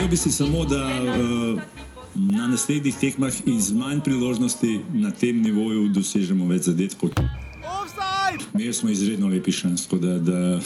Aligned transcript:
Želel 0.00 0.10
bi 0.10 0.16
si 0.16 0.30
samo, 0.32 0.64
da 0.64 0.86
uh, 0.86 1.60
na 2.14 2.48
naslednjih 2.48 2.94
tekmah 3.00 3.32
iz 3.46 3.72
manj 3.72 4.00
priložnosti 4.00 4.80
na 4.92 5.10
tem 5.10 5.42
nivoju 5.42 5.88
dosežemo 5.88 6.46
več 6.46 6.62
zadetkov. 6.62 7.10
Mi 8.54 8.72
smo 8.72 8.90
izredno 8.90 9.28
lepi 9.28 9.52
šans. 9.52 9.88
Da, 9.92 10.18
da, 10.18 10.60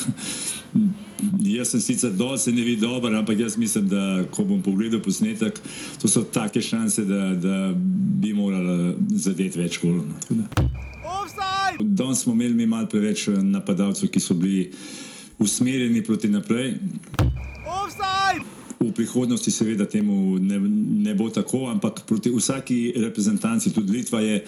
jaz 1.56 1.74
sem 1.74 1.80
sicer 1.80 2.12
dol, 2.14 2.38
se 2.38 2.52
ne 2.52 2.62
vidi 2.62 2.80
dobro, 2.80 3.10
ampak 3.18 3.38
jaz 3.38 3.56
mislim, 3.58 3.88
da 3.88 4.22
ko 4.30 4.44
bom 4.44 4.62
pogledal 4.62 5.02
posnetek, 5.02 5.58
to 5.98 6.08
so 6.08 6.22
take 6.22 6.62
šanse, 6.62 7.02
da, 7.04 7.34
da 7.34 7.72
bi 8.22 8.32
morali 8.32 8.94
zadeti 9.10 9.58
več 9.58 9.80
golov. 9.82 10.06
No, 10.30 10.46
Danes 11.80 12.22
smo 12.22 12.38
imeli 12.38 12.66
malo 12.66 12.86
preveč 12.86 13.26
napadalcev, 13.42 14.14
ki 14.14 14.20
so 14.20 14.38
bili 14.38 14.70
usmerjeni 15.42 16.06
proti 16.06 16.30
naprej. 16.30 16.76
V 18.84 18.92
prihodnosti 18.92 19.50
seveda 19.50 19.86
temu 19.88 20.38
ne, 20.38 20.58
ne 21.04 21.14
bo 21.14 21.30
tako, 21.30 21.66
ampak 21.72 22.02
proti 22.06 22.30
vsaki 22.30 22.92
reprezentanci, 22.96 23.72
tudi 23.72 23.92
Litva 23.92 24.20
je 24.20 24.42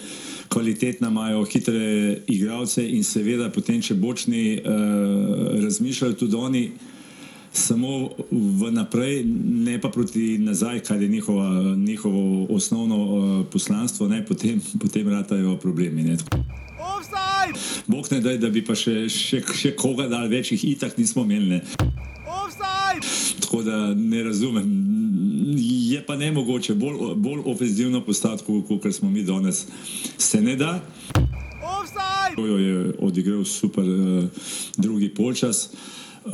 kvalitetna, 0.47 1.09
imajo 1.09 1.45
hitre 1.45 2.21
igralce 2.27 2.85
in 2.85 3.03
seveda 3.03 3.49
potem, 3.49 3.81
če 3.81 3.97
bočni 3.97 4.59
uh, 4.59 5.57
razmišljajo 5.63 6.13
tudi 6.13 6.35
oni 6.35 6.63
samo 7.57 8.09
v 8.31 8.71
naprej, 8.71 9.23
ne 9.65 9.79
pa 9.81 9.89
proti 9.89 10.37
nazaj, 10.37 10.79
kar 10.79 11.01
je 11.01 11.07
njihova, 11.07 11.75
njihovo 11.75 12.45
osnovno 12.49 12.97
uh, 12.97 13.45
poslanstvo, 13.51 14.07
ne, 14.07 14.25
potem, 14.25 14.61
potem 14.79 15.09
ratajo 15.09 15.57
problemi. 15.57 16.03
Ne. 16.03 16.17
Bog 17.87 18.07
ne 18.11 18.19
daj, 18.21 18.37
da 18.37 18.49
bi 18.49 18.61
pa 18.65 18.75
še, 18.75 19.07
še, 19.09 19.41
še 19.55 19.73
koga 19.79 20.07
dal 20.11 20.27
večjih, 20.29 20.63
itak 20.75 20.97
nismo 20.97 21.23
imeli. 21.23 21.61
Tako 23.41 23.63
da 23.63 23.93
ne 23.93 24.23
razumem. 24.23 24.87
Je 25.89 26.05
pa 26.05 26.15
ne 26.15 26.31
mogoče 26.31 26.75
bolj, 26.75 27.15
bolj 27.15 27.41
ofenzivno 27.45 28.01
postati, 28.05 28.43
kot 28.67 28.93
smo 28.93 29.09
mi 29.09 29.23
danes. 29.23 29.65
Se 30.17 30.41
ne 30.41 30.55
da. 30.55 30.79
To 32.35 32.45
je 32.45 32.93
odigral 32.99 33.43
super 33.43 33.83
uh, 33.83 34.23
drugi 34.77 35.09
polčas. 35.09 35.69
Uh, 36.25 36.33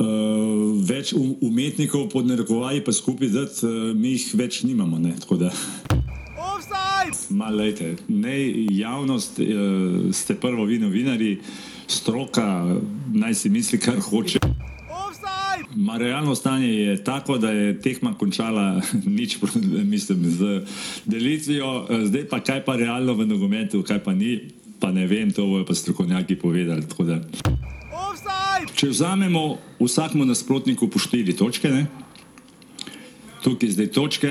več 0.84 1.12
um, 1.14 1.36
umetnikov 1.40 2.08
pod 2.12 2.26
narekovaji 2.26 2.82
pa 2.84 2.92
skupaj, 2.92 3.30
da 3.30 3.44
uh, 3.46 3.94
mi 3.96 4.16
jih 4.16 4.26
več 4.34 4.62
nimamo. 4.66 4.98
Ne, 4.98 5.14
Malejte, 7.30 7.94
ne 8.08 8.34
javnost, 8.74 9.38
uh, 9.38 10.10
ste 10.12 10.34
prvo 10.34 10.66
vi 10.68 10.80
novinari, 10.82 11.38
stroka, 11.86 12.76
naj 13.14 13.38
si 13.38 13.54
misli, 13.54 13.78
kar 13.78 14.02
hoče. 14.02 14.42
Ma 15.76 15.98
realno 15.98 16.34
stanje 16.34 16.68
je 16.68 17.04
tako, 17.04 17.38
da 17.38 17.50
je 17.50 17.80
tehma 17.80 18.14
končala 18.18 18.80
nič, 19.18 19.38
mislim, 19.84 20.30
z 20.30 20.60
delitvijo, 21.04 21.86
zdaj 22.04 22.28
pa 22.28 22.40
kaj 22.40 22.64
pa 22.64 22.76
realno 22.76 23.14
v 23.14 23.26
nogometu, 23.26 23.82
kaj 23.82 24.02
pa 24.04 24.14
ni, 24.14 24.40
pa 24.80 24.92
ne 24.92 25.06
vem, 25.06 25.30
to 25.30 25.46
bojo 25.46 25.64
pa 25.64 25.74
strokovnjaki 25.74 26.36
povedali. 26.36 26.82
Če 28.74 28.88
vzamemo 28.88 29.58
vsakmu 29.80 30.24
nasprotniku 30.24 30.88
po 30.88 30.98
štiri 30.98 31.36
točke, 31.36 31.70
ne? 31.70 31.86
tukaj 33.44 33.70
zdaj 33.70 33.90
točke, 33.92 34.30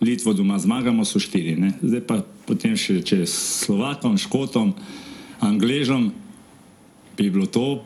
Litvo 0.00 0.32
doma 0.32 0.58
zmagamo, 0.58 1.04
so 1.04 1.18
štiri, 1.18 1.56
ne? 1.58 1.72
zdaj 1.82 2.02
pa 2.06 2.20
potem 2.46 2.76
še 2.78 3.00
čez 3.02 3.32
Slovakom, 3.66 4.14
Škotom, 4.18 4.74
Angležom, 5.42 6.12
bi 7.18 7.30
bilo 7.30 7.46
to 7.50 7.82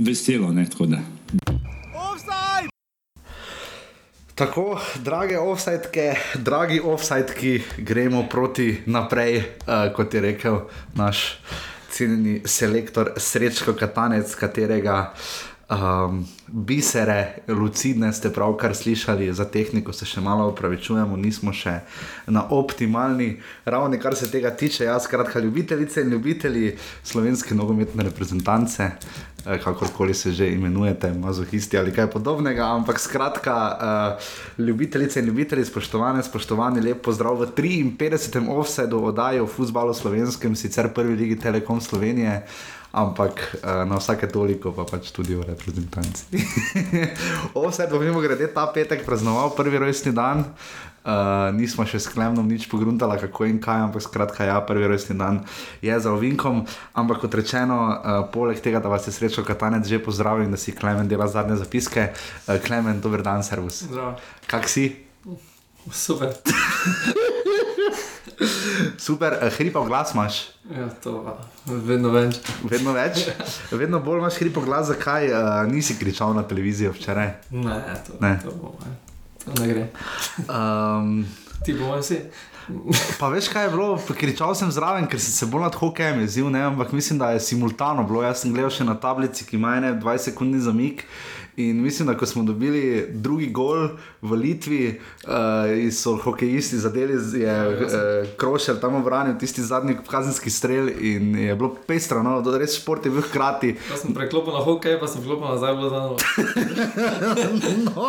veselo. 0.00 0.48
Ne? 0.52 0.64
Tako 4.36 4.80
drage 5.00 5.38
offsajtke, 5.38 6.14
dragi 6.34 6.80
offsajtki, 6.84 7.62
gremo 7.78 8.26
proti 8.30 8.82
naprej, 8.86 9.38
uh, 9.38 9.88
kot 9.96 10.14
je 10.14 10.20
rekel 10.20 10.58
naš 10.94 11.38
cenjeni 11.90 12.42
selektor 12.44 13.14
Srečko 13.16 13.72
Katanec, 13.72 14.34
katerega 14.36 15.14
um, 15.70 16.20
bisere, 16.46 17.38
lucidne 17.48 18.12
ste 18.12 18.28
pravkar 18.32 18.76
slišali, 18.76 19.32
za 19.32 19.48
tehniko 19.48 19.96
se 19.96 20.04
še 20.04 20.20
malo 20.20 20.50
upravičujemo, 20.52 21.16
nismo 21.16 21.56
še 21.56 21.78
na 22.28 22.44
optimalni 22.52 23.38
ravni, 23.64 23.96
kar 23.96 24.20
se 24.20 24.28
tega 24.30 24.52
tiče. 24.52 24.84
Jaz, 24.84 25.08
skratka, 25.08 25.40
ljubitelice 25.40 26.04
in 26.04 26.12
ljubitelji 26.12 26.76
slovenske 27.04 27.56
nogometne 27.56 28.04
reprezentance. 28.04 28.92
Eh, 29.46 29.58
kakorkoli 29.58 30.14
se 30.14 30.32
že 30.32 30.48
imenujete, 30.50 31.12
mazohisti 31.14 31.78
ali 31.78 31.92
kaj 31.94 32.10
podobnega. 32.10 32.66
Ampak 32.66 32.98
skratka, 32.98 33.54
uh, 33.54 34.66
ljubitelice 34.66 35.20
in 35.20 35.26
ljubitelji, 35.26 35.64
spoštovane, 35.64 36.22
spoštovani, 36.22 36.80
lep 36.80 37.02
pozdrav 37.02 37.38
v 37.38 37.46
53. 37.54 38.42
offsetu 38.48 39.04
oddaji 39.04 39.40
o 39.40 39.46
futbalu 39.46 39.94
slovenskem, 39.94 40.56
sicer 40.56 40.90
prvi 40.94 41.14
ligi 41.14 41.38
Telekom 41.38 41.80
Slovenije. 41.80 42.42
Ampak 42.92 43.56
uh, 43.62 43.88
na 43.88 43.96
vsake 43.96 44.26
toliko 44.26 44.72
pa 44.72 44.82
pač 44.82 45.12
tudi 45.14 45.38
v 45.38 45.46
reprezentanci. 45.46 46.42
Vse 47.54 47.86
to, 47.86 48.00
mimo 48.02 48.20
grede, 48.20 48.50
ta 48.50 48.66
petek 48.66 49.06
praznoval 49.06 49.54
prvi 49.54 49.78
rojstni 49.78 50.12
dan. 50.12 50.42
Uh, 51.06 51.54
nismo 51.54 51.86
še 51.86 52.00
s 52.02 52.10
Klemnom 52.10 52.42
nič 52.50 52.66
pogruntali, 52.66 53.14
kako 53.22 53.46
in 53.46 53.60
kaj, 53.62 53.86
ampak 53.86 54.02
skratka, 54.02 54.42
ja, 54.42 54.58
prvi 54.58 54.90
rojstni 54.90 55.14
dan 55.14 55.46
je 55.78 55.94
za 55.94 56.10
ovinkom. 56.10 56.66
Ampak 56.98 57.22
kot 57.22 57.36
rečeno, 57.38 57.78
uh, 57.94 58.26
poleg 58.26 58.58
tega, 58.58 58.82
da 58.82 58.90
vas 58.90 59.06
je 59.06 59.14
srečo 59.14 59.46
Katanec 59.46 59.86
že 59.86 60.02
pozdravil 60.02 60.50
in 60.50 60.50
da 60.50 60.58
si 60.58 60.74
Klemen 60.74 61.06
dela 61.06 61.30
zadnje 61.30 61.62
zapiske, 61.62 62.10
uh, 62.10 62.58
Klemen, 62.58 62.98
dober 62.98 63.22
dan, 63.22 63.46
servus. 63.46 63.86
Kak 64.50 64.66
si? 64.66 64.98
Super. 65.94 66.34
Super, 68.98 69.38
hripa 69.54 69.80
v 69.80 69.86
glas 69.86 70.10
imaš. 70.10 70.50
Ja, 70.66 70.90
to 70.90 71.22
je 71.70 71.78
vedno 71.86 72.10
več. 72.10 72.42
Vedno 72.66 72.92
več. 72.98 73.30
Vedno 73.70 74.02
bolj 74.02 74.26
imaš 74.26 74.42
hripa 74.42 74.58
v 74.58 74.66
glas, 74.66 74.90
zakaj 74.90 75.30
uh, 75.30 75.62
nisi 75.70 75.94
kričal 75.94 76.34
na 76.34 76.42
televizijo 76.42 76.90
včeraj? 76.98 77.30
Ne, 77.54 77.78
to, 78.02 78.18
ne. 78.18 78.36
to 78.42 78.50
bo. 78.58 78.74
Ne 79.54 79.66
gre. 79.68 79.88
Um, 80.48 81.26
Ti 81.64 81.74
bomo 81.74 81.96
vsi. 82.00 82.20
Pa 83.20 83.28
veš, 83.30 83.46
kaj 83.48 83.68
je 83.68 83.70
bilo, 83.70 83.88
kričal 84.18 84.54
sem 84.58 84.70
zraven, 84.74 85.06
ker 85.06 85.20
sem 85.22 85.30
se 85.30 85.46
bolj 85.46 85.68
nad 85.68 85.76
hokejem 85.78 86.24
jezil, 86.24 86.48
ampak 86.50 86.92
mislim, 86.92 87.18
da 87.18 87.30
je 87.30 87.40
simultano 87.40 88.02
bilo. 88.04 88.24
Jaz 88.26 88.42
sem 88.42 88.52
gledal 88.54 88.72
še 88.74 88.84
na 88.84 88.96
tablici, 88.98 89.46
ki 89.46 89.54
ima 89.56 89.76
20 89.78 90.30
sekundni 90.30 90.58
zamik. 90.60 91.04
In 91.56 91.82
mislim, 91.82 92.08
da 92.08 92.16
ko 92.16 92.26
smo 92.26 92.42
dobili 92.42 93.06
drugi 93.12 93.46
gol 93.46 93.88
v 94.22 94.32
Litvi, 94.32 95.00
uh, 95.24 95.92
so 95.92 96.16
hokejisti 96.16 96.76
zadeli, 96.76 97.40
je 97.40 97.68
uh, 97.68 98.28
Krošer 98.36 98.80
tam 98.80 98.94
obranil 98.94 99.38
tisti 99.38 99.62
zadnji 99.62 99.96
kazenski 100.10 100.50
strel 100.50 100.88
in 101.00 101.36
je 101.36 101.54
bilo 101.56 101.76
pestro, 101.86 102.22
no, 102.22 102.42
da 102.42 102.58
res 102.58 102.76
šport 102.76 103.06
je 103.06 103.10
bil 103.10 103.24
hkrati. 103.24 103.72
Jaz 103.90 104.04
sem 104.04 104.14
preklopil 104.14 104.52
na 104.52 104.60
hokej, 104.60 104.98
pa 105.00 105.08
sem 105.08 105.24
preklopil 105.24 105.48
nazaj 105.48 105.74
v 105.74 105.88
zadnjo. 105.88 106.16
no. 107.88 108.08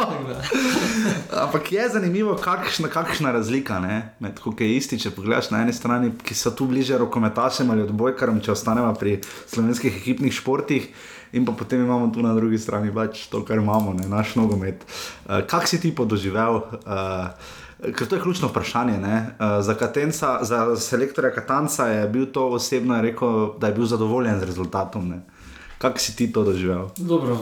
Ampak 1.45 1.71
je 1.71 1.89
zanimivo, 1.89 2.35
kakšna, 2.35 2.91
kakšna 2.91 3.31
razlika 3.31 3.79
ne? 3.79 4.01
med 4.19 4.39
hokejisti, 4.43 4.99
če 4.99 5.15
pogledaš 5.15 5.53
na 5.55 5.63
eni 5.63 5.73
strani, 5.73 6.11
ki 6.23 6.35
so 6.35 6.51
tu 6.51 6.67
bliže 6.67 6.99
rokometašem 6.99 7.71
ali 7.71 7.87
odbojkarem, 7.87 8.43
če 8.43 8.51
ostanemo 8.51 8.91
pri 8.99 9.21
slovenskih 9.47 10.01
ekipnih 10.01 10.35
športih 10.35 10.91
in 11.31 11.45
pa 11.45 11.51
potem 11.51 11.83
imamo 11.83 12.11
tu 12.13 12.21
na 12.21 12.33
drugi 12.35 12.57
strani 12.57 12.93
pač 12.93 13.27
to, 13.27 13.43
kar 13.45 13.57
imamo, 13.57 13.93
ne, 13.93 14.07
naš 14.07 14.35
nogomet. 14.35 14.85
Uh, 15.25 15.41
Kaj 15.47 15.67
si 15.67 15.81
ti 15.81 15.95
podoživel? 15.95 16.61
Uh, 16.85 17.31
Ker 17.77 18.07
to 18.09 18.15
je 18.15 18.21
ključno 18.21 18.47
vprašanje. 18.47 18.97
Uh, 18.97 19.61
za, 19.61 19.73
katenca, 19.77 20.39
za 20.41 20.75
selektorja 20.75 21.31
Katanca 21.31 21.85
je 21.87 22.07
bil 22.09 22.25
to 22.25 22.47
osebno 22.57 23.01
rekel, 23.01 23.53
da 23.59 23.67
je 23.67 23.73
bil 23.73 23.85
zadovoljen 23.85 24.39
z 24.39 24.49
rezultatom. 24.49 25.13
Kako 25.77 25.99
si 25.99 26.15
ti 26.15 26.31
to 26.33 26.43
doživel? 26.43 26.89
Dobro, 26.97 27.37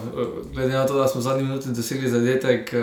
glede 0.53 0.73
na 0.73 0.87
to, 0.87 0.97
da 0.97 1.07
smo 1.07 1.21
v 1.21 1.23
zadnji 1.23 1.43
minuti 1.43 1.69
dosegli 1.69 2.09
zadetek, 2.09 2.73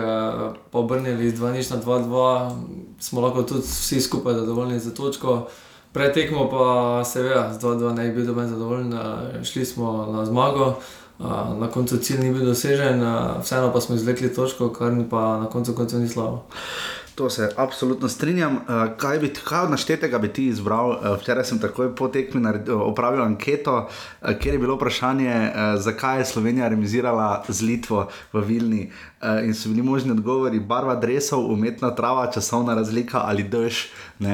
pa 0.71 0.79
obrnili 0.79 1.29
z 1.29 1.37
2-2 1.37 1.75
na 1.75 1.81
2-2, 1.81 2.51
smo 2.99 3.21
lahko 3.21 3.43
tudi 3.43 3.61
vsi 3.61 4.01
skupaj 4.01 4.33
zadovoljni 4.33 4.79
za 4.79 4.93
točko. 4.93 5.47
Pred 5.93 6.13
tekmo 6.13 6.49
pa 6.49 7.01
seveda 7.05 7.53
z 7.53 7.61
2-2 7.61 7.93
ne 7.93 8.09
bi 8.09 8.15
bil 8.15 8.25
doben 8.25 8.49
zadovoljen, 8.49 8.93
šli 9.43 9.65
smo 9.65 10.09
na 10.11 10.25
zmago. 10.25 10.73
Na 11.59 11.69
koncu 11.69 11.97
cilj 11.97 12.19
ni 12.19 12.33
bil 12.33 12.45
dosežen, 12.45 13.03
vseeno 13.41 13.69
pa 13.73 13.81
smo 13.81 13.95
izvlekli 13.95 14.33
točko, 14.33 14.69
kar 14.73 14.93
ni 14.93 15.05
pa 15.09 15.37
na 15.37 15.49
koncu 15.49 15.75
koncev 15.77 16.01
ni 16.01 16.09
slabo. 16.09 16.45
To 17.15 17.29
se 17.29 17.49
absolutno 17.57 18.09
strinjam. 18.09 18.57
Kaj, 18.97 19.19
bi, 19.19 19.29
kaj 19.29 19.67
od 19.67 19.71
naštetega 19.71 20.17
bi 20.17 20.33
ti 20.33 20.47
izbral? 20.49 20.97
Včeraj 21.21 21.45
sem 21.45 21.59
takoj 21.61 21.91
po 21.95 22.07
tekmi 22.07 22.41
opravil 22.73 23.21
anketo, 23.21 23.87
kjer 24.41 24.55
je 24.55 24.59
bilo 24.59 24.75
vprašanje, 24.75 25.51
zakaj 25.77 26.19
je 26.19 26.25
Slovenija 26.25 26.67
remisirala 26.67 27.43
z 27.47 27.61
Litvo 27.61 28.07
v 28.33 28.41
Vilni. 28.41 28.91
Uh, 29.23 29.45
in 29.45 29.53
so 29.53 29.69
bili 29.69 29.81
možni 29.81 30.11
odgovori: 30.11 30.59
barva 30.59 30.95
drevesov, 30.95 31.51
umetna 31.51 31.95
trava, 31.95 32.31
časovna 32.31 32.75
razlika 32.75 33.21
ali 33.25 33.43
dež. 33.43 33.85
Uh, 34.19 34.27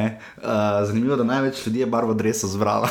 zanimivo, 0.85 1.15
da 1.15 1.23
največ 1.23 1.65
ljudi 1.67 1.79
je 1.79 1.85
barvo 1.85 2.13
drevesov 2.13 2.49
zbrala. 2.49 2.89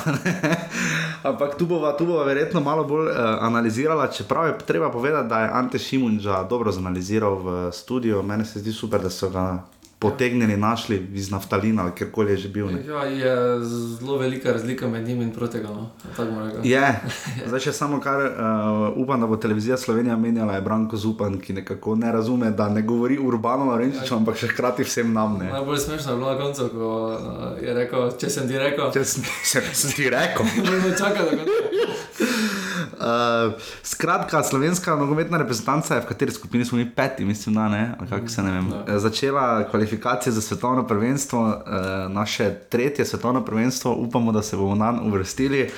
Ampak 1.29 1.59
tu 1.59 1.67
bova, 1.67 1.97
tu 1.97 2.07
bova 2.07 2.25
verjetno 2.25 2.61
malo 2.61 2.85
bolj 2.85 3.07
uh, 3.07 3.17
analizirala, 3.41 4.07
čeprav 4.11 4.47
je 4.47 4.59
treba 4.59 4.91
povedati, 4.91 5.29
da 5.29 5.41
je 5.41 5.51
Ante 5.53 5.79
Šimunča 5.79 6.43
dobro 6.43 6.73
zanaliziral 6.73 7.35
v 7.35 7.73
studiu. 7.73 8.23
Meni 8.23 8.45
se 8.45 8.59
zdi 8.59 8.73
super, 8.73 9.03
da 9.03 9.11
so 9.11 9.31
ga 9.31 9.59
potegnili, 9.99 10.57
našli 10.57 11.07
iz 11.15 11.31
naftalina 11.31 11.83
ali 11.83 11.93
kjerkoli 11.97 12.33
je 12.33 12.37
že 12.37 12.49
bil. 12.49 12.69
Ja, 12.87 13.05
je 13.05 13.65
zelo 13.65 14.19
velika 14.19 14.53
razlika 14.53 14.89
med 14.89 15.07
njim 15.09 15.23
in 15.23 15.33
protegom. 15.33 15.77
No? 15.77 15.91
Je, 16.63 17.01
zdaj 17.47 17.61
še 17.61 17.73
samo 17.73 18.01
kar 18.01 18.21
uh, 18.21 18.97
upam, 18.97 19.21
da 19.21 19.27
bo 19.27 19.37
televizija 19.37 19.77
Slovenija 19.77 20.17
menjala, 20.17 20.55
je 20.55 20.61
Branko 20.63 20.97
Zupan, 20.97 21.39
ki 21.41 21.53
nekako 21.53 21.95
ne 21.95 22.13
razume, 22.13 22.51
da 22.51 22.69
ne 22.69 22.83
govori 22.83 23.19
urbano 23.19 23.65
Lorenčiču, 23.65 24.15
ampak 24.15 24.39
še 24.39 24.53
hkrati 24.53 24.87
vsem 24.87 25.13
nam. 25.13 25.39
Ne. 25.43 25.51
Najbolj 25.53 25.79
smešno 25.79 26.13
je 26.13 26.19
bilo 26.19 26.33
na 26.33 26.39
koncu, 26.39 26.69
ko 26.73 26.91
uh, 27.15 27.63
je 27.63 27.75
rekel, 27.75 28.11
če 28.21 28.31
sem 28.31 28.49
ti 28.49 28.59
rekel. 28.59 28.93
Če 28.95 29.05
sem, 29.05 29.27
sem 29.73 29.97
ti 29.97 30.11
rekel. 30.11 30.47
Moramo 30.65 30.95
čakati, 30.99 31.37
da 31.37 31.45
ga. 31.45 32.78
Uh, 32.93 33.53
skratka, 33.83 34.43
slovenska 34.43 34.97
nogometna 34.97 35.39
reprezentanca 35.39 35.95
je 35.95 36.01
v 36.01 36.07
kateri 36.07 36.33
skupini 36.33 36.65
smo 36.65 36.79
mi 36.79 36.91
peti, 36.91 37.25
mislim, 37.25 37.55
da 37.55 37.69
ne, 37.69 37.95
kako 38.11 38.29
se 38.29 38.43
ne 38.43 38.53
vem. 38.53 38.69
No. 38.69 38.99
Začela 38.99 39.65
kvalifikacije 39.71 40.33
za 40.33 40.41
svetovno 40.41 40.87
prvenstvo, 40.87 41.41
uh, 41.47 42.13
naše 42.13 42.55
tretje 42.69 43.05
svetovno 43.05 43.45
prvenstvo, 43.45 43.95
upamo, 43.95 44.33
da 44.33 44.43
se 44.43 44.57
bomo 44.57 44.75
na 44.75 44.89
njega 44.93 45.03
uvrstili. 45.05 45.71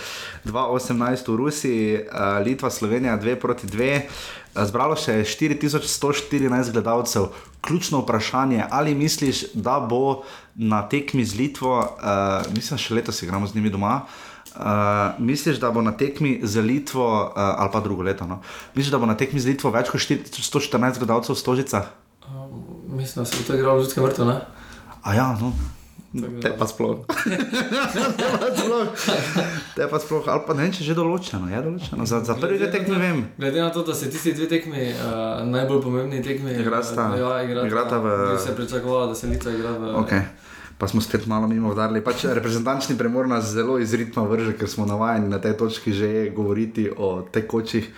2018 0.45 1.33
v 1.33 1.37
Rusiji, 1.37 1.95
uh, 1.95 2.47
Litva, 2.47 2.71
Slovenija, 2.71 3.19
2 3.19 3.35
proti 3.35 3.67
2. 3.67 4.01
Zbralo 4.55 4.97
se 4.97 5.15
je 5.15 5.25
4114 5.25 6.73
gledalcev. 6.73 7.23
Ključno 7.61 7.99
vprašanje, 7.99 8.65
ali 8.71 8.95
misliš, 8.95 9.53
da 9.55 9.81
bo 9.81 10.23
na 10.55 10.89
tekmi 10.89 11.25
z 11.25 11.37
Litvo, 11.37 11.79
uh, 11.79 12.55
mislim, 12.55 12.79
še 12.79 12.95
letos 12.95 13.23
igramo 13.23 13.47
z 13.47 13.55
njimi 13.55 13.71
doma, 13.71 14.01
uh, 14.05 14.30
Uh, 14.57 14.63
misliš, 15.19 15.61
da 15.63 15.71
bo 15.71 15.83
na 15.83 15.93
tekmi 15.97 16.41
z 16.43 16.61
Litvo, 16.61 17.07
uh, 17.25 17.33
ali 17.35 17.71
pa 17.73 17.81
drugo 17.81 18.03
leto, 18.03 18.27
no? 18.27 18.41
misliš, 18.75 18.91
da 18.91 18.99
bo 18.99 19.07
na 19.07 19.15
tekmi 19.15 19.41
z 19.41 19.47
Litvo 19.47 19.71
več 19.71 19.93
kot 19.95 20.01
114 20.03 20.99
gledalcev 20.99 21.37
v 21.37 21.39
Stožicah? 21.39 21.87
Um, 22.27 22.65
mislim, 22.99 23.23
da 23.23 23.31
se 23.31 23.39
bo 23.39 23.47
to 23.47 23.55
igralo 23.55 23.79
v 23.79 23.87
Ljudskem 23.87 24.05
vrtu. 24.05 24.25
Ne? 24.27 24.41
A 25.03 25.15
ja, 25.15 25.39
no. 25.41 25.53
Te 26.43 26.51
pa 26.59 26.67
sploh. 26.67 27.07
Te 29.77 29.87
pa 29.87 29.99
sploh, 30.03 30.27
ali 30.27 30.43
pa 30.47 30.55
ne 30.59 30.67
vem, 30.67 30.75
če 30.75 30.83
je 30.83 30.91
že 30.91 30.99
določeno. 30.99 31.47
Je 31.47 31.63
določeno. 31.63 32.03
Za, 32.03 32.19
za 32.27 32.35
prvi 32.35 32.59
dve 32.59 32.73
tekmi 32.75 32.99
vem. 32.99 33.23
Glede 33.39 33.63
na 33.63 33.71
to, 33.71 33.87
da 33.87 33.95
se 33.95 34.11
tisti 34.11 34.35
dve 34.35 34.51
tekmi, 34.51 34.91
uh, 34.91 35.47
najbolj 35.47 35.79
pomembni 35.87 36.19
tekmi, 36.27 36.59
igrata, 36.59 37.15
ja, 37.15 37.33
igrata, 37.47 37.71
igrata 37.71 38.03
v. 38.03 38.19
Se 38.43 38.51
je 38.51 38.59
pričakovalo, 38.59 39.15
da 39.15 39.15
se 39.15 39.31
Litva 39.31 39.55
igra 39.55 39.79
v. 39.79 39.95
Okay 40.03 40.51
pa 40.81 40.89
smo 40.89 41.01
spet 41.05 41.27
malo 41.29 41.45
mimo 41.45 41.75
vdarili. 41.75 42.01
Pač 42.01 42.25
reprezentančni 42.25 42.97
premor 42.99 43.29
nas 43.29 43.53
zelo 43.53 43.77
iz 43.79 43.93
ritma 43.93 44.25
vrže, 44.25 44.57
ker 44.57 44.69
smo 44.69 44.89
navajeni 44.89 45.29
na 45.29 45.37
tej 45.37 45.53
točki 45.61 45.93
že 45.93 46.33
govoriti 46.33 46.89
o 46.89 47.21
tekočih 47.29 47.91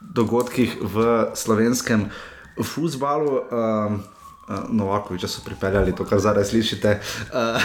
dogodkih 0.00 0.80
v 0.80 0.96
slovenskem 1.36 2.08
futbalu. 2.56 3.44
Um, 3.52 4.00
Novakoviča 4.68 5.28
so 5.28 5.42
pripeljali 5.44 5.94
to, 5.94 6.04
kar 6.04 6.20
zdaj 6.20 6.44
slišite. 6.44 7.00
Uh, 7.32 7.62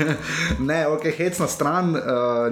ne, 0.68 0.86
ok, 0.86 1.08
hec 1.18 1.38
na 1.38 1.46
stran, 1.46 1.96
uh, 1.96 2.02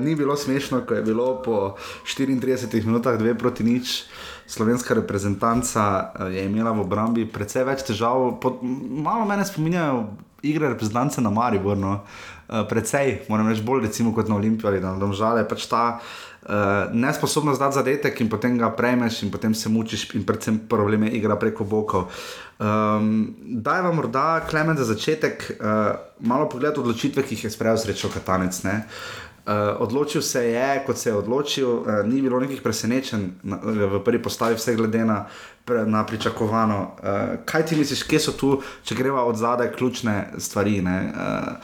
ni 0.00 0.14
bilo 0.14 0.36
smešno, 0.36 0.82
ko 0.86 0.94
je 0.94 1.02
bilo 1.02 1.42
po 1.42 1.76
34 2.18 2.84
minutah, 2.84 3.18
dve 3.18 3.34
proti 3.38 3.64
nič. 3.64 4.04
Slovenska 4.46 4.94
reprezentanca 4.94 6.12
je 6.30 6.44
imela 6.46 6.70
v 6.70 6.86
obrambi 6.86 7.26
precej 7.26 7.64
več 7.66 7.82
težav, 7.88 8.38
pod, 8.40 8.62
malo 8.62 9.26
mene 9.26 9.44
spominjajo 9.44 10.06
igre 10.46 10.68
reprezentance 10.68 11.20
na 11.20 11.30
Maribor. 11.30 11.76
No. 11.76 12.00
Uh, 12.46 12.62
precej, 12.68 13.26
moram 13.28 13.48
reči, 13.50 13.64
bolj 13.66 13.88
recimo 13.88 14.14
kot 14.14 14.28
na 14.30 14.38
Olimpiji 14.38 14.70
ali 14.70 14.80
na 14.80 14.94
Domžale, 15.00 15.42
pač 15.48 15.66
ta 15.66 15.98
uh, 15.98 16.26
nesposobnost 16.92 17.60
dati 17.60 17.74
zadetek 17.74 18.20
in 18.20 18.28
potem 18.30 18.58
ga 18.58 18.70
prejmeš 18.70 19.22
in 19.22 19.30
potem 19.30 19.54
se 19.54 19.68
mučiš 19.68 20.14
in 20.14 20.24
predvsem 20.26 20.58
probleme 20.68 21.08
igra 21.08 21.36
preko 21.36 21.64
bokov. 21.64 22.06
Um, 22.58 23.34
daj 23.42 23.82
vam 23.82 23.96
morda, 23.96 24.40
Klemen, 24.50 24.76
za 24.76 24.84
začetek 24.84 25.50
uh, 25.50 25.66
malo 26.20 26.48
pogled 26.48 26.78
odločitve, 26.78 27.22
ki 27.22 27.34
jih 27.34 27.44
je 27.44 27.50
sprejel 27.50 27.76
srečo 27.78 28.08
Katanec. 28.14 28.62
Uh, 28.64 28.72
odločil 29.78 30.22
se 30.22 30.44
je, 30.44 30.84
kot 30.86 30.98
se 30.98 31.10
je 31.10 31.16
odločil, 31.16 31.68
uh, 31.68 32.06
ni 32.06 32.22
bilo 32.22 32.40
nekih 32.40 32.62
presenečenj 32.62 33.26
v 33.42 34.00
prvi 34.04 34.22
postavi, 34.22 34.54
vse 34.54 34.74
glede 34.74 35.04
na 35.04 35.26
na 35.86 36.06
pričakovano. 36.06 36.78
Uh, 36.78 37.42
kaj 37.44 37.66
ti 37.66 37.76
misliš, 37.76 38.04
kje 38.06 38.20
so 38.20 38.32
tu, 38.32 38.62
če 38.86 38.94
greva 38.94 39.24
od 39.26 39.36
zadaj, 39.36 39.72
ključne 39.74 40.38
stvari? 40.38 40.78
Uh, 40.78 41.58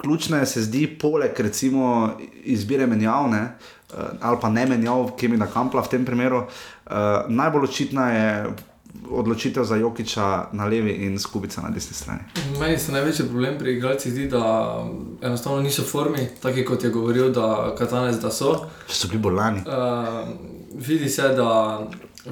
ključne 0.00 0.46
se 0.46 0.62
zdi, 0.62 0.84
poleg 1.00 1.40
recimo 1.40 2.12
izbire 2.44 2.86
menjavne 2.86 3.40
uh, 3.42 3.77
ali 4.20 4.38
pa 4.40 4.48
ne 4.48 4.66
menjav, 4.66 5.12
ki 5.16 5.28
mi 5.28 5.36
na 5.36 5.46
kampla 5.46 5.82
v 5.82 5.88
tem 5.88 6.04
primeru. 6.04 6.44
Uh, 6.86 7.28
najbolj 7.28 7.70
očitna 7.70 8.10
je. 8.10 8.32
Odločitev 9.08 9.64
za 9.64 9.76
Jokiča 9.76 10.48
na 10.52 10.64
levi 10.66 10.90
in 11.06 11.18
skupica 11.20 11.60
na 11.62 11.68
desni 11.70 11.94
strani. 11.94 12.24
Meni 12.60 12.78
se 12.78 12.92
največji 12.92 13.26
problem 13.28 13.58
pri 13.58 13.76
igralcih 13.76 14.12
zdi, 14.12 14.26
da 14.32 14.40
enostavno 15.22 15.60
niso 15.62 15.82
v 15.82 15.86
formi, 15.86 16.24
tako 16.42 16.64
kot 16.66 16.84
je 16.84 16.90
govoril, 16.90 17.28
da 17.32 17.74
Katanec 17.78 18.16
da 18.20 18.32
so. 18.32 18.54
Če 18.88 18.96
so 18.96 19.10
bili 19.12 19.20
bolani. 19.22 19.62
Uh, 19.68 20.32
vidi 20.74 21.08
se, 21.08 21.28
da 21.36 21.78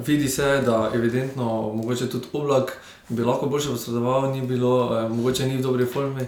vidi 0.05 0.27
se, 0.27 0.61
da 0.65 0.91
evidentno, 0.93 1.45
mogoče 1.77 2.09
tudi 2.09 2.33
oblak 2.33 2.77
bi 3.09 3.23
lahko 3.23 3.45
boljše 3.45 3.69
posredoval, 3.69 4.31
ni 4.31 4.41
bilo, 4.41 4.99
eh, 4.99 5.09
mogoče 5.09 5.45
ni 5.45 5.57
v 5.57 5.61
dobri 5.61 5.85
formi, 5.85 6.25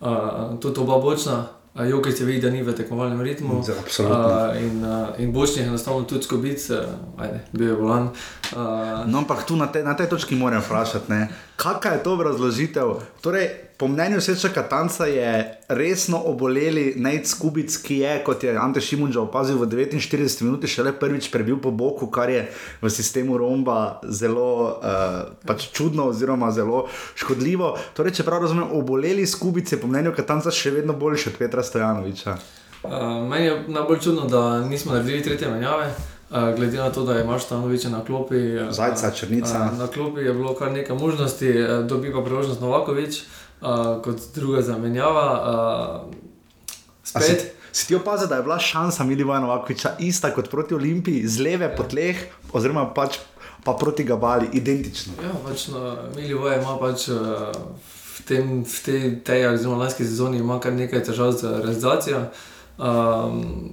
uh, 0.00 0.60
tudi 0.60 0.80
oba 0.80 0.98
bočna. 0.98 1.46
Jokaj 1.74 2.12
se 2.12 2.24
vidi, 2.24 2.40
da 2.40 2.50
ni 2.50 2.62
v 2.62 2.74
tekmovalnem 2.76 3.20
ritmu. 3.20 3.58
Uh, 3.58 3.64
in, 4.60 4.84
uh, 4.84 5.08
in 5.18 5.32
bočni 5.32 5.62
je 5.62 5.68
enostavno 5.68 6.02
tudi 6.02 6.24
skobic, 6.24 6.70
ajde, 7.18 7.40
bil 7.52 7.68
je 7.68 7.74
volan. 7.74 8.02
Uh, 8.02 8.58
no, 9.06 9.18
ampak 9.18 9.46
tu 9.48 9.56
na, 9.56 9.66
te, 9.72 9.80
na 9.84 9.96
tej 9.96 10.10
točki 10.12 10.36
moram 10.36 10.60
vprašati, 10.60 11.12
kakšna 11.56 11.92
je 11.96 12.02
to 12.02 12.16
razložitev? 12.22 12.94
Torej, 13.20 13.48
po 13.82 13.88
mnenju 13.88 14.20
Seča 14.20 14.48
Katanca 14.48 15.04
je 15.04 15.58
resno 15.68 16.22
oboleli 16.24 16.94
Nate 16.96 17.24
Skubic, 17.24 17.76
ki 17.82 17.96
je, 17.98 18.12
kot 18.24 18.44
je 18.44 18.54
Ante 18.56 18.80
Šimunča 18.80 19.20
opazil, 19.20 19.58
v 19.58 19.66
49 19.66 20.44
minutah 20.46 20.70
šele 20.70 20.92
prvič 20.94 21.32
prebil 21.34 21.58
po 21.58 21.72
boku, 21.74 22.06
kar 22.06 22.30
je 22.30 22.44
v 22.78 22.90
sistemu 22.90 23.34
Romba 23.42 23.98
zelo 24.06 24.78
uh, 24.78 25.34
pač 25.42 25.66
čudno 25.74 26.06
oziroma 26.14 26.52
zelo 26.54 26.86
škodljivo. 27.18 27.74
Torej, 27.98 28.14
če 28.20 28.28
prav 28.30 28.46
razumem, 28.46 28.70
oboleli 28.70 29.26
Skubic 29.26 29.72
je 29.72 29.80
po 29.82 29.90
mnenju 29.90 30.14
Katanca 30.14 30.54
še 30.54 30.70
vedno 30.70 30.94
boljši 30.94 31.34
od 31.34 31.42
Petra 31.42 31.66
Stojanoviča. 31.66 32.38
Uh, 32.86 33.26
meni 33.26 33.50
je 33.50 33.60
najbolj 33.66 33.98
čudno, 33.98 34.30
da 34.30 34.62
nismo 34.62 34.94
naredili 34.94 35.26
tretje 35.26 35.50
menjave. 35.50 35.90
Uh, 36.30 36.54
glede 36.54 36.78
na 36.78 36.90
to, 36.94 37.02
da 37.02 37.18
imaš 37.18 37.50
tam 37.50 37.66
noviče 37.66 37.90
na 37.90 38.06
klopi, 38.06 38.46
Zajca, 38.70 39.10
Črnica. 39.10 39.70
Uh, 39.72 39.78
na 39.78 39.90
klopi 39.90 40.22
je 40.22 40.32
bilo 40.32 40.54
kar 40.54 40.70
nekaj 40.70 40.96
možnosti, 40.96 41.50
dobi 41.90 42.14
pa 42.14 42.22
priložnost 42.22 42.62
Novakovič 42.62 43.24
uh, 43.62 44.02
kot 44.02 44.20
druga 44.34 44.62
zamenjava. 44.62 45.26
Uh, 46.08 46.14
spet. 47.04 47.54
Si 47.72 47.86
ti 47.86 47.94
opazil, 47.94 48.28
da 48.28 48.36
je 48.36 48.42
bila 48.42 48.58
šansa 48.58 49.04
Milivoja 49.04 49.40
Novakoviča 49.40 49.94
ista 49.98 50.34
kot 50.34 50.50
proti 50.50 50.74
Olimpiji, 50.74 51.26
z 51.28 51.40
leve 51.40 51.76
po 51.76 51.82
tleh, 51.88 52.18
oziroma 52.52 52.84
pač 52.94 53.16
pa 53.64 53.72
proti 53.72 54.04
Gabali, 54.04 54.50
identično? 54.52 55.12
Ja, 55.22 55.32
pač 55.44 55.68
no, 55.72 55.96
Milivoj 56.16 56.58
ima 56.60 56.76
pač. 56.80 57.08
Uh, 57.08 57.50
V, 58.12 58.24
tem, 58.28 58.60
v 58.60 58.78
tej, 58.84 59.02
tej 59.24 59.56
zelo 59.56 59.80
lanski 59.80 60.04
sezoni 60.04 60.36
ima 60.38 60.58
kar 60.60 60.74
nekaj 60.76 61.00
težav 61.00 61.32
z 61.32 61.48
realizacijo. 61.64 62.18
Um, 62.76 63.72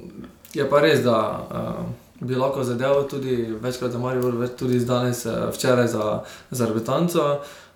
je 0.56 0.64
pa 0.64 0.80
res, 0.80 1.04
da 1.04 1.18
uh, 1.44 1.84
bi 2.24 2.40
lahko 2.40 2.64
zadeval 2.64 3.04
tudi 3.12 3.36
večkrat 3.52 3.92
za 3.92 4.00
Marijo, 4.00 4.32
tudi 4.58 4.80
danes, 4.80 5.28
včeraj 5.28 5.92
za, 5.92 6.24
za 6.56 6.66
Arbetanco. 6.66 7.20
Uh, 7.20 7.36
Uh, 7.44 7.69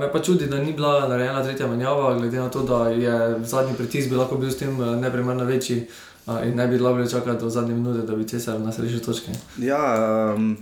me 0.00 0.12
pa 0.12 0.22
čudi, 0.22 0.46
da 0.46 0.58
ni 0.58 0.72
bila 0.72 1.08
narejena 1.08 1.42
tretja 1.42 1.66
menjava, 1.66 2.14
glede 2.14 2.38
na 2.38 2.48
to, 2.48 2.62
da 2.62 2.88
je 2.88 3.44
zadnji 3.44 3.74
pritisk 3.74 4.08
bil 4.08 4.18
lahko 4.18 4.36
bil 4.36 4.50
s 4.50 4.58
tem 4.58 4.82
eh, 4.82 4.96
neprimerno 4.96 5.44
večji 5.44 5.86
uh, 6.26 6.46
in 6.46 6.56
ne 6.56 6.66
bi 6.66 6.76
bilo 6.76 7.06
čakati 7.06 7.40
do 7.40 7.50
zadnje 7.50 7.74
minute, 7.74 8.06
da 8.06 8.16
bi 8.16 8.28
cesar 8.28 8.60
nas 8.60 8.78
rešil 8.78 9.00
točke. 9.00 9.32
Ja, 9.58 10.34
um, 10.36 10.56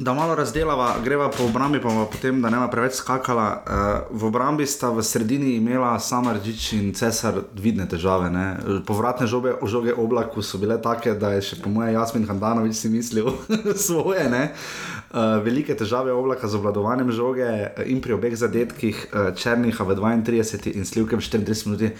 da 0.00 0.14
malo 0.16 0.34
razdelava, 0.34 0.94
greva 1.04 1.28
po 1.30 1.44
obrambi, 1.44 1.80
pa 1.80 1.92
potem, 2.12 2.42
da 2.42 2.50
ne 2.50 2.58
bo 2.58 2.68
preveč 2.72 2.98
skakala. 2.98 3.48
Uh, 3.60 4.16
v 4.16 4.30
obrambi 4.32 4.66
sta 4.66 4.90
v 4.90 5.04
sredini 5.04 5.56
imela 5.60 5.92
sama 6.00 6.32
Rdič 6.38 6.72
in 6.78 6.94
cesar 6.96 7.42
vidne 7.54 7.86
težave. 7.88 8.30
Ne? 8.32 8.46
Povratne 8.86 9.28
žoge, 9.28 9.54
žoge 9.68 9.94
oblaku 9.94 10.42
so 10.42 10.58
bile 10.58 10.80
take, 10.82 11.14
da 11.14 11.34
je 11.36 11.50
še 11.52 11.60
po 11.60 11.70
mojem 11.70 11.94
Jasmin 11.94 12.24
Handanovič 12.26 12.80
si 12.80 12.88
mislil 12.88 13.28
svoje. 13.88 14.24
Uh, 14.26 15.00
uh, 15.10 15.42
velike 15.44 15.74
težave 15.74 16.12
oblaka 16.12 16.48
z 16.48 16.58
obvladovanjem 16.58 17.12
žoge 17.12 17.46
eh, 17.46 17.84
in 17.90 18.00
pri 18.00 18.14
obeh 18.14 18.36
zadetkih, 18.36 19.06
uh, 19.12 19.30
Črnjiha 19.34 19.84
v 19.84 19.96
32 19.98 20.76
in 20.76 20.84
Slivke 20.84 21.16
v 21.16 21.22
34 21.22 21.66
minuti. 21.66 21.92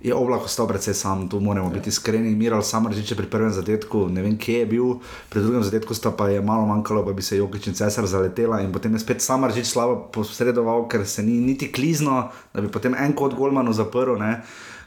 Je 0.00 0.14
oblak 0.14 0.48
ostal 0.48 0.64
predvsej 0.68 0.94
sam, 0.94 1.28
tu 1.28 1.40
moramo 1.40 1.68
ja. 1.68 1.74
biti 1.74 1.88
iskreni. 1.92 2.32
Miral 2.34 2.62
Samržič 2.62 3.10
je 3.12 3.16
pri 3.16 3.26
prvem 3.28 3.52
zadetku, 3.52 4.08
ne 4.08 4.24
vem 4.24 4.38
kje 4.40 4.64
je 4.64 4.66
bil, 4.66 4.86
pri 5.28 5.44
drugem 5.44 5.62
zadetku 5.62 5.94
sta 5.94 6.10
pa 6.10 6.28
je 6.32 6.40
malo 6.40 6.66
manjkalo, 6.66 7.04
pa 7.04 7.12
bi 7.12 7.22
se 7.22 7.36
Jokič 7.36 7.66
in 7.66 7.76
Cesar 7.76 8.06
zaletela 8.06 8.60
in 8.64 8.72
potem 8.72 8.96
je 8.96 9.04
spet 9.04 9.20
Samržič 9.20 9.68
slabo 9.68 10.08
posredoval, 10.12 10.88
ker 10.88 11.04
se 11.06 11.22
ni 11.22 11.36
niti 11.40 11.68
klizno, 11.72 12.30
da 12.54 12.64
bi 12.64 12.72
potem 12.72 12.96
en 12.96 13.12
kot 13.12 13.36
Golmanu 13.36 13.72
zaprl. 13.76 14.16
Ne. 14.16 14.40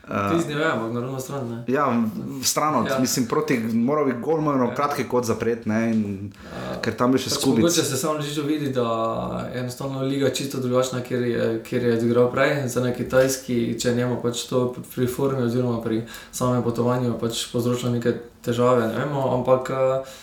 Uh, 0.08 0.42
Ti 0.42 0.54
ne 0.54 0.56
vemo, 0.56 0.88
na 0.94 1.02
drugo 1.02 1.20
stran. 1.20 1.50
Ne? 1.50 1.74
Ja, 1.74 2.04
stran 2.44 2.86
ja. 2.86 3.00
mislim, 3.00 3.26
proti, 3.26 3.58
moral 3.58 4.06
bi 4.06 4.14
golmano 4.22 4.66
ja. 4.66 4.76
kratke 4.76 5.08
kot 5.08 5.24
zapret, 5.26 5.66
ne, 5.66 5.92
in, 5.92 6.32
uh, 6.44 6.82
ker 6.84 6.98
tam 7.00 7.16
bi 7.16 7.22
še 7.24 7.30
pač 7.30 7.38
skupaj. 7.38 7.64
Mogoče 7.64 7.86
se 7.88 7.98
samo 7.98 8.22
že 8.22 8.44
vidi, 8.44 8.74
da 8.76 9.48
je 9.54 9.62
enostavno 9.62 10.02
liga 10.04 10.30
čisto 10.36 10.60
drugačna, 10.60 11.00
ker 11.08 11.24
je, 11.24 11.46
ker 11.64 11.88
je 11.88 11.94
odigral 11.96 12.28
prej 12.34 12.68
za 12.68 12.84
neki 12.84 13.08
tajski, 13.08 13.78
če 13.80 13.96
njemu 13.96 14.20
pač 14.20 14.44
to 14.50 14.66
pri 14.96 15.08
formi 15.08 15.46
oziroma 15.48 15.80
pri 15.80 16.02
samem 16.36 16.60
potovanju 16.68 17.16
pač 17.22 17.46
povzročilo 17.54 17.96
neke 17.96 18.18
težave, 18.44 18.90
ne 18.92 19.06
vemo, 19.06 19.24
ampak 19.38 19.72
uh, 19.72 20.20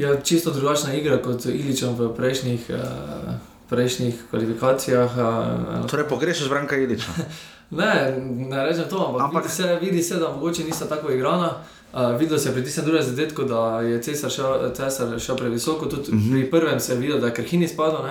je 0.00 0.14
čisto 0.24 0.56
drugačna 0.56 0.96
igra 0.96 1.20
kot 1.20 1.44
Iličem 1.52 2.00
v 2.00 2.08
prejšnjih, 2.16 2.72
uh, 2.72 3.36
prejšnjih 3.68 4.24
kvalifikacijah. 4.32 5.20
Uh, 5.20 5.84
torej, 5.84 6.08
pogrešaš 6.08 6.48
Branka 6.48 6.80
Iliča. 6.80 7.12
Ne, 7.70 8.16
ne 8.48 8.64
rečem 8.64 8.84
to, 8.90 9.06
ampak, 9.06 9.22
ampak... 9.22 9.42
Vidi, 9.42 9.54
se, 9.54 9.78
vidi 9.80 10.02
se, 10.02 10.16
da 10.16 10.32
mogoče 10.32 10.64
nista 10.64 10.88
tako 10.88 11.10
igrana. 11.10 11.52
Uh, 11.92 12.18
videl 12.18 12.38
se 12.38 12.48
je 12.48 12.52
pri 12.52 12.64
tistem 12.64 12.84
drugem 12.84 13.02
zadetku, 13.02 13.44
da 13.44 13.80
je 13.80 14.02
Cesar 14.02 14.30
šel, 14.30 14.74
Cesar 14.74 15.20
šel 15.20 15.36
previsoko. 15.36 15.86
Tudi 15.86 16.12
mm 16.12 16.18
-hmm. 16.18 16.30
pri 16.32 16.50
prvem 16.50 16.80
se 16.80 16.92
je 16.92 16.98
videl, 16.98 17.20
da 17.20 17.26
je 17.26 17.34
krhini 17.34 17.68
spadal, 17.68 18.04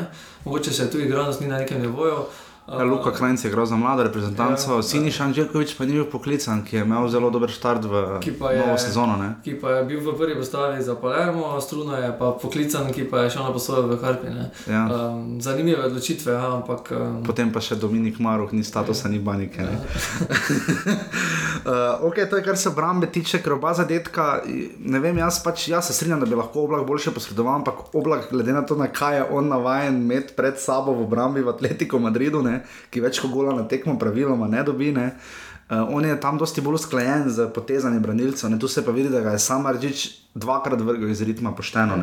mogoče 0.46 0.74
se 0.74 0.92
tu 0.92 1.00
igranost 1.00 1.42
ni 1.42 1.48
na 1.48 1.58
nekem 1.58 1.82
nivoju. 1.82 2.14
Uh, 2.14 2.47
Ja, 2.68 2.84
Luka 2.84 3.12
Krajnc 3.12 3.44
je 3.44 3.48
igral 3.48 3.66
za 3.66 3.76
mlado 3.76 4.04
reprezentanco, 4.04 4.76
ja, 4.76 4.84
Sini 4.84 5.12
Šanžekovič 5.12 5.78
pa 5.78 5.86
ni 5.88 5.94
bil 5.96 6.04
poklican, 6.12 6.66
ki 6.68 6.76
je 6.76 6.82
imel 6.84 7.08
zelo 7.08 7.30
dober 7.32 7.48
start 7.52 7.86
v 7.88 8.20
novo 8.20 8.76
je, 8.76 8.78
sezono. 8.78 9.16
Ne? 9.16 9.30
Ki 9.44 9.54
pa 9.56 9.72
je 9.80 9.86
bil 9.88 10.02
v 10.04 10.12
prvi 10.18 10.36
postavi 10.36 10.84
za 10.84 10.96
Palermo, 11.00 11.56
Struno 11.64 11.96
je 11.96 12.12
pa 12.20 12.34
poklican, 12.36 12.92
ki 12.92 13.08
pa 13.08 13.24
je 13.24 13.30
šel 13.30 13.48
na 13.48 13.54
posloje 13.56 13.88
v 13.88 14.00
Harpi. 14.04 14.28
Ja. 14.68 14.84
Um, 14.84 15.40
zanimive 15.40 15.86
odločitve, 15.88 16.36
ja, 16.36 16.60
ampak. 16.60 16.92
Um, 16.92 17.24
Potem 17.24 17.54
pa 17.56 17.64
še 17.64 17.80
Dominik 17.80 18.20
Maruh, 18.20 18.52
ni 18.52 18.68
statusa, 18.68 19.08
ja. 19.08 19.16
ni 19.16 19.24
banike. 19.24 19.64
Ja. 19.64 19.72
uh, 21.72 22.04
ok, 22.04 22.20
to 22.28 22.36
je 22.36 22.44
kar 22.44 22.60
se 22.60 22.68
obrambe 22.68 23.08
tiče, 23.08 23.40
ker 23.40 23.56
oba 23.56 23.72
zadetka, 23.80 24.44
ne 24.84 25.00
vem, 25.00 25.24
jaz 25.24 25.40
pač 25.40 25.70
jaz 25.72 25.88
se 25.88 25.96
strinjam, 25.96 26.20
da 26.20 26.28
bi 26.28 26.36
lahko 26.36 26.68
oblak 26.68 26.84
boljše 26.84 27.16
posredoval, 27.16 27.64
ampak 27.64 27.96
oblak, 27.96 28.28
glede 28.36 28.52
na 28.52 28.68
to, 28.68 28.76
na 28.76 28.92
kaj 28.92 29.22
je 29.22 29.26
on 29.40 29.48
navajen 29.56 30.04
imeti 30.04 30.36
pred 30.36 30.60
sabo 30.60 30.92
v 31.00 31.08
obrambi 31.08 31.48
v 31.48 31.56
Atletico 31.56 32.04
Madridu. 32.04 32.44
Ne? 32.44 32.57
Ki 32.90 33.04
več 33.04 33.22
kot 33.24 33.32
gola 33.32 33.56
na 33.56 33.68
tekmo, 33.68 33.98
praviloma 34.00 34.48
ne 34.48 34.64
dobi. 34.64 34.92
Ne. 34.96 35.12
Uh, 35.68 35.84
on 35.92 36.06
je 36.06 36.16
tam 36.20 36.38
dosti 36.40 36.64
bolj 36.64 36.80
usklajen 36.80 37.30
z 37.30 37.50
potezanjem 37.54 38.02
branilcev, 38.04 38.54
tu 38.60 38.68
se 38.68 38.86
pa 38.86 38.92
vidi, 38.92 39.10
da 39.10 39.22
ga 39.22 39.36
je 39.36 39.44
sam 39.44 39.66
Aržič 39.66 40.08
dvakrat 40.36 40.82
vrgel 40.82 41.12
iz 41.12 41.22
ritma 41.22 41.52
pošteno. 41.56 41.98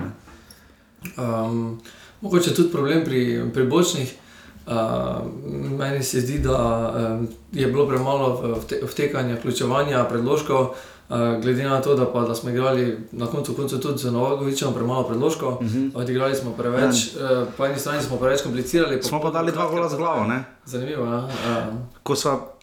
Um, 1.17 1.81
mogoče 2.21 2.55
tudi 2.55 2.73
problem 2.73 3.05
pri, 3.05 3.51
pri 3.53 3.67
bočnih. 3.67 4.15
Uh, 4.65 5.21
meni 5.79 6.03
se 6.03 6.21
zdi, 6.25 6.39
da 6.41 6.57
um, 6.57 7.29
je 7.53 7.67
bilo 7.69 7.85
premalo 7.89 8.57
vtekanja, 8.83 9.37
vključevanja 9.37 10.05
predložkov. 10.09 10.61
Uh, 10.61 10.94
glede 11.43 11.65
na 11.65 11.81
to, 11.81 11.95
da, 11.95 12.13
pa, 12.13 12.21
da 12.21 12.35
smo 12.35 12.51
igrali 12.51 12.99
na 13.13 13.27
koncu, 13.27 13.55
koncu 13.55 13.81
tudi 13.81 13.99
z 13.99 14.11
Novakovičem, 14.11 14.75
premalo 14.75 15.09
predložkov, 15.09 15.53
uh 15.53 15.63
mhm. 15.63 15.79
-huh. 15.79 15.91
odigrali 15.95 16.35
smo 16.35 16.53
preveč, 16.53 17.15
uh, 17.15 17.49
po 17.57 17.67
eni 17.67 17.79
strani 17.79 18.03
smo 18.03 18.17
preveč 18.17 18.43
komplicirali. 18.43 19.03
Smo 19.03 19.21
pa 19.21 19.31
dali 19.31 19.53
dva 19.53 19.71
gola 19.71 19.89
z 19.89 19.97
glavo. 19.97 20.25
Ne? 20.25 20.45
Zanimivo. 20.65 21.07
Ja? 21.07 21.29
Uh. 22.05 22.17
Sva, 22.17 22.55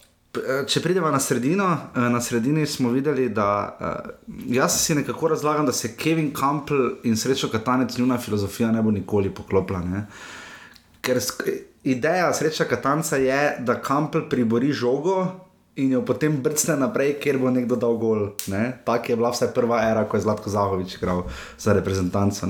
če 0.67 0.81
pridemo 0.81 1.11
na 1.11 1.19
sredino, 1.19 1.77
na 1.95 2.21
sredini 2.21 2.65
smo 2.65 2.89
videli, 2.89 3.29
da 3.29 3.77
uh, 3.79 4.33
jaz 4.47 4.85
si 4.85 4.95
nekako 4.95 5.27
razlagam, 5.27 5.65
da 5.65 5.71
se 5.71 5.95
Kevin 5.95 6.33
Campbell 6.39 6.89
in 7.03 7.17
srečo 7.17 7.49
Katanec, 7.49 7.97
njuna 7.97 8.17
filozofija 8.17 8.71
ne 8.71 8.81
bo 8.81 8.91
nikoli 8.91 9.29
poklopila. 9.29 9.79
Ne? 9.79 10.07
Ker 11.01 11.19
ideja 11.83 12.33
sreča 12.33 12.65
Katanca 12.65 13.15
je, 13.15 13.57
da 13.59 13.81
Campbell 13.87 14.29
pribori 14.29 14.73
žogo 14.73 15.27
in 15.75 15.91
jo 15.91 16.01
potem 16.03 16.35
brcne 16.43 16.75
naprej, 16.75 17.15
ker 17.23 17.37
bo 17.39 17.47
nekdo 17.47 17.77
dal 17.79 17.95
gol. 17.95 18.35
Ne? 18.51 18.83
Tako 18.83 19.11
je 19.11 19.15
bila 19.15 19.31
vse 19.31 19.47
prva 19.55 19.79
era, 19.87 20.03
ko 20.03 20.17
je 20.17 20.25
Zlatko 20.27 20.51
Zahovič 20.51 20.97
igral 20.99 21.23
za 21.55 21.71
reprezentanco. 21.73 22.43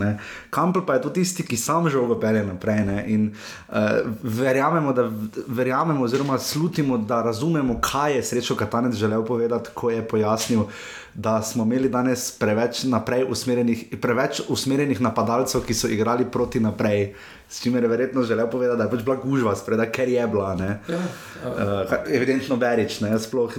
Kampel 0.50 0.82
pa 0.82 0.98
je 0.98 1.06
tudi 1.06 1.22
tisti, 1.22 1.46
ki 1.46 1.58
sam 1.58 1.86
že 1.90 2.02
opelje 2.02 2.42
naprej. 2.42 2.82
Ne? 2.86 2.98
In 3.14 3.30
uh, 3.30 4.02
verjamemo, 4.24 4.94
da, 4.94 5.06
verjamemo, 5.48 6.02
oziroma 6.04 6.40
slutimo, 6.40 6.98
da 6.98 7.22
razumemo, 7.22 7.78
kaj 7.78 8.16
je 8.16 8.24
srečo 8.24 8.56
Katanec 8.56 8.98
želel 8.98 9.26
povedati, 9.26 9.70
ko 9.74 9.94
je 9.94 10.02
pojasnil. 10.02 10.66
Da 11.14 11.42
smo 11.42 11.64
imeli 11.64 11.90
danes 11.90 12.32
preveč, 12.40 12.86
usmerjenih, 13.30 13.86
preveč 14.02 14.42
usmerjenih 14.50 15.02
napadalcev, 15.02 15.66
ki 15.68 15.76
so 15.76 15.90
igrali 15.92 16.24
proti 16.32 16.60
naprej, 16.60 17.14
s 17.50 17.60
čimer 17.60 17.84
je 17.84 17.90
verjetno 17.90 18.24
želel 18.24 18.48
povedati, 18.50 18.78
da 18.78 18.84
je 18.84 18.92
pač 18.92 19.02
bila 19.04 19.16
gužva, 19.20 19.56
spreda, 19.56 19.90
ker 19.92 20.10
je 20.10 20.28
bila. 20.28 20.56
Ja, 20.60 20.78
ja. 20.88 21.00
Uh, 21.44 21.98
evidentno 22.08 22.56
Berič, 22.56 23.02
ne, 23.04 23.12
sploh, 23.20 23.58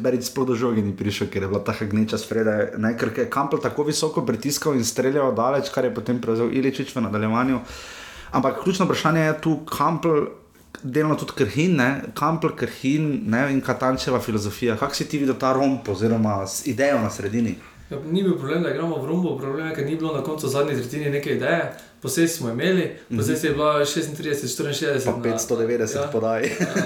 Berič 0.00 0.30
sploh 0.30 0.48
do 0.48 0.56
žogi 0.56 0.82
ni 0.82 0.96
prišel, 0.96 1.28
ker 1.28 1.44
je 1.44 1.50
bila 1.52 1.60
ta 1.60 1.74
gneča 1.80 2.18
spreda, 2.18 2.56
ne, 2.80 2.94
ker 2.96 3.12
je 3.16 3.28
Kampel 3.28 3.60
tako 3.60 3.84
visoko 3.84 4.24
pritiskal 4.24 4.74
in 4.74 4.84
streljal 4.84 5.34
daleč, 5.36 5.68
kar 5.74 5.84
je 5.84 5.92
potem 5.94 6.20
prevzel 6.20 6.48
Iličič 6.56 6.96
v 6.96 7.04
nadaljevanju. 7.04 7.60
Ampak 8.32 8.62
ključno 8.62 8.88
vprašanje 8.88 9.20
je 9.20 9.36
tu 9.40 9.58
Kampel. 9.68 10.26
Delno 10.84 11.14
tudi 11.16 11.32
krhin, 11.38 11.80
kampel 12.14 12.50
krhin 12.56 13.22
ne, 13.32 13.46
in 13.52 13.62
katančeva 13.64 14.20
filozofija. 14.20 14.76
Kako 14.76 14.94
si 14.94 15.08
ti 15.08 15.18
videl 15.18 15.38
ta 15.40 15.54
romp, 15.56 15.88
oziroma 15.88 16.42
idejo 16.68 16.98
na 17.00 17.10
sredini? 17.10 17.54
Ja, 17.90 17.98
ni 18.10 18.22
bil 18.22 18.36
problem, 18.38 18.62
da 18.62 18.70
igramo 18.70 18.98
v 19.00 19.08
rombu, 19.08 19.38
problem 19.38 19.66
je, 19.66 19.74
ker 19.74 19.86
ni 19.86 19.96
bilo 19.96 20.12
na 20.12 20.22
koncu 20.24 20.48
zadnje 20.48 20.76
tretjine 20.76 21.10
neke 21.10 21.36
ideje 21.36 21.72
posebej 22.04 22.28
smo 22.28 22.50
imeli, 22.50 22.96
posebej 23.16 23.48
je 23.48 23.54
bilo 23.54 23.72
36, 23.80 24.44
64, 24.60 25.04
pa 25.04 25.28
590 25.28 25.96
ja, 25.96 26.08
podaj. 26.12 26.42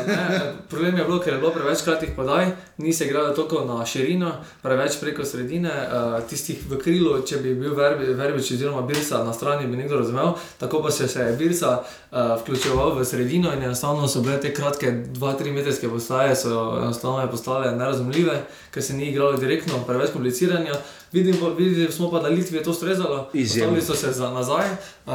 ne, 0.06 0.52
problem 0.70 0.98
je 0.98 1.04
bil, 1.04 1.18
ker 1.18 1.32
je 1.32 1.38
bilo 1.38 1.50
preveč 1.50 1.82
kratkih 1.84 2.12
podaj, 2.16 2.52
ni 2.78 2.92
se 2.92 3.06
igralo 3.06 3.34
toliko 3.34 3.64
na 3.64 3.86
širino, 3.86 4.30
preveč 4.62 5.00
preko 5.00 5.24
sredine, 5.24 5.72
uh, 5.74 6.22
tistih 6.30 6.62
v 6.70 6.78
krilu, 6.78 7.16
če 7.26 7.40
bi 7.42 7.54
bil 7.58 7.74
verbič 7.74 8.52
oziroma 8.54 8.84
birsa 8.86 9.24
na 9.26 9.34
strani, 9.34 9.66
bi 9.66 9.80
nekdo 9.80 9.98
razumel, 9.98 10.36
tako 10.58 10.84
pa 10.86 10.94
se 10.94 11.10
je 11.10 11.34
birsa 11.36 11.80
uh, 11.82 12.38
vključeval 12.42 12.94
v 13.00 13.04
sredino 13.04 13.50
in 13.52 13.62
enostavno 13.62 14.06
so 14.08 14.22
bile 14.22 14.38
te 14.40 14.54
kratke 14.54 14.92
2-3 15.18 15.52
metrske 15.52 15.90
postaje, 15.90 16.36
so 16.36 16.78
enostavno 16.78 17.26
postale 17.30 17.74
nerazumljive, 17.74 18.38
ker 18.70 18.82
se 18.82 18.94
ni 18.94 19.10
igralo 19.10 19.34
direktno, 19.36 19.82
preveč 19.86 20.14
kompliciranja. 20.14 20.78
Vidimo, 21.12 21.50
vidimo 21.50 21.90
smo 21.90 22.10
pa, 22.10 22.18
da 22.18 22.28
Litvi 22.28 22.56
je 22.56 22.62
to 22.62 22.72
strezalo. 22.72 23.30
Izjemno. 23.32 23.80
so 23.80 23.94
se 23.94 24.12
za 24.12 24.30
nazaj, 24.30 24.66
uh, 25.06 25.12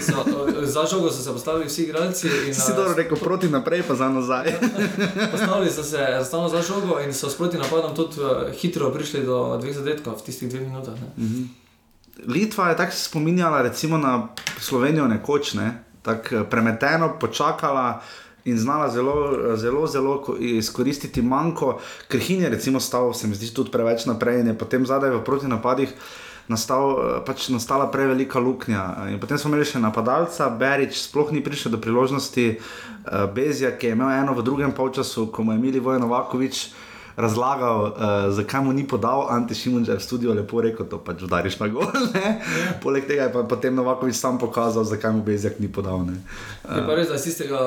so, 0.00 0.24
za 0.62 0.86
žogo 0.90 1.10
so 1.10 1.22
se 1.22 1.32
postavili 1.32 1.66
vsi 1.66 1.82
igralci. 1.82 2.28
Si 2.52 2.72
dobro 2.76 2.94
rekel, 2.94 3.18
proti 3.18 3.48
naprej, 3.48 3.82
pa 3.88 3.94
za 3.94 4.08
nazaj. 4.08 4.52
postavili 5.32 5.70
so 5.70 5.82
se 5.82 6.06
enostavno 6.10 6.48
za 6.48 6.62
žogo 6.62 7.00
in 7.00 7.14
so 7.14 7.30
sproti 7.30 7.58
napadom 7.58 7.94
tudi 7.94 8.20
uh, 8.20 8.52
hitro 8.52 8.90
prišli 8.92 9.24
do 9.24 9.58
dveh 9.60 9.74
zadetkov 9.74 10.18
v 10.18 10.22
tistih 10.22 10.48
dveh 10.48 10.62
minutah. 10.62 10.94
Mhm. 11.18 11.42
Litva 12.26 12.68
je 12.68 12.76
tako 12.76 12.92
spominjala 12.92 13.62
recimo 13.62 13.98
na 13.98 14.28
Slovenijo 14.60 15.08
nekoč, 15.08 15.54
ne? 15.54 15.82
tako 16.02 16.44
premeteno, 16.50 17.16
počakala 17.20 18.02
in 18.46 18.58
znala 18.58 18.88
zelo, 18.90 19.56
zelo, 19.56 19.86
zelo 19.86 20.14
izkoristiti 20.38 21.22
manjko, 21.22 21.76
ker 22.08 22.22
Hin 22.22 22.46
je 22.46 22.50
recimo 22.54 22.80
stal, 22.80 23.12
se 23.14 23.26
mi 23.26 23.34
zdi, 23.34 23.50
tudi 23.54 23.74
preveč 23.74 24.06
naprej 24.06 24.40
in 24.40 24.52
je 24.52 24.58
potem 24.58 24.86
zadaj 24.86 25.10
v 25.18 25.24
proti 25.26 25.50
napadih. 25.50 25.92
Nastal, 26.46 27.22
pač 27.26 27.48
nastala 27.50 27.88
prevelika 27.90 28.38
luknja. 28.38 29.10
In 29.10 29.18
potem 29.18 29.34
smo 29.34 29.50
imeli 29.50 29.66
še 29.66 29.80
napadalca, 29.82 30.46
Berič, 30.54 30.94
sploh 30.94 31.32
ni 31.34 31.42
prišel 31.42 31.74
do 31.74 31.80
priložnosti, 31.82 32.44
uh, 32.54 33.26
Bezija, 33.34 33.72
ki 33.74 33.90
je 33.90 33.96
imel 33.98 34.14
eno 34.14 34.30
v 34.38 34.46
drugem 34.46 34.70
polčasu, 34.70 35.26
ko 35.26 35.42
mu 35.42 35.56
je 35.56 35.58
Mili 35.58 35.82
Vojnovakovič 35.82 36.60
uh, 36.68 36.76
razlagal, 37.16 37.82
uh, 37.82 37.92
zakaj 38.32 38.60
mu 38.60 38.72
ni 38.72 38.84
podal 38.84 39.26
Ante 39.30 39.54
Šimunča 39.54 39.96
v 39.96 40.00
studio, 40.00 40.34
lepo 40.36 40.60
rekel, 40.60 40.86
to 40.86 41.00
pač 41.00 41.24
vdariš 41.24 41.58
na 41.58 41.68
gol. 41.72 41.88
Ja. 42.16 42.36
Poleg 42.84 43.08
tega 43.08 43.28
je 43.28 43.32
pa 43.32 43.42
potem 43.48 43.74
Novakovič 43.74 44.16
sam 44.16 44.38
pokazal, 44.38 44.84
zakaj 44.84 45.16
mu 45.16 45.24
Bezjak 45.24 45.56
ni 45.58 45.68
podal. 45.68 46.04
Uh, 46.04 46.12
je 46.74 46.82
pa 46.86 46.94
res, 46.98 47.08
da 47.08 47.14
iz 47.14 47.24
tistega, 47.24 47.60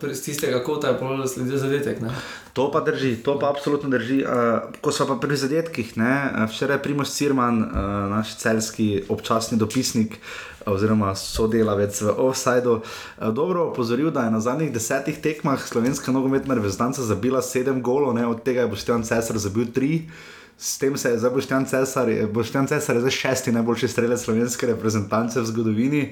tistega 0.00 0.62
kota 0.64 0.92
je 0.92 0.98
polno 1.00 1.26
sledil 1.26 1.58
zadetek. 1.58 2.00
Ne? 2.04 2.12
To 2.52 2.68
pa 2.70 2.84
drži, 2.84 3.16
to 3.24 3.38
pa 3.40 3.48
absolutno 3.48 3.88
drži. 3.88 4.22
Uh, 4.24 4.74
ko 4.84 4.92
so 4.92 5.08
pa 5.08 5.16
pri 5.16 5.36
zadetkih, 5.36 5.96
ne? 5.96 6.46
včeraj 6.52 6.76
je 6.76 6.82
Primoš 6.82 7.16
Cirman, 7.16 7.62
uh, 7.62 7.70
naš 8.12 8.36
celski 8.36 9.04
občasni 9.08 9.58
dopisnik, 9.58 10.18
uh, 10.20 10.52
oziroma 10.66 11.14
sodelavec 11.14 12.00
v 12.02 12.14
Offsideu, 12.18 12.80
eh, 12.82 13.30
dobro 13.32 13.70
opozoril, 13.70 14.10
da 14.10 14.24
je 14.24 14.30
na 14.30 14.40
zadnjih 14.40 14.72
desetih 14.72 15.18
tekmah 15.18 15.66
slovenska 15.66 16.12
nogometna 16.12 16.54
reprezentanca 16.54 17.02
zabila 17.02 17.42
sedem 17.42 17.82
golov, 17.82 18.14
ne? 18.14 18.26
od 18.26 18.42
tega 18.42 18.60
je 18.60 18.68
Boštjan 18.68 19.02
Cesar 19.02 19.38
zabil 19.38 19.72
tri. 19.72 20.08
S 20.62 20.78
tem 20.78 20.96
se 20.96 21.10
je 21.10 21.18
zdaj 21.18 21.30
Boštjan 21.30 21.64
Cesar, 21.66 22.06
Boštjan 22.30 22.66
Cesar 22.66 22.96
je 22.96 23.00
zdaj 23.00 23.10
šesti 23.10 23.52
najboljši 23.52 23.88
strelec 23.88 24.20
slovenske 24.22 24.66
reprezentance 24.66 25.40
v 25.40 25.44
zgodovini, 25.44 26.02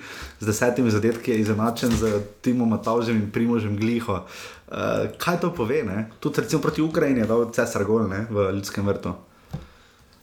z 0.41 0.47
desetimi 0.47 0.91
zadetki 0.91 1.31
je 1.31 1.39
izenačen 1.39 1.91
z 1.91 2.19
Timom 2.43 2.69
Matavžem 2.69 3.17
in 3.17 3.31
Primožem 3.31 3.77
Gliho. 3.77 4.25
Uh, 4.67 5.07
kaj 5.19 5.39
to 5.41 5.53
pove? 5.55 5.85
Ne? 5.87 6.11
Tudi 6.21 6.41
recimo 6.41 6.63
proti 6.63 6.83
Ukrajini 6.83 7.21
je 7.21 7.27
dal 7.31 7.47
Cesar 7.55 7.85
gol 7.85 8.09
ne? 8.11 8.27
v 8.31 8.51
ljudskem 8.59 8.87
vrtu. 8.87 9.15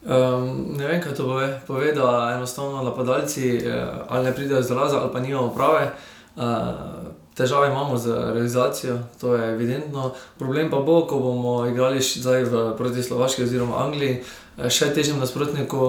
Um, 0.03 0.75
ne 0.75 0.88
vem, 0.88 1.00
kaj 1.01 1.15
to 1.15 1.24
pove. 1.24 1.48
Pove, 1.67 1.93
da 1.96 2.34
enostavno 2.36 2.84
napadalci 2.84 3.63
uh, 3.63 4.03
ali 4.10 4.25
ne 4.25 4.36
pridejo 4.36 4.62
z 4.62 4.75
raza 4.75 5.00
ali 5.00 5.13
pa 5.13 5.19
nimamo 5.24 5.55
prave. 5.55 5.91
Uh, 6.36 6.43
težave 7.38 7.70
imamo 7.70 7.98
z 7.98 8.10
realizacijo, 8.34 9.00
to 9.22 9.36
je 9.36 9.53
evidentno. 9.53 10.12
Problem 10.39 10.70
pa 10.70 10.79
bo, 10.79 11.06
ko 11.08 11.20
bomo 11.20 11.65
igrali 11.70 12.01
zdaj 12.01 12.44
v 12.44 12.63
proti 12.77 13.03
Slovaški 13.03 13.44
oziroma 13.44 13.84
Angliji, 13.86 14.24
eh, 14.58 14.70
še 14.70 14.89
težjem 14.94 15.20
nasprotniku, 15.20 15.84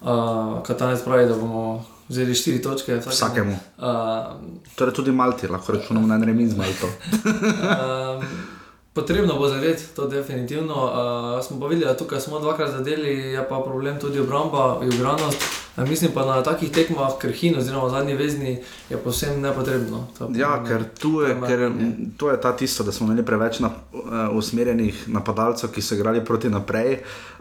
uh, 0.00 0.62
Katanec 0.66 1.04
pravi, 1.04 1.28
da 1.28 1.36
bomo 1.36 1.84
vzeli 2.08 2.34
štiri 2.34 2.62
točke 2.62 2.96
vsakemu. 2.96 3.12
vsakemu. 3.12 3.56
Uh, 3.78 4.66
torej 4.76 4.94
tudi 4.94 5.12
Malti, 5.12 5.48
lahko 5.48 5.72
rečemo 5.72 6.06
na 6.06 6.14
enem 6.14 6.40
izmed 6.40 6.76
um, 6.84 6.90
Potrebno 8.94 9.34
bo 9.38 9.48
zadeti, 9.48 9.82
to 9.96 10.02
je 10.02 10.08
definitivno. 10.08 10.74
Uh, 10.74 11.44
smo 11.44 11.60
pa 11.60 11.66
videli, 11.66 11.86
da 11.86 11.96
tukaj 11.96 12.20
smo 12.20 12.38
dvakrat 12.38 12.70
zadeli, 12.70 13.10
je 13.10 13.48
pa 13.48 13.60
problem 13.66 14.00
tudi 14.00 14.20
obramba, 14.20 14.80
igranost. 14.92 15.42
Uh, 15.76 15.88
mislim 15.88 16.10
pa 16.14 16.24
na 16.26 16.42
takih 16.42 16.70
tekmah, 16.70 17.18
ker 17.20 17.32
Hin, 17.32 17.58
oziroma 17.58 17.88
zadnji 17.88 18.14
vezni, 18.14 18.62
je 18.90 18.96
povsem 18.96 19.40
nepotrebno. 19.42 20.06
Ja, 20.34 20.64
ker, 20.68 20.84
tu 21.00 21.20
je, 21.20 21.34
ker 21.46 21.70
to 22.16 22.30
je 22.30 22.40
ta 22.40 22.56
tisto, 22.56 22.84
da 22.84 22.92
smo 22.92 23.06
imeli 23.06 23.26
preveč 23.26 23.58
na, 23.58 23.70
uh, 23.92 24.02
usmerjenih 24.38 25.08
napadalcev, 25.08 25.72
ki 25.74 25.82
so 25.82 25.98
igrali 25.98 26.24
proti 26.24 26.48
naprej. 26.48 26.92
Uh, 26.92 27.33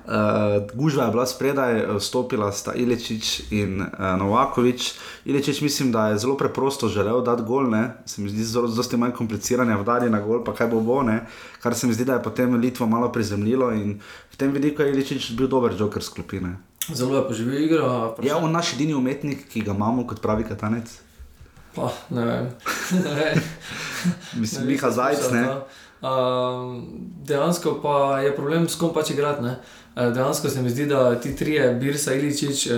Gužva 0.73 1.05
je 1.05 1.11
bila 1.11 1.25
spredaj, 1.25 1.85
vstopila 1.97 2.51
sta 2.51 2.73
Iličič 2.73 3.51
in 3.51 3.81
uh, 3.81 3.87
Novakovič. 4.19 4.93
Iličič 5.25 5.61
mislim, 5.61 5.91
da 5.91 6.07
je 6.07 6.17
zelo 6.17 6.37
preprosto 6.37 6.87
želel 6.87 7.21
dati 7.23 7.43
gol, 7.43 7.69
ne? 7.69 7.93
se 8.05 8.21
mi 8.21 8.29
zdi 8.29 8.43
zelo, 8.43 8.67
zelo 8.67 8.97
manj 8.97 9.11
kompliciranja, 9.11 9.77
vdari 9.77 10.09
na 10.09 10.19
gol, 10.19 10.43
pa 10.43 10.53
kaj 10.53 10.67
bo 10.67 10.81
bo, 10.81 11.03
ne? 11.03 11.21
kar 11.61 11.75
se 11.75 11.87
mi 11.87 11.93
zdi, 11.93 12.05
da 12.05 12.13
je 12.13 12.23
potem 12.23 12.55
Litvo 12.55 12.87
malo 12.87 13.11
prizemljilo 13.11 13.71
in 13.71 13.99
v 14.33 14.37
tem 14.37 14.51
vidiku 14.51 14.81
je 14.81 14.91
Iličič 14.91 15.31
bil 15.37 15.47
dober 15.47 15.71
joker 15.79 16.03
skupine. 16.03 16.57
Zelo 16.93 17.15
je 17.15 17.27
poživel 17.27 17.63
igro. 17.63 18.15
Je 18.21 18.35
on 18.35 18.51
naš 18.51 18.73
edini 18.73 18.93
umetnik, 18.93 19.47
ki 19.47 19.61
ga 19.61 19.71
imamo 19.71 20.07
kot 20.07 20.19
pravi 20.21 20.43
katanec? 20.43 20.99
Pa, 21.75 21.93
ne 22.09 22.25
vem. 22.25 22.51
mislim, 24.41 24.67
Miha 24.67 24.91
Zajc. 24.91 25.31
Uh, 26.03 26.83
dejansko 27.23 27.79
pa 27.79 28.19
je 28.19 28.35
problem 28.35 28.67
s 28.67 28.75
kom 28.75 28.91
pač 28.93 29.13
igrati. 29.15 29.55
Eh, 29.95 30.11
dejansko 30.11 30.49
se 30.49 30.61
mi 30.61 30.69
zdi, 30.69 30.85
da 30.85 31.19
ti 31.19 31.35
trije, 31.35 31.73
Birsa, 31.73 32.13
Iličič, 32.13 32.67
eh, 32.67 32.73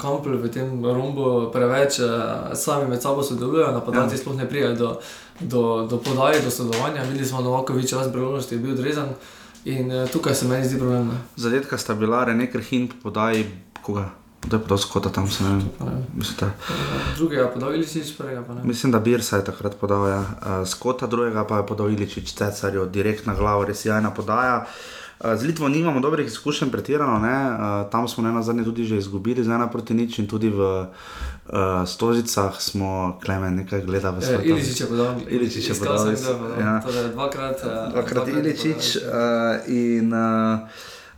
Kampel 0.00 0.36
v 0.36 0.48
tem 0.48 0.84
rombu 0.84 1.50
preveč 1.52 1.98
eh, 1.98 2.06
sami 2.54 2.88
med 2.88 3.02
sabo 3.02 3.22
sodelujejo, 3.22 3.72
napadalci 3.72 4.14
ja. 4.14 4.18
sploh 4.18 4.36
ne 4.36 4.48
prijajo 4.48 4.74
do, 4.74 5.00
do, 5.40 5.86
do 5.90 5.98
podaje, 6.00 6.40
do 6.40 6.50
sodelovanja. 6.50 7.02
Videli 7.02 7.28
smo, 7.28 7.42
da 7.42 7.44
Novakovič 7.44 7.92
raz 7.92 8.08
priložnosti 8.12 8.54
je 8.54 8.58
bil 8.58 8.72
odrezan 8.72 9.12
in 9.64 9.92
tukaj 10.12 10.34
se 10.34 10.48
meni 10.48 10.68
zdi 10.68 10.78
problem. 10.78 11.12
Zadetka 11.36 11.78
sta 11.78 11.94
bila 11.94 12.24
René 12.24 12.48
Krhin, 12.50 12.88
podaj 13.02 13.44
koga? 13.82 14.08
Da 14.46 14.56
je 14.56 14.62
podal 14.62 14.78
skota 14.78 15.10
tam, 15.12 15.28
se 15.28 15.44
ne 15.44 15.50
vem. 15.50 15.62
Mislite? 16.14 16.46
Drugega 17.16 17.50
podal 17.52 17.74
Iličič, 17.74 18.16
prvega 18.16 18.44
pa 18.46 18.54
ne. 18.54 18.64
Mislim, 18.64 18.92
da 18.92 19.00
Birsa 19.00 19.36
je 19.36 19.44
takrat 19.44 19.76
podal 19.80 20.08
ja. 20.08 20.24
skota, 20.64 21.06
drugega 21.06 21.44
pa 21.44 21.56
je 21.56 21.66
podal 21.66 21.90
Iličič, 21.90 22.32
Cecarjo, 22.32 22.86
direkt 22.86 23.26
na 23.26 23.34
glavo, 23.34 23.64
res 23.64 23.84
jajna 23.84 24.14
podaja. 24.14 24.64
Z 25.24 25.42
Litvo 25.42 25.68
nimamo 25.68 26.00
dobrih 26.00 26.26
izkušenj, 26.26 26.70
pretirano. 26.70 27.18
Ne? 27.18 27.36
Tam 27.90 28.08
smo 28.08 28.22
na 28.22 28.42
zadnje 28.42 28.64
tudi 28.64 28.84
že 28.84 28.98
izgubili, 28.98 29.44
z 29.44 29.48
ena 29.48 29.66
proti 29.66 29.94
nič 29.94 30.18
in 30.18 30.28
tudi 30.28 30.48
v 30.52 30.60
uh, 30.60 31.88
Stožicah 31.88 32.60
smo 32.60 33.18
klemen 33.24 33.56
nekaj 33.56 33.80
gledali. 33.80 34.20
E, 34.20 34.44
Iličič 34.44 34.80
je 34.80 34.86
podal. 34.86 35.16
Iličič 35.28 35.68
je 35.68 35.74
podal. 35.74 36.12
Ja. 36.60 36.80
Torej 36.84 37.16
dvakrat, 37.16 37.58
dvakrat 37.92 38.28
Iličič. 38.28 38.96
Uh, 38.96 39.64
in, 39.72 40.12
uh, 40.12 40.68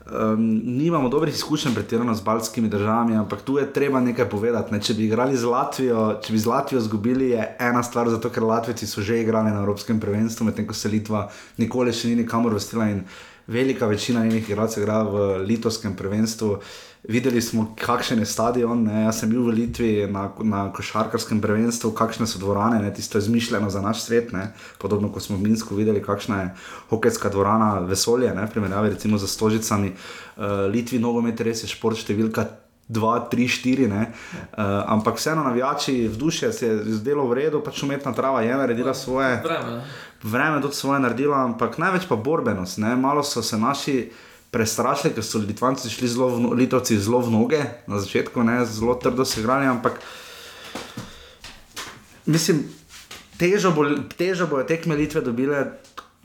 Um, 0.09 0.63
nimamo 0.65 1.09
dobrih 1.09 1.35
izkušenj, 1.35 1.75
pretirano 1.75 2.15
z 2.15 2.21
baltskimi 2.25 2.69
državami, 2.69 3.17
ampak 3.17 3.43
tu 3.43 3.59
je 3.59 3.73
treba 3.73 4.01
nekaj 4.01 4.29
povedati. 4.29 4.73
Ne? 4.75 4.81
Če 4.81 4.95
bi 4.95 5.05
igrali 5.05 5.37
z 5.37 5.45
Latvijo, 5.45 6.15
če 6.25 6.33
bi 6.33 6.39
z 6.39 6.49
Latvijo 6.49 6.81
izgubili, 6.81 7.29
je 7.35 7.57
ena 7.61 7.83
stvar, 7.83 8.09
zato 8.09 8.31
ker 8.33 8.43
Latvijci 8.43 8.87
so 8.87 9.05
že 9.05 9.21
igrali 9.21 9.53
na 9.53 9.61
Evropskem 9.61 10.01
prvenstvu, 10.01 10.47
medtem 10.49 10.67
ko 10.67 10.73
se 10.75 10.89
Litva 10.89 11.27
nikoli 11.61 11.93
še 11.93 12.09
ni 12.09 12.23
nikamor 12.23 12.57
vrstila 12.57 12.89
velika 13.49 13.87
večina 13.87 14.25
njenih 14.25 14.51
igralcev 14.51 14.83
igra 14.83 15.03
v 15.03 15.39
litovskem 15.39 15.97
prvenstvu. 15.97 16.59
Videli 17.09 17.43
smo, 17.43 17.75
kakšen 17.81 18.19
je 18.19 18.27
stadion. 18.27 18.83
Ne? 18.85 19.03
Jaz 19.03 19.21
sem 19.21 19.31
bil 19.31 19.43
v 19.47 19.55
Litvi 19.55 19.91
na, 20.11 20.29
na 20.45 20.67
košarkarskem 20.73 21.41
prvenstvu, 21.41 21.93
kakšne 21.97 22.27
so 22.27 22.39
dvorane, 22.43 22.83
ne? 22.83 22.93
tisto 22.95 23.19
je 23.19 23.25
izmišljeno 23.25 23.71
za 23.71 23.81
naš 23.81 24.03
svet. 24.03 24.33
Ne? 24.33 24.53
Podobno 24.79 25.13
kot 25.13 25.23
smo 25.23 25.37
v 25.37 25.49
Minsku 25.49 25.75
videli, 25.75 26.03
kakšna 26.05 26.43
je 26.43 26.49
hokejska 26.91 27.33
dvorana, 27.33 27.79
vesolje, 27.89 28.35
ne 28.35 28.47
primerjavi 28.51 28.91
recimo 28.91 29.19
z 29.19 29.27
Stožicami. 29.27 29.95
Uh, 30.37 30.69
Litvi 30.69 30.99
nogomet 30.99 31.41
res 31.41 31.65
je 31.65 31.73
šport 31.73 31.97
številka. 31.99 32.47
2, 32.89 33.29
3, 33.29 33.45
4, 33.53 33.85
uh, 33.85 34.07
ampak 34.89 35.19
vseeno 35.21 35.43
navijači 35.45 36.07
v 36.09 36.17
duši 36.17 36.49
se 36.57 36.67
je 36.67 36.77
zdelo 36.97 37.27
v 37.29 37.37
redu, 37.37 37.61
pač 37.61 37.83
umetna 37.85 38.15
trava 38.17 38.41
je 38.41 38.55
naredila 38.57 38.95
svoje. 38.97 39.43
Vreme 39.45 39.83
vreme 40.23 40.63
tudi 40.63 40.75
svoje 40.75 41.01
naredilo, 41.01 41.35
ampak 41.35 41.79
največ 41.79 42.09
pa 42.09 42.17
borbenost. 42.17 42.79
Ne? 42.79 42.97
Malo 42.97 43.23
so 43.23 43.43
se 43.43 43.59
naši 43.59 44.11
prestrašili, 44.51 45.15
ker 45.15 45.25
so 45.25 45.39
Litvanci 45.39 45.91
šli 45.91 46.09
zelo, 46.09 46.29
v, 46.29 46.41
no-, 46.41 46.55
Litovci 46.57 46.99
zelo 46.99 47.21
v 47.21 47.31
noge 47.31 47.63
na 47.87 48.01
začetku, 48.01 48.43
ne? 48.43 48.65
zelo 48.65 48.95
trdo 48.95 49.25
se 49.25 49.41
igrali, 49.41 49.67
ampak 49.67 50.01
mislim, 52.27 52.65
težo, 53.39 53.73
bo, 53.73 53.85
težo 54.17 54.47
bojo 54.47 54.65
te 54.65 54.81
kmelitve 54.81 55.21
dobile. 55.21 55.67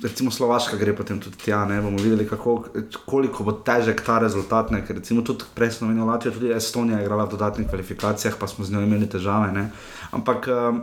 Recimo 0.04 0.32
Slovaška 0.34 0.76
gre 0.76 0.96
potem 0.98 1.20
tudi 1.22 1.38
tja, 1.38 1.62
ne 1.70 1.78
bomo 1.82 2.02
videli, 2.02 2.26
kako, 2.28 2.66
koliko 3.06 3.44
bo 3.46 3.54
težek 3.62 4.02
ta 4.02 4.18
rezultat. 4.20 4.72
Ne? 4.74 4.82
Ker 4.82 4.98
recimo 4.98 5.22
tudi 5.22 5.46
prej 5.56 5.78
smo 5.78 5.88
imeli 5.88 6.08
Latvijo, 6.08 6.34
tudi 6.34 6.50
Estonija 6.52 6.98
je 6.98 7.06
igrala 7.06 7.28
v 7.30 7.36
dodatnih 7.38 7.70
kvalifikacijah, 7.70 8.36
pa 8.40 8.50
smo 8.50 8.66
z 8.66 8.74
njo 8.74 8.82
imeli 8.82 9.08
težave. 9.08 9.52
Ne? 9.54 9.70
Ampak 10.12 10.50
um, 10.50 10.82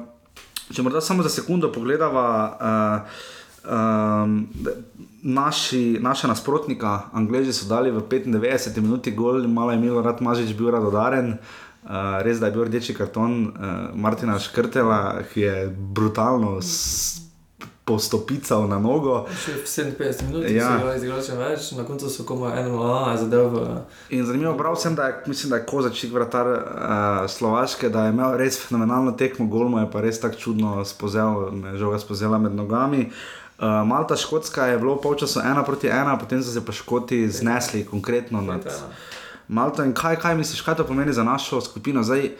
Če 0.71 0.83
morda 0.87 1.01
samo 1.03 1.23
za 1.27 1.31
sekundo 1.33 1.73
pogledamo 1.73 2.21
uh, 2.23 3.01
um, 3.67 4.49
naši, 5.23 5.99
naša 6.01 6.29
nasprotnika, 6.31 7.11
Angliji 7.13 7.53
so 7.53 7.67
dali 7.69 7.91
v 7.91 8.03
95 8.07 8.81
minuti 8.81 9.11
gol, 9.11 9.43
malo 9.49 9.75
je 9.75 9.81
imel 9.81 10.03
rad 10.03 10.23
Mažič, 10.23 10.55
bil 10.55 10.71
rad 10.71 10.87
odaren. 10.87 11.35
Uh, 11.81 12.21
res 12.23 12.39
da 12.39 12.47
je 12.47 12.53
bil 12.53 12.69
rdeči 12.69 12.95
karton 12.95 13.47
uh, 13.49 13.53
Martina 13.97 14.39
Škrtela, 14.39 15.25
ki 15.33 15.41
je 15.41 15.55
brutalno 15.73 16.61
postopical 17.91 18.69
na 18.71 18.79
nogo. 18.79 19.25
Še 19.43 19.57
57 19.67 20.29
minut, 20.29 20.47
ja. 20.47 20.71
izgledal 20.95 21.27
je 21.27 21.39
več, 21.41 21.71
na 21.79 21.85
koncu 21.89 22.11
so 22.13 22.27
komaj 22.29 22.61
eno 22.63 22.79
malo 22.79 23.17
zadev. 23.19 23.59
In 24.15 24.23
zanimivo, 24.29 24.55
bral 24.59 24.79
sem, 24.79 24.95
da 24.95 25.11
je, 25.11 25.19
mislim, 25.33 25.51
da 25.51 25.61
je 25.61 25.67
Kozačik 25.71 26.15
vratar 26.15 26.53
uh, 26.55 26.63
Slovaške, 27.31 27.91
da 27.91 28.07
je 28.07 28.15
imel 28.15 28.39
res 28.39 28.61
fenomenalno 28.63 29.17
tekmo, 29.19 29.49
golmo 29.51 29.83
je 29.83 29.91
pa 29.91 30.05
res 30.05 30.23
tako 30.23 30.39
čudno 30.45 30.79
spozel, 30.87 31.51
žoga 31.81 31.99
spozela 32.03 32.39
med 32.39 32.55
nogami. 32.55 33.09
Uh, 33.61 33.83
Malta, 33.85 34.17
Škotska 34.17 34.71
je 34.71 34.79
bilo 34.81 34.97
polčasno 35.03 35.43
ena 35.45 35.67
proti 35.67 35.91
ena, 35.93 36.15
potem 36.19 36.41
so 36.43 36.55
se 36.55 36.63
pa 36.65 36.73
Škoti 36.73 37.27
znesli 37.29 37.85
konkretno 37.85 38.41
nad 38.41 38.65
Malto. 39.51 39.83
In 39.83 39.93
kaj, 39.93 40.17
kaj 40.23 40.37
misliš, 40.39 40.63
kaj 40.63 40.79
to 40.79 40.87
pomeni 40.87 41.13
za 41.13 41.25
našo 41.27 41.61
skupino? 41.61 42.03
Zdaj, 42.07 42.31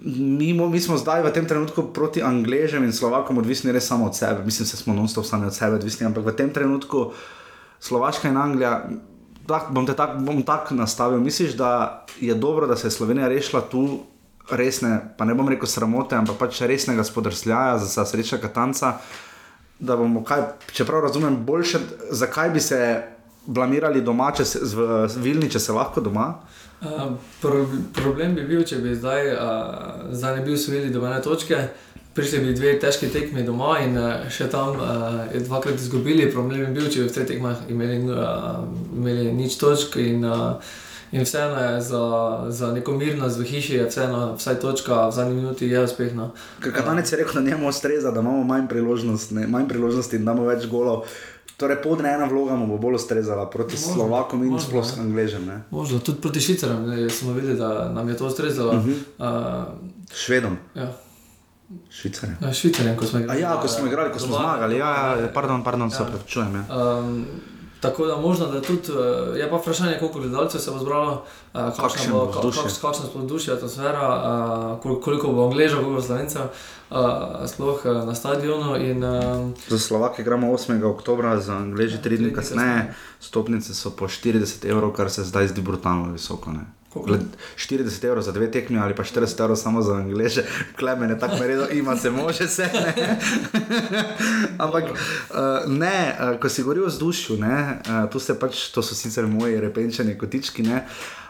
Mi, 0.00 0.52
mi 0.54 0.80
smo 0.80 0.94
zdaj 0.96 1.26
v 1.26 1.32
tem 1.34 1.46
trenutku 1.46 1.90
proti 1.90 2.22
Angležem 2.22 2.84
in 2.86 2.94
Slovakom 2.94 3.38
odvisni 3.38 3.74
res 3.74 3.86
samo 3.90 4.06
od 4.06 4.14
sebe. 4.16 4.44
Mislim, 4.46 4.68
da 4.70 4.76
smo 4.76 4.94
non-stop 4.94 5.26
sami 5.26 5.46
od 5.46 5.54
sebe 5.54 5.74
odvisni, 5.74 6.06
ampak 6.06 6.24
v 6.24 6.36
tem 6.38 6.50
trenutku 6.54 7.10
Slovaška 7.82 8.30
in 8.30 8.36
Anglija, 8.36 8.86
tak, 9.46 9.72
bom 9.74 9.86
te 9.86 9.96
tako 9.98 10.22
tak 10.46 10.70
nastavil. 10.70 11.18
Misliš, 11.20 11.58
da 11.58 12.04
je 12.20 12.34
dobro, 12.34 12.66
da 12.66 12.76
se 12.76 12.86
je 12.86 12.90
Slovenija 12.90 13.28
rešila 13.28 13.60
tu 13.60 14.06
resne, 14.50 15.14
pa 15.18 15.24
ne 15.24 15.34
bom 15.34 15.48
rekel 15.48 15.66
sramote, 15.66 16.16
ampak 16.16 16.38
pač 16.38 16.60
resnega 16.62 17.04
spodrsljaja 17.04 17.78
za 17.78 18.04
sreča 18.04 18.38
Katanca. 18.38 18.98
Da 19.78 19.96
bomo, 19.96 20.22
kaj, 20.24 20.42
čeprav 20.72 21.02
razumem, 21.02 21.36
boljše, 21.46 21.78
zakaj 22.10 22.50
bi 22.50 22.60
se 22.60 23.02
blamirali 23.46 24.02
doma, 24.02 24.30
če 24.32 24.44
se 24.44 24.62
v 24.62 25.06
Vilni, 25.22 25.50
če 25.50 25.60
se 25.60 25.72
lahko 25.72 26.00
doma. 26.00 26.32
Pro, 27.40 27.66
problem 27.92 28.34
bi 28.38 28.44
bil, 28.46 28.62
če 28.62 28.78
bi 28.82 28.94
zdaj, 28.94 29.32
uh, 29.34 30.10
zdaj 30.14 30.36
ne 30.36 30.42
bi 30.46 30.54
usvojili 30.54 30.92
dobene 30.94 31.18
točke, 31.22 31.58
prišli 32.14 32.42
bi 32.44 32.54
dve 32.54 32.76
težki 32.78 33.08
tekmi 33.10 33.42
doma 33.42 33.80
in 33.82 33.96
uh, 33.98 34.28
še 34.30 34.46
tam 34.52 34.78
uh, 34.78 35.24
dvakrat 35.34 35.74
izgubili. 35.74 36.30
Problem 36.30 36.68
bi 36.68 36.76
bil, 36.78 36.86
če 36.86 37.02
bi 37.02 37.08
v 37.08 37.14
teh 37.16 37.26
tekmah 37.32 37.64
imeli, 37.72 38.04
uh, 38.14 38.60
imeli 38.94 39.32
nič 39.34 39.58
točk. 39.58 39.98
In, 39.98 40.22
uh, 40.22 40.76
in 41.10 41.26
vseeno 41.26 41.58
je 41.64 41.80
za, 41.88 42.02
za 42.54 42.70
neko 42.76 42.94
mirnost 42.94 43.40
v 43.42 43.48
hiši, 43.50 43.80
je 43.80 43.88
vseeno, 43.88 44.20
vsaj 44.38 44.60
točka 44.62 45.08
v 45.08 45.16
zadnji 45.18 45.34
minuti 45.40 45.70
je 45.70 45.82
uspešna. 45.82 46.28
Kaj 46.62 46.78
je 46.78 47.18
rekel, 47.24 47.40
da 47.40 47.42
njemu 47.48 47.72
ustreza, 47.72 48.14
da 48.14 48.22
imamo 48.22 48.44
manj 48.44 48.68
priložnosti, 48.70 49.34
manj 49.34 49.66
priložnosti 49.66 50.16
in 50.16 50.24
da 50.24 50.30
imamo 50.30 50.46
več 50.46 50.70
golov. 50.70 51.10
Torej, 51.58 51.82
podrejena 51.82 52.30
vloga 52.30 52.54
mu 52.54 52.66
bo 52.70 52.76
bolj 52.78 52.94
ustrezala 52.94 53.50
proti 53.50 53.74
možno, 53.74 53.94
Slovakom 53.94 54.44
in 54.46 54.60
sploh 54.62 54.86
s 54.86 54.98
Angležem. 54.98 55.42
Ne? 55.46 55.62
Možno 55.70 55.98
tudi 55.98 56.20
proti 56.22 56.40
Švicarom, 56.40 56.86
smo 57.10 57.32
videli, 57.34 57.58
da 57.58 57.90
nam 57.90 58.08
je 58.08 58.16
to 58.16 58.26
ustrezalo. 58.26 58.72
Uh 58.72 58.86
-huh. 58.86 58.98
uh, 59.18 60.14
Švedom. 60.14 60.56
Ja. 60.74 60.92
Švicarjem. 61.90 62.36
Ja, 62.40 62.52
Švicarjem, 62.52 62.96
ko 62.96 63.04
smo 63.04 63.18
igrali. 63.18 63.42
A 63.42 63.48
ja, 63.48 63.60
ko 63.60 63.68
smo 63.68 63.86
igrali, 63.86 64.12
ko 64.12 64.18
smo 64.18 64.36
zmagali. 64.36 64.76
Ja, 64.76 65.16
ja, 65.16 65.28
pardon, 65.34 65.64
pardon, 65.64 65.88
ja. 65.88 65.90
se 65.90 66.04
pravičujem. 66.04 66.54
Ja. 66.54 66.98
Um, 66.98 67.26
Tako 67.80 68.06
da 68.06 68.16
možno, 68.16 68.46
da 68.46 68.60
tudi, 68.60 68.82
eh, 68.88 69.38
je 69.38 69.50
pa 69.50 69.56
vprašanje, 69.56 69.98
koliko 69.98 70.18
gledalcev 70.18 70.60
se 70.60 70.70
bo 70.70 70.78
zbralo, 70.78 71.24
eh, 71.54 71.58
kakšno 71.76 72.26
bo 73.14 73.20
vzdušje, 73.20 73.54
atmosfera, 73.54 74.78
eh, 74.82 75.00
koliko 75.04 75.32
bo 75.32 75.44
angležev, 75.44 75.78
koliko 75.78 75.94
bo 75.94 76.02
slovencev, 76.02 76.42
sploh 77.46 77.84
na 77.84 78.14
stadionu. 78.14 78.76
In, 78.76 79.02
za 79.68 79.78
Slovake 79.78 80.22
gremo 80.22 80.52
8. 80.52 80.84
oktober, 80.84 81.40
za 81.40 81.56
angleže 81.56 81.98
3 82.02 82.16
dni 82.16 82.34
kasneje, 82.34 82.94
stopnice 83.20 83.74
so 83.74 83.90
po 83.90 84.08
40 84.08 84.64
evrov, 84.64 84.92
kar 84.92 85.10
se 85.10 85.24
zdaj 85.24 85.48
zdi 85.48 85.60
brutalno 85.60 86.12
visoko. 86.12 86.50
Ne? 86.50 86.60
40 87.56 88.04
evrov 88.04 88.22
za 88.22 88.32
dve 88.32 88.50
tekmi 88.50 88.78
ali 88.78 88.94
pa 88.94 89.02
40 89.02 89.40
evrov 89.40 89.56
samo 89.56 89.82
za 89.82 89.94
angliže, 89.94 90.44
klemene, 90.78 91.18
tako 91.18 91.44
redo, 91.44 91.66
ima 91.80 91.96
se, 91.96 92.10
može 92.10 92.48
se. 92.48 92.68
Ne? 92.72 93.18
Ampak 94.64 94.84
uh, 94.84 94.96
ne, 95.66 96.16
uh, 96.20 96.40
ko 96.40 96.48
si 96.48 96.62
govoril 96.62 96.84
o 96.84 96.86
vzdušju, 96.86 97.36
uh, 97.36 98.10
tu 98.10 98.20
se 98.20 98.38
pač, 98.38 98.68
to 98.74 98.82
so 98.82 98.94
sicer 98.94 99.26
moji 99.26 99.60
repenčani 99.60 100.18
kotički, 100.18 100.62
ne? 100.62 100.86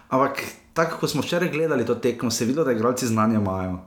ampak 0.09 0.41
tako, 0.73 0.99
ko 1.01 1.09
smo 1.09 1.23
včeraj 1.23 1.51
gledali 1.51 1.87
to 1.87 1.95
tekmo, 1.95 2.31
se 2.31 2.45
je 2.45 2.49
videlo, 2.49 2.65
da 2.65 2.73
igralci 2.73 3.07
znanja 3.07 3.35
imajo 3.35 3.79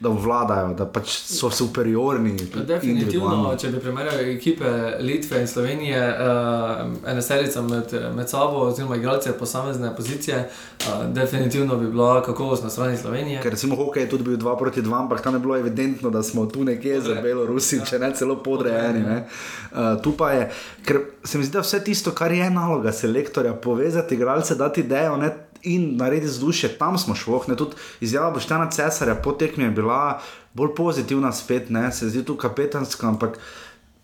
da 0.00 0.08
vladajo, 0.08 0.74
da 0.74 0.86
pač 0.86 1.12
so 1.28 1.50
superiorni. 1.50 2.32
Definitivno, 2.66 3.52
če 3.60 3.68
bi 3.68 3.80
primerjali 3.84 4.32
ekipe 4.32 4.70
Litve 5.00 5.42
in 5.42 5.48
Slovenije, 5.48 5.98
uh, 6.00 7.10
ena 7.12 7.22
serica 7.22 7.62
med, 7.62 7.92
med 8.16 8.28
sabo, 8.28 8.64
oziroma 8.70 8.96
igralce 8.96 9.32
posamezne 9.38 9.92
pozicije, 9.96 10.38
uh, 10.48 11.04
definitivno 11.12 11.76
bi 11.76 11.90
bila 11.92 12.22
kakovost 12.24 12.64
na 12.64 12.70
strani 12.70 12.96
Slovenije. 12.96 13.42
Ker 13.42 13.52
recimo 13.52 13.76
hokej 13.76 14.06
je 14.06 14.10
tudi 14.14 14.24
bil 14.24 14.38
2 14.38 14.58
proti 14.58 14.82
2, 14.82 14.98
ampak 15.02 15.20
tam 15.20 15.34
je 15.34 15.40
bilo 15.40 15.56
evidentno, 15.56 16.10
da 16.10 16.22
smo 16.22 16.46
tu 16.46 16.64
nekje 16.64 17.00
za 17.00 17.20
Belorusi, 17.22 17.82
če 17.84 17.98
ne 17.98 18.12
celo 18.16 18.38
podrejeni. 18.42 19.04
Uh, 19.04 20.00
tu 20.02 20.16
pa 20.16 20.32
je, 20.32 20.50
ker 20.86 21.04
se 21.24 21.38
mi 21.38 21.44
zdi, 21.44 21.58
da 21.58 21.66
vse 21.66 21.84
tisto, 21.84 22.16
kar 22.16 22.32
je 22.32 22.50
naloga 22.50 22.92
selektorja, 22.92 23.52
povezati 23.52 24.14
igralce, 24.14 24.54
dati 24.54 24.80
idejo 24.80 25.16
in 25.62 25.96
narediti 25.96 26.26
vzdušje, 26.26 26.68
tam 26.78 26.98
smo 26.98 27.14
šlo. 27.14 27.44
Tudi 27.58 27.76
izjava 28.00 28.30
Boštjana 28.30 28.70
Cesarja 28.70 29.14
po 29.14 29.32
tekmi 29.32 29.64
je 29.64 29.70
bila 29.70 30.20
bolj 30.54 30.74
pozitivna, 30.76 31.32
spet 31.32 31.70
ne, 31.70 31.92
se 31.92 32.08
zdi 32.08 32.24
tu 32.24 32.36
kapetanska, 32.36 33.08
ampak 33.08 33.38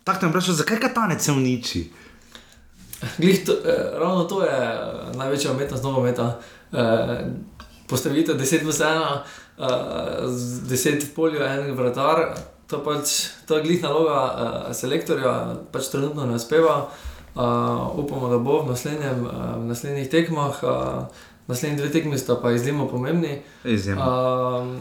tako 0.03 0.25
ne 0.25 0.29
vprašaj, 0.31 0.53
zakaj 0.53 0.79
katanec 0.79 1.23
se 1.23 1.31
uniči. 1.31 1.91
To, 3.45 3.53
eh, 3.53 3.99
ravno 3.99 4.23
to 4.23 4.43
je 4.43 4.57
eh, 4.57 5.17
največja 5.17 5.51
umetnost 5.51 5.83
nogometa. 5.83 6.39
Eh, 6.73 7.25
postavite 7.87 8.33
10 8.33 8.63
v 8.63 8.71
1, 8.71 9.23
eh, 9.57 9.65
10 10.69 11.03
v 11.03 11.13
polju, 11.15 11.43
en 11.43 11.75
vratar. 11.75 12.33
To, 12.67 12.83
pač, 12.83 13.31
to 13.47 13.55
je 13.55 13.63
glih 13.63 13.79
naloga 13.79 14.19
uh, 14.27 14.75
selektorja, 14.75 15.55
pač 15.71 15.87
trenutno 15.87 16.25
ne 16.27 16.35
uspeva. 16.35 16.89
Uh, 17.31 17.95
upamo, 17.95 18.27
da 18.27 18.41
bo 18.43 18.59
v, 18.65 18.75
v 18.75 19.63
naslednjih 19.69 20.09
tekmah. 20.11 20.59
Uh, 20.59 21.07
naslednji 21.47 21.77
dve 21.77 21.91
tekmi 21.91 22.17
sta 22.17 22.35
pa 22.41 22.51
izjemno 22.51 22.87
pomembni. 22.87 23.41
Izjemno. 23.63 24.03
Um, 24.61 24.79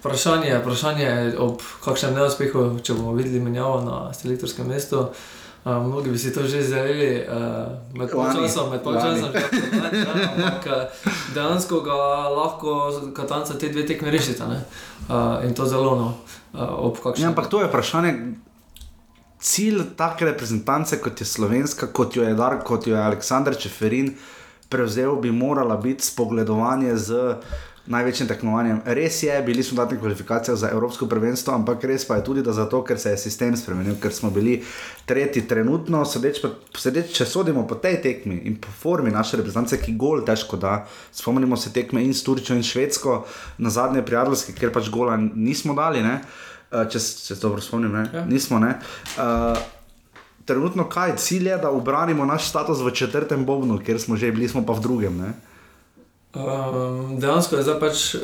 vprašanje, 0.00 0.58
vprašanje 0.58 1.34
ob 1.38 1.62
kakšnem 1.84 2.14
neuspehu, 2.18 2.64
če 2.82 2.96
bomo 2.98 3.14
videli 3.16 3.40
menjavo 3.40 3.80
na 3.86 4.00
selektorskem 4.14 4.68
mestu. 4.68 5.06
Uh, 5.64 5.78
mnogi 5.86 6.10
bi 6.10 6.18
si 6.18 6.32
to 6.34 6.42
že 6.42 6.62
zelo 6.62 6.90
uh, 6.90 7.70
med 7.94 8.10
časom, 8.10 8.70
med 8.70 8.82
časom, 8.82 9.30
ampak 10.34 10.66
dejansko 11.34 11.80
ga 11.86 11.98
lahko 12.34 12.90
katanca 13.14 13.54
te 13.54 13.68
dve 13.68 13.86
tekme 13.86 14.10
rešita 14.10 14.48
uh, 14.50 15.44
in 15.46 15.54
to 15.54 15.66
zelo 15.66 15.94
no. 15.96 16.14
Uh, 16.52 17.14
ja, 17.16 17.28
ampak 17.28 17.46
to 17.46 17.60
je 17.62 17.70
vprašanje. 17.70 18.14
Cilj 19.42 19.94
take 19.96 20.26
reprezentance, 20.26 20.98
kot 21.02 21.20
je 21.20 21.26
slovenska, 21.26 21.86
kot 21.86 22.16
jo 22.16 22.22
je 22.22 22.34
Dar, 22.34 22.60
kot 22.62 22.86
jo 22.86 22.94
je 22.94 23.02
Aleksandr 23.02 23.54
Čeferin, 23.58 24.10
uh, 24.10 24.41
prevzel, 24.72 25.18
bi 25.20 25.30
morala 25.30 25.76
biti 25.76 26.08
spogledovanje 26.08 26.96
z 26.96 27.36
največjim 27.86 28.28
tekmovanjem. 28.30 28.80
Res 28.84 29.22
je, 29.22 29.34
bili 29.42 29.62
smo 29.62 29.76
dati 29.76 29.98
kvalifikacije 29.98 30.56
za 30.56 30.70
Evropsko 30.70 31.06
prvenstvo, 31.06 31.54
ampak 31.54 31.84
res 31.84 32.04
pa 32.06 32.16
je 32.16 32.24
tudi 32.24 32.42
zato, 32.46 32.82
ker 32.84 32.98
se 32.98 33.10
je 33.10 33.18
sistem 33.18 33.56
spremenil, 33.56 33.96
ker 34.02 34.14
smo 34.14 34.30
bili 34.30 34.62
tretji 35.06 35.42
trenutno, 35.48 36.04
sedeč, 36.06 36.38
pa, 36.42 36.52
sedeč 36.78 37.10
če 37.16 37.26
sodimo 37.26 37.66
po 37.66 37.74
tej 37.74 37.98
tekmi 38.02 38.38
in 38.46 38.56
po 38.62 38.70
formi 38.82 39.10
naše 39.10 39.40
reprezentance, 39.40 39.80
ki 39.82 39.96
gol 39.98 40.22
težko 40.26 40.56
da. 40.56 40.84
Spomnimo 41.12 41.56
se 41.56 41.72
tekme 41.74 42.04
in 42.04 42.14
s 42.14 42.22
Turčijo 42.22 42.56
in 42.56 42.62
Švedsko, 42.62 43.24
na 43.58 43.70
zadnje 43.70 44.06
prijateljske, 44.06 44.54
ker 44.54 44.72
pač 44.72 44.90
gola 44.90 45.18
nismo 45.18 45.74
dali, 45.74 46.06
ne? 46.06 46.20
Eh, 46.72 46.86
če 46.88 47.00
se 47.02 47.34
dobro 47.42 47.60
spomnim, 47.60 47.92
ne? 47.92 48.08
Ja. 48.14 48.24
nismo. 48.24 48.62
Ne? 48.62 48.76
Uh, 49.18 49.58
trenutno 50.52 50.84
kaj, 50.88 51.16
cilj 51.16 51.48
je, 51.48 51.56
da 51.58 51.70
obranimo 51.70 52.24
naš 52.28 52.48
status 52.48 52.84
v 52.84 52.92
četrtem 52.92 53.46
bobnu, 53.46 53.80
ker 53.86 54.00
smo 54.00 54.16
že 54.16 54.32
bili, 54.32 54.48
smo 54.48 54.66
pa 54.66 54.76
v 54.76 54.84
drugem. 54.84 55.16
Um, 56.32 57.16
dejansko 57.20 57.56
je 57.56 57.62
zdaj 57.62 57.80
pač, 57.80 58.14
eh, 58.14 58.20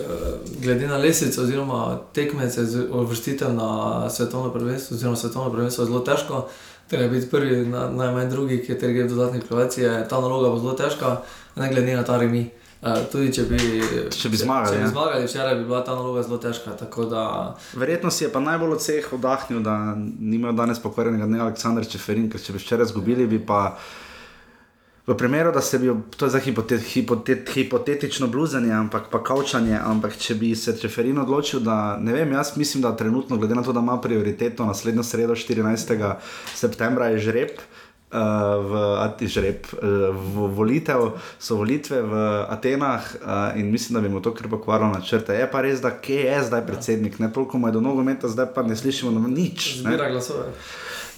glede 0.61 0.87
na 0.88 1.01
lesico, 1.01 1.43
oziroma 1.43 1.99
tekmece, 2.12 2.64
uvrstitev 2.93 3.53
na 3.57 4.11
svetovno 4.11 4.53
prvenstvo, 4.53 4.97
oziroma 4.97 5.17
svetovno 5.17 5.53
prvenstvo, 5.53 5.85
zelo 5.85 6.01
težko. 6.01 6.47
Treba 6.88 7.09
biti 7.09 7.29
prvi, 7.31 7.67
na, 7.67 7.88
najmanj 7.91 8.31
drugi, 8.31 8.62
ki 8.64 8.73
je 8.73 8.79
treba 8.79 9.09
dodatne 9.09 9.41
kvalifikacije. 9.41 10.07
Ta 10.09 10.21
naloga 10.21 10.53
bo 10.53 10.61
zelo 10.61 10.73
težka, 10.73 11.21
ne 11.57 11.69
glede 11.73 11.97
na 11.97 12.05
ta 12.05 12.17
remi. 12.21 12.49
Uh, 12.49 12.68
Eh, 12.79 12.99
tudi 13.11 13.33
če 13.35 13.43
bi, 13.51 13.59
če 14.14 14.31
bi 14.31 14.38
zmagali, 14.38 14.77
če 14.77 14.79
bi 14.79 14.85
ja. 14.85 14.91
zmagali 14.93 15.25
včeraj, 15.27 15.57
bi 15.59 15.64
bila 15.67 15.81
ta 15.83 15.97
naloga 15.99 16.23
zelo 16.23 16.37
težka. 16.38 16.77
Da... 17.11 17.23
Verjetno 17.75 18.12
si 18.14 18.23
je 18.23 18.29
pa 18.31 18.38
najbolj 18.38 18.77
od 18.77 18.85
vseh 18.85 19.09
oddahnil, 19.17 19.64
da 19.67 19.75
ni 19.99 20.38
imel 20.38 20.55
danes 20.55 20.79
pokvarjenega 20.85 21.27
dne 21.27 21.43
Aleksandr 21.49 21.88
Čeferin, 21.91 22.29
ker 22.31 22.43
če 22.43 22.55
bi 22.55 22.62
včeraj 22.62 22.87
izgubili, 22.91 23.27
bi 23.27 23.43
pa. 23.43 23.73
V 25.09 25.14
primeru, 25.17 25.49
da 25.57 25.62
se 25.64 25.79
bi, 25.81 25.88
to 26.21 26.27
je 26.27 26.35
za 26.35 26.41
hipotet, 26.45 26.83
hipotet, 26.85 27.49
hipotetično 27.49 28.27
bluzanje, 28.29 28.75
ampak 28.77 29.07
pa 29.09 29.23
kaučanje, 29.25 29.73
ampak 29.81 30.19
če 30.21 30.37
bi 30.37 30.53
se 30.53 30.77
Čeferin 30.77 31.17
odločil, 31.19 31.62
da 31.64 31.97
ne 31.97 32.12
vem, 32.12 32.37
jaz 32.37 32.53
mislim, 32.61 32.85
da 32.85 32.93
trenutno, 32.93 33.41
glede 33.41 33.57
na 33.57 33.64
to, 33.64 33.73
da 33.73 33.81
ima 33.81 33.97
prioriteto 34.05 34.69
naslednjo 34.69 35.03
sredo, 35.09 35.33
14. 35.33 35.97
septembra, 36.53 37.09
je 37.14 37.25
žreb. 37.25 37.57
Uh, 37.57 37.88
v 38.12 38.73
Atižreb, 39.05 39.66
uh, 39.77 40.09
v 40.16 40.49
volitev, 40.57 41.12
so 41.38 41.61
volitve 41.61 42.03
v 42.03 42.14
Atenah 42.49 43.05
uh, 43.21 43.61
in 43.61 43.71
mislim, 43.73 43.99
da 43.99 44.01
bi 44.01 44.12
mu 44.12 44.23
to 44.25 44.35
kar 44.35 44.49
pokvarilo 44.49 44.90
na 44.92 45.01
črte. 45.01 45.37
Je 45.37 45.49
pa 45.51 45.61
res, 45.61 45.81
da 45.85 45.90
kje 45.90 46.25
je 46.25 46.42
zdaj 46.49 46.66
predsednik, 46.66 47.18
ne 47.18 47.33
toliko 47.33 47.59
mu 47.59 47.68
je 47.68 47.77
do 47.77 47.81
nogometa, 47.81 48.29
zdaj 48.29 48.53
pa 48.55 48.62
ne 48.62 48.77
slišimo 48.77 49.12
nič. 49.29 49.85
Zbira 49.85 50.11
glasove. 50.11 50.53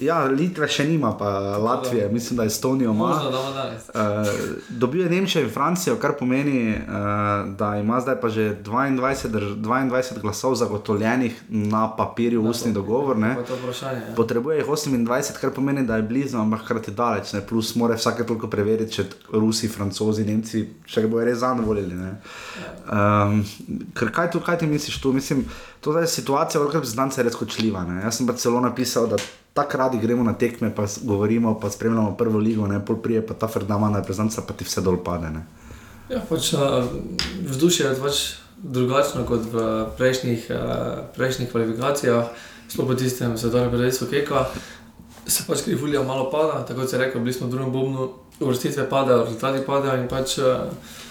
Ja, 0.01 0.25
Litve 0.25 0.69
še 0.71 0.85
nima, 0.89 1.13
pa 1.19 1.29
Latvije, 1.61 2.09
mislim, 2.09 2.37
da 2.37 2.45
Estonijo 2.49 2.91
ima. 2.91 3.11
Uh, 3.21 4.29
dobil 4.69 5.03
je 5.03 5.11
Nemčijo 5.11 5.43
in 5.45 5.51
Francijo, 5.53 5.97
kar 6.01 6.15
pomeni, 6.19 6.73
uh, 6.73 7.51
da 7.59 7.75
ima 7.77 8.01
zdaj 8.01 8.17
pa 8.21 8.29
že 8.29 8.57
22, 8.65 9.57
22 9.61 10.21
glasov 10.21 10.55
zagotovljenih 10.55 11.43
na 11.49 11.85
papirju, 11.97 12.43
ustni 12.43 12.73
dogovor. 12.73 13.17
Vprašanje, 13.17 14.01
ja. 14.09 14.15
Potrebuje 14.17 14.59
jih 14.59 14.67
28, 14.67 15.41
kar 15.41 15.53
pomeni, 15.55 15.87
da 15.87 15.97
je 15.97 16.09
blizu, 16.09 16.39
ampak 16.39 16.65
hkrati 16.65 16.91
daleč. 16.97 17.33
Ne? 17.33 17.45
Plus 17.47 17.75
mora 17.77 17.99
vsake 18.01 18.27
toliko 18.27 18.49
preveriti, 18.49 18.93
če 18.93 19.05
Rusi, 19.33 19.69
Francozi, 19.69 20.25
Nemci 20.25 20.65
še 20.87 21.05
bojo 21.07 21.27
res 21.29 21.43
zadovoljili. 21.45 21.99
Um, 22.91 23.45
ker 23.97 24.13
kaj, 24.15 24.33
tu, 24.33 24.41
kaj 24.41 24.63
ti 24.63 24.71
misliš 24.71 25.01
tu? 25.03 25.13
Mislim, 25.13 25.45
to 25.81 25.99
je 25.99 26.07
situacija, 26.07 26.61
v 26.61 26.67
kateri 26.67 26.85
je 26.85 26.91
znance 26.91 27.23
res 27.23 27.37
kočljiva. 27.37 27.85
Ne? 27.89 28.03
Jaz 28.05 28.21
sem 28.21 28.27
pa 28.29 28.37
celo 28.37 28.61
napisal, 28.61 29.09
da 29.09 29.17
tako 29.57 29.79
radi 29.79 29.99
gremo 29.99 30.25
na 30.25 30.35
tekme, 30.39 30.75
pa 30.75 30.85
govorimo, 31.03 31.57
pa 31.61 31.71
spremljamo 31.71 32.17
prvo 32.17 32.39
ligo, 32.39 32.67
ne 32.67 32.81
pol 32.85 33.01
prije, 33.03 33.27
pa 33.27 33.35
ta 33.35 33.49
Ferdinand, 33.49 33.97
reprezentanca, 33.97 34.45
pa 34.47 34.55
ti 34.55 34.65
vse 34.65 34.85
dol 34.85 35.01
pade. 35.05 35.31
Ne? 35.31 35.47
Ja, 36.11 36.21
pač 36.29 36.53
vzdušje 37.47 37.87
je 37.87 37.97
pač 38.03 38.23
drugačno 38.61 39.25
kot 39.25 39.47
v 39.53 39.67
prejšnjih, 39.97 40.51
prejšnjih 41.17 41.51
kvalifikacijah, 41.51 42.29
sploh 42.69 42.87
po 42.87 42.95
tistem 42.95 43.39
svetovnem 43.39 43.73
prvenstvu 43.73 44.11
Keka. 44.11 44.47
Se 45.31 45.47
pač 45.47 45.65
krivulja 45.65 46.03
malo 46.03 46.29
pada, 46.31 46.65
tako 46.69 46.87
se 46.87 46.97
je 46.97 47.07
rekel, 47.07 47.23
bili 47.25 47.33
smo 47.33 47.47
v 47.47 47.57
drugem 47.57 47.73
bobnu, 47.73 48.11
uvrstitve 48.41 48.89
padajo, 48.91 49.25
rezultati 49.25 49.65
padajo 49.67 50.03
in 50.03 50.09
pač. 50.09 50.39
Uh, 50.39 51.09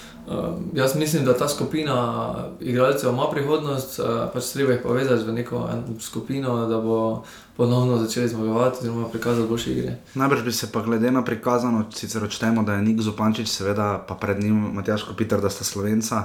jaz 0.73 0.95
mislim, 0.95 1.25
da 1.25 1.37
ta 1.37 1.49
skupina 1.49 2.35
igralcev 2.59 3.09
ima 3.09 3.29
prihodnost, 3.31 3.99
uh, 3.99 4.05
pač 4.33 4.51
treba 4.53 4.71
jih 4.71 4.81
povezati 4.83 5.23
v 5.23 5.33
neko 5.33 5.69
skupino, 5.99 6.67
da 6.67 6.77
bo 6.81 7.23
ponovno 7.57 7.97
začeli 7.97 8.27
zmagovati, 8.27 8.77
oziroma 8.79 9.09
prikazati 9.09 9.47
boljše 9.47 9.71
igre. 9.71 9.95
Najbrž 10.13 10.43
bi 10.43 10.51
se 10.51 10.71
pa 10.71 10.81
glede 10.81 11.11
na 11.11 11.23
prikazano, 11.25 11.85
sicer 11.91 12.23
odštejemo, 12.23 12.63
da 12.63 12.73
je 12.73 12.81
Nik 12.81 13.01
Zupančič, 13.01 13.47
seveda 13.47 14.05
pa 14.07 14.15
pred 14.15 14.43
njim 14.43 14.69
Matjaš 14.73 15.03
Kopitar, 15.03 15.41
da 15.41 15.49
sta 15.49 15.63
slovenca. 15.63 16.23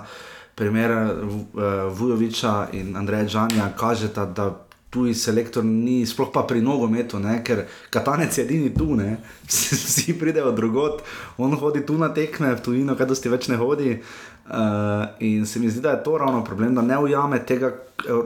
Primer 0.55 0.91
uh, 0.91 1.33
Vujoviča 1.99 2.69
in 2.73 2.97
Andreja 2.97 3.27
Džanja 3.27 3.73
kažeta, 3.77 4.27
da 4.27 4.65
tuji 4.95 5.15
selektor 5.19 5.65
ni, 5.67 6.05
sploh 6.07 6.31
pa 6.31 6.45
pri 6.47 6.63
nogometu, 6.63 7.19
ne? 7.19 7.41
ker 7.43 7.65
katanec 7.91 8.39
je 8.39 8.45
edini 8.45 8.71
tu, 8.75 8.95
ne? 8.95 9.17
vsi 9.51 10.15
pridejo 10.21 10.53
drugot, 10.55 11.03
on 11.39 11.57
hodi 11.59 11.83
tu 11.87 11.99
na 11.99 12.13
tekme, 12.15 12.53
v 12.55 12.63
tujino, 12.63 12.95
kaj 12.95 13.11
dosti 13.11 13.33
več 13.33 13.51
ne 13.51 13.59
hodi. 13.59 13.99
Uh, 14.45 15.09
in 15.25 15.47
se 15.49 15.59
mi 15.59 15.71
zdi, 15.73 15.81
da 15.81 15.97
je 15.97 16.03
to 16.05 16.19
ravno 16.21 16.45
problem, 16.45 16.75
da 16.77 16.83
ne 16.85 16.99
ujame 17.01 17.41
tega, 17.49 17.73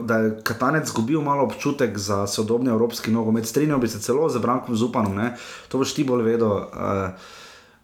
da 0.03 0.17
je 0.19 0.31
katanec 0.43 0.89
izgubil 0.91 1.23
malo 1.23 1.47
občutek 1.47 1.97
za 1.97 2.25
sodobni 2.27 2.69
evropski 2.69 3.11
nogomet. 3.15 3.47
Strinjal 3.47 3.79
bi 3.79 3.87
se 3.87 4.03
celo 4.03 4.29
z 4.29 4.43
Brankom 4.43 4.75
Zupanom, 4.75 5.15
ne? 5.15 5.33
to 5.71 5.81
boš 5.81 5.95
ti 5.95 6.03
bolj 6.03 6.27
vedel. 6.27 6.57
Uh, 6.69 7.37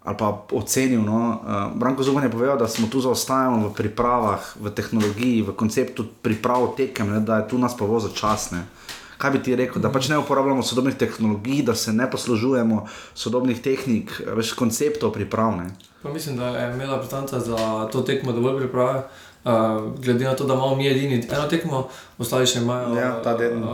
ali 0.06 0.18
pa 0.18 0.46
ocenil. 0.52 1.02
No. 1.02 1.18
Uh, 1.18 1.78
Branko 1.78 2.04
Zuban 2.04 2.24
je 2.24 2.32
povedal, 2.32 2.58
da 2.58 2.68
smo 2.68 2.88
tu 2.88 3.02
zaostajali 3.02 3.65
v 3.65 3.74
pripravah, 3.74 4.56
v 4.62 4.70
tehnologiji, 4.70 5.41
v 5.41 5.58
konceptu 5.58 6.06
priprav 6.22 6.78
tekem, 6.78 7.10
ne, 7.10 7.20
da 7.20 7.41
je 7.41 7.50
tu 7.50 7.58
nas 7.58 7.74
pa 7.78 7.86
voza 7.86 8.13
časne. 8.13 8.70
Kaj 9.18 9.32
bi 9.32 9.39
ti 9.39 9.56
rekel, 9.56 9.82
da 9.82 9.89
pač 9.89 10.12
ne 10.12 10.20
uporabljamo 10.20 10.63
sodobnih 10.63 10.96
tehnologij, 11.00 11.63
da 11.63 11.76
se 11.76 11.94
ne 11.94 12.06
poslužujemo 12.12 12.86
sodobnih 13.15 13.62
tehnik, 13.63 14.12
več 14.36 14.54
konceptov 14.54 15.15
pripravne? 15.15 15.72
Mislim, 16.13 16.38
da 16.38 16.48
je 16.48 16.74
imela 16.74 17.00
predstavnica 17.00 17.39
za 17.39 17.88
to 17.91 18.02
tekmo 18.02 18.32
dovolj 18.32 18.60
priprave. 18.60 19.08
Uh, 19.45 19.51
glede 19.99 20.25
na 20.25 20.36
to, 20.36 20.43
da 20.43 20.53
imamo 20.53 20.75
mi 20.75 20.88
edini 20.88 21.27
eno 21.31 21.43
tekmo, 21.49 21.89
ostali 22.17 22.47
še 22.47 22.63
imajo 22.63 22.95
ja, 22.95 23.21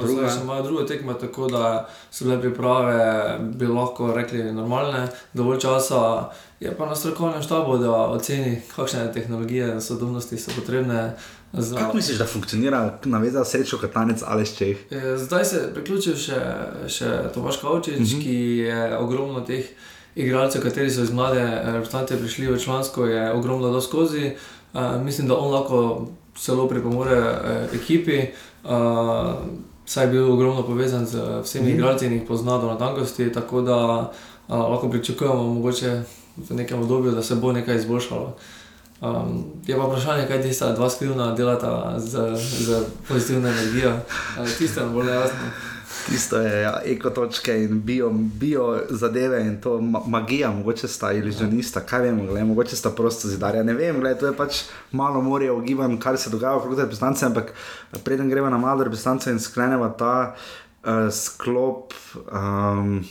druge. 0.02 0.28
druge 0.64 0.86
tekme, 0.86 1.14
tako 1.20 1.48
da 1.48 1.88
so 2.12 2.26
bile 2.26 2.42
priprave, 2.42 3.38
bi 3.40 3.68
lahko 3.68 4.10
rekli, 4.12 4.44
normalne, 4.52 5.06
dovolj 5.34 5.62
časa. 5.64 6.02
Je 6.60 6.76
pa 6.76 6.86
na 6.86 6.96
strokovnem 6.96 7.40
štabu, 7.42 7.78
da 7.80 7.92
oceni, 8.12 8.60
kakšne 8.76 9.14
tehnologije 9.14 9.72
in 9.72 9.82
sodobnosti 9.82 10.38
so 10.38 10.52
potrebne. 10.60 11.14
Za... 11.54 11.78
Kako 11.78 11.96
misliš, 11.96 12.20
da 12.20 12.28
funkcionira 12.28 13.00
navezan 13.06 13.48
srečo 13.48 13.80
katanec 13.80 14.28
ali 14.28 14.46
še 14.46 14.74
jih? 14.74 14.86
Zdaj 15.24 15.46
se 15.46 15.56
je 15.56 15.74
priključil 15.74 16.20
še, 16.20 16.44
še 16.92 17.16
Tomaš 17.34 17.64
Kavčič, 17.64 17.96
uh 17.96 18.02
mhm. 18.02 18.12
-huh. 18.12 18.24
ki 18.24 18.38
je 18.68 18.98
ogromno 18.98 19.42
teh 19.42 19.72
igralcev, 20.16 20.62
kateri 20.62 20.92
so 20.92 21.04
iz 21.08 21.12
mlade 21.12 21.40
reprezentante 21.66 22.18
prišli 22.20 22.48
v 22.48 22.60
člansko, 22.60 23.06
je 23.06 23.32
ogromno 23.32 23.72
do 23.72 23.82
skozi. 23.82 24.36
Uh, 24.36 24.61
mislim, 25.04 25.28
da 25.28 25.38
on 25.38 25.52
lahko 25.52 26.08
zelo 26.46 26.68
pripomore 26.68 27.20
uh, 27.20 27.74
ekipi. 27.74 28.22
Uh, 28.64 28.72
Saj 29.86 30.06
je 30.06 30.12
bil 30.12 30.32
ogromno 30.32 30.64
povezan 30.64 31.06
z 31.06 31.20
vsemi 31.44 31.66
mm. 31.66 31.76
igralci 31.76 32.06
in 32.06 32.14
jih 32.14 32.24
pozna 32.28 32.58
do 32.58 32.68
natankosti, 32.68 33.32
tako 33.34 33.62
da 33.62 33.78
uh, 34.48 34.56
lahko 34.56 34.90
pričakujemo, 34.90 35.44
mogoče 35.44 36.02
v 36.38 36.56
nekem 36.56 36.80
obdobju, 36.80 37.12
da 37.12 37.24
se 37.24 37.36
bo 37.36 37.52
nekaj 37.52 37.76
izboljšalo. 37.76 38.36
Um, 39.02 39.44
je 39.68 39.78
pa 39.78 39.84
vprašanje, 39.84 40.28
kaj 40.28 40.42
ti 40.42 40.54
sta 40.54 40.72
dva 40.74 40.90
skrivna 40.90 41.36
delata 41.36 42.00
z, 42.00 42.36
z 42.36 42.84
pozitivno 43.08 43.50
energijo. 43.50 43.98
Tiste 44.58 44.82
nam 44.82 44.94
bolj 44.94 45.10
jasno. 45.10 45.38
Tisto 46.10 46.40
je 46.42 46.62
ja, 46.62 46.82
ekotočke 46.86 47.56
in 47.64 47.82
bio, 47.82 48.10
bio 48.14 48.84
zadeve 48.90 49.42
in 49.46 49.62
to 49.62 49.82
magija, 49.82 50.52
mogoče 50.52 50.88
sta 50.88 51.12
iluzionista, 51.12 51.82
kaj 51.86 52.02
vemo, 52.02 52.24
gledaj, 52.24 52.44
mogoče 52.44 52.76
sta 52.76 52.90
prosto 52.90 53.28
zidarja. 53.28 53.64
Ne 53.64 53.74
vem, 53.74 54.00
gledaj, 54.00 54.20
to 54.20 54.28
je 54.28 54.38
pač 54.38 54.62
malo 54.92 55.22
morje 55.22 55.52
ogiban, 55.52 56.00
kar 56.00 56.18
se 56.18 56.30
dogaja 56.30 56.56
okrog 56.56 56.76
te 56.76 56.82
reprezentance, 56.82 57.26
ampak 57.26 57.54
preden 58.04 58.30
gremo 58.30 58.50
na 58.50 58.58
malo 58.58 58.84
reprezentance 58.84 59.32
in 59.32 59.40
sklenemo 59.40 59.90
ta 59.90 60.34
uh, 60.34 61.10
sklop. 61.12 61.94
Um, 62.32 63.04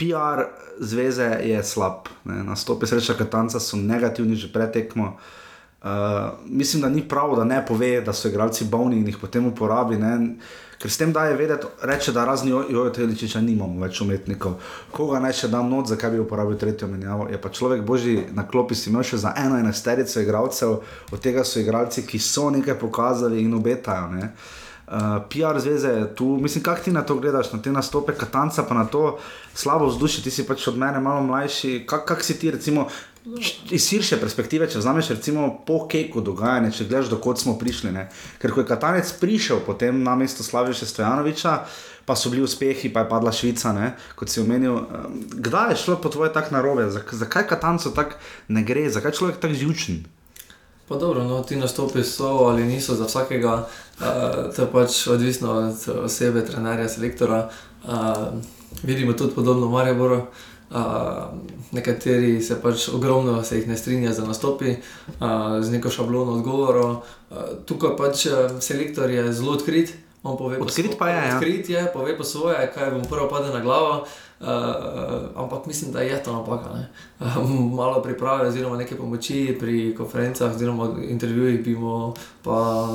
PR 0.00 0.48
zveze 0.80 1.36
je 1.44 1.64
slab, 1.64 2.08
ne? 2.24 2.40
nastopi 2.44 2.86
sreča 2.86 3.14
Katanca 3.14 3.60
so 3.60 3.76
negativni 3.76 4.36
že 4.36 4.52
pretekmo. 4.52 5.16
Uh, 5.82 5.88
mislim, 6.44 6.82
da 6.82 6.88
ni 6.88 7.08
prav, 7.08 7.36
da 7.36 7.44
ne 7.44 7.60
pove, 7.66 8.00
da 8.00 8.12
so 8.12 8.28
igralci 8.28 8.64
bolni 8.64 8.96
in 8.96 9.06
jih 9.06 9.18
potem 9.20 9.46
uporabi. 9.46 9.96
Ne? 9.96 10.36
Ker 10.80 10.90
s 10.90 10.96
tem 10.96 11.12
daje 11.12 11.36
vedeti, 11.36 11.66
reče, 11.82 12.12
da 12.12 12.24
razni 12.24 12.50
Jojo 12.50 12.88
Teličiča 12.90 13.40
nimamo 13.44 13.82
več 13.84 14.00
umetnikov. 14.00 14.54
Koga 14.96 15.20
naj 15.20 15.34
še 15.42 15.50
dam 15.52 15.68
not, 15.68 15.90
zakaj 15.92 16.14
bi 16.14 16.22
uporabil 16.22 16.56
tretjo 16.56 16.88
menjavo? 16.88 17.26
Je 17.28 17.36
pa 17.40 17.52
človek 17.52 17.84
božji 17.84 18.24
na 18.32 18.46
klopi 18.48 18.74
si 18.74 18.88
imel 18.88 19.04
še 19.04 19.20
za 19.20 19.34
eno 19.36 19.58
enesterico 19.60 20.24
igralcev, 20.24 20.78
od 21.12 21.20
tega 21.20 21.44
so 21.44 21.60
igralci, 21.60 22.06
ki 22.08 22.18
so 22.18 22.48
nekaj 22.50 22.78
pokazali 22.80 23.44
in 23.44 23.52
obetajo. 23.60 24.08
Ne? 24.14 24.32
Uh, 24.90 25.20
PR 25.30 25.60
zveze 25.60 25.88
je 25.88 26.06
tu, 26.18 26.32
mislim, 26.40 26.64
kako 26.64 26.82
ti 26.82 26.90
na 26.96 27.04
to 27.06 27.14
gledaš, 27.20 27.52
na 27.52 27.60
te 27.62 27.70
nastope, 27.70 28.16
katanca 28.16 28.64
pa 28.66 28.74
na 28.74 28.88
to 28.88 29.18
slabo 29.54 29.86
vzdušje, 29.86 30.24
ti 30.24 30.32
si 30.34 30.46
pač 30.48 30.64
od 30.66 30.80
mene 30.80 30.98
malo 31.00 31.20
mlajši. 31.28 31.84
Kako 31.86 32.08
kak 32.08 32.24
si 32.24 32.38
ti, 32.40 32.50
recimo, 32.50 32.88
iz 33.70 33.84
širše 33.88 34.16
perspektive, 34.20 34.68
če 34.70 34.80
vzameš 34.80 35.10
recimo 35.12 35.50
po 35.66 35.84
keku 35.88 36.22
dogajanje, 36.24 36.72
če 36.72 36.86
gledaš, 36.88 37.10
dokot 37.12 37.40
smo 37.40 37.58
prišli. 37.60 37.92
Ne? 37.92 38.06
Ker 38.40 38.54
ko 38.54 38.62
je 38.62 38.68
Katanec 38.70 39.12
prišel 39.20 39.60
potem 39.66 40.02
na 40.04 40.14
mesto 40.16 40.44
Slaviša 40.46 40.88
Stojanoviča, 40.88 41.56
pa 42.08 42.16
so 42.16 42.32
bili 42.32 42.42
uspehi, 42.42 42.88
pa 42.92 43.04
je 43.04 43.10
padla 43.10 43.32
Švica, 43.32 43.74
ne? 43.76 43.92
kot 44.16 44.32
si 44.32 44.40
omenil. 44.40 44.80
Kdaj 45.36 45.74
je 45.74 45.82
šlo 45.84 45.98
po 46.00 46.08
tvoje 46.08 46.32
tako 46.32 46.56
narobe? 46.56 46.88
Zakaj 46.90 47.46
Katancu 47.50 47.92
tako 47.94 48.16
ne 48.48 48.64
gre, 48.64 48.88
zakaj 48.90 49.12
človek 49.18 49.42
tako 49.42 49.54
živčen? 49.54 50.04
Pa 50.88 50.96
dobro, 50.98 51.22
no, 51.22 51.42
ti 51.46 51.54
nastopi 51.54 52.02
so 52.02 52.48
ali 52.48 52.64
niso 52.66 52.96
za 52.98 53.06
vsakega, 53.06 53.52
uh, 53.62 54.48
to 54.50 54.64
je 54.64 54.70
pač 54.72 55.04
odvisno 55.06 55.52
od 55.52 55.84
osebe, 56.08 56.42
trenerja, 56.46 56.88
selektora. 56.88 57.44
Uh, 57.84 58.40
vidimo 58.82 59.12
tudi 59.12 59.34
podobno 59.34 59.68
v 59.68 59.76
Mariboru. 59.76 60.16
Uh, 60.16 60.48
nekateri 61.72 62.42
se 62.42 62.60
pač 62.62 62.88
ogromno 62.88 63.42
se 63.44 63.58
jih 63.58 63.68
ne 63.68 63.76
strinja 63.76 64.12
za 64.12 64.24
nastopi, 64.24 64.76
uh, 64.76 65.58
z 65.60 65.70
neko 65.70 65.90
šablono 65.90 66.38
odgovorov. 66.38 66.90
Uh, 67.30 67.36
tukaj 67.66 67.96
pač 67.98 68.26
selektor 68.60 69.10
je 69.10 69.32
zelo 69.32 69.52
odkrit. 69.58 69.94
Odkrit 70.22 70.98
pa 70.98 71.08
je. 71.08 71.28
Ja. 71.28 71.36
Odkrit 71.36 71.68
je, 71.68 71.86
pove 71.92 72.16
po 72.18 72.24
svoje, 72.24 72.72
kaj 72.74 72.90
mu 72.92 73.02
prvo 73.08 73.28
pade 73.28 73.48
na 73.54 73.60
glavo. 73.60 74.04
Uh, 74.40 74.46
ampak 75.36 75.66
mislim, 75.66 75.92
da 75.92 76.00
je 76.00 76.22
to 76.22 76.32
napaka. 76.32 76.70
Uh, 77.20 77.50
malo 77.76 78.02
priprave, 78.02 78.48
oziroma 78.48 78.76
nekaj 78.76 78.98
pomoči 78.98 79.56
pri 79.60 79.94
konferencah, 79.96 80.54
oziroma 80.54 80.90
intervjujih 81.08 81.64
bi 81.64 81.74
mu 81.76 82.14
pa 82.42 82.88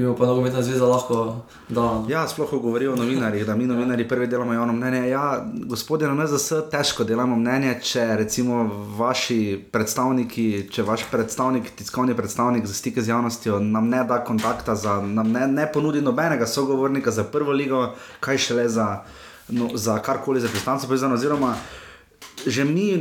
bi 0.00 0.06
mu 0.06 0.16
pa 0.16 0.26
nogometna 0.26 0.62
zveza 0.62 0.86
lahko 0.86 1.36
dala. 1.68 2.04
Ja, 2.08 2.28
sploh 2.28 2.50
govorijo 2.50 2.92
o 2.92 2.96
novinarjih, 2.96 3.46
da 3.46 3.56
mi 3.56 3.66
novinarji 3.66 4.08
prvi 4.08 4.26
delamo 4.26 4.52
javno 4.52 4.72
mnenje. 4.72 5.08
Ja, 5.08 5.46
gospodje, 5.52 6.08
na 6.08 6.24
NZS 6.24 6.52
težko 6.70 7.04
delamo 7.04 7.36
mnenje, 7.36 7.74
če 7.82 8.06
recimo 8.16 8.64
vaši 8.96 9.60
predstavniki, 9.72 10.68
če 10.72 10.82
vaš 10.82 11.04
predstavnik, 11.10 11.70
tiskovni 11.76 12.16
predstavnik 12.16 12.66
za 12.66 12.74
stike 12.74 13.02
z 13.02 13.08
javnostjo 13.08 13.60
nam 13.60 13.88
ne 13.88 14.04
da 14.04 14.24
kontakta, 14.24 14.74
za, 14.74 15.00
nam 15.00 15.32
ne, 15.32 15.46
ne 15.46 15.72
ponudi 15.72 16.00
nobenega 16.00 16.46
sogovornika 16.46 17.10
za 17.10 17.24
prvo 17.24 17.52
ligo, 17.52 17.94
kaj 18.20 18.38
šele 18.38 18.68
za, 18.68 19.02
no, 19.48 19.68
za 19.74 19.98
karkoli 19.98 20.40
za 20.40 20.48
pristance 20.48 20.86
povezano 20.86 21.16
že 22.46 22.64
mi, 22.64 22.96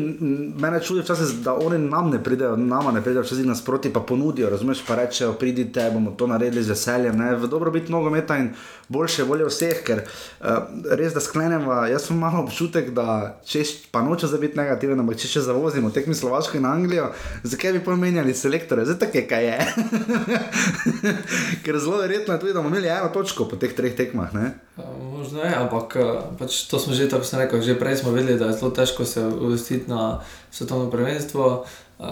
mene 0.60 0.82
čudi 0.84 1.02
včasih, 1.02 1.40
da 1.44 1.54
oni 1.54 1.78
nam 1.78 2.10
ne 2.10 2.24
pridejo, 2.24 2.56
nama 2.56 2.92
ne 2.92 3.02
pridejo, 3.02 3.24
včasih 3.24 3.46
nasproti 3.46 3.94
pa 3.94 4.00
ponudijo, 4.00 4.50
razumeš, 4.50 4.84
pa 4.88 4.96
rečejo, 4.96 5.34
pridite, 5.34 5.90
bomo 5.94 6.12
to 6.12 6.28
naredili 6.28 6.64
z 6.64 6.70
veseljem, 6.70 7.18
ne, 7.18 7.36
v 7.36 7.48
dobrobit 7.48 7.90
nogometa 7.90 8.38
in 8.38 8.52
boljše 8.90 9.24
volje 9.24 9.46
vseh, 9.46 9.84
ker 9.86 10.02
uh, 10.04 10.48
res 10.98 11.14
da 11.14 11.22
sklenemo, 11.22 11.74
jaz 11.92 12.08
sem 12.10 12.18
malo 12.18 12.44
občutek, 12.44 12.92
da 12.96 13.40
če 13.46 13.64
pa 13.92 14.02
noče 14.02 14.28
za 14.28 14.38
biti 14.42 14.58
negativen, 14.58 15.00
ampak 15.00 15.20
če 15.22 15.30
še 15.36 15.46
zavozimo 15.46 15.92
tekmi 15.94 16.16
Slovaško 16.16 16.58
in 16.58 16.66
Anglijo, 16.66 17.12
zakaj 17.44 17.78
bi 17.78 17.84
pomenjali 17.86 18.34
selektore, 18.34 18.86
zdaj 18.86 19.00
tako 19.06 19.22
je, 19.22 19.26
kaj 19.30 19.46
je. 19.46 19.58
ker 21.66 21.78
zelo 21.80 22.02
verjetno 22.02 22.34
je 22.34 22.40
tudi, 22.40 22.54
da 22.54 22.62
bomo 22.62 22.74
imeli 22.74 22.90
eno 22.90 23.10
točko 23.14 23.46
po 23.50 23.60
teh 23.62 23.76
treh 23.76 23.96
tekmah. 23.96 24.34
Ne? 24.34 24.52
Možno 25.18 25.44
je, 25.44 25.54
ampak 25.56 25.98
pač 26.40 26.64
to 26.72 26.80
smo 26.80 26.96
že 26.96 27.10
tako 27.12 27.28
rekel, 27.38 27.62
že 27.62 27.78
prej 27.80 28.02
smo 28.02 28.16
vedeli, 28.16 28.40
da 28.40 28.50
je 28.50 28.58
zelo 28.58 28.72
težko 28.72 29.06
se 29.06 29.29
uvrstiti 29.30 29.90
na 29.90 30.20
svetovno 30.52 30.90
prvenstvo. 30.90 31.66
Uh, 32.00 32.06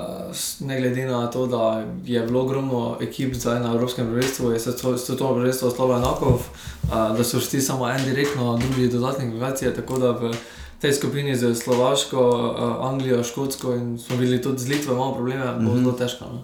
ne 0.60 0.82
glede 0.82 1.06
na 1.06 1.28
to, 1.28 1.48
da 1.48 1.84
je 2.06 2.22
bilo 2.22 2.42
ogromno 2.42 2.98
ekip 3.02 3.34
zdaj 3.34 3.60
na 3.60 3.74
Evropskem 3.74 4.08
prvenstvu, 4.08 4.52
je 4.52 4.60
se 4.60 5.18
to 5.18 5.34
prvenstvo 5.36 5.68
ostalo 5.68 5.98
enako, 5.98 6.30
uh, 6.30 7.18
da 7.18 7.24
so 7.24 7.40
šli 7.40 7.62
samo 7.62 7.90
en 7.90 8.06
direktno, 8.06 8.58
drugi 8.58 8.88
dodatni 8.88 9.26
kvalifikacije. 9.26 9.76
Tako 9.76 9.98
da 9.98 10.12
v 10.12 10.34
tej 10.82 10.94
skupini 10.94 11.36
z 11.36 11.56
Slovaško, 11.56 12.20
uh, 12.20 12.90
Anglijo, 12.90 13.24
Škotsko 13.24 13.76
in 13.76 14.00
smo 14.00 14.18
bili 14.18 14.42
tudi 14.42 14.60
z 14.60 14.68
Litvo, 14.68 14.94
imamo 14.94 15.14
probleme, 15.14 15.46
mm 15.46 15.60
-hmm. 15.60 15.70
bo 15.70 15.78
zelo 15.78 15.92
težko. 15.92 16.26
No? 16.26 16.44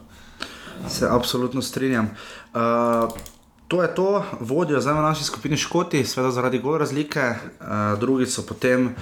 Se 0.89 1.07
absolutno 1.09 1.61
strinjam. 1.61 2.09
Uh, 2.53 3.11
To 3.73 3.81
je 3.81 3.95
to, 3.95 4.23
vodijo 4.39 4.81
zdaj 4.81 4.93
v 4.93 5.01
naši 5.01 5.23
skupini 5.23 5.57
Škoti, 5.57 6.05
seveda 6.05 6.31
zaradi 6.31 6.59
gore 6.59 6.79
razlike, 6.79 7.19
uh, 7.19 7.99
drugi 7.99 8.25
so 8.25 8.43
potem 8.45 8.85
uh, 8.85 8.93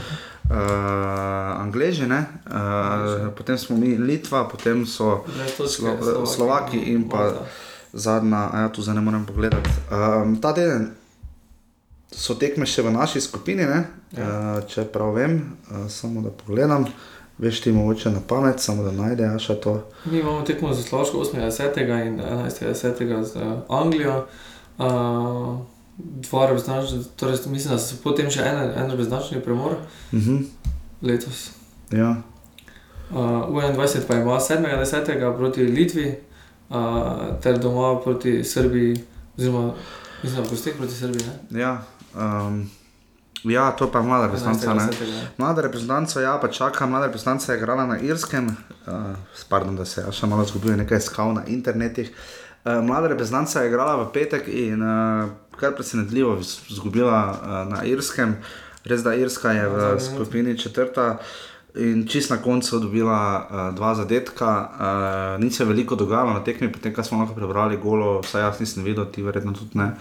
Angleži, 1.62 2.06
uh, 2.06 3.30
potem 3.38 3.58
smo 3.58 3.78
mi 3.78 3.98
Litva, 3.98 4.48
potem 4.50 4.86
so 4.86 5.24
Slo 5.68 6.26
Slovaki 6.26 6.78
in 6.78 7.10
pa 7.10 7.34
zadnja, 7.94 8.50
a 8.54 8.60
ja, 8.60 8.70
tu 8.70 8.82
zdaj 8.82 8.96
ne 8.96 9.02
morem 9.02 9.26
pogledati. 9.26 9.70
Um, 9.92 10.36
ta 10.42 10.54
teden 10.54 10.92
so 12.12 12.36
tekme 12.36 12.66
še 12.68 12.84
v 12.84 12.92
naši 12.92 13.22
skupini, 13.22 13.64
ja. 13.64 13.84
uh, 14.18 14.62
če 14.68 14.88
prav 14.92 15.16
vem, 15.16 15.42
uh, 15.72 15.88
samo 15.92 16.22
da 16.22 16.32
pogledam. 16.32 16.88
Veš 17.42 17.62
ti 17.64 17.72
mogoče 17.74 18.12
na 18.14 18.20
pamet, 18.28 18.60
samo 18.62 18.84
da 18.84 18.92
najdeš 18.94 19.48
to. 19.64 19.74
Mi 20.06 20.20
imamo 20.20 20.44
tekmo 20.46 20.74
za 20.74 20.84
Slovaško 20.84 21.24
8. 21.26 21.40
in 22.08 22.20
11. 22.22 23.24
z 23.24 23.46
Anglijo. 23.70 24.26
Uh, 24.78 25.58
dva 25.98 26.46
reprezentančna, 26.48 27.04
torej 27.16 27.38
mislim, 27.46 27.74
da 27.74 27.80
so 27.80 27.96
potem 28.04 28.30
še 28.32 28.46
en, 28.46 28.60
en 28.76 28.92
reprezentančni 28.92 29.42
premor 29.42 29.76
Uh 30.12 30.20
-huh. 30.20 30.46
Letos. 31.02 31.52
ja. 31.92 32.16
Uh, 33.12 33.18
U21 33.18 34.00
pa 34.08 34.16
ima 34.16 34.32
7.10. 34.40 35.38
proti 35.38 35.64
Litvi, 35.64 36.16
uh, 36.70 36.78
ter 37.44 37.58
doma 37.60 38.00
proti 38.00 38.44
Srbiji, 38.44 39.04
oziroma 39.38 39.74
mislim, 40.24 40.44
da 40.44 40.50
gostih 40.50 40.74
proti 40.78 40.94
Srbiji. 40.94 41.22
Ne? 41.50 41.60
Ja, 41.62 41.82
um, 42.16 42.70
ja, 43.44 43.72
to 43.72 43.92
pa 43.92 44.00
je 44.00 44.06
mlada 44.06 44.26
reprezentanca. 44.26 44.74
ne. 44.74 44.80
11.10., 44.82 45.12
ne. 45.12 45.28
Mlada 45.38 45.62
reprezentanca, 45.62 46.22
ja, 46.22 46.38
pa 46.42 46.48
čaka. 46.48 46.86
Mlada 46.86 47.06
reprezentanca 47.06 47.52
je 47.52 47.58
igrala 47.58 47.86
na 47.86 48.00
Irskem, 48.00 48.48
uh, 48.88 48.94
pardon, 49.50 49.76
da 49.76 49.86
se 49.86 50.02
je 50.02 50.12
še 50.12 50.28
malo 50.28 50.46
zgubil, 50.46 50.78
nekaj 50.78 50.98
iskal 50.98 51.34
na 51.34 51.44
internetih. 51.48 52.12
Uh, 52.66 52.80
mlada 52.84 53.08
reprezentanca 53.08 53.62
je 53.62 53.68
igrala 53.68 53.96
v 54.04 54.12
petek 54.14 54.48
in 54.48 54.80
uh, 54.82 55.30
kar 55.60 55.76
presenetljivo 55.76 56.38
iz- 56.40 56.60
izgubila 56.70 57.20
uh, 57.32 57.74
na 57.74 57.84
Irskem. 57.84 58.38
Res 58.84 59.04
da 59.04 59.16
Irska 59.16 59.52
je 59.52 59.70
v 59.70 60.00
skupini 60.00 60.58
četrta 60.58 61.20
in 61.76 62.08
čist 62.08 62.30
na 62.30 62.38
koncu 62.38 62.80
dobila 62.80 63.48
uh, 63.48 63.76
dva 63.76 63.96
zadetka. 63.96 64.70
Uh, 65.38 65.44
ni 65.44 65.52
se 65.52 65.66
veliko 65.66 65.96
dogajalo 65.96 66.34
na 66.34 66.44
tekmi, 66.44 66.72
potem 66.72 66.94
ko 66.94 67.04
smo 67.04 67.20
lahko 67.20 67.36
prebrali 67.36 67.78
golo, 67.78 68.20
vsaj 68.22 68.42
jaz 68.42 68.60
nisem 68.60 68.84
videl, 68.84 69.06
ti 69.06 69.24
verjetno 69.24 69.54
tudi 69.54 69.80
ne. 69.80 69.92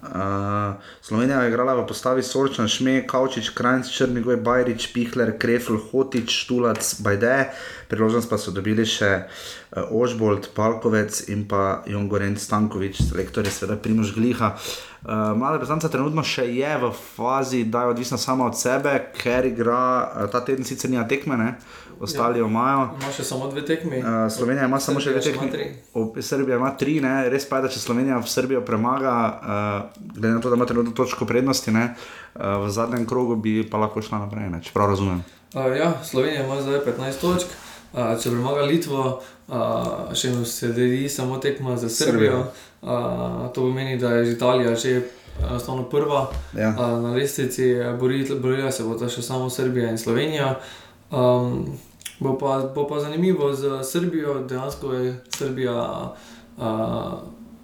Uh, 0.00 0.80
Slovenija 1.02 1.42
je 1.42 1.48
igrala 1.48 1.74
v 1.74 1.86
postavi 1.86 2.22
Sorčan, 2.22 2.68
Šme, 2.68 3.04
Kavčič, 3.06 3.50
Krajnc, 3.50 3.90
Črnigoj, 3.92 4.36
Bajrič, 4.36 4.92
Pihler, 4.94 5.36
Krefl, 5.38 5.76
Hotič, 5.90 6.30
Štulac, 6.44 6.94
Bajde. 7.04 7.50
Priložnost 7.88 8.30
pa 8.30 8.38
so 8.40 8.54
dobili 8.54 8.86
še 8.88 9.10
uh, 9.20 9.92
Ožbold, 9.92 10.54
Palkovec 10.56 11.28
in 11.28 11.44
pa 11.44 11.82
Jongorenc 11.84 12.40
Stankovič, 12.40 13.04
selektor 13.10 13.44
je 13.44 13.52
seveda 13.52 13.76
Primož 13.76 14.16
Gliha. 14.16 14.56
Uh, 14.56 14.89
mlada 15.08 15.52
reprezentanca 15.56 15.88
trenutno 15.88 16.22
še 16.22 16.44
je 16.54 16.70
v 16.78 16.90
fazi, 16.92 17.64
da 17.64 17.82
je 17.82 17.94
odvisna 17.94 18.18
sama 18.18 18.46
od 18.46 18.58
sebe, 18.58 18.92
ker 19.16 19.46
igra 19.48 19.78
uh, 20.04 20.26
ta 20.32 20.42
teden 20.44 20.64
sicer 20.64 20.90
nima 20.90 21.06
tekme, 21.08 21.36
ne? 21.36 21.54
ostali 22.00 22.38
jo 22.38 22.46
imajo. 22.48 22.86
Ima 23.00 23.12
še 23.12 23.24
samo 23.24 23.48
dve 23.52 23.60
tekmi. 23.64 23.98
Uh, 24.00 24.28
Slovenija 24.32 24.64
ima 24.64 24.80
samo 24.80 25.00
še 25.00 25.12
dve 25.12 25.22
Srbija 25.22 25.40
še 25.40 25.46
ima 25.46 25.52
tekmi. 25.52 25.72
tri. 25.72 26.00
Ob- 26.00 26.20
Srbija 26.24 26.56
ima 26.56 26.70
tri, 26.76 27.00
ne? 27.00 27.28
res 27.28 27.44
pa 27.48 27.58
je, 27.60 27.66
da 27.66 27.72
če 27.72 27.80
Slovenija 27.80 28.20
v 28.20 28.28
Srbijo 28.28 28.60
premaga, 28.64 29.14
uh, 29.16 30.04
glede 30.16 30.34
na 30.34 30.40
to, 30.40 30.52
da 30.52 30.56
ima 30.56 30.68
trenutno 30.68 30.92
točko 30.96 31.28
prednosti, 31.28 31.72
ne? 31.72 31.90
uh, 32.36 32.64
v 32.64 32.70
zadnjem 32.72 33.04
krogu 33.06 33.36
bi 33.36 33.60
pa 33.68 33.80
lahko 33.80 34.00
šla 34.04 34.22
naprej, 34.24 34.48
ne? 34.48 34.62
če 34.64 34.72
prav 34.72 34.94
razumem. 34.94 35.20
Uh, 35.52 35.68
ja, 35.76 35.92
Slovenija 36.04 36.44
ima 36.44 36.60
zdaj 36.60 36.84
15 36.88 37.20
točk. 37.20 37.52
Uh, 37.90 38.14
če 38.22 38.30
premaga 38.30 38.62
Litvo, 38.70 39.04
uh, 39.50 40.12
še 40.14 40.28
jim 40.30 40.44
sledi 40.46 41.08
samo 41.10 41.40
tekma 41.42 41.74
za 41.76 41.88
Srbijo. 41.90 42.44
Uh, 42.82 43.52
to 43.54 43.60
pomeni, 43.60 43.98
da 43.98 44.08
je 44.08 44.32
Italija 44.32 44.74
že 44.74 45.02
enostavno 45.50 45.82
prva 45.82 46.30
Ja. 46.56 46.68
uh, 46.68 47.02
na 47.02 47.14
lestvici, 47.14 47.74
borila, 48.00 48.38
borila 48.40 48.72
se 48.72 48.84
bo 48.84 49.08
še 49.08 49.22
samo 49.22 49.50
Srbija 49.50 49.90
in 49.90 49.98
Slovenija. 49.98 50.54
Um, 51.10 51.78
bo, 52.18 52.38
pa, 52.38 52.70
bo 52.74 52.86
pa 52.88 53.00
zanimivo 53.00 53.52
z 53.54 53.84
Srbijo, 53.84 54.40
dejansko 54.48 54.92
je 54.92 55.20
Srbija 55.36 56.14
uh, 56.56 56.64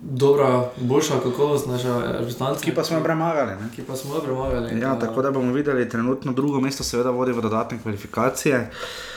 dobra, 0.01 0.69
boljša 0.77 1.21
kakovost 1.23 1.67
naša 1.67 2.13
reprezentanca. 2.13 2.61
Ki 2.61 2.75
pa 2.75 2.85
smo 2.85 2.99
jo 2.99 3.05
premagali. 3.05 3.57
Ne? 3.61 3.69
ki 3.77 3.83
pa 3.83 3.97
smo 3.97 4.15
jo 4.15 4.21
premagali. 4.21 4.81
Ja, 4.81 4.93
Uh, 4.95 5.01
tako 5.01 5.23
da 5.23 5.31
bomo 5.31 5.53
videli, 5.53 5.89
trenutno 5.89 6.33
drugo 6.33 6.61
mesto 6.61 6.85
seveda 6.85 7.11
vodi 7.11 7.33
v 7.33 7.41
dodatne 7.41 7.79
kvalifikacije. 7.83 8.61
Uh, 8.61 9.16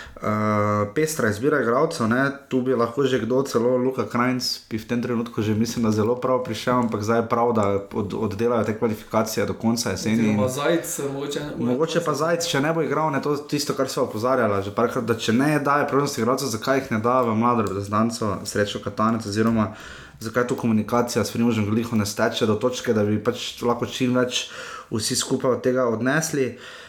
pestra 0.95 1.29
izbira 1.29 1.62
igralcev, 1.62 2.08
ne? 2.08 2.32
tu 2.47 2.62
bi 2.62 2.75
lahko 2.75 3.03
že 3.03 3.19
kdo, 3.19 3.43
celo 3.43 3.77
Luka 3.77 4.03
Krajnc, 4.03 4.43
bi 4.69 4.77
v 4.77 4.88
tem 4.88 5.01
trenutku 5.01 5.41
že 5.41 5.55
mislim, 5.55 5.86
da 5.86 5.91
zelo 5.91 6.15
prav 6.15 6.43
prišel, 6.43 6.73
ampak 6.73 7.03
zdaj 7.03 7.19
je 7.19 7.29
prav, 7.29 7.53
da 7.53 7.65
od, 7.93 8.13
oddelajo 8.13 8.63
te 8.63 8.77
kvalifikacije 8.77 9.45
do 9.45 9.53
konca 9.53 9.89
jeseni. 9.89 10.29
in- 10.29 10.49
Zajec, 10.49 10.99
mogoče. 11.13 11.41
Mogoče 11.58 11.99
pa 12.03 12.13
Zajec, 12.13 12.47
če 12.47 12.62
ne 12.62 12.73
bo 12.73 12.82
igral, 12.82 13.12
ne 13.12 13.21
to 13.21 13.38
tisto, 13.38 13.73
kar 13.73 13.88
so 13.88 14.03
opozarjali, 14.03 14.63
že 14.63 14.75
parkrat, 14.75 15.05
da 15.05 15.15
če 15.15 15.34
ne 15.34 15.60
daje 15.60 15.88
prednost 15.88 16.17
igralcev, 16.17 16.47
zakaj 16.47 16.77
jih 16.77 16.91
ne 16.91 16.99
da 16.99 17.21
v 17.21 17.36
mlado 17.36 17.62
reprezentanco, 17.62 18.43
srečo 18.43 18.84
Katanec, 18.84 19.25
oziroma 19.25 19.73
zakaj 20.19 20.47
tu 20.47 20.55
komunikacija 20.55 21.23
s 21.25 21.32
Primožem 21.32 21.65
Gliho 21.65 21.95
ne 21.95 22.05
steče 22.05 22.45
do 22.45 22.55
točke, 22.60 22.93
da 22.93 23.05
bi 23.08 23.23
pač 23.23 23.62
lahko 23.62 23.86
čim 23.86 24.15
več 24.19 24.49
vsi 24.91 25.15
skupaj 25.15 25.51
od 25.51 25.63
tega 25.63 25.88
odnesli. 25.88 26.58
Uh, 26.60 26.88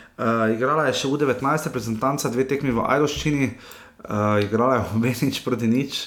igrala 0.54 0.88
je 0.88 0.98
še 1.00 1.08
U19 1.08 1.68
reprezentanca, 1.70 2.30
dve 2.32 2.44
tekmi 2.48 2.74
v 2.76 2.84
Ajdoščini, 2.84 3.46
uh, 3.50 4.40
igrala 4.42 4.80
je 4.80 4.82
obe 4.96 5.14
nič 5.26 5.40
proti 5.44 5.70
nič, 5.70 6.00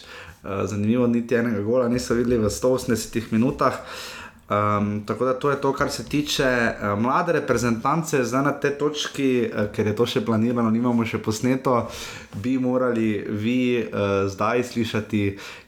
uh, 0.43 0.63
zanimivo, 0.69 1.07
niti 1.07 1.37
enega 1.39 1.63
gola 1.65 1.89
niso 1.89 2.17
videli 2.17 2.37
v 2.41 2.51
180 2.51 3.33
minutah. 3.33 3.81
Um, 4.53 5.03
tako 5.05 5.25
da 5.25 5.33
to 5.33 5.49
je 5.49 5.61
to, 5.61 5.73
kar 5.73 5.89
se 5.89 6.05
tiče 6.05 6.43
uh, 6.43 6.99
mlade 6.99 7.31
reprezentance, 7.31 8.23
zdaj 8.23 8.43
na 8.43 8.51
tej 8.51 8.71
točki, 8.77 9.49
uh, 9.49 9.71
ker 9.71 9.87
je 9.87 9.95
to 9.95 10.05
še 10.05 10.21
planirano, 10.25 10.71
nimamo 10.71 11.05
še 11.05 11.17
posneto, 11.23 11.75
bi 12.43 12.57
morali 12.59 13.23
vi 13.29 13.57
uh, 13.79 14.25
zdaj 14.29 14.63
slišati 14.73 15.21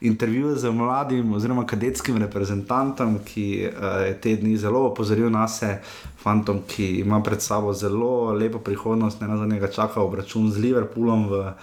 intervju 0.09 0.55
z 0.59 0.71
mladim 0.71 1.33
oziroma 1.33 1.65
kadetskim 1.65 2.17
reprezentantom, 2.21 3.19
ki 3.25 3.47
uh, 3.69 3.87
je 4.09 4.17
te 4.21 4.35
dni 4.41 4.57
zelo 4.57 4.85
opozoril 4.89 5.31
na 5.31 5.47
se, 5.47 5.77
fantom, 6.21 6.61
ki 6.67 6.99
ima 6.99 7.21
pred 7.23 7.41
sabo 7.41 7.73
zelo 7.73 8.33
lepo 8.33 8.59
prihodnost, 8.59 9.21
ne 9.21 9.31
na 9.31 9.39
zadnje 9.39 9.61
ga 9.63 9.71
čaka 9.71 10.03
obračun 10.03 10.51
z 10.51 10.67
Liverpoolom 10.67 11.25
v 11.31 11.41
uh, 11.45 11.55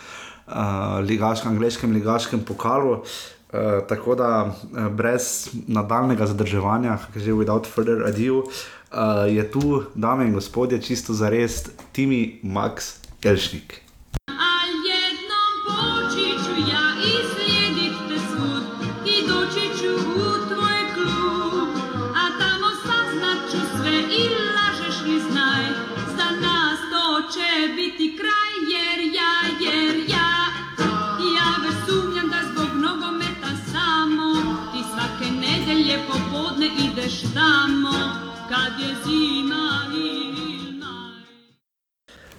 ligaškem, 1.05 1.53
angliškem 1.53 1.93
ligaškem 2.01 2.45
pokalu. 2.49 3.03
Uh, 3.03 3.42
tako 3.89 4.15
da 4.15 4.31
uh, 4.45 4.87
brez 4.89 5.49
nadaljnega 5.67 6.27
zadrževanja, 6.27 6.99
ki 7.13 7.19
je 7.19 7.25
že 7.25 7.33
without 7.33 7.67
further 7.69 8.05
ado, 8.09 8.39
uh, 8.39 9.29
je 9.29 9.51
tu, 9.51 9.83
dame 9.95 10.27
in 10.27 10.33
gospodje, 10.33 10.83
čisto 10.83 11.13
za 11.13 11.29
res, 11.29 11.69
Timi 11.93 12.41
Max 12.43 12.97
Elšnik. 13.25 13.81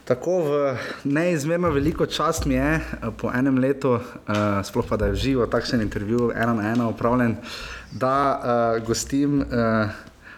Tako 0.03 0.39
v 0.43 0.49
neizmerno 1.03 1.69
veliko 1.71 2.05
čast 2.05 2.45
mi 2.45 2.53
je 2.53 2.75
eh, 2.75 2.81
po 3.17 3.31
enem 3.31 3.57
letu, 3.57 3.95
uh, 3.95 4.01
sploh 4.63 4.83
pa 4.89 4.97
da 4.99 5.05
je 5.05 5.11
v 5.11 5.15
živo 5.15 5.45
takšen 5.47 5.81
intervju, 5.81 6.31
ena 6.35 6.53
na 6.53 6.71
ena 6.75 6.89
upravljen, 6.91 7.37
da 7.91 8.15
uh, 8.35 8.87
gostim 8.87 9.39
uh, 9.39 9.87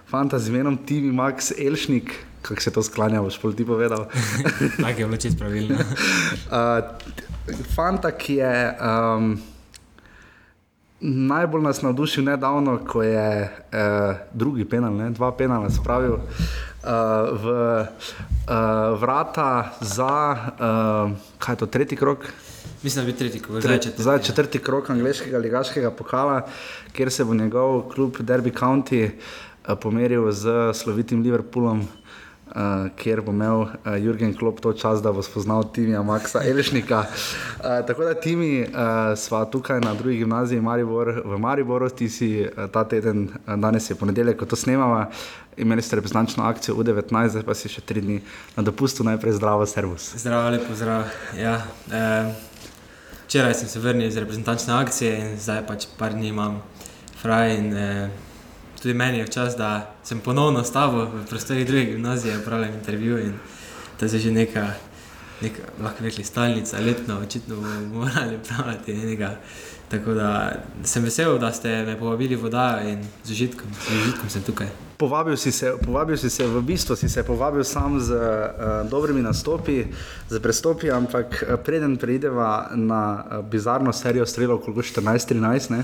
fanta 0.06 0.40
z 0.40 0.54
imenom 0.54 0.78
Tivi 0.78 1.10
Max 1.10 1.50
Elšnik, 1.58 2.14
kako 2.42 2.62
se 2.62 2.72
to 2.72 2.84
sklanja, 2.84 3.22
boš 3.22 3.42
pol 3.42 3.58
ti 3.58 3.66
povedal. 3.66 4.06
Tako 4.82 5.00
je 5.00 5.06
bilo 5.06 5.18
čisto 5.18 5.40
pravilno. 5.40 5.76
Uh, 5.76 6.86
fanta, 7.76 8.12
ki 8.12 8.36
je 8.36 8.78
um, 8.78 9.40
najbolj 11.02 11.62
nas 11.62 11.82
navdušil 11.82 12.24
nedavno, 12.24 12.78
ko 12.86 13.02
je 13.02 13.50
uh, 13.50 14.16
drugi 14.34 14.66
penal, 14.66 14.94
ne, 14.94 15.10
dva 15.10 15.34
penala 15.34 15.74
spravil 15.74 16.22
uh, 16.22 16.22
v 17.32 17.46
uh, 17.46 19.00
vrata 19.00 19.74
za, 19.82 20.38
uh, 20.60 21.12
kaj 21.40 21.54
je 21.54 21.58
to, 21.58 21.66
tretji 21.66 21.98
krok. 21.98 22.26
Mislim, 22.84 23.06
da 23.06 23.12
bi 23.12 23.18
tretji, 23.18 23.42
ko 23.42 23.60
Tre, 23.60 23.72
rečete. 23.78 23.96
ja. 23.98 24.04
zdaj 24.04 24.22
četrti 24.22 24.60
krok 24.60 24.90
angliškega 24.90 25.38
ligaškega 25.38 25.92
pokala, 25.92 26.46
kjer 26.94 27.12
se 27.12 27.26
bo 27.26 27.34
njegov 27.34 27.90
klub 27.90 28.18
Derby 28.20 28.54
County 28.54 29.10
uh, 29.10 29.74
pomeril 29.82 30.32
z 30.32 30.74
slovitim 30.74 31.24
Liverpoolom. 31.24 31.88
Uh, 32.56 32.88
kjer 32.96 33.20
bo 33.22 33.34
imel 33.36 33.66
uh, 33.66 33.70
Jurgen 34.00 34.32
Klopp 34.32 34.62
to 34.64 34.72
čas, 34.74 35.02
da 35.04 35.12
bo 35.12 35.20
spoznal 35.24 35.66
Timija 35.76 36.04
Maxa 36.08 36.40
Elešnika. 36.48 37.02
Uh, 37.04 37.66
tako 37.88 38.08
da 38.08 38.14
Timi, 38.14 38.62
uh, 38.64 38.70
sva 39.20 39.44
tukaj 39.46 39.82
na 39.84 39.94
drugi 39.94 40.18
gimnaziji 40.24 40.62
Maribor, 40.62 41.22
v 41.26 41.40
Mariboru, 41.40 41.90
ti 41.90 42.08
si 42.10 42.30
uh, 42.48 42.70
ta 42.72 42.86
teden, 42.88 43.28
uh, 43.28 43.58
danes 43.60 43.90
je 43.90 44.00
ponedeljek, 44.00 44.40
ko 44.40 44.48
to 44.48 44.56
snemava, 44.56 45.10
imeli 45.58 45.82
ste 45.82 45.96
reprezentančno 45.96 46.44
akcijo 46.44 46.76
U19, 46.76 47.28
zdaj 47.30 47.44
pa 47.44 47.56
si 47.56 47.70
še 47.70 47.82
tri 47.82 48.02
dni 48.02 48.20
na 48.56 48.64
dopustu, 48.64 49.04
najprej 49.04 49.38
zdravo, 49.40 49.66
servus. 49.66 50.14
Zdravo, 50.20 50.50
lepo 50.56 50.76
zdrav. 50.76 51.08
Ja, 51.40 51.56
eh, 51.92 52.32
včeraj 53.26 53.54
sem 53.54 53.68
se 53.68 53.80
vrnil 53.80 54.08
iz 54.08 54.18
reprezentančne 54.18 54.74
akcije 54.74 55.18
in 55.20 55.38
zdaj 55.40 55.66
pač 55.68 55.88
par 55.98 56.14
dni 56.14 56.32
imam 56.34 56.62
fraj. 57.22 57.58
In, 57.58 57.74
eh, 57.74 58.10
tudi 58.86 58.94
meni 58.94 59.18
je 59.18 59.28
čas, 59.28 59.58
da 59.58 59.96
sem 60.04 60.20
ponovno 60.20 60.64
s 60.64 60.72
tabo 60.72 61.08
v 61.10 61.26
prostorih 61.30 61.66
druge 61.66 61.86
gimnazije 61.86 62.38
upravljal 62.38 62.74
intervju 62.74 63.18
in 63.18 63.34
to 64.00 64.06
je 64.06 64.20
že 64.20 64.32
neka, 64.32 64.68
neka 65.42 65.62
lahko 65.82 66.04
rekli, 66.04 66.24
stalnica, 66.24 66.80
letno, 66.80 67.18
očitno 67.20 67.56
bomo 67.56 68.00
morali 68.00 68.38
praviti 68.48 68.92
enega 68.92 69.38
Tako 69.90 70.14
da 70.14 70.52
sem 70.84 71.04
vesel, 71.04 71.38
da 71.40 71.52
ste 71.52 71.84
me 71.86 72.00
povabili 72.00 72.36
v 72.36 72.42
vodajo 72.42 72.90
in 72.90 73.04
z 73.24 73.32
užitkom, 73.32 73.70
z 73.88 74.02
užitkom 74.02 74.30
sem 74.30 74.44
tukaj. 74.44 74.85
Povabil 74.98 75.38
si, 75.38 75.52
se, 75.52 75.74
povabil 75.86 76.18
si 76.18 76.30
se, 76.30 76.48
v 76.48 76.62
bistvu 76.62 76.96
si 76.96 77.10
se 77.10 77.24
povabil 77.24 77.64
sam 77.64 78.00
z 78.00 78.16
uh, 78.16 78.90
dobrimi 78.90 79.22
nastopi, 79.22 79.88
z 80.30 80.40
prestopi, 80.40 80.92
ampak 80.92 81.44
eh, 81.44 81.58
preden 81.58 81.98
preideva 81.98 82.72
na 82.76 83.20
uh, 83.20 83.44
bizarno 83.44 83.94
serijo 83.94 84.26
strelov, 84.26 84.64
koliko 84.64 84.82
14-13, 84.82 85.76
uh, 85.76 85.84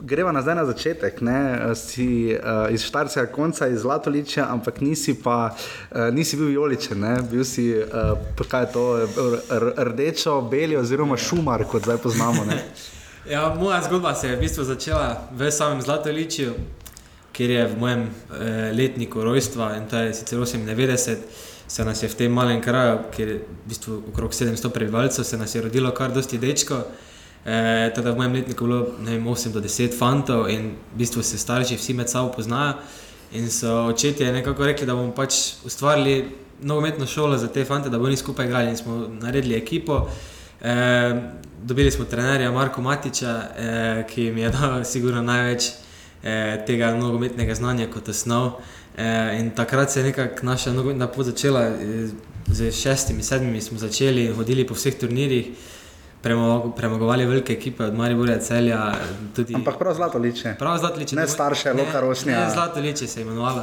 greva 0.00 0.32
nazaj 0.32 0.54
na 0.54 0.64
začetek. 0.64 1.20
Ne? 1.20 1.60
Si 1.74 2.32
uh, 2.32 2.72
iz 2.72 2.84
Štarskega 2.88 3.28
konca, 3.32 3.68
iz 3.68 3.84
Zlatoliča, 3.84 4.46
ampak 4.48 4.80
nisi 4.80 5.14
pa 5.20 5.52
uh, 5.52 6.08
nisi 6.14 6.36
bil 6.36 6.46
vijoličen, 6.46 7.00
ne? 7.00 7.20
bil 7.30 7.44
si 7.44 7.68
uh, 7.76 8.16
kaj 8.48 8.62
je 8.62 8.72
to, 8.72 8.84
rdečo, 9.76 10.40
beli 10.40 10.76
oziroma 10.76 11.16
šumar, 11.16 11.64
kot 11.68 11.82
zdaj 11.82 12.00
poznamo. 12.00 12.48
ja, 13.30 13.54
moja 13.60 13.82
zgodba 13.82 14.14
se 14.14 14.28
je 14.28 14.36
v 14.36 14.40
bistvu 14.40 14.64
začela 14.64 15.28
v 15.36 15.52
samem 15.52 15.82
Zlatoliču 15.82 16.56
kjer 17.36 17.50
je 17.50 17.66
v 17.66 17.78
mojem 17.78 18.06
eh, 18.06 18.72
letniku 18.72 19.24
rojstva 19.24 19.74
in 19.76 19.88
to 19.90 19.96
je 19.96 20.14
sicer 20.14 20.38
98, 20.38 21.16
se 21.68 21.84
nas 21.84 22.02
je 22.02 22.08
v 22.08 22.14
tem 22.14 22.32
malem 22.32 22.62
kraju, 22.62 22.98
kjer 23.16 23.28
je 23.28 23.34
v 23.38 23.68
bistvu 23.68 24.02
okrog 24.12 24.32
700 24.32 24.70
prebivalcev, 24.70 25.24
se 25.24 25.36
nas 25.36 25.54
je 25.54 25.62
rodilo 25.62 25.90
kar 25.90 26.12
dosti 26.12 26.38
dečko. 26.38 26.80
Eh, 27.46 27.92
teda 27.94 28.10
v 28.10 28.16
mojem 28.16 28.32
letniku 28.32 28.64
je 28.64 28.68
bilo 28.68 28.86
vem, 28.98 29.26
8 29.26 29.52
do 29.52 29.60
10 29.60 29.98
fantov 29.98 30.48
in 30.50 30.72
v 30.94 30.98
bistvu 30.98 31.22
se 31.22 31.38
starši 31.38 31.76
vsi 31.76 31.94
med 31.94 32.10
sabo 32.10 32.32
poznajo. 32.32 32.74
In 33.32 33.50
so 33.50 33.86
očetje 33.90 34.32
nekako 34.32 34.66
rekli, 34.66 34.86
da 34.86 34.94
bomo 34.94 35.12
pač 35.12 35.34
ustvarili 35.64 36.30
nogometno 36.62 37.06
šolo 37.06 37.38
za 37.38 37.48
te 37.48 37.64
fante, 37.64 37.90
da 37.90 37.98
bomo 37.98 38.06
oni 38.06 38.16
skupaj 38.16 38.46
igrali 38.46 38.70
in 38.70 38.76
smo 38.76 39.06
naredili 39.20 39.54
ekipo. 39.54 40.08
Eh, 40.60 41.22
dobili 41.62 41.90
smo 41.90 42.04
trenerja 42.04 42.50
Marko 42.52 42.82
Matiča, 42.82 43.42
eh, 43.58 44.04
ki 44.10 44.30
mi 44.32 44.40
je 44.40 44.50
dal 44.50 44.84
sigurno 44.92 45.22
največ 45.22 45.85
eh, 46.26 46.64
tega 46.66 46.90
nogometnega 46.94 47.54
znanja 47.54 47.86
kot 47.92 48.08
osnov. 48.08 48.58
Eh, 48.96 49.38
in 49.40 49.50
takrat 49.50 49.90
se 49.90 50.00
je 50.00 50.04
nekako 50.04 50.46
naša 50.46 50.72
nogometna 50.72 51.06
pot 51.06 51.26
začela, 51.26 51.62
eh, 51.66 52.08
z 52.46 52.72
šestimi, 52.72 53.22
sedmimi 53.22 53.60
smo 53.60 53.78
začeli 53.78 54.28
hoditi 54.28 54.66
po 54.66 54.74
vseh 54.74 54.94
turnirjih. 54.94 55.46
Premagovali 56.76 57.26
velike 57.26 57.52
ekipe 57.52 57.84
od 57.84 57.94
Maribora, 57.94 58.38
Celja. 58.38 58.94
Tudi... 59.36 59.54
Ampak 59.54 59.78
prav 59.78 59.94
zlato 59.94 60.18
liče. 60.18 60.54
Prav 60.58 60.78
zlato 60.78 60.98
liče. 60.98 61.16
Ne 61.16 61.28
starše, 61.28 61.72
Loka 61.72 62.00
Rosnja. 62.00 62.40
Ne, 62.40 62.50
zlato 62.50 62.80
liče 62.80 63.06
se 63.06 63.20
je 63.20 63.22
imenovalo. 63.22 63.62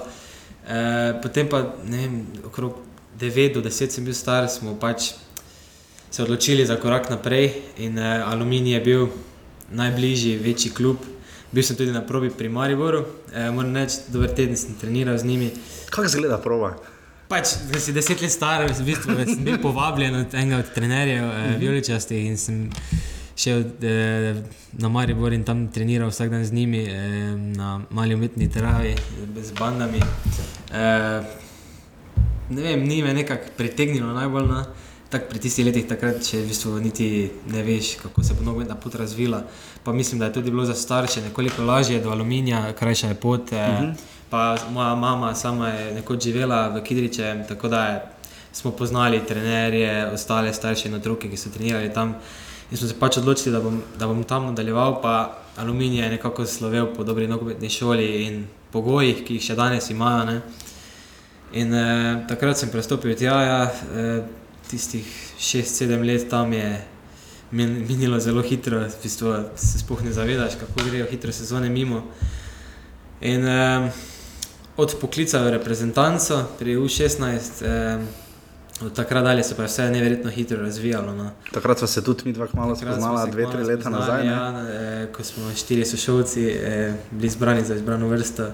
E, 0.67 1.13
potem 1.21 1.49
pa, 1.49 1.59
ne 1.83 1.97
vem, 1.97 2.25
okrog 2.45 2.77
9 3.19 3.53
do 3.53 3.61
10 3.61 3.89
sem 3.89 4.05
bil 4.05 4.13
star, 4.13 4.47
smo 4.49 4.77
pač 4.79 5.11
se 6.11 6.23
odločili 6.23 6.65
za 6.65 6.75
korak 6.75 7.09
naprej 7.09 7.51
in 7.77 7.99
e, 7.99 8.23
Aluminij 8.23 8.73
je 8.73 8.79
bil 8.79 9.07
najbližji, 9.71 10.37
večji 10.37 10.71
klub, 10.71 10.97
Bil 11.53 11.63
sem 11.63 11.77
tudi 11.77 11.91
na 11.91 12.01
probi 12.01 12.29
pri 12.29 12.49
Mariboru, 12.49 13.05
e, 13.33 13.49
moram 13.51 13.75
reči, 13.75 13.99
dober 14.09 14.31
teden 14.33 14.57
sem 14.57 14.73
treniral 14.81 15.17
z 15.17 15.25
njimi. 15.25 15.51
Kako 15.89 16.05
izgleda 16.09 16.39
proba? 16.41 16.73
Pač, 17.29 17.53
da 17.69 17.79
si 17.79 17.93
deset 17.93 18.21
let 18.21 18.33
star, 18.33 18.65
v 18.65 18.85
bistvu 18.87 19.13
sem 19.25 19.43
bil 19.45 19.59
povabljen 19.61 20.15
od 20.15 20.33
enega 20.33 20.63
od 20.63 20.71
trenerjev, 20.73 21.27
e, 21.29 21.55
Vijoličasti, 21.61 22.23
in 22.25 22.37
sem 22.41 22.63
šel 23.37 23.67
e, 23.85 24.33
na 24.81 24.89
Maribor 24.89 25.33
in 25.33 25.45
tam 25.45 25.67
treniral 25.69 26.09
vsak 26.09 26.33
dan 26.33 26.45
z 26.45 26.57
njimi 26.57 26.83
e, 26.89 26.97
na 27.37 27.81
mali 27.89 28.17
umetni 28.17 28.49
travi, 28.49 28.95
z 29.37 29.53
bandami. 29.59 30.01
E, 30.73 30.89
ne 32.49 32.61
vem, 32.61 32.87
ni 32.87 33.03
me 33.03 33.13
nekako 33.13 33.53
pritegnilo 33.57 34.13
najbolj. 34.13 34.49
No 34.49 34.65
tak, 35.13 35.29
pri 35.29 35.37
tistih 35.37 35.67
letih, 35.67 35.85
takrat, 35.85 36.23
če 36.25 36.39
v 36.41 36.49
bistvu 36.49 36.71
niti 36.81 37.07
ne 37.53 37.61
veš, 37.61 37.99
kako 38.01 38.23
se 38.25 38.33
bo 38.33 38.45
nogometna 38.47 38.73
pot 38.81 38.95
razvila. 38.97 39.43
Pa 39.85 39.93
mislim, 39.93 40.19
da 40.19 40.25
je 40.25 40.33
tudi 40.39 40.51
bilo 40.51 40.65
za 40.65 40.73
starše 40.73 41.21
nekoliko 41.21 41.61
lažje 41.63 41.99
do 42.01 42.09
aluminija, 42.09 42.73
krajša 42.79 43.07
je 43.07 43.15
pot. 43.15 43.51
Uh 43.51 43.57
-huh. 43.57 43.93
Pa 44.29 44.57
moja 44.71 44.95
mama 44.95 45.35
sama 45.35 45.69
je 45.69 45.93
nekoč 45.93 46.23
živela 46.23 46.67
v 46.67 46.81
Kidriče, 46.83 47.45
tako 47.47 47.67
da 47.67 47.85
je, 47.85 48.01
smo 48.53 48.71
poznali 48.71 49.21
trenerje, 49.27 50.11
ostale 50.11 50.53
starše 50.53 50.89
in 50.89 50.95
otroke, 50.95 51.29
ki 51.29 51.37
so 51.37 51.49
trenirali 51.49 51.93
tam. 51.93 52.15
In 52.71 52.77
smo 52.77 52.87
se 52.87 52.99
pač 52.99 53.17
odločili, 53.17 53.53
da 53.53 53.61
bom, 53.61 53.81
da 53.99 54.07
bom 54.07 54.23
tam 54.23 54.45
nadaljeval, 54.45 55.01
pa 55.01 55.37
aluminij 55.57 56.03
je 56.03 56.09
nekako 56.09 56.45
slovel 56.45 56.93
po 56.95 57.03
dobri 57.03 57.27
nogometni 57.27 57.69
šoli 57.69 58.23
in 58.25 58.47
pogojih, 58.71 59.23
ki 59.25 59.33
jih 59.33 59.43
še 59.43 59.55
danes 59.55 59.89
imajo. 59.89 60.25
Ne. 60.25 60.41
In 61.51 61.73
eh, 61.73 62.25
takrat 62.27 62.57
sem 62.57 62.69
prestopil 62.69 63.15
tja. 63.15 63.41
Ja, 63.41 63.71
eh, 63.95 64.42
tistih 64.73 65.05
6-7 65.37 66.01
let 66.01 66.29
tam 66.29 66.53
je 66.53 66.81
minilo 67.51 68.19
zelo 68.19 68.41
hitro, 68.41 68.79
v 68.79 69.03
bistvu 69.03 69.33
se 69.55 69.79
sploh 69.79 70.01
ne 70.03 70.13
zavedaš, 70.13 70.57
kako 70.57 70.89
grejo 70.89 71.05
hitro 71.05 71.31
sezone 71.31 71.69
mimo. 71.69 72.01
In 73.21 73.45
um, 73.45 73.89
od 74.77 74.95
poklica 75.01 75.43
v 75.45 75.53
reprezentanco 75.53 76.41
pri 76.59 76.77
U16, 76.81 77.61
um, 77.61 78.07
od 78.81 78.95
takrat 78.95 79.23
dalje 79.23 79.43
se 79.43 79.55
pa 79.55 79.61
je 79.61 79.67
vse 79.67 79.89
neverjetno 79.89 80.31
hitro 80.31 80.57
razvijalo. 80.61 81.13
No. 81.13 81.31
Takrat 81.53 81.77
smo 81.77 81.87
se 81.87 82.03
tudi 82.03 82.23
mi 82.25 82.33
dva 82.33 82.47
malo 82.53 82.75
spoznali, 82.75 83.31
dve, 83.31 83.45
tri 83.51 83.63
leta 83.63 83.89
nazaj. 83.89 84.27
Ja, 84.27 84.65
eh, 84.69 85.07
ko 85.13 85.23
smo 85.23 85.53
štiri 85.55 85.85
sošolci 85.85 86.47
eh, 86.47 86.93
bili 87.11 87.27
izbrani 87.27 87.65
za 87.65 87.75
izbrano 87.75 88.07
vrsto. 88.07 88.49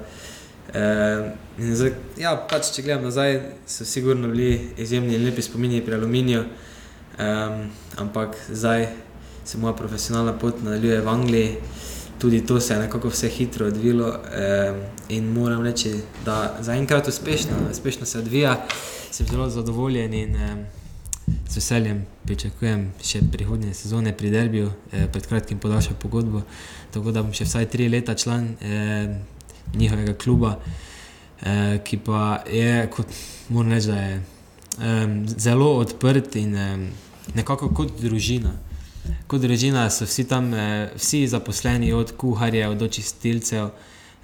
Uh, 0.70 1.32
zdaj, 1.58 1.94
ja, 2.22 2.36
pač, 2.50 2.70
če 2.76 2.84
gledam 2.86 3.08
nazaj, 3.08 3.40
so 3.66 3.86
sigurno 3.90 4.30
bili 4.30 4.70
izjemni 4.78 5.16
in 5.18 5.26
lepi 5.26 5.42
spomini 5.42 5.82
pri 5.82 5.98
aluminiju, 5.98 6.44
um, 6.46 7.64
ampak 7.98 8.38
zdaj 8.50 8.86
se 9.46 9.58
moja 9.58 9.74
profesionalna 9.74 10.36
pot 10.38 10.62
nadaljuje 10.64 11.02
v 11.02 11.10
Angliji. 11.10 11.56
Tudi 12.20 12.42
to 12.46 12.60
se 12.60 12.74
je 12.74 12.80
nekako 12.80 13.10
vse 13.10 13.30
hitro 13.32 13.66
odvilo 13.72 14.12
um, 14.12 14.82
in 15.10 15.32
moram 15.34 15.64
reči, 15.66 15.96
da 16.26 16.58
zaenkrat 16.62 17.08
uspešno, 17.08 17.64
uspešno 17.72 18.06
se 18.06 18.20
odvija, 18.20 18.58
sem 19.12 19.26
zelo 19.26 19.50
zadovoljen 19.50 20.14
in 20.14 20.36
um, 20.36 20.66
z 21.50 21.56
veseljem 21.56 22.06
pričakujem 22.26 22.86
še 23.02 23.24
prihodnje 23.32 23.74
sezone 23.74 24.14
pri 24.18 24.30
Derbiju, 24.30 24.70
eh, 24.92 25.08
pred 25.12 25.26
kratkim 25.28 25.60
podaljšal 25.60 25.98
pogodbo, 26.02 26.44
tako 26.94 27.12
da 27.12 27.24
bom 27.24 27.34
še 27.34 27.48
vsaj 27.50 27.70
tri 27.74 27.90
leta 27.90 28.14
član. 28.16 28.56
Eh, 28.62 29.18
njihovega 29.76 30.14
kluba, 30.14 30.60
eh, 31.42 31.80
ki 31.84 31.98
pa 31.98 32.44
je, 32.52 32.88
kot 32.92 33.08
moram 33.50 33.72
reči, 33.72 33.90
je 33.90 34.22
eh, 34.82 35.08
zelo 35.38 35.74
odprt 35.78 36.36
in 36.36 36.56
eh, 36.56 36.90
nekako 37.36 37.70
kot 37.70 38.02
družina. 38.02 38.56
Kot 39.28 39.42
družina 39.42 39.90
so 39.90 40.06
vsi 40.06 40.26
tam, 40.28 40.54
eh, 40.54 40.92
vsi 40.96 41.28
zaposleni, 41.28 41.94
od 41.94 42.14
kuharjev 42.18 42.76
do 42.78 42.88
čistilcev. 42.88 43.70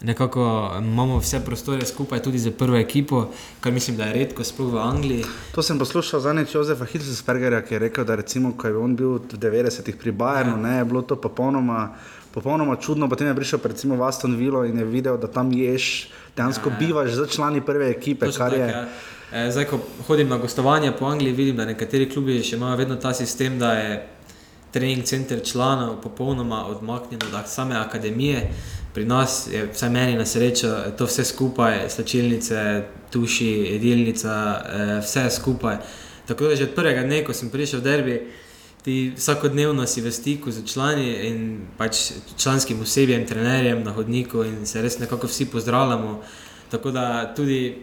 Nekako 0.06 0.44
imamo 0.80 1.18
vse 1.18 1.40
prostore 1.46 1.86
skupaj, 1.86 2.20
tudi 2.22 2.40
za 2.40 2.52
prvo 2.52 2.78
ekipo, 2.78 3.30
kar 3.60 3.74
mislim, 3.74 3.98
da 3.98 4.06
je 4.06 4.14
redko, 4.14 4.44
sploh 4.44 4.74
v 4.74 4.78
Angliji. 4.78 5.24
To 5.56 5.64
sem 5.64 5.80
poslušal 5.80 6.20
zadnjič 6.20 6.56
Jozefa 6.56 6.86
Hitzelspergerja, 6.86 7.62
ki 7.66 7.74
je 7.74 7.80
rekel, 7.80 8.06
da 8.06 8.16
recimo, 8.16 8.52
ko 8.58 8.68
je 8.68 8.78
on 8.78 8.96
bil 8.96 9.16
v 9.16 9.40
90-ih 9.40 9.96
pri 9.96 10.12
Bayernu, 10.12 10.60
ja. 10.60 10.62
ne, 10.62 10.78
je 10.78 10.86
bilo 10.86 11.02
to 11.02 11.16
popolnoma 11.16 11.96
popolnoma 12.36 12.76
čudno. 12.76 13.10
Potem 13.10 13.28
je 13.28 13.36
prišel 13.36 13.60
recimo 13.64 13.96
v 13.96 14.04
Aston 14.04 14.36
Villa 14.36 14.66
in 14.68 14.78
je 14.78 14.86
videl, 14.86 15.18
da 15.18 15.28
tam 15.32 15.52
ješ, 15.52 16.10
dejansko 16.36 16.70
ja, 16.70 16.74
ja. 16.74 16.80
bivaš 16.80 17.12
za 17.12 17.28
člani 17.28 17.62
prve 17.62 17.90
ekipe. 17.90 18.28
Tak, 18.32 18.54
je... 18.54 18.60
ja. 18.60 18.84
e, 19.32 19.52
zdaj, 19.52 19.66
ko 19.72 19.80
hodim 20.08 20.30
na 20.30 20.38
gostovanje 20.38 20.92
po 21.00 21.08
Angliji, 21.08 21.34
vidim, 21.34 21.56
da 21.56 21.66
nekateri 21.66 22.10
klubi 22.12 22.44
še 22.44 22.60
imajo 22.60 22.76
vedno 22.84 23.00
ta 23.00 23.14
sistem, 23.16 23.60
da 23.60 23.74
je 23.80 24.08
trening 24.76 25.04
center 25.08 25.40
članov 25.44 26.02
popolnoma 26.04 26.66
odmaknjen 26.68 27.22
od 27.32 27.48
same 27.48 27.76
akademije. 27.80 28.50
Pri 28.94 29.06
nas 29.06 29.48
je, 29.52 29.70
vsaj 29.72 29.90
meni 29.90 30.18
na 30.20 30.26
srečo, 30.26 30.72
to 30.98 31.08
vse 31.08 31.24
skupaj, 31.24 31.86
slčilnice, 31.90 32.84
tuši, 33.12 33.48
jedilnica, 33.76 34.36
e, 34.36 35.00
vse 35.00 35.30
skupaj. 35.32 35.78
Tako 36.28 36.52
da 36.52 36.56
že 36.56 36.68
od 36.68 36.76
prvega 36.76 37.04
dne, 37.08 37.24
ko 37.24 37.34
sem 37.34 37.50
prišel 37.50 37.80
v 37.80 37.84
derbi, 37.84 38.18
ti 38.86 39.14
vsakodnevno 39.18 39.88
si 39.88 40.02
v 40.02 40.12
stiku 40.12 40.52
z 40.52 40.62
člani 40.66 41.10
in 41.28 41.66
pač 41.78 42.12
članskim 42.38 42.82
osebjem, 42.82 43.26
trenerjem 43.26 43.84
na 43.84 43.92
hodniku 43.92 44.44
in 44.46 44.66
se 44.66 44.82
res 44.82 45.00
nekako 45.00 45.28
vsi 45.28 45.46
pozdravljamo. 45.50 46.22
Tako 46.72 46.92
da 46.92 47.34
tudi, 47.36 47.82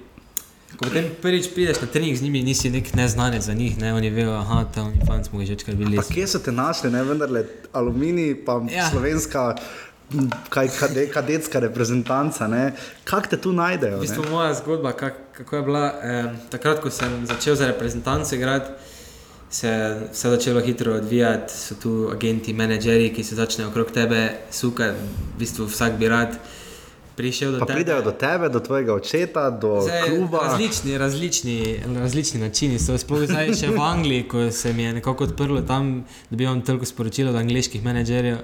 ko 0.76 0.86
potem 0.86 1.11
prvič 1.22 1.48
prideš 1.55 1.80
na 1.82 1.88
trening 1.90 2.16
z 2.16 2.22
njimi, 2.22 2.42
nisi 2.42 2.70
nek 2.70 2.94
neznanec 2.94 3.42
za 3.42 3.55
njih, 3.55 3.78
ne 3.78 3.94
oni 3.94 4.11
vejo, 4.11 4.30
da 4.30 4.64
ta 4.74 4.82
oni 4.82 5.03
fanti 5.07 5.28
smo 5.28 5.42
že 5.44 5.57
večkrat 5.59 5.76
bili. 5.76 5.98
Kje 6.14 6.26
so 6.26 6.38
te 6.38 6.53
našli, 6.53 6.90
ne 6.90 7.03
vendar 7.03 7.28
aluminij, 7.72 8.44
pa 8.44 8.62
ja. 8.70 8.90
slovenska. 8.90 9.57
Kaj 10.48 10.68
je 10.94 11.07
kadetska 11.11 11.59
reprezentanca, 11.59 12.46
kako 13.05 13.26
te 13.28 13.36
tu 13.40 13.53
najdejo? 13.53 13.96
V 13.96 14.00
bistvu 14.00 14.24
moja 14.30 14.55
zgodba, 14.55 14.92
kak, 14.92 15.14
kako 15.32 15.57
je 15.57 15.62
bila. 15.62 15.86
Eh, 16.03 16.34
takrat, 16.50 16.82
ko 16.84 16.90
sem 16.90 17.26
začel 17.26 17.57
za 17.57 17.66
reprezentanco 17.66 18.34
igrati, 18.34 18.91
se 19.53 19.68
je 19.68 20.09
vse 20.12 20.30
začelo 20.30 20.61
hitro 20.61 20.94
odvijati, 20.94 21.53
so 21.53 21.74
tu 21.74 22.09
agenti, 22.12 22.53
menedžerji, 22.53 23.12
ki 23.12 23.24
se 23.24 23.34
začnejo 23.36 23.68
okrog 23.68 23.90
tebe 23.92 24.30
sukati, 24.50 24.96
v 25.36 25.38
bistvu 25.38 25.66
vsak 25.68 25.98
bi 26.00 26.09
rad 26.09 26.38
prišel 27.16 27.53
do 27.53 27.59
Pa 27.61 27.66
tebe. 27.66 27.76
pridejo 27.76 28.03
do 28.03 28.12
tebe, 28.12 28.48
do 28.48 28.61
tvojega 28.61 28.94
očeta, 28.94 29.50
do 29.50 29.80
Zdaj, 29.84 30.09
kluba. 30.09 30.38
različni, 30.48 30.98
različni, 30.98 31.59
različni 32.00 32.40
načini 32.40 32.78
so. 32.78 32.96
Sploh 32.98 33.26
zdaj 33.28 33.53
še 33.55 33.68
v 33.68 33.80
Angliji, 33.80 34.28
ko 34.28 34.50
se 34.50 34.72
mi 34.72 34.82
je 34.82 34.92
nekako 34.92 35.24
odprlo, 35.24 35.61
tam 35.62 36.05
dobivam 36.30 36.62
toliko 36.64 36.88
sporočil 36.88 37.28
od 37.28 37.36
angliških 37.36 37.84
menedžerjev, 37.84 38.38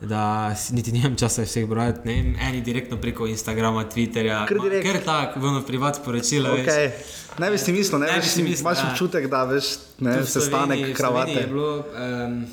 da 0.00 0.54
niti 0.70 0.92
nimam 0.92 1.16
časa 1.16 1.42
vseh 1.42 1.66
brati. 1.66 2.00
ne 2.04 2.14
vem, 2.14 2.36
Eni 2.40 2.60
direktno 2.60 2.96
preko 2.96 3.26
Instagrama, 3.26 3.84
Twitterja. 3.84 4.46
Ker 4.82 5.00
tako, 5.04 5.40
v 5.40 5.62
privat 5.66 5.96
sporočilo. 5.96 6.52
veš. 6.52 6.66
Okay. 6.66 6.90
Ne 7.38 7.50
bi 7.50 7.58
si 7.58 7.72
mislil, 7.72 7.98
ne, 8.00 8.06
Ne 8.06 8.20
bi 8.20 8.26
si 8.26 8.42
mislil, 8.42 8.60
Imaš 8.60 8.78
ja. 8.78 8.90
občutek, 8.90 9.26
da 9.30 9.44
veš, 9.44 9.64
ne, 9.98 10.26
sestanek 10.26 10.96
kravate. 10.96 11.32
Je 11.32 11.46
bilo, 11.46 11.84
um, 12.26 12.44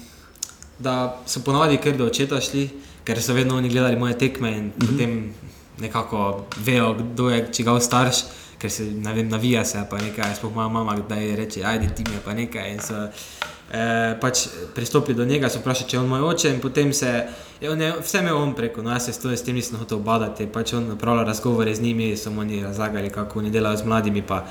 da 0.79 1.21
so 1.25 1.39
ponovadi 1.43 1.77
kar 1.77 1.97
do 1.97 2.05
očeta 2.05 2.41
šli, 2.41 2.69
ker 3.03 3.21
so 3.21 3.33
vedno 3.33 3.57
oni 3.57 3.69
gledali 3.69 3.99
moje 3.99 4.17
tekme 4.17 4.51
in 4.51 4.63
mm 4.65 4.71
-hmm. 4.77 4.87
potem 4.87 5.33
nekako 5.79 6.45
vejo, 6.57 6.93
kdo 6.93 7.29
je 7.29 7.47
čigav 7.53 7.79
starš, 7.79 8.15
ker 8.63 8.71
se 8.71 8.85
ne 8.95 9.13
vem, 9.13 9.27
navija 9.27 9.65
se 9.65 9.81
pa 9.89 9.97
nekaj, 9.99 10.37
sploh 10.37 10.53
moja 10.55 10.69
mama, 10.71 10.95
da 11.09 11.15
je 11.15 11.35
reče, 11.35 11.63
ajde 11.65 11.89
ti 11.95 12.03
mi 12.07 12.19
pa 12.25 12.33
nekaj. 12.33 12.69
In 12.71 12.79
so 12.79 12.95
eh, 13.03 14.15
pač 14.21 14.45
pristopili 14.75 15.17
do 15.17 15.25
njega, 15.25 15.49
so 15.51 15.59
vprašali, 15.59 15.89
če 15.89 15.97
je 15.97 15.99
on 15.99 16.07
moj 16.07 16.23
oče 16.29 16.53
in 16.53 16.61
potem 16.63 16.93
se, 16.95 17.11
je 17.59 17.71
on 17.71 17.81
je, 17.81 17.89
vse 17.99 18.21
imel 18.23 18.39
on 18.39 18.53
preko, 18.55 18.85
no 18.85 18.93
jaz 18.95 19.09
se 19.09 19.17
s, 19.17 19.19
to, 19.19 19.33
s 19.35 19.43
tem 19.43 19.59
nisem 19.59 19.75
hotel 19.81 19.99
obadati, 19.99 20.47
pač 20.47 20.73
on 20.79 20.87
upravlja 20.95 21.27
razgovore 21.27 21.75
z 21.75 21.83
njimi, 21.83 22.13
so 22.17 22.31
mu 22.31 22.41
oni 22.45 22.61
razlagali, 22.63 23.11
kako 23.11 23.43
oni 23.43 23.51
delajo 23.51 23.83
z 23.83 23.91
mladimi, 23.91 24.23
pa 24.23 24.45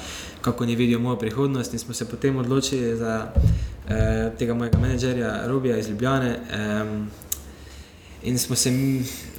kako 0.45 0.69
oni 0.69 0.77
vidijo 0.77 1.01
mojo 1.01 1.17
prihodnost 1.17 1.73
in 1.73 1.81
smo 1.81 1.97
se 1.97 2.09
potem 2.11 2.37
odločili 2.37 2.97
za 2.97 3.17
eh, 3.89 4.31
tega 4.39 4.55
mojega 4.55 4.79
menedžerja 4.79 5.35
Robija 5.47 5.79
iz 5.79 5.89
Ljubljane. 5.89 6.37
Eh, 6.53 7.31
In 8.23 8.39
smo 8.39 8.55
se, 8.57 8.71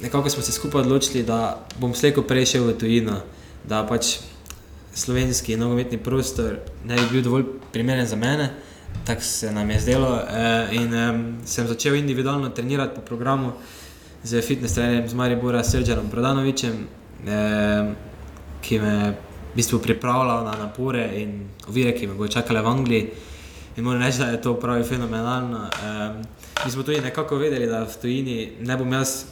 nekako 0.02 0.30
smo 0.30 0.42
se 0.42 0.52
skupaj 0.52 0.80
odločili, 0.80 1.22
da 1.24 1.66
bom 1.80 1.94
slejko 1.94 2.22
prej 2.22 2.44
šel 2.46 2.66
v 2.66 2.74
tujino, 2.76 3.14
da 3.64 3.80
pač 3.88 4.18
slovenski 4.94 5.56
nogometni 5.56 5.98
prostor 5.98 6.58
ne 6.84 6.94
bi 6.94 7.02
bil 7.12 7.22
dovolj 7.22 7.44
primeren 7.72 8.06
za 8.06 8.16
mene, 8.16 8.50
tako 9.06 9.22
se 9.22 9.52
nam 9.52 9.70
je 9.70 9.80
zdelo. 9.80 10.20
Eh, 10.30 10.68
in 10.72 10.94
eh, 10.94 11.12
sem 11.44 11.66
začel 11.66 11.94
individualno 11.94 12.48
trenirati 12.48 12.94
po 12.94 13.00
programu 13.00 13.52
z 14.22 14.42
fitness 14.42 14.74
trenerjem 14.74 15.08
z 15.08 15.14
Maribora 15.14 15.64
Srđanom 15.64 16.10
Prodanovičem, 16.10 16.86
eh, 17.26 17.92
ki 18.60 18.78
me 18.78 19.10
v 19.10 19.56
bistvu 19.56 19.78
pripravljal 19.78 20.44
na 20.44 20.52
napore 20.58 21.10
in 21.14 21.48
ovire, 21.68 21.94
ki 21.94 22.06
me 22.06 22.14
bodo 22.14 22.32
čakale 22.32 22.62
v 22.62 22.66
Angliji. 22.66 23.10
In 23.76 23.84
moram 23.84 24.02
reči, 24.02 24.18
da 24.18 24.24
je 24.24 24.42
to 24.42 24.54
pravi 24.54 24.84
fenomenalno. 24.84 25.58
Um, 25.58 26.22
mi 26.64 26.70
smo 26.70 26.82
tudi 26.82 27.00
nekako 27.00 27.36
vedeli, 27.36 27.66
da 27.66 27.84
v 27.84 27.96
tujini 28.02 28.52
ne 28.60 28.76
bom 28.76 28.92
jaz 28.92 29.24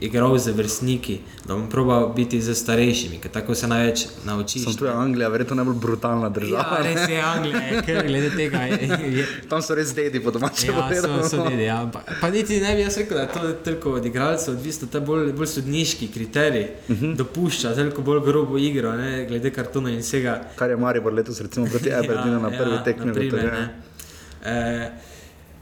igral 0.00 0.38
z 0.38 0.52
vrstniki, 0.52 1.18
da 1.46 1.54
bom 1.54 1.68
probal 1.70 2.12
biti 2.16 2.40
z 2.40 2.54
starejšimi, 2.54 3.18
ker 3.20 3.30
tako 3.30 3.54
se 3.54 3.68
največ 3.68 4.06
naučiš. 4.24 4.64
Sem 4.64 4.76
tu 4.76 4.84
je 4.84 4.92
Anglija, 4.92 5.28
verjetno 5.28 5.56
najbolj 5.56 5.74
brutalna 5.74 6.28
država. 6.28 6.78
Ja, 6.78 6.84
res 6.84 7.08
je 7.10 7.20
Anglija, 7.20 7.60
je, 7.60 7.82
ker 7.86 8.06
glede 8.06 8.30
tega 8.36 8.58
je. 8.58 8.88
je 9.18 9.26
Tam 9.48 9.62
so 9.62 9.74
res 9.74 9.94
dedi, 9.94 10.20
po 10.20 10.30
domače 10.30 10.66
Ja, 10.66 10.72
so, 10.72 10.82
povedano. 10.82 11.28
so 11.28 11.44
dedi, 11.48 11.62
ja. 11.62 11.90
pa, 11.92 12.00
pa 12.20 12.30
niti 12.30 12.60
ne 12.60 12.74
bi 12.74 12.82
jaz 12.82 12.96
rekel, 12.98 13.16
da 13.16 13.22
je 13.22 13.32
to 13.32 13.52
toliko 13.64 13.92
od 13.92 14.06
igralcev, 14.06 14.54
odvisno 14.54 14.88
to 14.88 14.98
je 14.98 15.06
bolj, 15.06 15.32
bolj 15.32 15.46
sodniški 15.46 16.08
kriterij, 16.08 16.66
uh 16.88 16.96
-huh. 16.96 17.16
dopušča 17.16 17.74
toliko 17.74 18.02
bolj 18.02 18.20
grobo 18.26 18.58
igro, 18.58 18.92
ne, 18.96 19.26
glede 19.26 19.50
kartona 19.50 19.90
in 19.90 20.00
vsega. 20.00 20.40
Kar 20.56 20.70
je 20.70 20.76
Maribor 20.76 21.12
letos 21.12 21.40
recimo 21.40 21.66
proti 21.66 21.92
Aberdinu 22.00 22.40
na 22.40 22.50
prvi 22.50 22.78
tekmi. 22.84 23.02
Ja, 23.02 23.06
na 23.06 23.12
primer, 23.12 23.68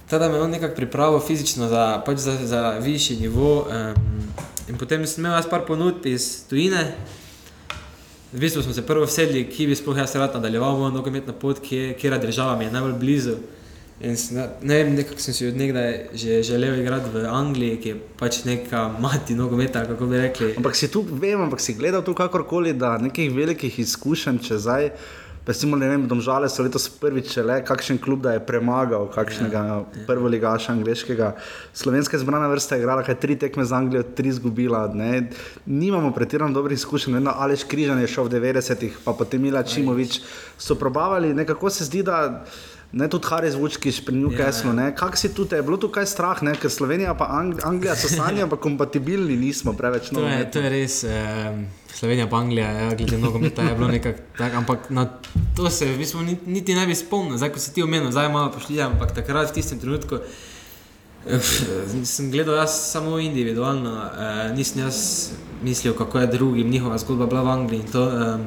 E, 0.09 0.11
Tada 0.11 0.29
me 0.29 0.41
on 0.41 0.51
nekako 0.51 0.75
pripravil 0.75 1.21
fizično 1.21 1.69
za, 1.69 2.03
pač 2.07 2.19
za, 2.19 2.37
za 2.47 2.79
višji 2.81 3.17
nivo. 3.17 3.67
Um, 3.69 3.95
in 4.69 4.79
potem 4.79 5.07
sem 5.07 5.25
imel 5.25 5.37
jaz 5.37 5.49
par 5.51 5.67
ponudb 5.67 6.07
iz 6.07 6.47
tujine. 6.49 6.95
V 8.33 8.41
bistvu 8.41 8.63
smo 8.63 8.73
se 8.73 8.87
prvo 8.87 9.05
vsedli, 9.05 9.47
ki 9.49 9.67
bi 9.67 9.77
sploh 9.77 9.97
jaz 9.97 10.15
rad 10.17 10.35
nadaljeval 10.35 10.77
mojo 10.77 10.91
nogometno 10.91 11.33
pot, 11.33 11.61
kje, 11.61 11.95
kjera 12.01 12.19
država 12.19 12.59
mi 12.59 12.65
je 12.65 12.73
najbolj 12.73 12.93
blizu. 12.93 13.37
In 14.01 14.17
sem, 14.17 14.37
ne 14.63 14.77
vem, 14.77 14.95
nekako 14.95 15.21
sem 15.21 15.35
si 15.35 15.47
od 15.49 15.57
nekdaj 15.57 16.09
že 16.15 16.43
želel 16.43 16.81
igrati 16.81 17.11
v 17.13 17.25
Angliji, 17.27 17.79
ki 17.83 17.89
je 17.89 18.01
pač 18.19 18.45
neka 18.45 18.89
mati 19.01 19.35
nogometa, 19.35 19.87
kako 19.87 20.07
bi 20.07 20.19
rekli. 20.19 20.53
Ampak 20.57 20.77
si 20.77 20.89
tu, 20.89 21.03
vem, 21.03 21.41
ampak 21.41 21.61
si 21.61 21.75
gledal 21.75 22.05
tu 22.05 22.15
kakorkoli, 22.15 22.73
da 22.73 22.99
nekih 22.99 23.33
velikih 23.35 23.79
izkušenj, 23.79 24.39
če 24.39 24.59
zdaj, 24.59 24.91
recimo, 25.49 25.76
ne 25.80 25.88
vem, 25.88 26.05
domžale 26.05 26.49
so 26.53 26.62
letos 26.62 26.84
prvič 26.92 27.38
le, 27.40 27.62
kakšen 27.64 27.96
klub 27.99 28.20
da 28.26 28.36
je 28.36 28.44
premagal, 28.44 29.09
kakšnega 29.09 29.62
ja, 29.64 29.78
ja. 29.80 30.05
prvoligaša 30.07 30.74
angliškega. 30.76 31.32
Slovenska 31.72 32.20
zbrana 32.20 32.51
vrsta 32.53 32.76
je 32.76 32.84
igrala, 32.84 33.05
kaj 33.07 33.16
tri 33.22 33.38
tekme 33.40 33.64
z 33.64 33.72
Anglijo, 33.72 34.05
tri 34.05 34.28
izgubila. 34.28 34.84
Ne. 34.92 35.30
Nimamo 35.64 36.12
pretirano 36.12 36.53
dobrih 36.53 36.76
izkušenj, 36.76 37.16
vedno 37.16 37.32
Aleš 37.32 37.64
Križan 37.64 38.03
je 38.05 38.12
šel 38.12 38.28
v 38.28 38.36
90-ih, 38.36 39.01
pa 39.05 39.16
potem 39.16 39.40
Mila 39.42 39.64
Čimovič 39.64 40.20
so 40.61 40.76
probavali, 40.76 41.32
nekako 41.34 41.72
se 41.72 41.88
zdi, 41.88 42.05
da. 42.05 42.44
Ne, 42.91 43.05
tudi 43.05 43.26
Haris 43.26 43.55
Vučkiš 43.55 44.01
pri 44.01 44.16
Newcastlu. 44.16 44.72
Ja, 44.72 44.84
Ja, 44.84 44.95
Kako 44.95 45.16
si 45.16 45.28
tu, 45.28 45.45
je 45.47 45.62
bilo 45.62 45.76
tukaj 45.76 46.07
strah, 46.07 46.43
ne? 46.43 46.55
ker 46.55 46.70
Slovenija 46.70 47.11
in 47.11 47.20
Ang 47.20 47.55
Anglija 47.62 47.95
so 47.95 48.09
sanje, 48.09 48.47
pa 48.47 48.57
kompatibilni 48.57 49.36
nismo 49.36 49.72
preveč. 49.72 50.09
To 50.09 50.20
je, 50.22 50.51
to 50.51 50.59
je 50.59 50.68
res, 50.70 51.05
um, 51.05 51.66
Slovenija 51.91 52.26
pa 52.26 52.36
Anglija, 52.39 52.70
ja, 52.70 52.95
glede 52.95 53.18
nogometa 53.18 53.62
je 53.62 53.74
bilo 53.74 53.89
nekako 53.89 54.18
tako, 54.39 54.57
ampak 54.57 54.91
na 54.91 55.05
to 55.55 55.70
se 55.70 55.84
v 55.86 55.99
bistvu 55.99 56.22
ni- 56.22 56.39
niti 56.47 56.74
ne 56.74 56.86
bi 56.86 56.95
spomnil, 56.95 57.36
zdaj 57.36 57.51
ko 57.51 57.59
si 57.59 57.74
ti 57.74 57.82
omenil, 57.82 58.09
zdaj 58.11 58.28
malo 58.28 58.49
pošli, 58.51 58.80
ampak 58.80 59.12
takrat 59.12 59.51
v 59.51 59.55
tistem 59.55 59.78
trenutku 59.78 60.22
eh, 61.26 61.41
sem 62.05 62.30
gledal 62.30 62.57
jaz 62.57 62.72
samo 62.89 63.18
individualno, 63.18 63.91
uh, 63.91 64.09
nisem 64.57 64.80
jaz 64.80 65.28
mislil, 65.61 65.93
kako 65.93 66.18
je 66.18 66.26
drugim, 66.28 66.70
njihova 66.70 66.99
zgodba 66.99 67.26
bila 67.26 67.43
v 67.43 67.49
Angliji. 67.51 67.80
in 67.80 67.93
To, 67.93 68.03
um, 68.07 68.41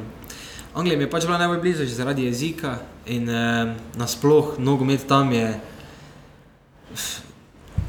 Anglija 0.74 0.96
mi 0.96 1.04
je 1.04 1.10
pač 1.10 1.26
bila 1.26 1.38
najbolj 1.38 1.60
blizu 1.60 1.84
že 1.84 1.94
zaradi 1.94 2.24
jezika 2.24 2.78
in 3.06 3.28
um, 3.28 3.74
nasploh 3.96 4.58
nogomet 4.58 5.06
tam 5.08 5.32
je 5.32 5.60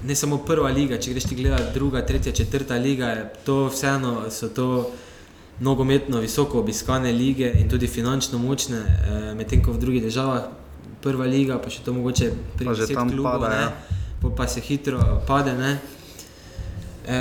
ne 0.04 0.16
samo 0.16 0.38
prva 0.38 0.70
liga, 0.70 0.98
če 1.00 1.14
greš 1.14 1.24
ti 1.24 1.36
gledati 1.36 1.74
druga, 1.74 2.02
tretja, 2.06 2.32
četrta 2.32 2.76
liga, 2.76 3.08
je 3.08 3.30
to 3.46 3.68
vseeno 3.72 4.30
so 4.32 4.50
to 4.50 4.92
nogometno 5.60 6.20
visoko 6.20 6.60
obiskane 6.60 7.12
lige 7.12 7.52
in 7.60 7.70
tudi 7.70 7.88
finančno 7.88 8.38
močne, 8.38 8.78
eh, 8.78 9.34
medtem 9.36 9.64
ko 9.64 9.72
v 9.72 9.80
drugih 9.80 10.04
državah 10.04 10.44
prva 11.04 11.26
liga, 11.26 11.60
pa 11.60 11.70
še 11.70 11.84
to 11.84 11.94
mogoče 11.94 12.32
pri 12.58 12.66
Pa 12.66 12.74
že 12.74 12.88
deset 12.88 12.96
tam 12.96 13.12
klubov, 13.12 13.44
pada, 13.44 13.50
ne, 13.50 13.62
ja. 13.62 14.00
pol 14.22 14.32
pa 14.36 14.48
se 14.48 14.64
hitro 14.64 15.00
pade. 15.28 15.54
Ne. 15.60 15.80
E, 17.04 17.20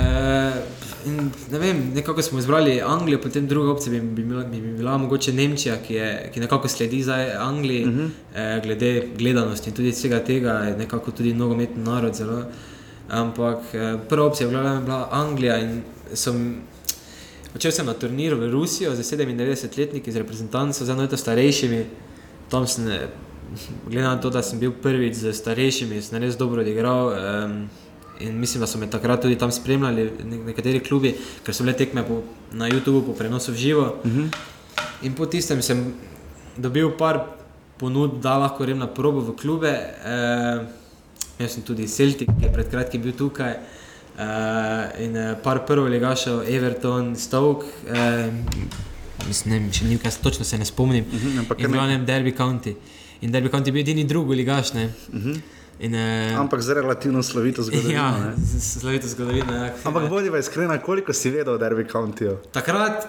in, 1.05 1.31
ne 1.51 1.59
vem, 1.59 1.91
nekako 1.95 2.21
smo 2.21 2.39
izbrali 2.39 2.81
Anglijo, 2.81 3.21
potem 3.21 3.47
druga 3.47 3.71
opcija 3.71 3.91
bi, 3.91 4.01
bi, 4.01 4.23
bila, 4.23 4.43
bi 4.43 4.61
bila 4.61 4.97
mogoče 4.97 5.33
Nemčija, 5.33 5.77
ki, 5.87 5.93
je, 5.93 6.29
ki 6.33 6.39
nekako 6.39 6.67
sledi 6.67 7.03
zdaj 7.03 7.31
Angliji, 7.35 7.85
uh 7.85 7.93
-huh. 7.93 8.09
e, 8.35 8.61
glede 8.63 9.07
gledanosti 9.17 9.69
in 9.69 9.75
tudi 9.75 9.91
vsega 9.91 10.19
tega, 10.19 10.51
je 10.51 10.77
nekako 10.77 11.11
tudi 11.11 11.33
nogometni 11.33 11.83
narod 11.83 12.15
zelo. 12.15 12.43
Ampak 13.09 13.59
eh, 13.73 13.97
prva 14.09 14.25
opcija 14.25 14.47
je 14.47 14.51
bila, 14.51 14.81
bila 14.81 15.07
Anglija 15.11 15.57
in 15.59 15.81
sem 16.13 16.61
odšel 17.55 17.71
sem 17.71 17.85
na 17.85 17.93
turnir 17.93 18.33
v 18.33 18.49
Rusijo 18.51 18.95
z 18.95 19.03
97-letniki, 19.03 20.11
z 20.11 20.17
reprezentanco, 20.17 20.85
z 20.85 20.89
eno 20.89 21.01
leto 21.01 21.17
starejšimi. 21.17 21.85
Tam 22.49 22.67
sem, 22.67 22.87
eh, 22.87 23.07
glede 23.87 24.07
na 24.07 24.21
to, 24.21 24.29
da 24.29 24.41
sem 24.41 24.59
bil 24.59 24.71
prvič 24.71 25.15
z 25.15 25.33
starejšimi, 25.33 26.01
sem 26.01 26.21
res 26.21 26.37
dobro 26.37 26.61
odigral. 26.61 27.13
Um, 27.13 27.69
in 28.23 28.39
mislim, 28.39 28.61
da 28.61 28.67
so 28.67 28.77
me 28.77 28.87
takrat 28.87 29.21
tudi 29.21 29.35
tam 29.35 29.51
spremljali 29.51 30.03
ne- 30.23 30.37
nekateri 30.45 30.79
klubi, 30.79 31.11
ker 31.43 31.53
so 31.53 31.63
bile 31.63 31.75
tekme 31.75 32.03
po, 32.03 32.21
na 32.53 32.67
YouTubu 32.67 33.01
po 33.01 33.13
prenosu 33.13 33.51
v 33.51 33.55
živo. 33.57 33.85
Uh 34.03 34.11
-huh. 34.11 34.27
In 35.01 35.13
po 35.13 35.25
tistem 35.25 35.61
sem 35.61 35.93
dobil 36.57 36.89
par 36.91 37.25
ponudb, 37.77 38.21
da 38.21 38.37
lahko 38.37 38.63
grem 38.63 38.77
na 38.77 38.87
probo 38.87 39.19
v 39.21 39.35
klube. 39.35 39.73
Uh, 40.01 40.65
Jaz 41.39 41.51
sem 41.51 41.63
tudi 41.63 41.87
Celtic, 41.87 42.27
ki 42.29 42.45
je 42.45 42.51
pred 42.51 42.69
kratkim 42.69 43.01
bil 43.01 43.11
tukaj. 43.13 43.53
Uh, 44.13 44.21
in 44.99 45.11
uh, 45.11 45.37
par 45.37 45.65
prvo 45.65 45.87
ligašev, 45.87 46.43
Everton, 46.47 47.15
Stoke, 47.15 47.65
uh, 47.87 48.33
mislim, 49.27 49.53
ne, 49.53 49.59
vem, 49.59 49.71
še 49.73 49.85
nekaj, 49.85 50.11
točno 50.21 50.45
se 50.45 50.57
ne 50.57 50.65
spomnim. 50.65 51.03
Uh 51.03 51.13
Mhm, 51.13 51.27
-huh, 51.29 51.39
in 51.39 51.45
kar 51.57 51.71
glavnem 51.71 52.05
Derby 52.05 52.31
County. 52.31 52.75
In 53.21 53.31
Derby 53.31 53.49
County 53.49 53.67
je 53.67 53.73
bil 53.73 53.81
edini 53.81 54.03
drugi 54.03 54.35
ligaš. 54.35 54.73
Ne? 54.73 54.85
Uh 55.09 55.15
-huh. 55.15 55.39
In, 55.79 55.93
uh, 55.93 56.39
Ampak 56.39 56.61
z 56.61 56.69
relativno 56.69 57.23
slovito 57.23 57.63
zgodovino. 57.67 57.93
ja, 57.93 58.11
ne. 58.11 58.33
z- 58.37 58.59
z 58.59 58.79
slovito 58.79 59.07
zgodovino. 59.07 59.53
Ja. 59.53 59.73
Ampak 59.85 60.09
bodi 60.09 60.29
iskrena, 60.39 60.77
koliko 60.77 61.13
si 61.13 61.29
vedel 61.29 61.53
o 61.53 61.57
Derby 61.57 61.85
Countyju? 61.85 62.37
Takrat 62.51 63.07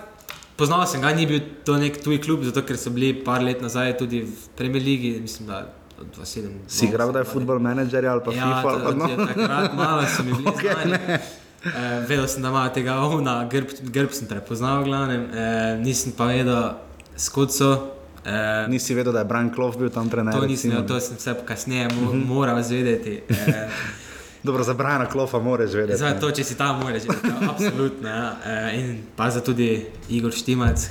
poznal 0.56 0.86
sem 0.86 1.00
ga, 1.00 1.12
ni 1.12 1.26
bil 1.26 1.40
to 1.64 1.76
nek 1.76 2.00
tuj 2.02 2.18
klub, 2.20 2.42
zato 2.42 2.62
ker 2.62 2.76
so 2.76 2.90
bili 2.90 3.12
par 3.14 3.42
let 3.42 3.60
nazaj 3.60 3.98
tudi 3.98 4.22
v 4.22 4.32
Premier 4.56 4.82
League, 4.82 5.20
mislim, 5.20 5.48
da 5.48 5.66
od 6.00 6.06
2007. 6.18 6.48
Si 6.68 6.86
igral, 6.86 7.12
da 7.12 7.18
je 7.18 7.24
football 7.24 7.58
manager 7.58 8.06
ali 8.06 8.20
pa 8.24 8.32
Ja, 8.32 8.42
FIFA? 8.56 8.68
ali 8.68 8.82
pa 8.82 8.90
no? 8.92 9.06
to, 9.08 9.26
takrat 9.26 9.74
malo 9.74 10.02
bili 10.22 10.42
Okej, 10.54 10.70
okay, 10.70 10.82
znani. 10.82 11.18
Uh, 11.64 11.70
vedel 12.08 12.26
sem, 12.28 12.42
da 12.42 12.48
ima 12.48 12.68
tega 12.68 12.94
ovna, 12.94 13.48
grb, 13.48 13.68
grb 13.82 14.10
sem 14.12 14.28
prepoznal, 14.28 14.84
glavnem. 14.84 15.22
Uh, 15.24 15.80
nisem 15.80 16.12
pa 16.12 16.24
vedel, 16.24 16.74
skod 17.16 17.54
so. 17.54 17.93
Uh, 18.24 18.70
Nisi 18.70 18.94
vedel, 18.94 19.12
da 19.12 19.18
je 19.18 19.24
Brian 19.24 19.50
Clough 19.54 19.78
bil 19.78 19.90
tam 19.90 20.10
trener. 20.10 20.34
to 20.34 20.46
nisem 20.46 20.86
to 20.86 21.00
sem 21.00 21.16
vse 21.16 21.34
kasneje 21.44 21.88
mo 21.92 22.12
moral 22.12 22.58
izvedeti. 22.58 23.20
Uh, 23.28 23.36
Dobro, 24.44 24.64
za 24.64 24.74
Brajana 24.74 25.06
Klofa 25.06 25.38
moraš 25.38 25.72
vedeti. 25.72 25.98
Za 25.98 26.20
to, 26.20 26.30
če 26.30 26.44
si 26.44 26.54
tam, 26.56 26.80
moraš 26.80 27.02
reči, 27.02 27.06
ja, 27.24 27.50
absolutno. 27.50 28.08
Ja. 28.08 28.36
E, 28.44 28.80
in 28.80 28.98
pa 29.16 29.30
za 29.30 29.40
tudi 29.40 29.86
Igor 30.08 30.32
Štimac, 30.32 30.90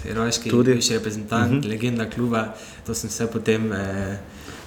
Tudi. 0.49 0.73
bivši 0.73 0.93
reprezentant, 0.93 1.51
uh 1.53 1.61
-huh. 1.61 1.69
legenda 1.69 2.09
kluba. 2.09 2.53
To 2.85 2.93
sem 2.93 3.09
vse 3.09 3.27
potem 3.27 3.71
eh, 3.73 4.17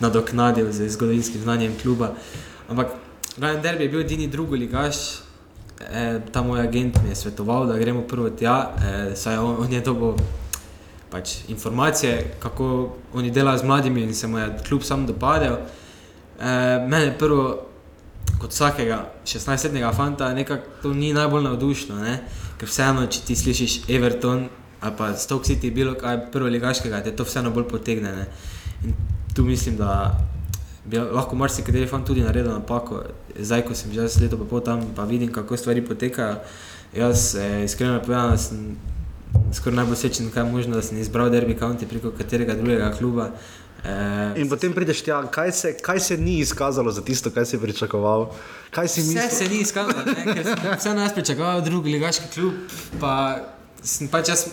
nadoknadil 0.01 0.73
z 0.73 0.89
zgodovinskim 0.89 1.43
znanjem 1.43 1.73
kluba. 1.83 2.15
Ampak 2.69 2.87
Ryan 3.39 3.63
Derby 3.63 3.83
je 3.83 3.89
bil 3.89 4.01
edini 4.01 4.27
drugi 4.29 4.57
ligaš. 4.57 4.97
E, 5.93 6.21
ta 6.33 6.43
moj 6.43 6.61
agent 6.61 7.03
mi 7.03 7.09
je 7.09 7.15
svetoval, 7.15 7.67
da 7.67 7.79
gremo 7.79 8.03
prvo 8.03 8.31
tja, 8.31 8.71
e, 8.85 9.17
saj 9.17 9.37
on, 9.39 9.57
on 9.61 9.73
je 9.73 9.81
dobil 9.81 10.15
pač 11.17 11.37
informacije, 11.49 12.37
kako 12.39 12.97
oni 13.15 13.31
delajo 13.31 13.59
z 13.59 13.65
mladimi 13.65 14.03
in 14.03 14.15
se 14.15 14.27
mu 14.27 14.39
je 14.39 14.51
kljub 14.69 14.83
sam 14.85 15.07
dopadel. 15.07 15.57
E, 15.57 16.53
mene 16.89 17.15
prvo, 17.19 17.67
kot 18.41 18.53
vsakega 18.53 18.99
16-letnega 19.25 19.95
fanta, 19.97 20.35
nekako 20.35 20.83
to 20.83 20.93
ni 20.95 21.13
najbolj 21.17 21.49
navdušno, 21.49 21.97
ne? 22.03 22.19
ker 22.61 22.69
vseeno, 22.69 23.07
če 23.07 23.21
ti 23.27 23.37
slišiš 23.37 23.81
Everton 23.93 24.49
ali 24.81 24.93
pa 24.97 25.11
Stoke 25.17 25.49
City, 25.49 25.73
bilo 25.73 25.95
kaj 25.97 26.27
prvo 26.33 26.49
ligaškega, 26.53 27.01
te 27.05 27.15
to 27.17 27.25
vseeno 27.25 27.51
bolj 27.51 27.65
potegne. 27.69 28.13
Ne? 28.13 28.27
In 28.85 28.93
tu 29.35 29.45
mislim, 29.45 29.77
da 29.77 30.13
bi 30.85 31.01
lahko 31.01 31.37
marsikateri 31.37 31.89
fan 31.89 32.05
tudi 32.05 32.23
naredil 32.25 32.53
napako. 32.53 33.03
Zdaj, 33.39 33.65
ko 33.67 33.75
sem 33.75 33.93
že 33.93 34.05
leto 34.21 34.39
pa 34.39 34.45
pol 34.45 34.61
tam, 34.61 34.85
pa 34.97 35.09
vidim, 35.09 35.33
kako 35.33 35.57
stvari 35.57 35.85
potekajo. 35.85 36.37
Jaz, 36.95 37.35
eh, 37.35 37.65
iskreno 37.65 37.99
povedano, 38.05 38.37
sem 38.37 38.77
skoraj 39.53 39.77
najbolj 39.77 39.97
srečen, 39.97 40.31
kaj 40.35 40.43
je 40.45 40.53
možno, 40.53 40.77
da 40.77 40.83
sem 40.83 40.99
izbral 40.99 41.31
Derby 41.31 41.59
County 41.59 41.87
preko 41.89 42.11
katerega 42.11 42.55
drugega 42.55 42.91
kluba. 42.99 43.31
Eh, 43.85 44.41
In 44.41 44.49
potem 44.49 44.73
prideš 44.75 45.03
tja, 45.03 45.21
kaj 45.31 45.53
se, 45.53 45.75
kaj 45.83 46.01
se 46.01 46.17
ni 46.17 46.39
izkazalo 46.39 46.91
za 46.93 47.05
tisto, 47.05 47.31
kar 47.31 47.47
si 47.47 47.59
pričakoval. 47.59 48.31
Kaj 48.71 48.89
si 48.89 49.01
Vse 49.01 49.15
mislil? 49.15 49.31
se 49.31 49.49
ni 49.49 49.61
izkazalo, 49.61 50.03
ne, 50.07 50.35
ker 50.35 50.45
sem 50.45 50.65
vseeno 50.79 51.01
jaz 51.05 51.13
pričakoval 51.15 51.61
drugi 51.63 51.93
ligaški 51.93 52.33
klub, 52.35 52.55
pa 53.01 53.13
sem 53.83 54.09
pač 54.09 54.29
jaz 54.29 54.47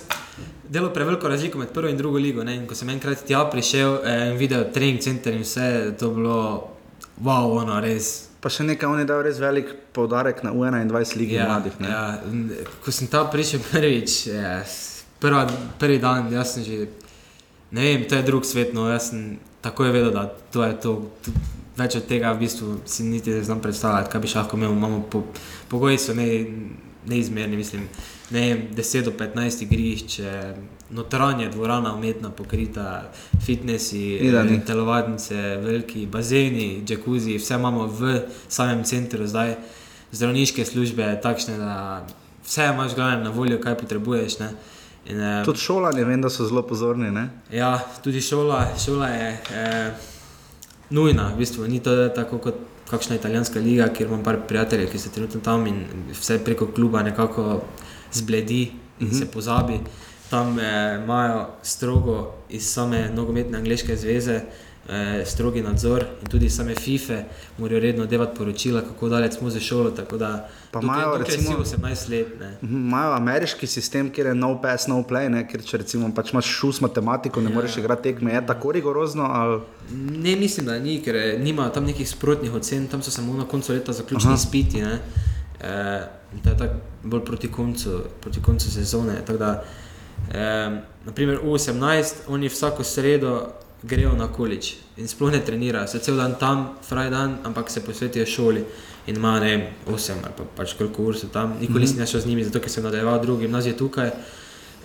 delal 0.69 0.93
preveliko 0.93 1.27
razliko 1.27 1.57
med 1.57 1.71
prvo 1.73 1.89
in 1.89 1.97
drugo 1.97 2.17
ligo. 2.17 2.43
Ne, 2.43 2.55
in 2.55 2.67
ko 2.67 2.75
sem 2.75 2.89
enkrat 2.89 3.23
tja 3.25 3.45
prišel 3.49 3.97
eh, 4.03 4.27
in 4.31 4.37
videl 4.37 4.67
trening 4.73 5.01
center 5.01 5.33
in 5.33 5.41
vse, 5.41 5.95
to 5.97 6.11
bilo 6.13 6.37
wow, 7.23 7.57
ono 7.61 7.79
res. 7.81 8.29
Pa 8.43 8.51
še 8.51 8.65
nekaj, 8.67 8.89
on 8.89 8.99
je 8.99 9.07
dal 9.07 9.21
res 9.23 9.39
velik 9.39 9.71
poudarek 9.95 10.43
na 10.43 10.51
U21 10.51 11.15
ligi 11.15 11.37
ja, 11.37 11.47
mladih. 11.47 11.77
Ne? 11.79 11.87
ja, 11.87 12.03
ko 12.83 12.91
sem 12.91 13.07
tam 13.07 13.29
prišel 13.31 13.63
prvič, 13.63 14.27
ja, 14.27 14.59
s- 14.59 15.07
prva, 15.23 15.45
prvi 15.79 16.01
dan, 16.03 16.27
jaz 16.27 16.57
sem 16.57 16.63
že, 16.63 16.77
ne 17.71 17.81
vem, 17.81 18.03
to 18.03 18.19
je 18.19 18.23
drug 18.23 18.43
svet, 18.43 18.75
no 18.75 18.89
jaz 18.91 19.09
sem 19.09 19.37
takoj 19.63 19.95
vedel, 19.95 20.11
da 20.11 20.27
to 20.51 20.59
je 20.61 20.73
to. 20.77 20.91
to 21.23 21.31
Več 21.73 21.95
od 21.97 22.03
tega 22.05 22.29
v 22.35 22.43
bistvu 22.43 22.83
si 22.85 23.01
niti 23.01 23.31
ne 23.33 23.41
znam 23.41 23.57
predstavljati, 23.57 24.11
kaj 24.11 24.21
bi 24.21 24.29
še 24.29 24.37
lahko 24.37 24.59
imel. 24.59 24.75
Imamo 24.75 24.99
po, 25.09 25.23
pogoji 25.65 25.97
so 25.97 26.13
ne, 26.13 26.27
neizmerni, 27.09 27.57
mislim, 27.57 27.87
ne 28.29 28.43
vem, 28.43 28.61
10 28.77 29.07
do 29.07 29.13
15 29.17 29.63
igrišč, 29.65 30.19
eh, 30.21 30.53
notranje 30.93 31.49
dvorana 31.49 31.95
umetna 31.95 32.29
pokrita, 32.29 33.11
fitnesi, 33.45 34.15
Idani. 34.15 34.55
eh, 34.55 34.65
telovadnice, 34.65 35.35
veliki 35.35 36.05
bazeni, 36.05 36.83
džakuzi, 36.85 37.37
vse 37.37 37.53
imamo 37.53 37.87
v 37.87 38.21
samem 38.47 38.83
centru 38.83 39.27
zdaj, 39.27 39.55
zdravniške 40.11 40.65
službe, 40.65 41.19
takšne, 41.23 41.57
da 41.57 42.05
vse 42.45 42.69
imaš 42.73 42.95
glavno 42.95 43.23
na 43.23 43.29
voljo, 43.29 43.59
kaj 43.61 43.77
potrebuješ. 43.77 44.39
Ne? 44.39 44.49
In, 45.05 45.21
eh, 45.21 45.45
Tudi 45.45 45.59
šolanje, 45.59 46.03
vem, 46.03 46.21
da 46.21 46.29
so 46.29 46.45
zelo 46.45 46.61
pozorni. 46.61 47.11
Ne? 47.11 47.29
Ja, 47.51 47.79
tudi 48.03 48.21
šola, 48.21 48.67
šola 48.85 49.07
je 49.07 49.39
eh, 49.53 49.91
nujna, 50.89 51.33
v 51.33 51.37
bistvu 51.37 51.67
ni 51.67 51.79
to 51.79 52.09
tako 52.09 52.37
kot 52.37 52.55
kakšna 52.89 53.15
italijanska 53.15 53.59
liga, 53.59 53.87
kjer 53.89 54.07
imam 54.07 54.23
par 54.23 54.37
prijateljev, 54.47 54.91
ki 54.91 54.99
so 54.99 55.09
trenutno 55.09 55.41
tam 55.41 55.67
in 55.67 55.83
vse 56.11 56.37
preko 56.45 56.67
kluba 56.67 57.03
nekako 57.03 57.63
zbledi 58.13 58.71
in 58.99 59.07
uh 59.07 59.13
-huh. 59.13 59.19
se 59.19 59.25
pozabi. 59.25 59.79
Tam 60.33 60.59
eh, 60.59 60.99
imajo 61.03 61.47
strogo 61.63 62.33
iz 62.49 62.65
same 62.73 63.09
nogometne 63.13 63.57
angleške 63.57 63.97
zveze. 63.97 64.41
Eh, 64.89 65.25
strogi 65.25 65.61
nadzor 65.61 66.05
in 66.21 66.27
tudi 66.27 66.49
same 66.49 66.75
FIFE 66.75 67.23
morajo 67.57 67.79
redno 67.79 68.05
delati 68.05 68.37
poročila, 68.37 68.81
kako 68.81 69.09
daleč 69.09 69.33
smo 69.33 69.49
za 69.49 69.59
šolo. 69.59 69.89
Da, 70.19 70.49
Pa 70.71 70.79
imajo, 70.81 71.17
recimo- 71.17 71.65
si 71.65 71.75
18 71.75 72.09
let. 72.09 72.39
Ne. 72.39 72.57
Mhm, 72.61 72.75
Imajo 72.75 73.13
ameriški 73.13 73.67
sistem, 73.67 74.09
kjer 74.11 74.25
je 74.25 74.35
no 74.35 74.61
pass, 74.61 74.87
no 74.87 75.03
play, 75.03 75.29
ne? 75.29 75.47
ker 75.47 75.63
če 75.63 75.77
recimo 75.77 76.09
pač 76.15 76.33
imaš 76.33 76.45
šus 76.45 76.81
matematiko, 76.81 77.41
ne 77.41 77.49
ja. 77.49 77.55
moreš 77.55 77.77
igrati 77.77 78.03
tekme. 78.03 78.33
Je 78.33 78.45
tako 78.47 78.71
rigorozno? 78.71 79.23
Ali... 79.23 79.61
Ne, 80.17 80.35
mislim, 80.35 80.65
da 80.65 80.79
ni, 80.79 81.01
ker 81.01 81.15
eh, 81.15 81.37
nimajo 81.39 81.69
tam 81.69 81.85
nekih 81.85 82.09
sprotnih 82.09 82.53
ocen, 82.53 82.87
tam 82.87 83.01
so 83.01 83.11
samo 83.11 83.33
na 83.33 83.45
koncu 83.45 83.73
leta 83.73 83.93
zaključili 83.93 84.33
izpiti. 84.33 84.81
Ne? 84.81 84.99
E, 85.61 86.01
to 86.43 86.49
je 86.49 86.57
tako 86.57 86.73
bolj 87.03 87.25
proti 87.25 87.51
koncu, 87.51 88.01
proti 88.21 88.41
koncu 88.41 88.71
sezone. 88.71 89.21
Tako 89.25 89.37
Da, 89.37 89.63
e, 90.33 90.81
naprimer, 91.05 91.39
U18, 91.43 92.13
oni 92.27 92.49
vsako 92.49 92.83
sredo 92.83 93.53
grejo 93.83 94.13
na 94.13 94.27
količ 94.27 94.75
in 94.97 95.07
sploh 95.07 95.31
ne 95.31 95.39
trenirajo, 95.45 95.87
se 95.87 95.99
cel 95.99 96.15
dan 96.17 96.35
tam, 96.39 96.69
fraj 96.87 97.09
dan, 97.09 97.37
ampak 97.43 97.71
se 97.71 97.85
posvetijo 97.85 98.25
šoli. 98.25 98.65
In 99.07 99.15
ima 99.15 99.39
ne 99.39 99.45
vem, 99.45 99.63
8 99.87 100.11
ali 100.23 100.33
pa 100.37 100.43
pač 100.55 100.73
koliko 100.77 101.03
ur 101.03 101.17
so 101.17 101.27
tam, 101.27 101.57
nikoli 101.61 101.81
nisem 101.81 101.97
mm 101.97 102.01
-hmm. 102.01 102.11
šel 102.11 102.21
z 102.21 102.25
njimi, 102.25 102.43
zato 102.43 102.59
ker 102.59 102.69
sem 102.69 102.83
nadaljeval 102.83 103.21
drugi 103.21 103.41
gimnazij 103.41 103.77
tukaj. 103.77 104.11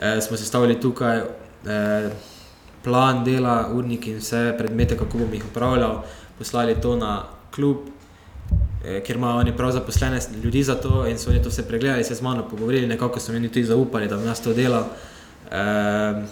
E, 0.01 0.21
smo 0.21 0.37
se 0.37 0.45
stavili 0.45 0.81
tukaj, 0.81 1.19
e, 1.19 2.11
plan 2.83 3.25
dela, 3.25 3.69
urnik 3.75 4.07
in 4.07 4.19
vse 4.19 4.55
predmete, 4.59 4.97
kako 4.97 5.19
bom 5.19 5.35
jih 5.35 5.45
upravljal, 5.51 6.03
poslali 6.39 6.77
to 6.81 6.97
na 6.97 7.25
klub, 7.55 7.89
eh, 8.85 9.01
ker 9.05 9.17
imajo 9.17 9.43
oni 9.43 9.57
prav 9.57 9.73
zaposlene 9.73 10.21
ljudi 10.43 10.63
za 10.63 10.75
to 10.75 11.07
in 11.07 11.19
so 11.19 11.31
oni 11.31 11.43
to 11.43 11.49
vse 11.49 11.67
pregledali, 11.69 12.05
se 12.05 12.15
z 12.15 12.23
mano 12.23 12.49
pogovorili, 12.49 12.87
nekako 12.87 13.21
so 13.21 13.33
meni 13.33 13.49
tudi 13.49 13.65
zaupali, 13.65 14.09
da 14.09 14.17
bom 14.17 14.27
jaz 14.27 14.41
to 14.41 14.55
delal. 14.55 14.85
E, 15.51 16.27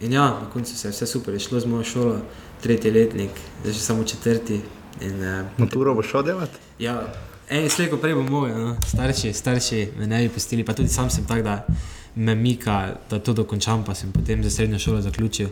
in 0.00 0.12
ja, 0.12 0.22
na 0.22 0.50
koncu 0.52 0.76
se 0.76 0.88
je 0.88 0.92
vse 0.92 1.06
super, 1.06 1.34
je 1.34 1.40
šlo 1.40 1.60
z 1.60 1.66
mojo 1.66 1.84
šolo, 1.84 2.16
tretji 2.62 2.90
letnik, 2.90 3.30
zdaj 3.60 3.72
že 3.72 3.80
samo 3.80 4.04
četrti. 4.04 4.60
In, 5.00 5.24
eh, 5.24 5.44
Maturo 5.58 5.94
boš 5.94 6.10
šel 6.10 6.22
delati? 6.22 6.58
Ja, 6.78 7.12
en 7.48 7.70
slejko 7.70 7.96
prej 7.96 8.14
bo 8.14 8.22
moj, 8.22 8.50
no. 8.50 8.76
starši, 8.86 9.32
starši 9.32 9.88
me 9.98 10.06
ne 10.06 10.22
bi 10.22 10.28
pustili, 10.28 10.64
pa 10.64 10.72
tudi 10.72 10.88
sam 10.88 11.10
sem 11.10 11.26
tak, 11.26 11.42
da 11.42 11.66
me 12.14 12.34
mika, 12.34 12.94
da 13.10 13.18
to 13.18 13.32
dokončam, 13.32 13.84
pa 13.84 13.94
sem 13.94 14.12
potem 14.12 14.42
za 14.44 14.50
srednjo 14.50 14.78
šolo 14.78 15.00
zaključil, 15.00 15.48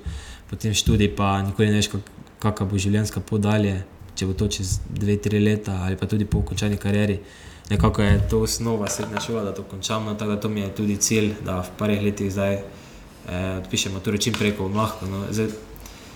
potem 0.51 0.75
študij, 0.75 1.17
pa 1.17 1.43
nikoli 1.43 1.69
ne 1.69 1.77
veš, 1.77 1.89
kak- 1.89 2.11
kakšna 2.39 2.67
bo 2.67 2.79
življenjska 2.79 3.21
pot 3.21 3.41
dalje, 3.41 3.83
če 4.15 4.27
bo 4.27 4.33
to 4.33 4.49
čez 4.49 4.81
dve, 4.91 5.17
tri 5.17 5.39
leta 5.39 5.81
ali 5.85 5.97
pa 5.97 6.07
tudi 6.07 6.25
po 6.25 6.43
končani 6.43 6.77
karieri. 6.77 7.21
Nekako 7.71 8.03
je 8.03 8.29
to 8.31 8.41
osnova 8.41 8.89
srednja 8.89 9.21
šola, 9.21 9.45
da 9.45 9.55
to 9.55 9.63
končam, 9.63 10.05
no, 10.05 10.15
tako 10.15 10.31
da 10.31 10.41
to 10.41 10.49
mi 10.49 10.61
je 10.61 10.75
tudi 10.75 10.97
cilj, 10.97 11.35
da 11.45 11.61
v 11.61 11.77
parih 11.79 12.03
letih 12.03 12.33
zdaj 12.33 12.63
eh, 13.29 13.59
odpišem 13.59 13.93
maturo 13.93 14.17
čim 14.19 14.35
prej, 14.35 14.53
ko 14.53 14.63
bom 14.65 14.77
lahko. 14.77 15.07
No. 15.07 15.25
Zdaj, 15.31 15.49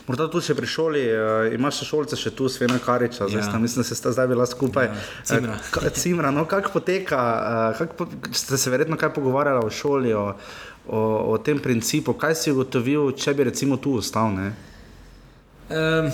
Morda 0.02 0.26
tu 0.26 0.40
še 0.40 0.54
pri 0.54 0.66
šoli, 0.66 1.00
uh, 1.06 1.20
imaš 1.54 1.76
še 1.76 1.86
šolce 1.86 2.16
še 2.16 2.30
tu, 2.32 2.48
Svena 2.48 2.74
Kariča, 2.76 3.28
zdaj 3.28 3.38
Ja. 3.38 3.44
sta, 3.44 3.58
mislim, 3.58 3.82
da 3.82 3.86
se 3.86 3.94
sta 3.94 4.10
zdaj 4.10 4.26
bila 4.26 4.42
skupaj. 4.44 4.84
Ja, 4.84 4.94
Cimra. 5.24 5.54
Eh, 5.54 5.68
ka- 5.70 5.90
Cimra, 5.92 6.30
no 6.30 6.42
kako 6.44 6.72
poteka, 6.72 7.20
uh, 7.70 7.78
kak 7.78 7.94
po, 7.94 8.06
ste 8.32 8.58
se 8.58 8.70
verjetno 8.70 8.96
kaj 8.96 9.12
pogovarjali 9.12 9.62
o 9.62 9.70
šoli, 9.70 10.10
o, 10.12 10.34
o, 10.88 10.98
o 11.28 11.38
tem 11.38 11.58
principu, 11.60 12.14
kaj 12.14 12.34
si 12.34 12.50
ugotovil, 12.50 13.12
če 13.14 13.30
bi 13.32 13.44
recimo 13.44 13.76
tu 13.76 13.94
ostal, 13.94 14.32
ne? 14.32 14.48
Um, 15.70 16.10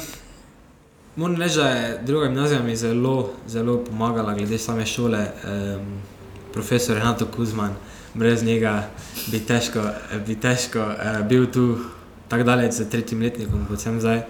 moram 1.17 1.37
reči, 1.37 1.57
da 1.57 1.69
je 1.71 1.99
druga 2.03 2.27
gimnazija 2.27 2.61
mi 2.61 2.77
zelo, 2.77 3.17
zelo 3.49 3.79
pomagala 3.81 4.35
glede 4.35 4.59
same 4.59 4.85
šole. 4.87 5.25
Um, 5.45 5.97
profesor 6.51 6.97
Renato 6.97 7.27
Kuzman, 7.27 7.73
brez 8.15 8.43
njega 8.43 8.89
bi 9.27 9.41
težko, 9.41 9.83
bi 10.27 10.37
težko 10.41 10.81
uh, 10.81 11.21
bil 11.29 11.47
tu 11.53 11.79
tako 12.29 12.45
daleč 12.45 12.73
z 12.73 12.89
tretjim 12.91 13.23
letnikom, 13.23 13.67
kot 13.69 13.81
sem 13.81 14.01
zdaj. 14.01 14.23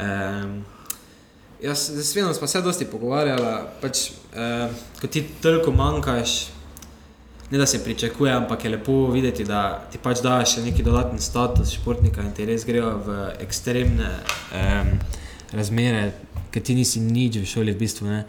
Um, 0.00 0.64
jaz 1.62 1.88
s 1.90 2.10
Svenom 2.10 2.34
smo 2.34 2.46
se 2.46 2.62
dosti 2.62 2.84
pogovarjali, 2.90 3.54
pač, 3.80 4.10
uh, 4.34 4.70
ko 5.00 5.06
ti 5.06 5.24
toliko 5.42 5.72
manjkaš. 5.72 6.36
Ne 7.50 7.58
da 7.58 7.66
se 7.66 7.84
pričakuje, 7.84 8.32
ampak 8.32 8.64
je 8.64 8.70
lepo 8.70 9.10
videti, 9.10 9.44
da 9.44 9.86
ti 9.92 10.00
pač 10.02 10.18
daš 10.18 10.56
še 10.56 10.64
neki 10.64 10.82
dodatni 10.82 11.20
status 11.22 11.76
športnika 11.76 12.24
in 12.26 12.32
ti 12.34 12.42
res 12.44 12.64
grejo 12.66 12.96
v 13.06 13.18
ekstremne 13.44 14.08
um, 14.50 14.90
razmere, 15.54 16.08
ker 16.50 16.64
ti 16.66 16.74
nisi 16.74 17.00
nič 17.00 17.38
v 17.38 17.46
šoli 17.46 17.76
v 17.76 17.78
bistvu. 17.84 18.10
Ne? 18.10 18.24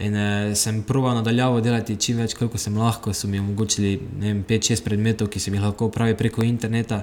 In 0.00 0.14
uh, 0.16 0.54
sem 0.56 0.82
proval 0.82 1.18
nadaljavo 1.18 1.60
delati 1.60 1.98
čim 2.00 2.22
več, 2.22 2.34
koliko 2.38 2.58
sem 2.58 2.76
lahko. 2.78 3.12
So 3.12 3.28
mi 3.28 3.40
omogočili 3.42 3.98
5-6 4.48 4.84
predmetov, 4.84 5.28
ki 5.28 5.40
sem 5.40 5.54
jih 5.54 5.64
lahko 5.66 5.90
upravil 5.90 6.16
preko 6.16 6.46
interneta. 6.46 7.02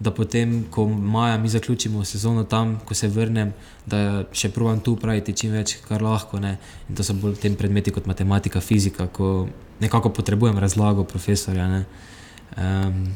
Da 0.00 0.10
potem, 0.12 0.66
ko 0.70 0.84
maja 0.88 1.38
mi 1.40 1.48
zaključimo 1.48 2.04
sezono 2.04 2.44
tam, 2.44 2.74
ko 2.84 2.94
se 2.94 3.08
vrnem, 3.08 3.54
da 3.88 4.26
še 4.32 4.50
provam 4.52 4.82
tu 4.84 4.92
upraviti 4.92 5.32
čim 5.32 5.54
več, 5.56 5.78
kar 5.86 6.04
lahko. 6.04 6.40
Ne? 6.42 6.58
In 6.90 6.98
to 6.98 7.06
so 7.06 7.16
bolj 7.16 7.38
tem 7.40 7.56
predmeti 7.56 7.94
kot 7.94 8.10
matematika, 8.10 8.60
fizika, 8.60 9.06
ko 9.06 9.46
nekako 9.80 10.12
potrebujem 10.18 10.58
razlago 10.60 11.06
profesorja. 11.08 11.70
Ne? 11.70 11.86
Um, 12.56 13.06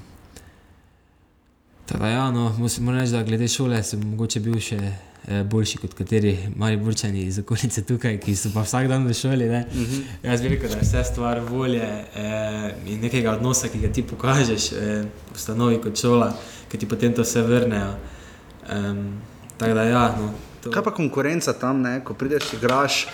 Tako 1.90 2.02
da, 2.02 2.08
ja, 2.08 2.30
no, 2.30 2.52
moram 2.80 3.00
reči, 3.00 3.12
da 3.12 3.22
glede 3.22 3.48
šole 3.48 3.82
sem 3.82 4.02
mogoče 4.12 4.40
bil 4.40 4.60
še 4.62 4.76
eh, 4.78 4.98
boljši 5.44 5.78
kot 5.78 5.94
kateri 5.94 6.38
mali 6.56 6.76
burčani 6.76 7.22
iz 7.22 7.38
okolice 7.38 7.84
tukaj, 7.86 8.18
ki 8.20 8.34
so 8.36 8.50
pa 8.54 8.64
vsak 8.66 8.88
dan 8.88 9.06
v 9.06 9.14
šoli. 9.14 9.48
Uh 9.48 9.54
-huh. 9.54 10.02
Jaz 10.22 10.42
bi 10.42 10.48
rekel, 10.48 10.68
da 10.68 10.76
je 10.76 10.82
vse 10.82 11.04
stvar 11.04 11.40
volje 11.40 12.04
eh, 12.16 12.74
in 12.86 13.00
nekega 13.00 13.32
odnosa, 13.32 13.68
ki 13.68 13.78
ga 13.78 13.92
ti 13.92 14.02
pokažeš 14.02 14.72
eh, 14.72 15.04
v 15.34 15.38
stanovi 15.38 15.80
kot 15.80 16.00
šola, 16.00 16.34
ki 16.68 16.78
ti 16.78 16.88
potem 16.88 17.14
to 17.14 17.22
vse 17.22 17.42
vrnejo. 17.42 17.94
Um, 18.72 19.20
tako 19.56 19.74
da 19.74 19.82
ja. 19.82 20.16
No, 20.18 20.30
to... 20.62 20.70
Kaj 20.70 20.82
pa 20.82 20.90
konkurenca 20.90 21.52
tam, 21.52 21.80
ne? 21.82 22.04
ko 22.04 22.14
prideš, 22.14 22.52
igraš. 22.52 23.06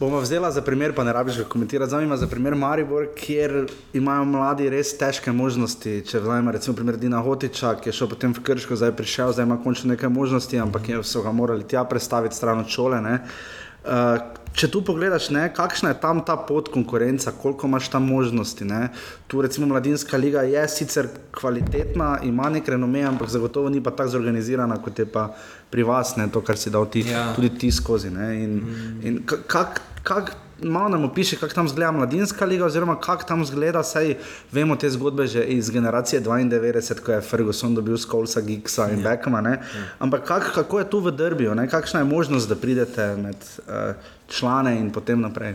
Bomo 0.00 0.20
vzela 0.20 0.50
za 0.50 0.60
primer, 0.60 0.92
pa 0.94 1.04
ne 1.04 1.12
rabiš 1.12 1.38
ga 1.38 1.44
komentirati. 1.44 1.88
Zdaj 1.88 2.04
ima 2.04 2.16
za 2.16 2.26
primer 2.26 2.54
Maribor, 2.54 3.06
kjer 3.16 3.66
imajo 3.92 4.24
mladi 4.24 4.68
res 4.70 4.90
težke 4.98 5.32
možnosti. 5.32 6.02
Če 6.04 6.20
vzamemo 6.20 6.52
recimo 6.52 6.76
primer 6.76 6.98
Dina 7.00 7.22
Hotiča, 7.24 7.78
ki 7.80 7.88
je 7.88 7.94
šel 7.96 8.10
potem 8.12 8.34
v 8.36 8.42
Krško, 8.44 8.76
zdaj 8.76 8.92
je 8.92 8.96
prišel, 8.96 9.32
zdaj 9.32 9.48
ima 9.48 9.56
končno 9.62 9.94
nekaj 9.94 10.12
možnosti, 10.12 10.60
ampak 10.60 10.90
so 11.00 11.22
ga 11.24 11.32
morali 11.32 11.64
tja 11.64 11.84
predstaviti 11.88 12.36
stran 12.36 12.60
od 12.60 12.68
šole. 12.68 13.00
Uh, 13.00 14.20
če 14.56 14.70
tu 14.72 14.80
pogledaš, 14.84 15.28
ne, 15.34 15.44
kakšna 15.52 15.92
je 15.92 15.98
tam 16.00 16.22
ta 16.24 16.36
pot 16.48 16.70
konkurenca, 16.72 17.32
koliko 17.42 17.68
imaš 17.68 17.90
tam 17.92 18.08
možnosti. 18.08 18.64
Ne. 18.64 18.88
Tu 19.28 19.42
recimo 19.44 19.68
Mladinska 19.68 20.16
liga 20.16 20.46
je 20.48 20.62
sicer 20.68 21.10
kvalitetna, 21.36 22.18
ima 22.24 22.48
nek 22.52 22.68
renome, 22.68 23.04
ampak 23.04 23.28
zagotovo 23.32 23.68
ni 23.72 23.82
pa 23.84 23.92
tako 23.92 24.16
zorganizirana 24.16 24.80
kot 24.82 24.98
je 24.98 25.06
pa 25.12 25.28
pri 25.70 25.84
vas, 25.84 26.14
ne, 26.16 26.28
to, 26.32 26.40
kar 26.40 26.56
si 26.56 26.72
dal 26.72 26.88
ti, 26.90 27.04
ja. 27.10 27.28
tudi 27.36 27.52
ti 27.58 27.70
skozi. 27.72 28.10
Ne, 28.10 28.32
in, 28.44 28.56
mm. 28.62 28.98
in 29.04 29.20
kak, 29.28 29.82
kak, 30.02 30.32
malo 30.62 30.88
nam 30.88 31.04
opiše, 31.04 31.36
kako 31.36 31.54
tam 31.54 31.68
zgleda 31.68 31.92
mladinska 31.92 32.44
liga, 32.44 32.64
oziroma 32.64 33.00
kako 33.00 33.22
tam 33.22 33.44
zgleda, 33.44 33.82
saj 33.82 34.14
vemo 34.52 34.76
te 34.76 34.90
zgodbe 34.90 35.26
že 35.26 35.44
iz 35.44 35.70
generacije 35.70 36.22
92, 36.22 37.00
ko 37.00 37.12
je 37.12 37.20
Ferguson 37.20 37.74
dobil 37.74 37.98
Skolsa, 37.98 38.40
Gigsa 38.40 38.90
in 38.90 39.00
ja. 39.00 39.10
Beckma. 39.10 39.40
Ja. 39.40 39.62
Ampak 39.98 40.24
kak, 40.24 40.52
kako 40.54 40.78
je 40.78 40.90
tu 40.90 41.00
v 41.00 41.10
Drbiju, 41.10 41.54
ne? 41.54 41.68
kakšna 41.68 42.00
je 42.00 42.04
možnost, 42.04 42.48
da 42.48 42.56
pridete 42.56 43.16
med 43.16 43.36
uh, 43.36 43.94
člane 44.28 44.78
in 44.80 44.90
potem 44.90 45.20
naprej? 45.20 45.54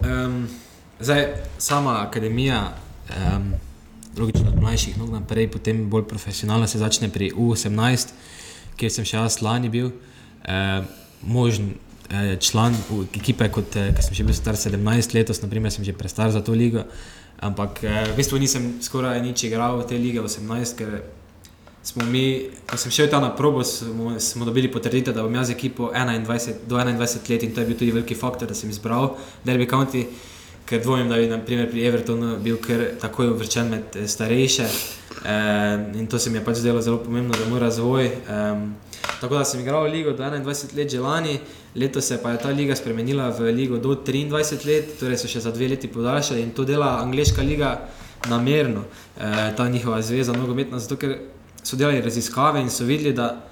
Um, 0.00 0.48
zdaj, 1.00 1.34
sama 1.58 2.06
akademija. 2.08 2.72
Um, 3.36 3.52
Drugič, 4.14 4.36
od 4.36 4.60
mlajših 4.60 4.98
nog 4.98 5.10
naprej, 5.10 5.50
potem 5.50 5.90
bolj 5.90 6.08
profesionalno 6.08 6.66
se 6.66 6.78
začne 6.78 7.08
pri 7.08 7.30
U18, 7.30 8.08
kjer 8.76 8.90
sem 8.90 9.04
še 9.04 9.16
jaz 9.16 9.38
lani 9.42 9.68
bil, 9.68 9.92
eh, 10.44 10.82
možen 11.22 11.70
Eh, 11.70 11.89
član 12.40 12.74
ekipe, 13.14 13.48
kot 13.48 13.76
eh, 13.76 13.94
sem 14.02 14.14
že 14.14 14.24
bil 14.26 14.34
star 14.34 14.58
17 14.58 15.14
let, 15.14 15.30
naprimer, 15.42 15.70
sem 15.70 15.84
že 15.84 15.92
prestar 15.92 16.30
za 16.30 16.42
to 16.42 16.52
ligo. 16.52 16.82
Ampak 17.38 17.84
eh, 17.84 18.10
v 18.10 18.16
bistvu 18.18 18.38
nisem 18.38 18.82
skoraj 18.82 19.22
nič 19.22 19.46
igral 19.46 19.78
v 19.78 19.86
tej 19.86 19.98
lige 19.98 20.18
18, 20.18 20.74
ker 20.74 21.06
smo 21.82 22.04
mi, 22.04 22.50
ko 22.66 22.76
sem 22.76 22.90
šel 22.90 23.08
tam 23.08 23.22
na 23.22 23.30
probo, 23.30 23.64
smo, 23.64 24.18
smo 24.18 24.44
dobili 24.44 24.68
potrditev, 24.68 25.14
da 25.14 25.22
bom 25.22 25.34
jaz 25.34 25.54
ekipo 25.54 25.94
21, 25.94 26.66
do 26.66 26.76
21 26.76 27.30
let 27.30 27.42
in 27.46 27.54
to 27.54 27.62
je 27.62 27.66
bil 27.66 27.78
tudi 27.78 27.94
veliki 27.94 28.18
faktor, 28.18 28.50
da 28.50 28.54
sem 28.54 28.70
izbral 28.70 29.16
Derby 29.46 29.70
County. 29.70 30.04
Ker 30.66 30.82
dvomim, 30.82 31.08
da 31.08 31.16
bi 31.18 31.26
naprimer, 31.26 31.66
pri 31.70 31.86
Evertonu 31.88 32.36
bil 32.38 32.58
kar 32.62 32.94
takoj 33.00 33.32
uvrščen 33.32 33.70
med 33.70 33.96
starejše. 34.06 34.66
E, 35.26 35.34
in 35.98 36.06
to 36.06 36.18
se 36.18 36.30
mi 36.30 36.38
je 36.38 36.44
pač 36.46 36.60
zdelo 36.62 36.78
zelo 36.78 37.00
pomembno 37.02 37.34
za 37.34 37.48
moj 37.50 37.58
razvoj. 37.58 38.06
E, 38.06 38.38
Tako 39.20 39.34
da 39.34 39.44
sem 39.44 39.60
igral 39.60 39.84
Ligo 39.84 40.12
do 40.12 40.22
21 40.22 40.76
let, 40.76 40.90
že 40.90 41.00
lani, 41.00 41.38
letos 41.74 42.04
se 42.04 42.18
pa 42.22 42.30
je 42.30 42.38
ta 42.38 42.48
liga 42.48 42.76
spremenila 42.76 43.30
v 43.30 43.52
Ligo 43.52 43.78
do 43.78 43.94
23 43.94 44.66
let, 44.66 44.98
torej 45.00 45.18
so 45.18 45.28
še 45.28 45.40
za 45.40 45.50
dve 45.50 45.68
leti 45.68 45.88
podaljšali 45.88 46.42
in 46.42 46.50
to 46.50 46.64
dela 46.64 46.98
Angliška 47.02 47.42
liga 47.42 47.88
namerno, 48.28 48.84
eh, 49.18 49.52
ta 49.56 49.68
njihova 49.68 50.02
zveza, 50.02 50.32
nogometna, 50.32 50.78
zato 50.78 50.96
ker 50.96 51.18
so 51.62 51.76
delali 51.76 52.00
raziskave 52.00 52.60
in 52.60 52.70
so 52.70 52.84
videli, 52.84 53.12
da 53.12 53.50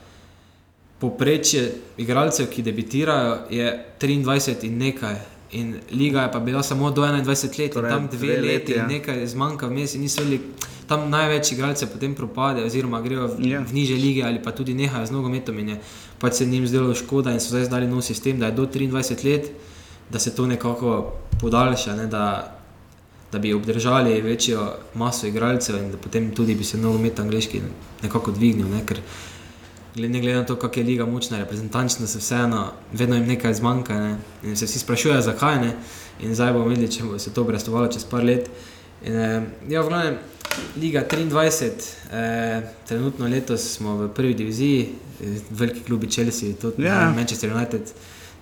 poprečje 0.98 1.72
igralcev, 1.96 2.46
ki 2.50 2.62
debitirajo, 2.62 3.38
je 3.50 3.84
23 4.00 4.64
in 4.66 4.78
nekaj. 4.78 5.16
In 5.52 5.78
liga 5.90 6.22
je 6.22 6.32
pa 6.32 6.40
bila 6.40 6.62
samo 6.62 6.90
do 6.90 7.02
21 7.02 7.58
let, 7.58 7.72
torej, 7.72 7.90
tam 7.90 8.08
dve, 8.08 8.18
dve 8.18 8.40
leti, 8.40 8.48
leti 8.48 8.72
ja. 8.72 8.86
nekaj 8.86 9.26
zmanjka 9.26 9.66
vmes 9.66 9.94
in 9.94 10.00
niso 10.00 10.24
bili 10.24 10.40
tam 10.89 11.11
največ 11.11 11.53
igralcev 11.53 11.93
potem 11.93 12.14
propade, 12.14 12.64
oziroma 12.64 13.01
grejo 13.05 13.28
v, 13.28 13.39
yeah. 13.39 13.61
Ja. 13.61 13.61
v 13.61 13.72
niže 13.76 13.95
lige 13.95 14.24
ali 14.24 14.43
pa 14.43 14.53
tudi 14.53 14.74
nehajo 14.74 15.07
z 15.07 15.14
nogometom 15.14 15.59
in 15.59 15.68
je 15.68 15.80
pač 16.18 16.41
se 16.41 16.47
njim 16.47 16.66
zdelo 16.66 16.95
škoda 16.95 17.32
in 17.32 17.41
so 17.41 17.53
zdaj 17.53 17.68
zdali 17.68 17.86
nov 17.86 18.03
sistem, 18.03 18.39
da 18.39 18.47
je 18.47 18.57
do 18.57 18.66
23 18.66 19.24
let, 19.24 19.51
da 20.11 20.18
se 20.18 20.34
to 20.34 20.47
nekako 20.47 21.12
podaljša, 21.41 21.97
ne, 21.97 22.07
da, 22.07 22.59
da 23.32 23.39
bi 23.39 23.55
obdržali 23.55 24.20
večjo 24.22 24.72
maso 24.95 25.26
igralcev 25.26 25.76
in 25.76 25.91
da 25.93 25.97
potem 25.97 26.30
tudi 26.34 26.55
bi 26.55 26.64
se 26.64 26.78
nogomet 26.78 27.20
angliški 27.20 27.61
nekako 28.03 28.30
dvignil. 28.30 28.68
Ne, 28.68 28.86
ker, 28.86 29.01
Ne 29.99 30.20
glede 30.20 30.34
na 30.34 30.47
to, 30.47 30.57
kako 30.57 30.80
je 30.80 30.86
liga 30.86 31.07
močna, 31.07 31.39
reprezentančna 31.39 32.07
se 32.07 32.18
vseeno, 32.18 32.72
vedno 32.93 33.16
jim 33.16 33.26
nekaj 33.26 33.55
zmanjka. 33.55 33.95
Ne? 34.01 34.16
In 34.43 34.57
se 34.57 34.66
vsi 34.66 34.78
sprašujejo, 34.78 35.20
zakaj 35.20 35.59
ne. 35.61 35.72
In 36.20 36.34
zdaj 36.34 36.53
bomo 36.53 36.68
videli, 36.68 36.93
če 36.93 37.05
bo 37.05 37.18
se 37.18 37.32
to 37.34 37.43
obrestovalo 37.43 37.89
čez 37.93 38.05
par 38.05 38.24
let. 38.24 38.51
In, 39.03 39.16
eh, 39.16 39.43
ja, 39.68 39.82
v 39.82 39.89
glavnem, 39.89 40.18
Liga 40.76 41.04
23, 41.11 41.70
eh, 42.12 42.62
trenutno 42.88 43.26
letos 43.26 43.76
smo 43.76 43.96
v 43.96 44.09
prvi 44.14 44.34
diviziji, 44.34 44.88
veliki 45.50 45.80
klubi 45.80 46.11
Chelsea, 46.11 46.54
tudi 46.61 46.82
yeah. 46.82 46.86
Ja. 46.86 47.12
Manchester 47.16 47.52
United, 47.56 47.82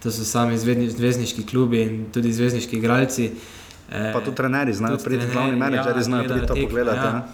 to 0.03 0.11
so 0.11 0.25
sami 0.25 0.59
zvezdniški 0.59 1.47
klubi 1.47 1.83
in 1.83 2.05
tudi 2.13 2.33
zvezdniški 2.33 2.77
igralci. 2.77 3.31
Eh, 3.91 4.11
pa 4.13 4.21
tudi 4.21 4.37
trenerji 4.37 4.75
znajo, 4.75 4.97
tudi 4.97 5.19
glavni 5.33 5.57
menedžerji 5.57 5.99
ja, 5.99 6.03
znajo 6.03 6.47
to 6.47 6.55
pogledati. 6.55 6.99
Ja. 6.99 7.05
Ja. 7.05 7.29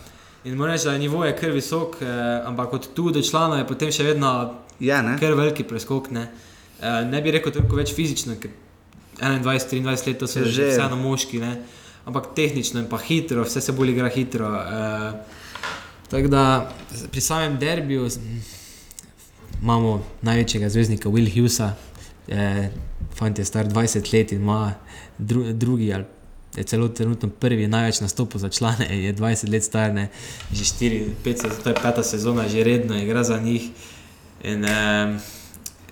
In 0.44 0.56
moram 0.56 0.72
reči, 0.72 0.84
da 0.84 0.92
je 0.92 0.98
nivo 0.98 1.24
je 1.24 1.36
kar 1.36 1.50
visok, 1.50 1.96
eh, 2.02 2.06
ampak 2.44 2.72
od 2.72 2.94
tu 2.94 3.10
do 3.10 3.22
člana 3.22 3.58
je 3.58 3.66
potem 3.66 3.92
še 3.92 4.02
vedno 4.02 4.54
ja, 4.80 5.02
kar 5.20 5.34
veliki 5.34 5.64
preskok. 5.64 6.10
Ne? 6.10 6.26
Eh, 6.82 7.04
ne 7.04 7.22
bi 7.22 7.30
rekel 7.30 7.52
toliko 7.52 7.78
več 7.78 7.94
fizično, 7.94 8.34
ker 8.42 8.50
21-23 9.20 10.06
let 10.06 10.24
so 10.26 10.44
že 10.44 10.72
vseeno 10.72 10.96
moški. 10.96 11.38
Ne? 11.38 11.56
Ampak 12.04 12.34
tehnično 12.36 12.80
in 12.80 12.88
pa 12.88 12.98
hitro, 12.98 13.44
vse 13.44 13.60
se 13.60 13.72
bolj 13.72 13.90
igra 13.90 14.08
hitro. 14.08 14.48
Uh, 14.48 15.20
tako 16.10 16.28
da 16.28 16.72
pri 17.10 17.20
samem 17.20 17.58
derbiju 17.58 18.08
imamo 19.62 20.04
največjega 20.22 20.68
zvezdnika 20.68 21.08
Will 21.08 21.34
Hughesa, 21.34 21.72
eh, 22.28 22.68
fant 23.14 23.38
je 23.38 23.44
star 23.44 23.66
20 23.66 24.12
let 24.12 24.32
in 24.32 24.40
ima 24.40 24.74
dru, 25.18 25.52
drugi 25.52 25.94
ali 25.94 26.04
je 26.56 26.64
celo 26.64 26.88
trenutno 26.88 27.28
prvi 27.28 27.66
največ 27.66 28.00
nastopov 28.00 28.40
za 28.40 28.48
člane, 28.48 29.04
je 29.04 29.14
20 29.14 29.48
let 29.50 29.64
star, 29.64 29.94
ne, 29.94 30.08
že 30.52 30.64
4, 30.64 31.06
5, 31.24 31.62
to 31.62 31.68
je 31.68 31.74
peta 31.74 32.02
sezona, 32.02 32.48
že 32.48 32.64
redno 32.64 33.02
igra 33.02 33.24
za 33.24 33.38
njih. 33.40 33.70
In, 34.44 34.64
eh, 34.64 35.18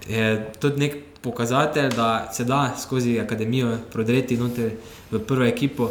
je 0.08 0.52
tudi 0.60 0.80
nek 0.80 0.96
pokazatelj, 1.22 1.88
da 1.96 2.28
se 2.32 2.44
da 2.44 2.74
skozi 2.82 3.20
akademijo 3.20 3.78
prodreti 3.92 4.36
noter 4.36 4.70
v 5.10 5.18
prvo 5.18 5.44
ekipo. 5.44 5.90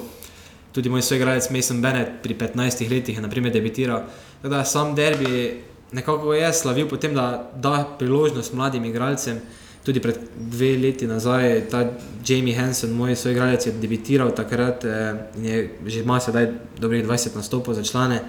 Tudi 0.71 0.89
moj 0.89 1.01
soigralec 1.01 1.49
Mason 1.49 1.81
Bennett 1.81 2.21
pri 2.23 2.35
15 2.35 2.89
letih 2.91 3.17
je 3.17 3.21
naprimer, 3.21 3.51
debitiral. 3.51 4.03
Tako 4.41 4.49
da 4.55 4.65
sam 4.65 4.95
derbi 4.95 5.61
nekako 5.91 6.33
je 6.33 6.53
slavil 6.53 6.87
potem, 6.87 7.13
da 7.13 7.51
da 7.55 7.95
priložnost 7.99 8.53
mladim 8.53 8.85
igralcem. 8.85 9.39
Tudi 9.83 9.99
pred 9.99 10.17
dve 10.35 10.77
leti 10.77 11.07
nazaj 11.07 11.69
ta 11.69 11.91
Jamie 12.27 12.55
Hansen, 12.55 12.91
moj 12.93 13.15
soigralec, 13.15 13.65
je 13.65 13.71
debitiral 13.71 14.35
takrat 14.35 14.85
eh, 14.85 15.15
in 15.37 15.45
je 15.45 15.69
že 15.85 15.99
ima 15.99 16.19
sedaj 16.19 16.51
dobrih 16.79 17.05
20 17.05 17.35
nastopov 17.35 17.73
za 17.73 17.83
člane. 17.83 18.21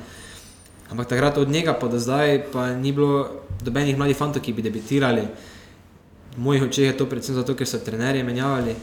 Ampak 0.91 1.09
takrat 1.09 1.39
od 1.39 1.49
njega 1.49 1.75
pa 1.75 1.89
do 1.89 1.99
zdaj 1.99 2.45
pa 2.53 2.75
ni 2.75 2.93
bilo 2.93 3.29
dobenih 3.63 3.99
mladih 3.99 4.17
fantov, 4.17 4.43
ki 4.43 4.53
bi 4.53 4.63
debitirali. 4.63 5.23
V 6.37 6.39
mojih 6.39 6.63
očeh 6.63 6.87
je 6.87 6.97
to 6.97 7.07
predvsem 7.07 7.35
zato, 7.35 7.55
ker 7.55 7.67
so 7.67 7.79
trenerje 7.79 8.25
menjavali 8.25 8.77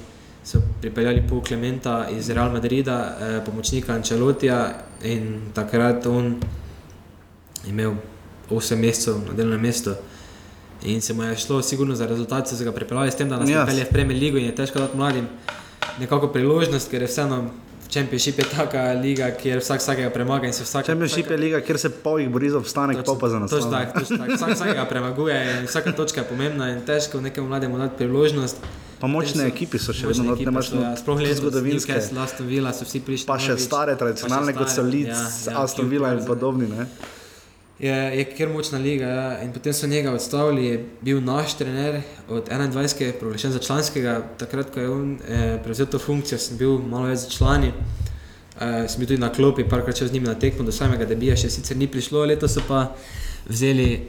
so 0.48 0.62
pripeljali 0.82 1.24
pol 1.30 1.42
Klementa 1.44 2.08
iz 2.10 2.30
Real 2.30 2.52
Madrida, 2.52 3.18
eh, 3.20 3.42
pomočnika 3.46 3.94
Ančelotija 3.94 4.74
in 5.04 5.52
takrat 5.54 6.06
on 6.06 6.36
imel 7.68 7.94
8 8.50 8.76
mesecev 8.76 9.16
na 9.28 9.34
delovnem 9.34 9.62
mestu. 9.62 9.92
In 10.84 11.02
se 11.02 11.14
mu 11.14 11.24
je 11.24 11.36
šlo, 11.36 11.62
sigurno 11.62 11.96
za 11.96 12.08
rezultat, 12.08 12.48
so 12.48 12.64
ga 12.64 12.72
pripeljali 12.72 13.12
s 13.12 13.16
tem, 13.16 13.30
da 13.30 13.38
nas 13.38 13.50
yes. 13.50 13.66
pelje 13.66 13.84
v 13.84 13.90
Premier 13.90 14.22
League 14.22 14.40
in 14.40 14.46
je 14.46 14.56
težko 14.56 14.80
dati 14.80 14.98
mladim 14.98 15.28
nekako 16.00 16.28
priložnost, 16.28 16.92
ker 16.92 17.02
je 17.02 17.08
vseeno. 17.08 17.50
Championship 17.92 18.40
je 18.40 18.46
taka 18.52 18.82
liga, 19.02 19.30
kjer 19.32 19.62
vsak 19.64 19.80
vsakega 19.80 20.10
premaga 20.10 20.48
in 20.48 20.54
se 20.54 20.64
vsak. 20.64 20.86
Championship 20.86 21.32
je 21.32 21.38
liga, 21.38 21.62
kjer 21.62 21.80
se 21.80 21.90
povih 21.90 22.30
bori 22.30 22.50
za 22.50 22.58
obstanek, 22.58 23.04
to 23.06 23.16
pa 23.20 23.30
za 23.30 23.40
nas. 23.40 23.52
Točno 23.52 23.72
tako, 23.72 24.00
točno 24.00 24.18
tako. 24.18 24.34
Vsak 24.34 24.50
vsakega 24.56 24.86
premaguje 24.86 25.38
in 25.60 25.66
vsaka 25.66 25.92
točka 25.92 26.22
je 26.22 26.28
pomembna 26.28 26.70
in 26.70 26.82
težko 26.86 27.22
nekemu 27.22 27.48
mlademu 27.48 27.78
dati 27.78 27.98
priložnost. 27.98 28.58
Pa 29.00 29.08
močne 29.08 29.44
so, 29.44 29.48
ekipe 29.48 29.80
so 29.80 29.94
še 29.94 30.08
vedno 30.10 30.32
na 30.32 30.36
tem 30.36 30.54
mestu. 30.54 30.82
Sploh 30.98 31.20
le 31.22 31.34
zgodovinske. 31.38 32.00
Aston 32.24 32.48
Villa 32.50 32.74
so 32.74 32.86
vsi 32.88 33.02
prišli. 33.06 33.28
Pa 33.30 33.38
še 33.40 33.58
stare, 33.62 33.94
tradicionalne, 33.96 34.56
kot 34.58 34.74
so 34.74 34.82
Leeds, 34.82 35.46
ja, 35.46 35.54
ja, 35.54 35.62
Aston 35.62 35.90
Villa 35.90 36.16
in 36.18 36.26
podobni. 36.26 36.66
Ne? 36.72 36.88
Je, 37.80 37.94
je 37.94 38.24
kjer 38.26 38.50
močna 38.50 38.80
liga. 38.82 39.06
Ja. 39.06 39.52
Potem 39.54 39.74
so 39.74 39.88
njega 39.88 40.12
odstavili, 40.12 40.66
je 40.66 40.86
bil 41.02 41.22
naš 41.22 41.58
trener 41.58 42.02
od 42.30 42.50
21, 42.50 43.12
proglašen 43.20 43.52
za 43.52 43.60
članskega. 43.60 44.22
Takrat, 44.38 44.74
ko 44.74 44.80
je 44.80 44.90
on 44.90 45.18
eh, 45.30 45.60
prevzel 45.64 45.86
to 45.86 46.00
funkcijo, 46.00 46.40
sem 46.40 46.58
bil 46.58 46.80
malo 46.80 47.12
več 47.12 47.20
za 47.20 47.30
člani. 47.30 47.72
Uh, 48.58 48.88
sem 48.90 48.98
bil 48.98 49.08
tudi 49.08 49.22
na 49.22 49.30
klopi, 49.30 49.68
parkrat 49.70 50.00
čez 50.00 50.14
njim 50.14 50.24
na 50.24 50.34
tekmo, 50.34 50.64
do 50.66 50.72
samega 50.74 51.06
debija 51.06 51.36
še 51.38 51.50
sicer 51.54 51.78
ni 51.78 51.86
prišlo, 51.88 52.24
letos 52.26 52.56
so 52.58 52.64
pa 52.66 52.88
vzeli 53.46 54.08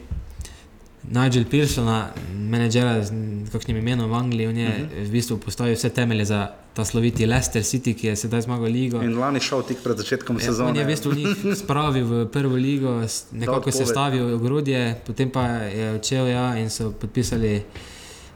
Nigel 1.11 1.45
Pearsona, 1.49 2.11
menedžera 2.35 3.03
z 3.03 3.13
kakšnim 3.53 3.77
imenom 3.81 4.11
v 4.11 4.15
Angliji, 4.15 4.47
on 4.47 4.57
je 4.57 4.69
uh 4.69 4.75
-huh. 4.75 5.07
v 5.09 5.11
bistvu 5.11 5.39
postavil 5.39 5.75
vse 5.75 5.89
temelje 5.89 6.25
za 6.25 6.53
ta 6.75 6.85
sloviti 6.85 7.27
Leicester 7.27 7.63
City, 7.63 7.95
ki 7.95 8.07
je 8.07 8.17
sedaj 8.17 8.41
zmagal 8.41 8.71
ligo. 8.71 9.03
In 9.03 9.19
lani 9.19 9.41
šel 9.41 9.63
tik 9.63 9.79
pred 9.85 9.97
začetkom 9.97 10.37
Ja, 10.37 10.45
sezone. 10.45 10.71
On 10.71 10.77
je 10.77 10.85
v 10.85 10.87
bistvu 10.87 11.13
njih 11.13 11.37
spravil 11.63 12.07
v 12.07 12.27
prvo 12.27 12.55
ligo, 12.55 13.03
nekako 13.33 13.71
se 13.71 13.87
stavil 13.87 14.35
ogrodje, 14.35 15.01
potem 15.07 15.31
pa 15.31 15.47
je 15.47 15.93
odšel 15.93 16.27
ja, 16.27 16.57
in 16.57 16.71
so 16.71 16.93
podpisali 16.93 17.63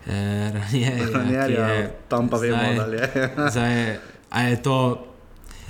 eh, 0.07 0.53
Ranjerja, 0.55 1.11
Ranjerja, 1.13 1.67
je 1.67 1.91
tam 2.09 2.29
pa 2.29 2.37
vemo, 2.37 2.57
da 2.57 2.85
je. 2.85 3.31
Zdaj, 3.53 3.97
a 4.31 4.43
je 4.43 4.63
to 4.63 5.07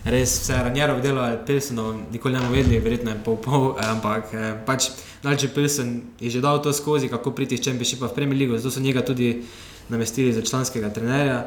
res 0.04 0.40
vse 0.42 0.62
Ranjerovo 0.62 1.00
delo 1.00 1.20
ali 1.20 1.38
Pilsenov, 1.46 1.94
nikoli 2.12 2.34
ne 2.34 2.40
bomo 2.40 2.52
vedeli, 2.52 2.80
verjetno 2.82 3.10
je 3.10 3.20
pol 3.24 3.36
pol, 3.36 3.66
eh, 3.78 3.86
ampak 3.86 4.34
eh, 4.34 4.54
pač 4.66 4.90
Nalče 5.22 5.48
Pilsen 5.54 6.02
je 6.20 6.30
že 6.30 6.40
dal 6.40 6.62
to 6.62 6.72
skozi, 6.72 7.08
kako 7.08 7.30
priti 7.30 7.54
iz 7.54 7.62
Čempionšipa 7.62 8.08
v 8.08 8.14
Premier 8.14 8.38
League, 8.38 8.58
zato 8.58 8.74
so 8.74 8.80
njega 8.80 9.04
tudi 9.04 9.42
namestili 9.88 10.32
za 10.32 10.42
članskega 10.42 10.90
trenerja. 10.90 11.46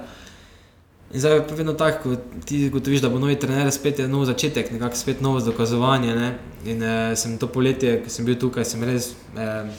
In 1.14 1.20
zdaj 1.20 1.34
je 1.34 1.44
vedno 1.56 1.74
tako, 1.74 2.16
ko 2.16 2.16
ti 2.46 2.70
gotoviš, 2.70 3.02
da 3.02 3.10
bo 3.10 3.20
novi 3.20 3.36
trener 3.40 3.72
spet 3.72 4.00
je 4.00 4.08
nov 4.08 4.26
začetek, 4.26 4.72
nekako 4.72 4.96
spet 4.96 5.22
novo 5.22 5.40
dokazovanje. 5.40 6.16
Ne? 6.16 6.38
In 6.66 6.84
eh, 6.84 7.16
sem 7.16 7.38
to 7.38 7.48
poletje, 7.48 8.02
ko 8.04 8.10
sem 8.10 8.26
bil 8.26 8.40
tukaj, 8.40 8.66
sem 8.66 8.84
res 8.84 9.12
eh, 9.38 9.70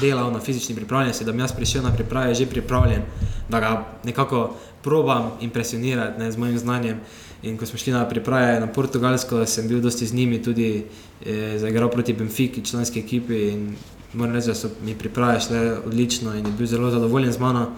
delal 0.00 0.32
na 0.32 0.40
fizični 0.40 0.74
pripravljenosti, 0.74 1.24
da 1.24 1.32
bi 1.32 1.40
jaz 1.40 1.52
prišel 1.52 1.82
na 1.82 1.92
priprave 1.94 2.34
že 2.34 2.46
pripravljen, 2.46 3.02
da 3.48 3.60
ga 3.60 3.84
nekako 4.04 4.56
probam 4.82 5.30
impresionirati 5.40 6.20
ne, 6.20 6.32
z 6.32 6.38
mojim 6.38 6.58
znanjem. 6.58 7.00
In 7.42 7.58
ko 7.58 7.66
smo 7.66 7.78
šli 7.78 7.92
na 7.92 8.08
priprave 8.08 8.60
na 8.60 8.66
Portugalsko, 8.66 9.46
sem 9.46 9.68
bil 9.68 9.80
dosti 9.80 10.06
z 10.06 10.14
njimi 10.14 10.42
tudi 10.42 10.84
eh, 11.26 11.58
zaigral 11.58 11.90
proti 11.90 12.12
Benfiki, 12.12 12.64
članski 12.64 13.00
ekipi. 13.00 13.48
In 13.48 13.76
moram 14.12 14.34
reči, 14.34 14.46
da 14.48 14.54
so 14.54 14.70
mi 14.84 14.94
priprave 14.94 15.40
šle 15.40 15.78
odlično 15.86 16.34
in 16.34 16.46
je 16.46 16.52
bil 16.52 16.66
zelo 16.66 16.90
zadovoljen 16.90 17.32
z 17.32 17.38
mano. 17.38 17.70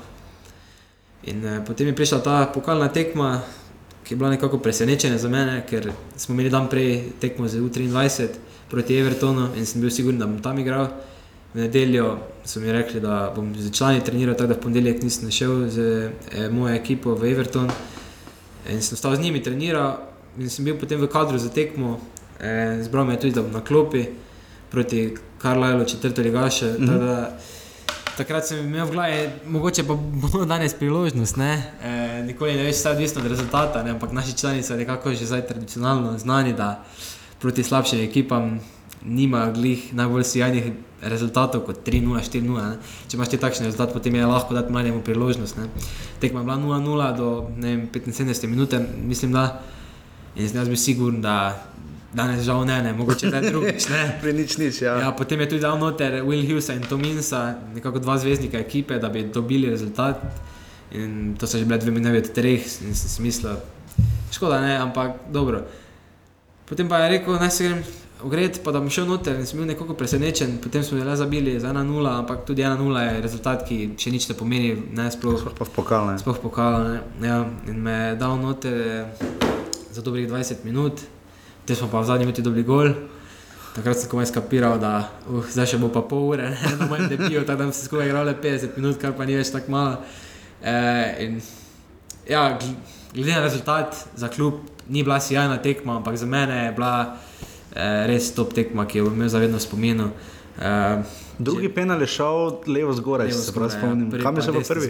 In 1.24 1.46
eh, 1.46 1.64
potem 1.66 1.86
je 1.86 1.96
prišla 1.96 2.18
ta 2.22 2.50
pokalna 2.54 2.88
tekma, 2.88 3.40
ki 4.04 4.14
je 4.14 4.16
bila 4.16 4.30
nekako 4.30 4.58
presenečenje 4.58 5.18
za 5.18 5.28
mene, 5.28 5.62
ker 5.70 5.92
smo 6.16 6.34
imeli 6.34 6.50
dan 6.50 6.68
prej 6.68 7.02
tekmo 7.20 7.48
z 7.48 7.60
U23 7.60 8.28
proti 8.70 8.96
Evertonu 8.96 9.48
in 9.56 9.66
sem 9.66 9.80
bil 9.80 9.90
siguren, 9.90 10.18
da 10.18 10.26
bom 10.26 10.42
tam 10.42 10.58
igral. 10.58 10.88
V 11.54 11.60
nedeljo 11.60 12.18
so 12.44 12.60
mi 12.60 12.72
rekli, 12.72 13.00
da 13.00 13.32
bom 13.36 13.54
z 13.56 13.72
člani 13.72 14.04
treniral, 14.04 14.34
tako 14.34 14.48
da 14.48 14.54
v 14.54 14.60
ponedeljek 14.60 15.02
nisem 15.02 15.30
šel 15.30 15.68
z 15.68 15.78
eh, 15.80 16.48
mojo 16.50 16.74
ekipo 16.74 17.14
v 17.14 17.32
Everton. 17.32 17.70
In 18.68 18.82
sem 18.82 18.96
stal 18.96 19.16
z 19.16 19.20
njimi, 19.20 19.42
treniral 19.42 19.96
in 20.38 20.50
sem 20.50 20.64
bil 20.64 20.76
potem 20.78 21.00
v 21.00 21.08
kadru 21.08 21.38
za 21.38 21.48
tekmo. 21.48 22.00
Eh, 22.40 22.78
zbral 22.82 23.04
me 23.04 23.16
tudi, 23.16 23.32
da 23.34 23.42
bom 23.42 23.52
na 23.52 23.64
klopi 23.64 24.04
proti 24.70 25.14
Karlajlu, 25.38 25.84
četrto 25.84 26.22
ligaše. 26.22 26.72
Mm 26.78 26.86
-hmm. 26.86 27.26
Takrat 28.18 28.46
sem 28.46 28.58
imel 28.58 28.86
v 28.86 28.90
glavi, 28.90 29.18
mogoče 29.46 29.84
pa 29.86 29.94
bo 29.94 30.44
danes 30.44 30.74
priložnost. 30.74 31.36
Ne? 31.36 31.52
E, 31.82 32.22
nikoli 32.26 32.56
ne 32.58 32.64
veš, 32.66 32.76
vse 32.76 32.88
je 32.88 32.92
odvisno 32.92 33.20
od 33.22 33.28
rezultata, 33.30 33.82
ne? 33.82 33.90
ampak 33.90 34.12
naši 34.12 34.34
člani 34.36 34.62
so 34.62 34.76
nekako 34.76 35.14
že 35.14 35.26
zdaj 35.26 35.46
tradicionalno 35.46 36.18
znani, 36.18 36.52
da 36.52 36.84
proti 37.38 37.62
slabšim 37.62 38.00
ekipam 38.00 38.58
nima 39.04 39.50
glih 39.54 39.94
najbolj 39.94 40.24
sjajnih 40.24 40.72
rezultatov 41.02 41.62
kot 41.66 41.86
3-0, 41.86 42.18
4-0. 42.18 42.70
ne. 42.70 42.76
Če 43.08 43.16
imaš 43.16 43.30
ti 43.30 43.38
takšen 43.38 43.68
rezultat, 43.68 43.94
potem 43.94 44.14
je 44.18 44.26
lahko 44.26 44.54
dati 44.54 44.72
mlademu 44.72 45.02
priložnost. 45.06 45.56
Ne? 45.56 45.68
Tekma 46.18 46.42
je 46.42 46.44
bila 46.44 46.58
0-0 46.58 47.16
do 47.16 47.28
vem, 47.58 47.86
75 47.92 48.50
minut, 48.50 48.74
mislim 48.98 49.32
da. 49.32 49.62
In 50.38 50.48
zdaj 50.48 50.66
bil 50.70 50.78
siguren, 50.78 51.22
da 51.22 51.54
danes 52.14 52.44
žal 52.46 52.64
ne, 52.66 52.82
ne, 52.82 52.92
mogoče 52.92 53.30
ne 53.30 53.40
drugič. 53.46 53.88
Ne? 53.92 54.02
Pri 54.22 54.32
nič 54.32 54.58
nič, 54.58 54.82
ja. 54.82 54.98
Ja, 55.02 55.12
potem 55.12 55.40
je 55.44 55.54
tudi 55.54 55.62
dal 55.62 55.78
noter 55.78 56.22
Will 56.26 56.46
Hughesa 56.46 56.74
in 56.74 56.82
Tominsa, 56.82 57.58
nekako 57.74 58.02
dva 58.02 58.18
zvezdnika 58.18 58.58
ekipe, 58.58 58.98
da 58.98 59.08
bi 59.08 59.26
dobili 59.28 59.70
rezultat. 59.70 60.22
In 60.92 61.36
to 61.38 61.46
so 61.46 61.58
že 61.58 61.68
bile 61.68 61.78
dve 61.78 61.92
minute 61.92 62.16
od 62.16 62.32
treh, 62.32 62.64
in 62.64 62.96
sem 62.96 63.10
si 63.12 63.22
mislil, 63.22 63.60
škoda 64.32 64.60
ne, 64.64 64.78
ampak 64.80 65.28
dobro. 65.28 65.66
Potem 66.64 66.88
pa 66.88 67.04
je 67.04 67.18
rekel, 67.18 67.36
naj 67.36 67.52
se 67.52 67.64
grem 67.68 67.82
ogret, 68.24 68.60
pa 68.64 68.72
da 68.72 68.80
bom 68.80 68.90
šel 68.90 69.06
noter 69.06 69.36
in 69.38 69.46
sem 69.46 69.58
bil 69.58 69.68
nekoliko 69.68 69.94
presenečen. 69.94 70.58
Potem 70.62 70.82
smo 70.84 70.98
le 71.04 71.16
zabili 71.16 71.60
za 71.60 71.72
1-0, 71.72 72.08
ampak 72.18 72.44
tudi 72.46 72.62
1-0 72.62 73.02
je 73.02 73.20
rezultat, 73.22 73.64
ki 73.68 73.78
še 73.98 74.10
nič 74.10 74.28
ne 74.28 74.36
pomeni, 74.38 74.72
ne 74.96 75.10
sploh. 75.14 75.44
Pa 75.58 75.66
v 75.66 75.74
pokalne. 75.74 76.16
Sploh 76.18 76.40
pokal, 76.42 76.98
ja, 77.22 77.44
in 77.70 77.78
me 77.82 77.96
je 78.08 78.16
dal 78.20 78.38
noter 78.42 78.74
eh, 78.74 79.28
za 79.92 80.02
dobrih 80.02 80.28
20 80.30 80.66
minut, 80.66 81.04
te 81.66 81.76
smo 81.78 81.88
pa 81.92 82.02
v 82.02 82.10
zadnji 82.10 82.26
minuti 82.26 82.42
dobili 82.42 82.66
gol. 82.66 82.92
Takrat 83.76 84.00
sem 84.00 84.10
komaj 84.10 84.32
skapiral, 84.32 84.78
da 84.82 85.06
uh, 85.30 85.44
zdaj 85.46 85.74
še 85.74 85.78
bo 85.78 85.90
pa 85.92 86.02
pol 86.02 86.32
ure, 86.32 86.48
ne, 86.50 86.70
na 86.80 86.88
mojem 86.90 87.06
debiju, 87.12 87.44
tako 87.46 87.62
da 87.62 87.68
sem 87.68 87.76
se 87.76 87.86
skupaj 87.86 88.08
igral 88.10 88.26
le 88.26 88.34
50 88.34 88.74
minut, 88.80 88.98
kar 88.98 89.14
pa 89.14 89.28
ni 89.28 89.36
več 89.38 89.52
tako 89.54 89.70
malo. 89.70 90.00
E, 90.58 90.72
in, 91.22 91.36
ja, 92.26 92.58
gl- 92.58 92.74
glede 93.12 93.36
na 93.36 93.44
rezultat 93.44 93.94
za 94.18 94.32
klub, 94.32 94.64
ni 94.88 95.04
bila 95.06 95.20
sjajna 95.22 95.60
tekma, 95.62 96.00
ampak 96.00 96.18
za 96.18 96.26
mene 96.26 96.64
je 96.64 96.72
bila 96.74 96.94
res 97.74 98.32
top 98.34 98.54
tekma, 98.56 98.86
ki 98.88 98.98
jo 98.98 99.08
bom 99.08 99.16
imel 99.18 99.28
zavedno 99.32 99.60
spominu. 99.60 100.10
E, 100.58 100.70
Drugi 101.38 101.68
penal 101.68 102.00
je 102.00 102.06
šel 102.06 102.50
levo 102.66 102.92
zgoraj, 102.92 103.28
levo 103.28 103.38
če 103.38 103.44
se 103.44 103.52
prav 103.54 103.68
ja, 103.68 103.74
spomnim. 103.78 104.10
prvi 104.10 104.24
Kam 104.24 104.36
je 104.36 104.42
šel 104.42 104.56
pa 104.56 104.62
prvi? 104.68 104.88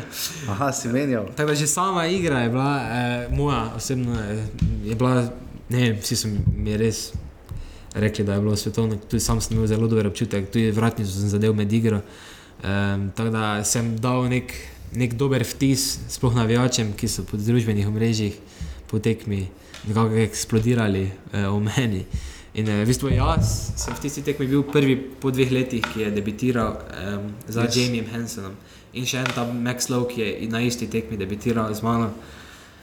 Aha, 0.54 0.70
si 0.72 0.88
menjal. 0.88 1.26
Tako 1.36 1.50
da 1.50 1.54
že 1.54 1.66
sama 1.66 2.06
igra 2.06 2.40
je 2.40 2.48
bila, 2.48 2.70
eh, 2.80 3.26
moja 3.36 3.72
osebna, 3.76 4.22
eh, 4.32 4.46
je 4.84 4.94
bila, 4.94 5.28
ne 5.68 5.82
vem, 5.82 5.98
vsi 6.00 6.16
so 6.16 6.28
mi 6.56 6.76
res 6.76 7.12
rekli, 7.94 8.24
da 8.24 8.34
je 8.34 8.40
bilo 8.40 8.56
svetovno, 8.56 8.96
tudi 8.96 9.20
sam 9.20 9.40
sem 9.40 9.56
imel 9.56 9.66
zelo 9.66 9.88
dober 9.88 10.06
občutek, 10.06 10.50
tudi 10.50 10.70
vratnico 10.70 11.10
sem 11.10 11.28
zadev 11.28 11.54
med 11.54 11.72
igro. 11.72 12.00
Um, 12.62 13.10
tako 13.16 13.30
da 13.30 13.64
sem 13.64 13.96
dal 14.00 14.28
nek, 14.30 14.54
nek 14.96 15.14
dober 15.18 15.44
vtis, 15.44 15.98
sploh 16.08 16.34
navijačem, 16.34 16.92
ki 16.96 17.08
so 17.08 17.24
po 17.26 17.36
družbenih 17.36 17.88
omrežjih 17.88 18.38
po 18.88 18.98
tekmi 19.02 19.48
nekako 19.88 20.14
eksplodirali 20.14 21.10
eh, 21.32 21.46
o 21.48 21.60
meni. 21.60 22.04
In 22.54 22.68
eh, 22.68 22.82
v 22.84 22.86
bistvu 22.86 23.14
jaz 23.14 23.72
sem 23.80 23.94
v 23.94 24.02
tisti 24.02 24.22
tekmi 24.22 24.46
bil 24.46 24.62
prvi 24.68 24.96
po 24.96 25.32
dveh 25.32 25.52
letih, 25.52 25.82
ki 25.82 26.04
je 26.04 26.10
debitiral 26.12 26.76
um, 26.76 27.32
za 27.48 27.64
Yes. 27.64 27.76
Jamiem 27.76 28.10
Hansenom. 28.12 28.54
In 28.92 29.08
še 29.08 29.22
en 29.24 29.32
tam 29.32 29.56
Max 29.64 29.88
Lowe, 29.88 30.10
ki 30.10 30.20
je 30.20 30.50
na 30.52 30.60
isti 30.60 30.86
tekmi 30.86 31.16
debitiral 31.16 31.72
z 31.74 31.82
mano. 31.82 32.12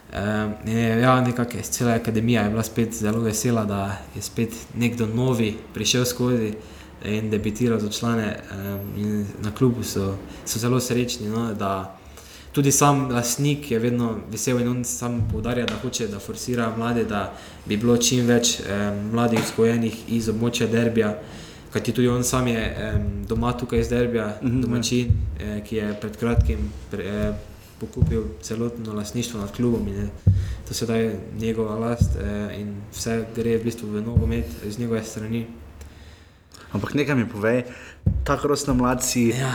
Um, 0.09 0.55
in 0.65 0.77
je, 0.77 0.89
ja, 1.03 1.19
nekako 1.21 1.61
cela 1.61 1.93
akademija 1.99 2.43
je 2.43 2.49
bila 2.49 2.63
spet 2.63 2.97
zelo 2.97 3.21
vesela, 3.21 3.65
da 3.65 4.01
je 4.15 4.21
spet 4.25 4.55
nekdo 4.73 5.05
novi 5.05 5.53
prišel 5.73 6.05
skozi 6.05 6.53
in 7.05 7.29
debitiral 7.29 7.79
za 7.79 7.89
člane. 7.93 8.39
Um, 8.49 8.89
in 8.97 9.27
na 9.45 9.51
klubu 9.51 9.83
so, 9.83 10.15
so 10.45 10.59
zelo 10.59 10.79
srečni, 10.81 11.29
no, 11.29 11.53
da 11.53 11.98
tudi 12.51 12.71
sam 12.71 13.11
lastnik 13.11 13.71
je 13.71 13.79
vedno 13.79 14.15
vesel 14.31 14.61
in 14.61 14.67
on 14.67 14.83
sam 14.85 15.27
poudarja, 15.31 15.65
da 15.65 15.75
hoče, 15.81 16.07
da 16.07 16.19
forsira 16.19 16.73
mlade, 16.77 17.03
da 17.03 17.33
bi 17.65 17.77
bilo 17.77 17.97
čim 17.97 18.25
več 18.27 18.59
um, 18.59 19.11
mladih 19.13 19.43
vzgojenih 19.43 20.01
iz 20.07 20.29
območja 20.29 20.67
derbija. 20.67 21.13
Kajti 21.73 21.93
tudi 21.93 22.07
on 22.09 22.23
sam 22.23 22.47
je 22.47 22.63
um, 22.95 23.25
doma 23.29 23.53
tukaj 23.53 23.79
iz 23.79 23.89
Derbija, 23.89 24.39
mm 24.41 24.47
-hmm. 24.47 24.61
domačin, 24.61 25.07
eh, 25.39 25.61
ki 25.67 25.75
je 25.75 25.97
pred 26.01 26.17
kratkim 26.17 26.71
pre, 26.91 27.03
eh, 27.05 27.33
pokupil 27.79 28.23
celotno 28.41 28.93
lastništvo 28.93 29.39
nad 29.39 29.51
klubom 29.55 29.87
in 29.87 29.93
je 29.93 30.09
to 30.67 30.73
sedaj 30.73 31.11
njegova 31.39 31.75
last 31.75 32.15
eh, 32.15 32.59
in 32.59 32.75
vse 32.93 33.25
gre 33.35 33.57
v 33.57 33.63
bistvu 33.63 33.87
v 33.89 34.01
nogomet 34.01 34.45
iz 34.67 34.79
njegove 34.79 35.03
strani. 35.03 35.45
Ampak 36.71 36.93
nekaj 36.93 37.15
mi 37.15 37.29
povej, 37.29 37.63
tako 38.23 38.47
rosno 38.47 38.73
mladci, 38.73 39.29
Ja, 39.29 39.53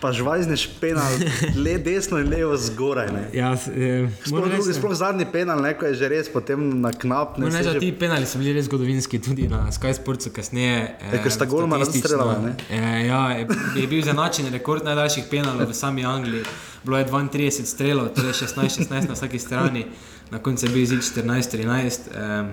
pa 0.00 0.12
žvajzneš 0.12 0.68
penal, 0.80 1.12
le 1.64 1.78
desno 1.78 2.18
in 2.18 2.30
levo 2.32 2.56
zgoraj. 2.56 3.12
Ne? 3.12 3.22
ja 3.32 3.52
eh, 3.52 4.08
Sploh, 4.24 4.48
drugi, 4.48 4.72
sploh 4.74 4.94
zadnji 4.94 5.26
penal, 5.32 5.60
neko 5.62 5.86
je 5.86 5.94
že 5.94 6.08
res 6.08 6.32
potem 6.32 6.80
na 6.80 6.92
knap. 6.92 7.38
Ne, 7.38 7.50
da 7.50 7.62
že- 7.62 7.78
ti 7.78 7.92
penali 7.92 8.26
so 8.26 8.38
bili 8.38 8.52
res 8.56 8.64
zgodovinski, 8.64 9.20
tudi 9.20 9.48
na 9.48 9.68
Sky 9.72 9.92
Sportsu 9.94 10.32
kasneje. 10.32 10.96
Ja, 11.12 11.22
ker 11.22 11.32
sta 11.32 11.44
golmana 11.44 11.84
statistično, 11.84 12.16
razstreljala, 12.16 12.40
ne? 12.46 12.56
Eh, 12.70 13.06
ja, 13.06 13.22
je, 13.36 13.46
je 13.76 13.86
bil 13.86 14.02
zanačen 14.04 14.48
rekord 14.52 14.84
najdaljših 14.84 15.28
penalov 15.30 15.68
v 15.68 15.76
sami 15.76 16.04
Angliji. 16.04 16.44
Bilo 16.84 16.98
je 16.98 17.06
32 17.06 17.64
strelov, 17.68 18.08
torej 18.16 18.32
16-16 18.32 19.08
na 19.08 19.14
vsaki 19.14 19.38
strani, 19.38 19.86
na 20.30 20.38
koncu 20.38 20.66
je 20.66 20.72
bil 20.72 20.82
izid 20.82 21.04
14-13. 21.04 22.08
Um, 22.16 22.52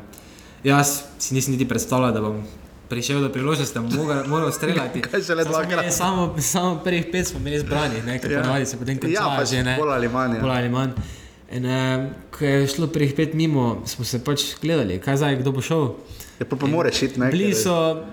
jaz 0.63 1.01
si 1.19 1.33
nisem 1.33 1.53
niti 1.55 1.67
predstavljal, 1.67 2.11
da 2.11 2.21
bom 2.21 2.43
prišel 2.89 3.21
do 3.21 3.29
priložnosti, 3.29 3.73
da 3.73 3.81
moral, 3.81 4.27
moral 4.27 4.51
streljati. 4.51 5.01
Kaj 5.05 5.21
Saj 5.21 5.35
smo 5.35 5.43
dvakrat. 5.45 5.93
Samo, 5.93 6.35
samo 6.39 6.81
prvih 6.83 7.05
pet 7.11 7.27
smo 7.27 7.39
imeli 7.39 7.59
zbranih, 7.59 8.05
ne, 8.05 8.19
ker 8.19 8.31
Ja. 8.31 8.41
ponavadi 8.41 8.65
se 8.65 8.77
potem 8.77 8.97
konča 8.97 9.13
Ja, 9.13 9.35
pač 9.37 9.49
že 9.49 9.63
ne. 9.63 9.77
bolj 9.77 9.93
ali 9.93 10.09
manj, 10.09 10.35
ja. 10.35 10.41
Bolj 10.41 10.51
ali 10.51 10.69
manj. 10.69 10.91
In, 11.51 11.65
eh, 11.65 12.09
ko 12.31 12.45
je 12.45 12.67
šlo 12.67 12.87
prvih 12.87 13.13
pet 13.13 13.33
mimo, 13.33 13.81
smo 13.85 14.05
se 14.05 14.19
pač 14.19 14.41
gledali, 14.61 14.99
kaj 14.99 15.17
zdaj, 15.17 15.35
kdo 15.35 15.51
bo 15.51 15.61
šel. 15.61 15.93
Ja, 16.39 16.45
pa, 16.45 16.55
pa 16.55 16.67
moraš 16.67 17.01
iti 17.01 17.19
nekaj. 17.19 17.31
Bili 17.31 17.53
so 17.53 18.03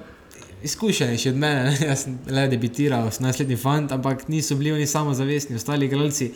izkušenejši 0.63 1.29
od 1.29 1.37
mene, 1.37 1.65
ne. 1.65 1.87
jaz 1.87 2.05
sem 2.05 2.19
le 2.27 2.49
debitiral, 2.49 3.11
sem 3.11 3.27
naslednji 3.27 3.57
fant, 3.57 3.93
ampak 3.93 4.29
niso 4.29 4.55
bili 4.55 4.73
oni 4.73 4.87
samozavestni, 4.87 5.57
ostali 5.57 5.87
igralci 5.87 6.31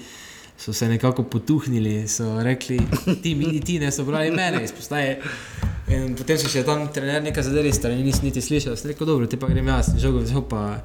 so 0.59 0.72
se 0.72 0.89
nekako 0.89 1.22
potuhnili, 1.22 2.09
so 2.09 2.43
rekli, 2.43 2.80
ti 3.22 3.34
mi, 3.34 3.61
ti 3.61 3.78
ne 3.78 3.93
so 3.93 4.05
brali 4.05 4.30
mene 4.30 4.64
izpostaje. 4.64 5.20
In 5.89 6.12
potem 6.18 6.36
so 6.36 6.51
še 6.53 6.64
tam 6.68 6.86
trener 6.93 7.22
nekaj 7.24 7.47
zadeli, 7.47 7.72
strani 7.72 8.05
nisem 8.05 8.26
niti 8.28 8.43
slišal, 8.45 8.76
sem 8.76 8.91
rekel, 8.93 9.09
dobro, 9.09 9.28
te 9.30 9.39
pa 9.41 9.49
grem 9.49 9.70
jaz, 9.72 9.95
žogo 10.01 10.20
vzel 10.24 10.45
pa. 10.49 10.82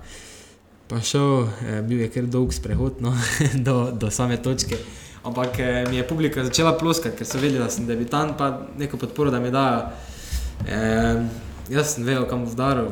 Pa 0.88 1.00
šel, 1.00 1.48
eh, 1.64 1.80
bil 1.88 2.04
je 2.04 2.10
kar 2.12 2.26
dolg 2.28 2.52
sprehod 2.56 3.00
no, 3.02 3.14
do, 3.68 3.78
do 3.96 4.12
same 4.12 4.38
točke. 4.44 4.78
Ampak 5.24 5.60
eh, 5.60 5.84
mi 5.90 5.96
je 6.00 6.08
publika 6.08 6.44
začela 6.44 6.76
ploskati, 6.80 7.16
ker 7.20 7.28
so 7.28 7.40
vedeli, 7.40 7.60
da 7.60 7.70
sem 7.72 7.88
debitant, 7.88 8.36
pa 8.40 8.68
neko 8.80 9.00
podporo, 9.00 9.32
da 9.32 9.40
mi 9.44 9.52
dajo. 9.52 9.86
Eh, 10.68 11.24
jaz 11.72 11.96
sem 11.96 12.08
vedel, 12.08 12.28
kam 12.28 12.44
vdaril. 12.48 12.92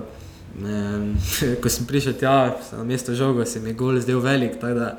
Eh, 0.59 1.57
ko 1.63 1.71
sem 1.71 1.87
prišel 1.87 2.15
tja, 2.19 2.37
na 2.75 2.85
mesto 2.87 3.15
žoga, 3.15 3.45
se 3.45 3.59
mi 3.59 3.71
je 3.71 3.79
gol 3.79 3.99
zdel 4.03 4.23
velik. 4.23 4.59
da 4.59 4.97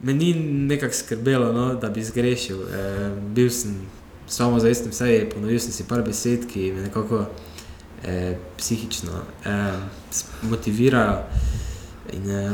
Me 0.00 0.12
ni 0.12 0.34
nekako 0.34 0.94
skrbelo, 0.94 1.52
no, 1.52 1.74
da 1.74 1.88
bi 1.88 2.04
zgrešil. 2.04 2.58
E, 2.68 3.10
bil 3.32 3.48
sem 3.50 3.78
samo 4.28 4.58
zavesten, 4.58 4.90
vse 4.90 5.06
je 5.06 5.30
ponovil 5.30 5.58
sem 5.58 5.72
si 5.72 5.84
par 5.84 6.02
besed, 6.02 6.46
ki 6.46 6.72
me 6.72 6.82
nekako 6.82 7.24
e, 8.04 8.16
psihično 8.56 9.12
e, 9.44 9.56
s- 10.10 10.24
motivirajo. 10.42 11.18
In, 12.12 12.30
e, 12.30 12.52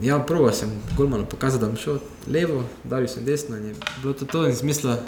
ja, 0.00 0.18
prvo 0.20 0.52
sem 0.52 0.68
Golmanu 0.96 1.26
pokazal, 1.26 1.60
da 1.60 1.66
bom 1.66 1.76
šel 1.76 1.98
levo, 2.28 2.62
dal 2.84 3.06
sem 3.06 3.24
desno 3.24 3.56
in 3.56 3.66
je 3.66 3.74
bilo 4.00 4.12
to 4.14 4.24
to 4.24 4.46
in 4.46 4.56
smisla. 4.56 4.98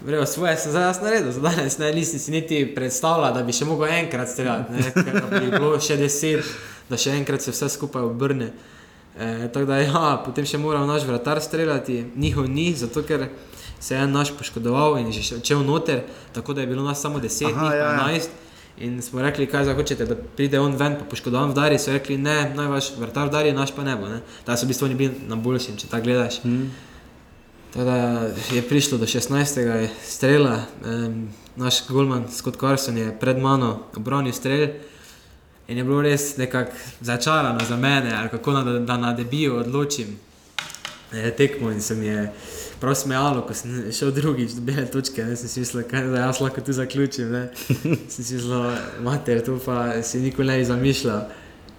Vrejo, 0.00 0.26
svoje 0.26 0.56
sem 0.56 0.72
zdaj 0.72 0.82
jaz 0.84 1.00
naredil, 1.02 1.32
za 1.32 1.40
danes 1.40 1.78
ne, 1.78 1.92
nisem 1.92 2.18
si 2.18 2.30
niti 2.30 2.74
predstavljal, 2.74 3.34
da 3.34 3.42
bi 3.42 3.52
še 3.52 3.64
mogel 3.64 3.90
enkrat 3.90 4.28
streljati, 4.28 4.72
da 4.96 5.40
bi 5.40 5.50
bilo 5.50 5.74
še 5.78 5.96
deset, 5.96 6.44
da 6.88 6.96
še 6.96 7.10
enkrat 7.12 7.42
se 7.42 7.52
vse 7.52 7.68
skupaj 7.68 8.02
obrne. 8.02 8.48
E, 9.12 9.26
tako 9.48 9.66
da, 9.66 9.76
ja, 9.76 10.22
potem 10.24 10.46
še 10.46 10.56
moral 10.56 10.86
naš 10.86 11.04
vratar 11.04 11.40
streljati, 11.40 11.98
njihov 12.16 12.48
ni, 12.48 12.70
zato 12.74 13.02
ker 13.02 13.26
se 13.80 13.94
je 13.94 14.00
en 14.00 14.12
naš 14.12 14.36
poškodoval 14.38 14.98
in 14.98 15.06
je 15.06 15.22
že 15.22 15.36
odšel 15.36 15.64
noter, 15.64 16.02
tako 16.32 16.54
da 16.54 16.60
je 16.60 16.66
bilo 16.66 16.82
nas 16.82 17.00
samo 17.00 17.18
10, 17.18 17.52
Aha, 17.52 17.62
njih 17.62 17.72
ja, 17.72 17.92
ja. 17.92 18.08
11. 18.08 18.28
In 18.80 19.02
smo 19.02 19.22
rekli, 19.22 19.46
kaj 19.46 19.64
zdaj 19.64 19.74
hočete, 19.74 20.06
da 20.06 20.16
pride 20.16 20.60
on 20.60 20.76
ven, 20.76 20.96
pa 20.98 21.04
poškodovan 21.04 21.50
vdari. 21.50 21.78
So 21.78 21.92
rekli, 21.92 22.16
ne, 22.18 22.52
naj 22.56 22.66
vaš 22.66 22.92
vrtar 22.96 23.28
vdari, 23.28 23.52
naš 23.52 23.74
pa 23.76 23.84
ne 23.84 23.96
bo. 23.96 24.08
Ne. 24.08 24.20
Da 24.46 24.56
so 24.56 24.64
v 24.64 24.72
bistvu 24.72 24.86
oni 24.86 24.94
bili 24.94 25.18
na 25.28 25.36
boljšem, 25.36 25.76
če 25.76 25.88
tako 25.90 26.04
gledaš. 26.04 26.38
Mm. 26.44 26.70
Teda 27.74 27.96
je 28.52 28.62
prišlo 28.68 28.98
do 28.98 29.06
16. 29.06 29.88
strela, 30.04 30.62
um, 30.84 31.28
naš 31.56 31.82
golman 31.88 32.24
Scott 32.32 32.56
Carson 32.60 32.96
je 32.98 33.12
pred 33.20 33.38
mano 33.38 33.90
obranil 33.96 34.32
strel. 34.32 34.68
In 35.68 35.78
je 35.78 35.84
bilo 35.84 36.00
res 36.02 36.36
nekako 36.36 36.72
začarano 37.00 37.60
za 37.68 37.76
mene, 37.76 38.16
kako 38.30 38.52
na, 38.52 38.78
da 38.80 38.96
na 38.96 39.12
debiju 39.12 39.60
odločim 39.60 40.16
eh, 41.12 41.30
tekmo. 41.30 41.70
In 41.70 41.82
se 41.82 41.94
mi 41.94 42.06
je 42.06 42.32
prav 42.80 42.94
smejalo, 42.94 43.42
ko 43.46 43.54
sem 43.54 43.92
šel 43.92 44.12
drugič 44.16 44.56
do 44.56 44.64
bele 44.64 44.86
točke. 44.86 45.24
Ne, 45.24 45.36
sem 45.36 45.48
si 45.48 45.60
mislil, 45.64 45.84
kaj, 45.90 46.08
da 46.12 46.24
jaz 46.26 46.40
lahko 46.40 46.64
tu 46.64 46.72
zaključim. 46.72 47.32
Ne. 47.32 47.48
sem 48.12 48.24
si 48.24 48.38
mislil, 48.38 48.72
mater, 49.04 49.44
to 49.44 49.58
pa 49.64 50.02
si 50.02 50.22
nikoli 50.24 50.48
ne 50.48 50.58
bi 50.58 50.64
zamišljal. 50.64 51.28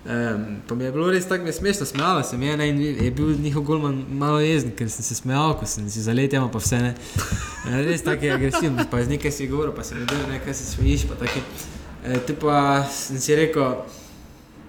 Um, 0.02 0.46
pa 0.68 0.76
mi 0.76 0.84
je 0.84 0.92
bilo 0.92 1.12
res 1.14 1.28
tako 1.30 1.52
smešno, 1.54 1.86
smejalo 1.86 2.24
se 2.24 2.38
mi 2.38 2.48
je, 2.48 2.58
ne, 2.58 2.70
in 2.70 2.82
je 2.82 3.12
bil 3.12 3.36
njihov 3.38 3.64
golman 3.64 4.06
malo 4.10 4.40
jezen, 4.40 4.72
ker 4.74 4.90
sem 4.90 5.06
se 5.06 5.16
smejal, 5.16 5.54
ko 5.60 5.66
sem 5.70 5.90
si 5.90 6.02
zaletel, 6.02 6.48
pa 6.50 6.58
vse 6.58 6.80
ne. 6.82 6.96
Eh, 7.70 7.84
Res 7.86 8.02
tako 8.02 8.26
je 8.26 8.32
agresiven, 8.34 8.82
pa 8.92 9.04
z 9.04 9.14
nekaj 9.14 9.32
si 9.32 9.48
govoril, 9.48 9.76
pa 9.78 9.84
se 9.84 9.96
mi 9.96 10.02
je 10.02 10.28
nekaj 10.32 10.54
se 10.54 10.66
smejiš, 10.66 11.06
pa 11.06 11.20
tako. 11.22 11.44
E, 12.04 12.18
tu 12.26 12.34
pa 12.42 12.82
sem 12.90 13.20
si 13.22 13.36
rekel, 13.38 13.76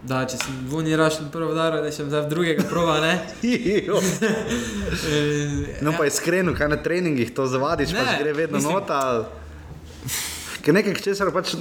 da 0.02 0.24
če 0.26 0.36
sem 0.36 0.64
vuni 0.66 0.96
rašel 0.96 1.28
prvo 1.30 1.54
daro, 1.54 1.78
da 1.78 1.90
še 1.90 2.04
zdaj 2.04 2.26
drugega 2.26 2.64
prova, 2.64 2.98
ne. 3.00 3.12
No, 5.80 5.92
pa 5.92 6.06
iskreno, 6.06 6.54
kaj 6.54 6.68
na 6.68 6.76
treningih 6.78 7.30
to 7.30 7.46
zavadiš, 7.46 7.92
Ne, 7.92 7.98
pač 7.98 8.18
gre 8.18 8.32
vedno 8.34 8.56
mislim- 8.56 8.74
nota. 8.74 9.28
Ker 10.62 10.74
nekaj 10.74 10.94
česar 10.96 11.32
pač 11.32 11.54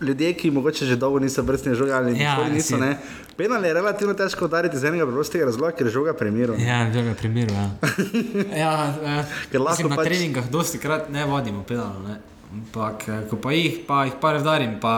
ljudje, 0.00 0.32
ki 0.34 0.50
mogoče 0.50 0.86
že 0.86 0.96
dolgo 0.96 1.18
niso 1.18 1.42
brstni 1.42 1.74
žogi 1.74 1.92
ali 1.92 2.14
Ja, 2.14 2.36
nikoli 2.36 2.54
niso, 2.54 2.76
ne. 2.76 2.94
Penal 3.36 3.64
je 3.64 3.74
relativno 3.74 4.14
težko 4.14 4.44
udariti 4.44 4.76
iz 4.76 4.84
enega 4.84 5.04
preprostega 5.06 5.44
razloga, 5.44 5.72
ker 5.72 5.86
žoga 5.88 6.12
premiro. 6.12 6.54
Ja, 6.56 6.88
drugem 6.90 7.14
primeru. 7.14 7.52
Ja. 7.54 7.70
ja, 8.56 8.72
ja. 9.04 9.24
Ker 9.52 9.60
lahko 9.60 9.82
Mislim, 9.82 9.90
na 9.90 9.96
pač- 9.96 10.08
treningah 10.08 10.48
dosti 10.48 10.78
krat 10.78 11.10
ne 11.10 11.24
vodimo 11.24 11.62
pedalov, 11.62 12.00
ne. 12.08 12.16
Ampak, 12.50 13.08
eh, 13.08 13.20
ko 13.30 13.36
pa 13.36 13.52
jih, 13.52 13.82
pa 13.86 14.04
jih 14.04 14.14
par 14.20 14.38
vdarim, 14.38 14.78
pa 14.80 14.96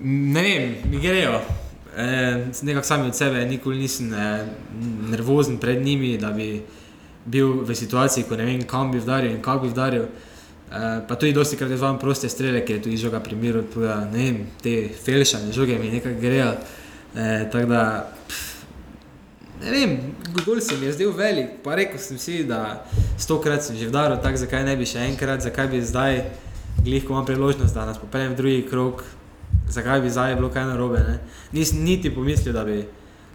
ne 0.00 0.42
vem, 0.42 0.74
mi 0.86 1.00
grejo. 1.00 1.40
E, 1.96 2.46
nekako 2.62 2.86
sami 2.86 3.08
od 3.08 3.16
sebe, 3.16 3.44
nikoli 3.44 3.78
nisem 3.78 4.14
e, 4.14 4.46
nervozen 5.10 5.58
pred 5.58 5.82
njimi, 5.82 6.18
da 6.18 6.30
bi 6.30 6.62
bil 7.24 7.62
v 7.64 7.74
situaciji, 7.74 8.24
ko 8.28 8.36
ne 8.36 8.44
vem, 8.44 8.62
kam 8.68 8.92
bi 8.92 8.98
vdaril 8.98 9.30
in 9.30 9.42
kako 9.42 9.64
bi 9.64 9.72
vdaril. 9.72 10.02
E, 10.02 10.08
pa 11.08 11.14
tudi 11.14 11.32
dosti 11.32 11.56
krat 11.56 11.70
izvajam 11.70 11.98
proste 11.98 12.28
strele, 12.28 12.64
ker 12.66 12.76
je 12.76 12.82
tudi 12.82 12.96
žoga 12.96 13.20
primeru, 13.20 13.62
tako 13.62 13.86
da 13.86 14.00
ne 14.04 14.18
vem, 14.18 14.42
te 14.62 14.76
felšane 15.04 15.52
žoge 15.52 15.78
mi 15.78 15.90
nekako 15.90 16.20
grejo. 16.20 16.52
E, 17.14 17.48
tako 17.52 17.66
da 17.66 17.82
Ne 19.56 19.70
vem, 19.70 19.92
gol 20.44 20.60
se 20.60 20.76
mi 20.76 20.86
je 20.86 20.92
zdel 20.92 21.12
velik, 21.16 21.62
pa 21.64 21.74
rekel 21.74 21.98
sem 21.98 22.18
si, 22.20 22.42
da 22.44 22.84
stokrat 23.18 23.64
sem 23.64 23.76
že 23.76 23.88
vdaril, 23.88 24.18
tako 24.20 24.36
zakaj 24.42 24.64
ne 24.66 24.74
bi 24.76 24.84
še 24.84 25.00
enkrat, 25.08 25.40
zakaj 25.40 25.70
bi 25.72 25.80
zdaj, 25.80 26.18
glih, 26.84 27.06
ko 27.06 27.14
imam 27.14 27.24
priložnost, 27.24 27.74
da 27.74 27.86
nas 27.88 27.96
popeljem 27.98 28.34
v 28.34 28.36
drugi 28.36 28.66
krog, 28.68 29.00
zakaj 29.68 30.00
bi 30.00 30.10
zdaj 30.10 30.34
bilo 30.34 30.48
kaj 30.48 30.64
narobe. 30.64 30.98
Ne? 31.00 31.18
Nisem 31.52 31.82
niti 31.82 32.10
pomislil, 32.10 32.52
da 32.52 32.64
bi, 32.64 32.84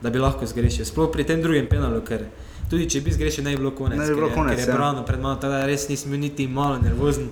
da 0.02 0.10
bi 0.10 0.20
lahko 0.20 0.46
zgrešil, 0.46 0.86
sploh 0.86 1.12
pri 1.12 1.24
tem 1.24 1.42
drugem 1.42 1.68
penalu, 1.68 2.02
ker 2.02 2.26
tudi 2.70 2.86
če 2.86 3.02
bi 3.02 3.12
zgrešil, 3.12 3.44
ne 3.44 3.52
bi 3.52 3.58
bilo 3.58 3.72
konec. 3.72 4.00
Ne 4.00 4.06
bi 4.06 4.16
bilo 4.16 4.28
ker 4.28 4.32
je- 4.32 4.36
konec, 4.36 4.56
Ker 4.56 4.64
je 4.64 4.70
ja. 4.70 4.78
brano 4.78 5.04
pred 5.04 5.20
mano, 5.20 5.36
tako 5.36 5.54
da 5.54 5.66
res 5.66 5.88
nisem 5.88 6.12
bil 6.12 6.20
niti 6.20 6.48
malo 6.48 6.78
nervozen. 6.78 7.30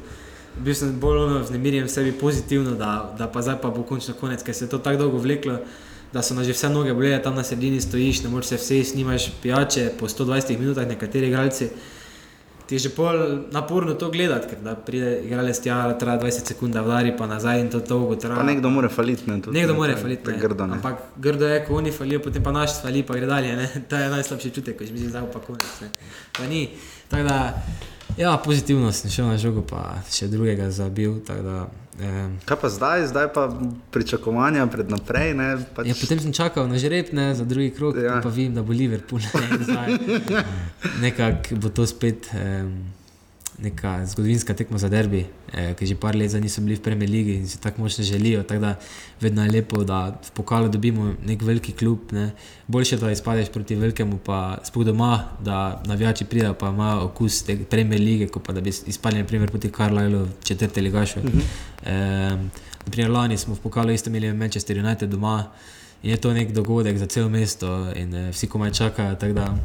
Bil 0.57 0.75
sem 0.75 0.99
bolj 0.99 1.17
ono 1.19 1.39
vznemirjen 1.39 1.87
sebi 1.87 2.11
pozitivno, 2.11 2.71
da, 2.73 3.15
da 3.17 3.27
pa 3.27 3.41
zdaj 3.41 3.61
pa 3.61 3.69
bo 3.69 3.83
končno 3.83 4.13
konec, 4.13 4.43
ker 4.43 4.53
se 4.53 4.65
je 4.65 4.69
to 4.69 4.77
tako 4.77 4.97
dolgo 4.97 5.17
vleklo, 5.17 5.59
da 6.11 6.21
so 6.21 6.33
nas 6.33 6.45
že 6.45 6.53
vse 6.53 6.69
noge 6.69 6.93
bolele, 6.93 7.21
tam 7.21 7.35
na 7.35 7.43
sredini 7.43 7.79
stojiš, 7.79 8.23
ne 8.23 8.29
moreš 8.29 8.45
se 8.47 8.55
vse 8.57 8.83
snimaš 8.85 9.31
pijače 9.41 9.91
po 9.99 10.07
120 10.07 10.59
minutah, 10.59 10.87
nekateri 10.87 11.27
igralci. 11.27 11.69
Ti 12.69 12.75
je 12.75 12.79
že 12.79 12.89
pol 12.89 13.17
naporno 13.49 13.95
to 13.95 14.11
gledati, 14.11 14.47
ker 14.47 14.59
da 14.61 14.75
pride 14.77 15.25
igralec 15.25 15.57
tja, 15.57 15.97
traja 15.97 16.19
20 16.19 16.45
sekund, 16.45 16.73
da 16.73 16.81
vdari 16.81 17.15
pa 17.17 17.25
nazaj 17.25 17.59
in 17.59 17.69
to 17.69 17.79
dolgo 17.81 18.13
traja. 18.15 18.35
Pa 18.35 18.43
nekdo 18.43 18.69
mora 18.69 18.89
faliti. 18.89 19.25
Ne, 19.25 19.41
tudi, 19.41 19.57
Nekdo 19.57 19.73
ne, 19.73 19.79
mora 19.79 19.95
faliti. 19.97 20.29
ne. 20.29 20.37
Grdo, 20.37 20.67
ne. 20.67 20.73
Ampak 20.73 21.01
grdo 21.17 21.47
je, 21.47 21.63
ko 21.65 21.75
oni 21.75 21.91
falijo, 21.91 22.21
potem 22.21 22.43
pa 22.43 22.51
naš 22.51 22.77
fali, 22.81 23.01
pa 23.03 23.13
gre 23.13 23.25
dalje. 23.25 23.55
Ne? 23.55 23.65
To 23.89 23.95
je 23.95 24.09
najslabši 24.09 24.51
čutek, 24.51 24.77
ko 24.77 24.85
že 24.85 24.93
misliš, 24.93 25.11
da 25.11 25.21
bo 25.21 25.33
pa 25.33 25.41
konec. 25.41 25.65
Ne? 25.81 25.89
Pa 26.31 26.45
ni. 26.45 26.69
Tako 27.09 27.23
da, 27.23 27.39
ja, 28.17 28.37
pozitivno 28.37 28.91
sem 28.91 29.11
šel 29.11 29.27
na 29.27 29.37
žogo, 29.37 29.61
pa 29.61 30.01
še 30.05 30.27
drugega 30.27 30.71
zabil. 30.71 31.19
Da, 31.21 31.67
eh, 31.99 32.29
Kaj 32.45 32.57
pa 32.57 32.69
zdaj, 32.69 33.07
zdaj 33.07 33.27
pa 33.29 33.47
pričakovanja 33.91 34.67
pred 34.67 34.89
naprej. 34.89 35.33
Ne, 35.33 35.47
pač, 35.73 35.87
Ja, 35.87 35.95
potem 35.95 36.19
sem 36.19 36.33
čakal 36.33 36.67
na 36.67 36.77
žreb, 36.77 37.11
ne, 37.11 37.35
za 37.35 37.43
drugi 37.43 37.71
krok, 37.71 37.95
Ja. 37.95 38.19
pa 38.19 38.29
vem, 38.29 38.53
da 38.53 38.61
bo 38.61 38.71
Liverpool. 38.71 39.19
Ne, 39.19 39.63
zdaj. 39.63 39.87
Nekako 41.01 41.55
bo 41.55 41.69
to 41.69 41.85
spet 41.85 42.29
um, 42.31 42.83
neka 43.59 44.05
zgodovinska 44.05 44.53
tekma 44.53 44.77
za 44.77 44.89
derbi, 44.89 45.25
eh, 45.53 45.73
ki 45.73 45.85
že 45.85 45.95
par 45.95 46.15
let 46.15 46.33
niso 46.33 46.61
bili 46.61 46.75
v 46.75 46.81
Premier 46.81 47.09
League 47.09 47.33
in 47.33 47.47
si 47.47 47.57
tako 47.61 47.81
močno 47.81 48.03
želijo. 48.03 48.43
Tako 48.43 48.61
da 48.61 48.75
vedno 49.21 49.43
je 49.43 49.51
lepo, 49.51 49.83
da 49.83 50.19
v 50.23 50.31
pokalu 50.31 50.69
dobimo 50.69 51.13
nek 51.25 51.41
veliki 51.41 51.73
klub. 51.73 51.99
Ne. 52.11 52.31
Boljše, 52.67 52.97
da 52.97 53.11
izpadeš 53.11 53.49
proti 53.49 53.75
velikemu, 53.75 54.17
pa 54.17 54.57
sploh 54.63 54.85
doma, 54.85 55.23
da 55.41 55.83
navijači 55.85 56.25
pridejo, 56.25 56.53
pa 56.53 56.69
imajo 56.69 57.05
okus 57.05 57.43
te 57.43 57.57
Premier 57.69 58.01
League, 58.01 58.27
kot 58.27 58.43
pa 58.43 58.53
da 58.53 58.61
bi 58.61 58.69
izpadli 58.69 59.19
naprimer, 59.19 59.49
proti 59.49 59.69
v 59.69 60.27
četrte 60.43 60.81
ligašu. 60.81 61.19
Uh 61.19 61.25
-huh. 61.25 62.33
um, 62.33 62.51
naprimer, 62.85 63.11
lani 63.11 63.37
smo 63.37 63.55
v 63.55 63.59
pokalu 63.59 63.91
isto 63.91 64.09
imeli 64.09 64.33
Manchester 64.33 64.77
United 64.77 65.09
doma. 65.09 65.51
In 66.03 66.09
je 66.11 66.17
to 66.17 66.33
nek 66.33 66.51
dogodek 66.51 66.97
za 66.97 67.05
celo 67.05 67.29
mesto, 67.29 67.91
in 67.95 68.13
uh, 68.13 68.29
vsi 68.29 68.47
komaj 68.47 68.71
čakajo. 68.71 69.15
tako 69.15 69.33
Da, 69.33 69.57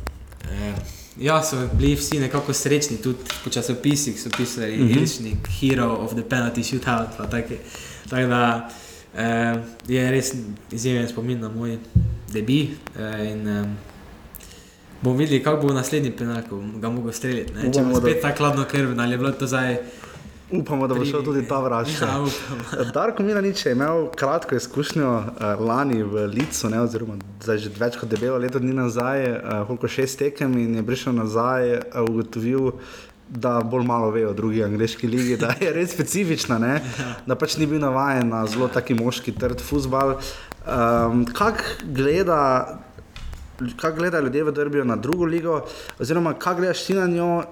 uh, 0.44 1.03
ja, 1.20 1.42
so 1.42 1.68
bili 1.72 1.94
vsi 1.94 2.20
nekako 2.20 2.52
srečni, 2.52 2.96
tudi 2.96 3.18
po 3.44 3.50
časopisih 3.50 4.20
so 4.22 4.30
pisali, 4.36 4.76
mm 4.76 4.88
-hmm. 4.88 4.98
Ilšnik, 5.00 5.48
Hero 5.60 5.88
of 5.92 6.10
the 6.14 6.22
Penalty 6.22 6.62
Shootout. 6.62 7.30
Tako 8.10 8.26
da 8.26 8.70
uh, 9.14 9.60
je 9.88 10.10
res 10.10 10.32
izjemen 10.70 11.08
spomin 11.08 11.40
na 11.40 11.48
moj 11.48 11.78
debi. 12.32 12.70
Uh, 12.98 13.30
in, 13.30 13.48
um, 13.48 13.76
bomo 15.02 15.16
videli, 15.16 15.42
kako 15.42 15.66
bo 15.66 15.74
naslednji 15.74 16.10
penal, 16.10 16.42
ko 16.48 16.62
ga 16.80 16.90
bomo 16.90 17.12
streljati. 17.12 17.52
ne. 17.54 17.62
Če 17.62 17.68
Upamo, 17.68 17.92
bo 17.94 18.00
da- 18.00 18.08
spet 18.10 18.22
ta 18.22 18.34
hladno 18.38 18.64
krv, 18.64 19.00
ali 19.00 19.12
je 19.12 19.18
bilo 19.18 19.32
to 19.32 19.46
zdaj. 19.46 19.76
Upamo, 20.50 20.86
da 20.86 20.94
bo 20.94 21.04
šel 21.04 21.22
tudi 21.24 21.42
ta 21.48 21.58
vrač. 21.64 21.88
Ja. 22.00 22.18
Darko 22.94 23.22
Milanič 23.22 23.66
je 23.66 23.72
imel 23.72 24.10
kratko 24.16 24.54
izkušnjo 24.54 25.10
uh, 25.10 25.60
lani 25.60 26.02
v 26.02 26.26
Licu, 26.26 26.68
ne, 26.68 26.82
oziroma 26.84 27.16
zdaj 27.40 27.58
že 27.64 27.72
več 27.78 27.96
kot 27.96 28.12
debelo 28.12 28.36
leto 28.38 28.60
dni 28.60 28.76
nazaj, 28.76 29.24
uh, 29.30 29.64
koliko 29.66 29.88
šest 29.88 30.18
tekem 30.20 30.58
in 30.60 30.76
je 30.76 30.84
prišel 30.86 31.16
nazaj, 31.16 31.78
uh, 31.78 32.04
ugotovil, 32.04 32.74
da 33.28 33.56
bolj 33.64 33.86
malo 33.88 34.10
ve 34.12 34.26
o 34.28 34.34
drugi 34.36 34.60
angliški 34.64 35.08
ligi, 35.08 35.36
da 35.40 35.54
je 35.60 35.72
res 35.72 35.94
specifična, 35.96 36.58
ne, 36.60 36.74
da 37.26 37.38
pač 37.40 37.56
ni 37.56 37.66
bil 37.66 37.80
navaden 37.80 38.28
na 38.28 38.44
zelo 38.46 38.68
taki 38.68 38.94
moški 38.94 39.32
trd 39.32 39.64
futbal. 39.64 40.18
Um, 40.64 41.24
kak 41.24 41.64
gleda 41.84 42.82
kaj 43.80 43.92
gledajo 43.96 44.24
ljudje 44.24 44.44
v 44.44 44.52
Drbiju 44.52 44.84
na 44.84 44.96
drugo 44.96 45.24
ligo, 45.24 45.62
oziroma 46.00 46.34
kaj 46.38 46.60
gledaš 46.60 46.84
ti 46.84 46.94
na 46.94 47.06
njo, 47.06 47.44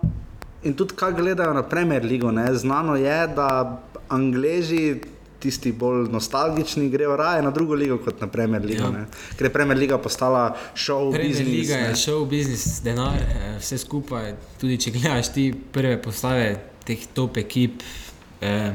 in 0.64 0.74
tudi 0.74 0.94
kaj 0.94 1.12
gledajo 1.12 1.54
na 1.54 1.62
Premier. 1.62 2.04
Ne? 2.32 2.54
Znano 2.54 2.96
je, 2.96 3.26
da 3.36 3.82
Angleži 4.08 5.00
tisti 5.42 5.72
bolj 5.72 6.08
nostalgični 6.10 6.88
grejo 6.90 7.16
raje 7.16 7.42
na 7.42 7.50
drugo 7.50 7.74
ligo 7.74 7.98
kot 7.98 8.20
na 8.20 8.26
Premier 8.26 8.64
ligo. 8.64 8.84
Ja. 8.84 9.06
Ker 9.36 9.46
je 9.46 9.52
Premier 9.52 9.78
liga 9.78 9.98
postala 9.98 10.56
show 10.74 11.10
business. 11.10 11.40
liga 11.50 11.74
je 11.74 11.88
ne. 11.88 11.96
šel 11.96 12.24
biznis, 12.24 12.80
denar, 12.84 13.16
eh, 13.16 13.56
vse 13.58 13.78
skupaj. 13.78 14.34
Tudi 14.60 14.78
če 14.78 14.90
gledaš 14.90 15.32
ti 15.32 15.52
prve 15.72 16.02
postave 16.02 16.60
teh 16.86 16.98
top 17.14 17.36
ekip, 17.36 17.82
eh, 18.40 18.72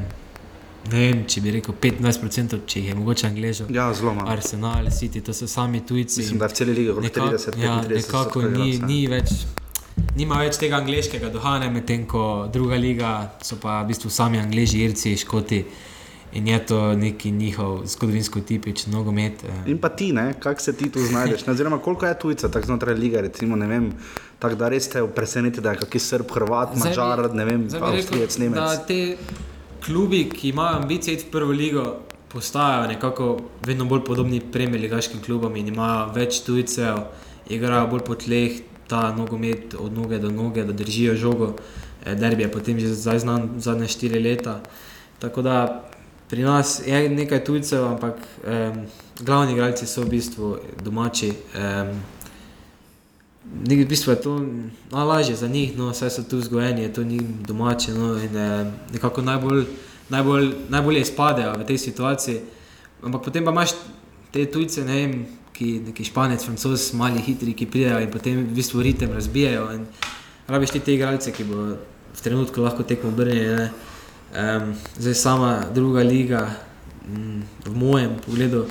ne 0.92 1.00
vem, 1.00 1.24
če 1.28 1.42
bi 1.42 1.52
rekel 1.52 1.76
25%, 1.82 2.60
če 2.66 2.80
jih 2.80 2.90
je 2.90 2.96
mogoče 2.96 3.28
Angležo. 3.28 3.66
Ja, 3.70 3.94
zelo 3.94 4.14
malo. 4.14 4.30
Arsenal, 4.32 4.92
City, 4.92 5.24
to 5.24 5.34
so 5.34 5.48
sami 5.48 5.86
tujci. 5.86 6.20
Mislim, 6.22 6.40
da 6.40 6.46
je 6.46 6.50
v 6.50 6.54
celi 6.54 6.74
ligi 6.74 6.92
Nekako- 6.92 7.32
30, 7.32 7.64
ja, 7.64 7.80
35 7.84 7.96
nekako 7.96 8.42
ni, 8.42 8.80
ni 8.80 9.08
več. 9.08 9.32
Nima 10.18 10.40
več 10.42 10.58
tega 10.58 10.80
angliškega 10.82 11.30
duha, 11.30 11.60
ne, 11.60 11.70
medtem 11.70 12.06
ko 12.10 12.48
druga 12.54 12.76
liga 12.76 13.12
so 13.42 13.60
pa 13.62 13.82
v 13.84 13.92
bistvu 13.92 14.10
sami 14.10 14.40
angliži, 14.42 14.84
irci, 14.86 15.18
škoti 15.18 15.66
in 16.34 16.48
je 16.48 16.58
to 16.66 16.94
neki 16.96 17.32
njihov 17.32 17.86
zgodovinsko 17.86 18.42
tipičen 18.42 18.94
nogomet. 18.94 19.44
eh. 19.44 19.70
In 19.72 19.78
pa 19.78 19.90
ti, 19.90 20.14
kako 20.40 20.62
se 20.62 20.74
ti 20.78 20.92
tu 20.92 21.00
znajdeš? 21.00 21.48
Oziroma, 21.48 21.78
koliko 21.78 22.06
je 22.06 22.20
tujcev 22.20 22.52
tako 22.52 22.66
znotraj 22.66 22.96
lige, 22.96 23.22
recimo, 23.22 23.56
ne 23.56 23.68
vem, 23.68 23.94
tako 24.40 24.56
da 24.56 24.70
res 24.70 24.90
te 24.90 25.08
preseneti, 25.16 25.62
da 25.62 25.72
je 25.72 25.78
kakšen 25.78 26.00
srb, 26.00 26.32
hrvat, 26.32 26.76
Zdaj 26.76 26.90
mačar, 26.90 27.34
ne 27.34 27.46
vem, 27.46 27.68
avstrijec, 27.82 28.38
nemec. 28.38 28.60
Da 28.60 28.78
te 28.78 29.18
klubi, 29.86 30.30
ki 30.30 30.50
imajo 30.50 30.82
ambicije 30.82 31.14
iti 31.14 31.26
v 31.28 31.32
prvo 31.32 31.52
ligo, 31.52 31.86
postajajo 32.28 32.88
nekako 32.88 33.38
vedno 33.66 33.86
bolj 33.86 34.04
podobni 34.06 34.42
premijaligaškim 34.52 35.22
klubom 35.26 35.56
in 35.56 35.68
imajo 35.68 36.12
več 36.16 36.42
tujcev, 36.44 36.98
igrajo 37.50 37.88
bolj 37.88 38.04
po 38.06 38.16
tleh, 38.16 38.60
ta 38.88 39.16
nogomet 39.16 39.76
od 39.80 39.94
noge 39.94 40.20
do 40.20 40.32
noge, 40.32 40.64
da 40.64 40.74
držijo 40.74 41.16
žogo. 41.16 41.56
Eh, 42.06 42.16
Derbi 42.16 42.44
je 42.44 42.52
potem 42.52 42.80
že 42.80 42.94
zdaj 42.96 43.20
znan 43.20 43.50
zadnje 43.58 43.88
štiri 43.88 44.20
leta. 44.20 44.62
Tako 45.20 45.42
da 45.42 45.84
pri 46.30 46.42
nas 46.44 46.82
je 46.86 47.10
nekaj 47.10 47.44
tujcev, 47.44 47.86
ampak 47.88 48.16
um, 48.44 48.84
glavni 49.20 49.54
igralci 49.54 49.88
so 49.88 50.02
v 50.04 50.10
bistvu 50.10 50.58
domači. 50.84 51.32
Um, 51.56 51.96
Nek- 53.64 53.80
V 53.80 53.88
bistvu 53.88 54.12
je 54.12 54.22
to 54.22 54.34
najlažje 54.92 55.36
za 55.36 55.48
njih, 55.48 55.78
no, 55.78 55.94
saj 55.94 56.10
so 56.10 56.24
tu 56.24 56.38
vzgojeni, 56.38 56.82
je 56.82 56.94
to 56.94 57.04
njim 57.04 57.40
domače. 57.48 57.94
No, 57.94 58.20
in, 58.20 58.36
nekako 58.94 59.22
najbolj, 59.22 59.66
najbolj, 60.10 60.52
najbolje 60.70 61.02
izpadejo 61.02 61.54
v 61.56 61.64
tej 61.64 61.78
situaciji. 61.78 62.42
Ampak 63.04 63.24
potem 63.24 63.46
pa 63.46 63.52
imaš 63.52 63.72
te 64.32 64.46
tujce, 64.46 64.84
ne 64.86 64.94
vem, 64.96 65.26
ki 65.58 65.72
neki 65.90 66.06
španec, 66.06 66.44
francos, 66.46 66.92
mali, 66.94 67.22
hitri, 67.26 67.56
ki 67.58 67.66
pridejo 67.66 68.00
in 68.04 68.12
potem 68.14 68.44
v 68.46 68.56
bistvu 68.58 68.84
ritem 68.86 69.14
razbijajo. 69.14 69.68
Rabiš 70.48 70.76
ti 70.76 70.84
te 70.86 70.94
igralce, 70.94 71.34
ki 71.34 71.48
bo 71.50 71.64
v 72.14 72.22
trenutku 72.24 72.62
lahko 72.62 72.86
tekmo 72.88 73.10
obrnili. 73.10 73.70
Um, 74.38 74.76
zdaj 75.00 75.16
sama 75.16 75.52
druga 75.74 76.04
liga, 76.06 76.46
mm, 77.08 77.42
v 77.66 77.74
mojem 77.74 78.18
pogledu. 78.26 78.68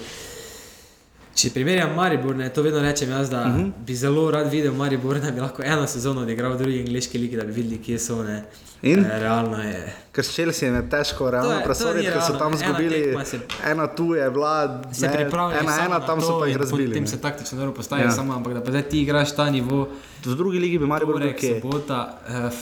Če 1.36 1.50
primerjam 1.50 1.90
Maribor, 1.92 2.34
ne, 2.34 2.48
to 2.48 2.62
vedno 2.62 2.80
rečem 2.80 3.10
jaz, 3.10 3.30
da 3.30 3.40
uh 3.40 3.46
Mhm. 3.48 3.60
-huh. 3.60 3.72
bi 3.78 3.94
zelo 3.96 4.30
rad 4.30 4.50
videl 4.50 4.72
Maribor, 4.74 5.20
da 5.20 5.30
bi 5.30 5.40
lahko 5.40 5.62
eno 5.64 5.86
sezono 5.86 6.20
odigral 6.22 6.52
v 6.52 6.58
drugi 6.58 6.78
angliški 6.80 7.18
ligi, 7.18 7.36
da 7.36 7.44
bi 7.44 7.52
videli, 7.52 7.78
kje 7.78 7.98
so. 8.00 8.22
Ne. 8.22 8.44
In? 8.82 9.00
E, 9.00 9.18
realno 9.18 9.58
je. 9.58 9.92
Ker 10.12 10.24
s 10.24 10.30
Chelsea 10.30 10.68
je 10.70 10.90
težko 10.90 11.30
realno 11.30 11.60
presoditi, 11.64 12.06
ker 12.06 12.22
so 12.22 12.32
tam 12.34 12.48
Ena 12.48 12.56
izgubili. 12.56 13.02
tekma 13.02 13.24
se- 13.24 13.40
Ena 13.64 13.86
tu 13.88 14.14
je 14.14 14.30
bila, 14.30 14.82
Se 14.92 15.08
ne, 15.08 15.14
ena, 15.14 15.30
ena, 15.76 15.88
na 15.88 16.00
tam 16.00 16.20
so 16.20 16.38
pa 16.40 16.46
jih 16.46 16.56
razbili. 16.56 16.88
Potem 16.88 17.06
se 17.06 17.18
taktično 17.18 17.58
dobro 17.58 17.74
postaviš, 17.74 18.04
Ja. 18.04 18.10
samo 18.12 18.34
ampak 18.34 18.54
da 18.54 18.62
pa 18.62 18.70
zdaj 18.70 18.82
ti 18.84 19.02
igraš 19.02 19.32
ta 19.32 19.50
nivo. 19.50 19.88
V 20.24 20.34
drugi 20.34 20.58
ligi 20.58 20.78
bi 20.78 20.86
Maribor 20.86 21.34
kje. 21.34 21.60
sobota, 21.60 22.18
uh, 22.28 22.52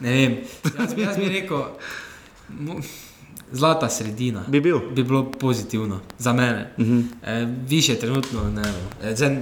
ne 0.00 0.10
vem. 0.10 0.36
Jaz 0.78 0.94
bi, 0.94 1.02
jaz 1.02 1.16
bi 1.16 1.28
rekel, 1.30 1.62
zlata 3.52 3.88
sredina. 3.88 4.42
Bi 4.48 4.60
bil. 4.60 4.78
bi 4.90 5.04
bilo 5.04 5.30
pozitivno 5.30 6.00
za 6.18 6.32
mene. 6.32 6.70
Uh 6.76 6.84
Mhm. 6.84 6.92
-huh. 6.92 7.04
e, 7.24 7.66
više 7.68 7.94
trenutno, 7.94 8.42
ne 8.44 8.62
vem. 8.62 8.74
E, 9.04 9.16
zdaj, 9.16 9.36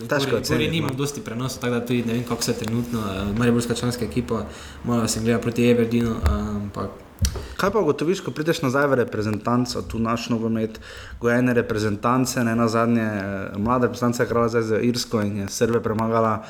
Težko 0.00 0.24
Gori 0.24 0.36
oceniti, 0.36 0.70
nimam 0.70 0.90
no. 0.90 0.96
dosti 0.96 1.20
prenosa, 1.20 1.60
tako 1.60 1.74
da 1.74 1.86
tudi 1.86 2.02
ne 2.02 2.12
vem, 2.12 2.24
kako 2.24 2.42
se 2.42 2.52
trenutno, 2.54 2.98
uh, 2.98 3.38
Mariborska 3.38 3.74
članska 3.74 4.04
ekipa, 4.04 4.46
malo 4.84 5.08
sem 5.08 5.22
gledal 5.24 5.42
proti 5.42 5.64
Everdinu, 5.64 6.14
ampak 6.24 6.90
Kaj 7.60 7.70
pa 7.70 7.80
ugotoviš, 7.84 8.22
ko 8.24 8.32
prideš 8.32 8.62
nazaj 8.64 8.86
v 8.88 8.96
reprezentanco, 9.02 9.82
tu 9.84 9.98
naš 10.00 10.30
nogomet, 10.32 10.78
gojene 11.20 11.52
reprezentance, 11.54 12.40
ne 12.44 12.54
na 12.56 12.68
zadnje, 12.68 13.04
eh, 13.04 13.58
mlada 13.58 13.86
reprezentanca 13.86 14.22
je 14.22 14.26
igrala 14.26 14.48
zdaj 14.48 14.62
za 14.62 14.78
Irsko 14.80 15.20
in 15.20 15.36
je 15.36 15.48
Srbe 15.48 15.82
premagala 15.84 16.42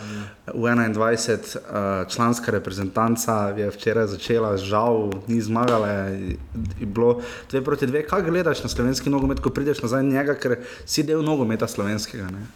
v 0.46 0.54
21, 0.54 1.56
eh, 1.56 2.04
članska 2.08 2.50
reprezentanca 2.50 3.50
je 3.56 3.70
včeraj 3.70 4.06
začela, 4.06 4.56
žal 4.56 5.10
ni 5.26 5.40
zmagala, 5.40 5.88
je, 5.88 6.38
je 6.80 6.86
bilo 6.86 7.20
dve 7.50 7.64
proti 7.64 7.86
dve. 7.86 8.06
Kaj 8.06 8.22
gledaš 8.22 8.62
na 8.62 8.68
slovenski 8.68 9.10
nogomet, 9.10 9.40
ko 9.40 9.50
prideš 9.50 9.82
nazaj 9.82 10.02
njega, 10.02 10.34
ker 10.34 10.56
si 10.86 11.02
del 11.02 11.24
nogometa 11.26 11.66
slovenskega? 11.66 12.30
Ne? 12.30 12.46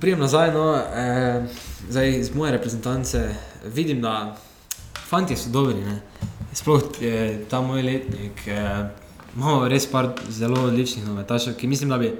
Prijem 0.00 0.20
nazaj, 0.20 0.52
no, 0.52 0.76
eh, 0.76 1.48
zdaj 1.88 2.18
iz 2.18 2.34
moje 2.34 2.52
reprezentance 2.52 3.34
vidim, 3.64 4.02
da 4.02 4.36
fanti 5.08 5.36
so 5.36 5.48
dobri. 5.48 5.80
Ne. 5.80 6.00
Sploh 6.52 6.82
je 7.00 7.44
ta 7.50 7.60
moj 7.60 7.82
letnik. 7.82 8.46
Eh, 8.46 8.88
imamo 9.36 9.68
res 9.68 9.86
par 9.86 10.12
zelo 10.28 10.64
odličnih 10.66 11.06
novetašev, 11.06 11.54
ki 11.54 11.66
mislim, 11.66 11.90
da 11.90 11.98
bi, 11.98 12.12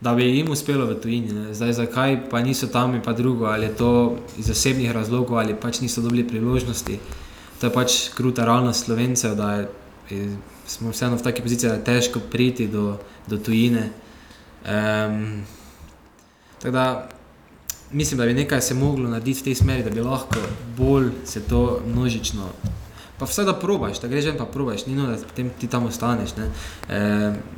da 0.00 0.14
bi 0.14 0.24
jim 0.24 0.50
uspelo 0.50 0.86
v 0.86 1.00
tujini. 1.00 1.32
Ne. 1.32 1.54
Zdaj, 1.54 1.72
zakaj 1.72 2.18
pa 2.30 2.42
niso 2.42 2.66
tam 2.66 2.94
in 2.94 3.02
pa 3.02 3.12
drugo, 3.12 3.46
ali 3.46 3.66
je 3.66 3.76
to 3.76 4.16
iz 4.38 4.50
osebnih 4.50 4.92
razlogov, 4.92 5.38
ali 5.38 5.56
pač 5.56 5.80
niso 5.80 6.02
dobili 6.02 6.28
priložnosti. 6.28 6.98
To 7.60 7.66
je 7.66 7.72
pač 7.72 7.98
kruta 8.14 8.44
realnost 8.44 8.84
slovencev, 8.84 9.34
da 9.34 9.52
je, 9.52 9.68
je, 10.10 10.36
smo 10.66 10.90
vseeno 10.90 11.16
v 11.16 11.22
taki 11.22 11.42
poziciji, 11.42 11.68
da 11.68 11.74
je 11.74 11.84
težko 11.84 12.20
priti 12.30 12.68
do, 12.68 12.98
do 13.28 13.38
tujine. 13.38 13.90
Um, 14.64 15.44
Tako 16.64 16.72
da 16.72 17.08
mislim, 17.92 18.18
da 18.18 18.26
bi 18.26 18.34
nekaj 18.34 18.60
se 18.60 18.74
moglo 18.74 19.08
narediti 19.08 19.40
v 19.40 19.44
tej 19.44 19.54
smeri, 19.54 19.82
da 19.82 19.90
bi 19.90 20.00
lahko 20.00 20.36
bolj 20.76 21.10
se 21.24 21.40
to 21.40 21.80
množično. 21.86 22.48
Pa 23.16 23.24
vse 23.24 23.44
da 23.44 23.54
probaš, 23.54 24.00
da 24.00 24.08
greš 24.08 24.24
in 24.26 24.36
pa 24.36 24.44
probaš, 24.46 24.86
ni 24.86 24.94
no, 24.94 25.06
da 25.06 25.16
potem 25.18 25.50
ti 25.52 25.66
tam 25.68 25.86
ostaneš. 25.86 26.30
ne. 26.36 26.46
E, 26.90 27.00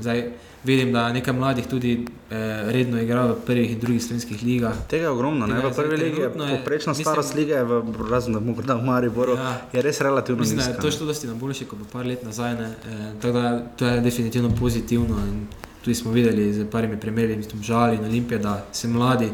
zdaj 0.01 0.25
vidim, 0.65 0.93
da 0.93 1.13
nekaj 1.13 1.33
mladih 1.35 1.67
tudi 1.67 1.93
e, 2.31 2.37
redno 2.67 3.01
igra 3.01 3.23
v 3.25 3.37
prvih 3.41 3.73
in 3.73 3.81
drugih 3.81 4.03
slovenskih 4.03 4.43
ligah. 4.43 4.75
Tega 4.87 5.05
je 5.05 5.11
ogromno, 5.11 5.47
ne? 5.47 5.55
Tega 5.55 5.67
je 5.67 5.73
v 5.73 5.77
prvi 5.77 5.97
ligi 5.97 6.21
je 6.21 6.25
je- 6.25 6.59
poprečna 6.59 6.91
mislim- 6.91 7.05
starost 7.05 7.35
lige, 7.35 7.63
v, 7.63 7.81
razen 8.11 8.33
da 8.33 8.41
morda 8.41 8.75
v 8.75 8.85
Mariboru, 8.85 9.33
Ja. 9.35 9.61
je 9.73 9.83
res 9.83 10.01
relativno 10.01 10.41
Mislim, 10.41 10.59
da 10.59 10.63
je 10.63 10.69
nizka. 10.69 10.83
to 10.83 10.87
ne. 10.87 10.93
šlo 10.93 11.07
dosti 11.07 11.27
na 11.27 11.35
boljše 11.35 11.65
kot 11.65 11.79
pa 11.81 11.85
par 11.91 12.07
let 12.07 12.23
nazaj. 12.23 12.55
ne. 12.55 12.67
E, 12.85 13.21
tako 13.21 13.33
da 13.35 13.45
to 13.69 13.87
je 13.87 14.01
definitivno 14.01 14.51
pozitivno. 14.53 15.17
In 15.25 15.47
tudi 15.83 15.95
smo 15.95 16.11
videli 16.11 16.53
z 16.55 16.67
parimi 16.67 16.97
primeri, 16.99 17.37
mislim, 17.37 17.63
žal 17.63 17.95
in 17.95 18.05
olimpije, 18.05 18.39
da 18.41 18.67
se 18.73 18.89
mladi 18.89 19.31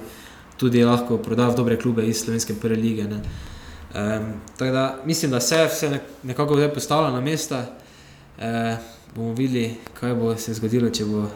tudi 0.56 0.84
lahko 0.84 1.18
prodajo 1.18 1.50
v 1.50 1.56
dobre 1.56 1.76
klube 1.76 2.04
iz 2.04 2.16
slovenske 2.18 2.54
prve 2.54 2.76
lige. 2.76 3.04
Ne. 3.04 3.20
Um, 3.94 4.32
tako 4.58 4.72
da 4.72 4.98
mislim, 5.04 5.30
da 5.30 5.40
se 5.40 5.66
vse 5.66 5.90
nek- 5.90 6.10
nekako 6.22 6.54
zdaj 6.56 6.74
postavlja 6.74 7.10
na 7.10 7.20
mesta. 7.20 7.64
E, 8.38 8.76
bomo 9.14 9.34
videli, 9.34 9.76
kaj 10.00 10.14
bo 10.14 10.36
se 10.36 10.54
zgodilo, 10.54 10.90
če 10.90 11.04
bo 11.04 11.26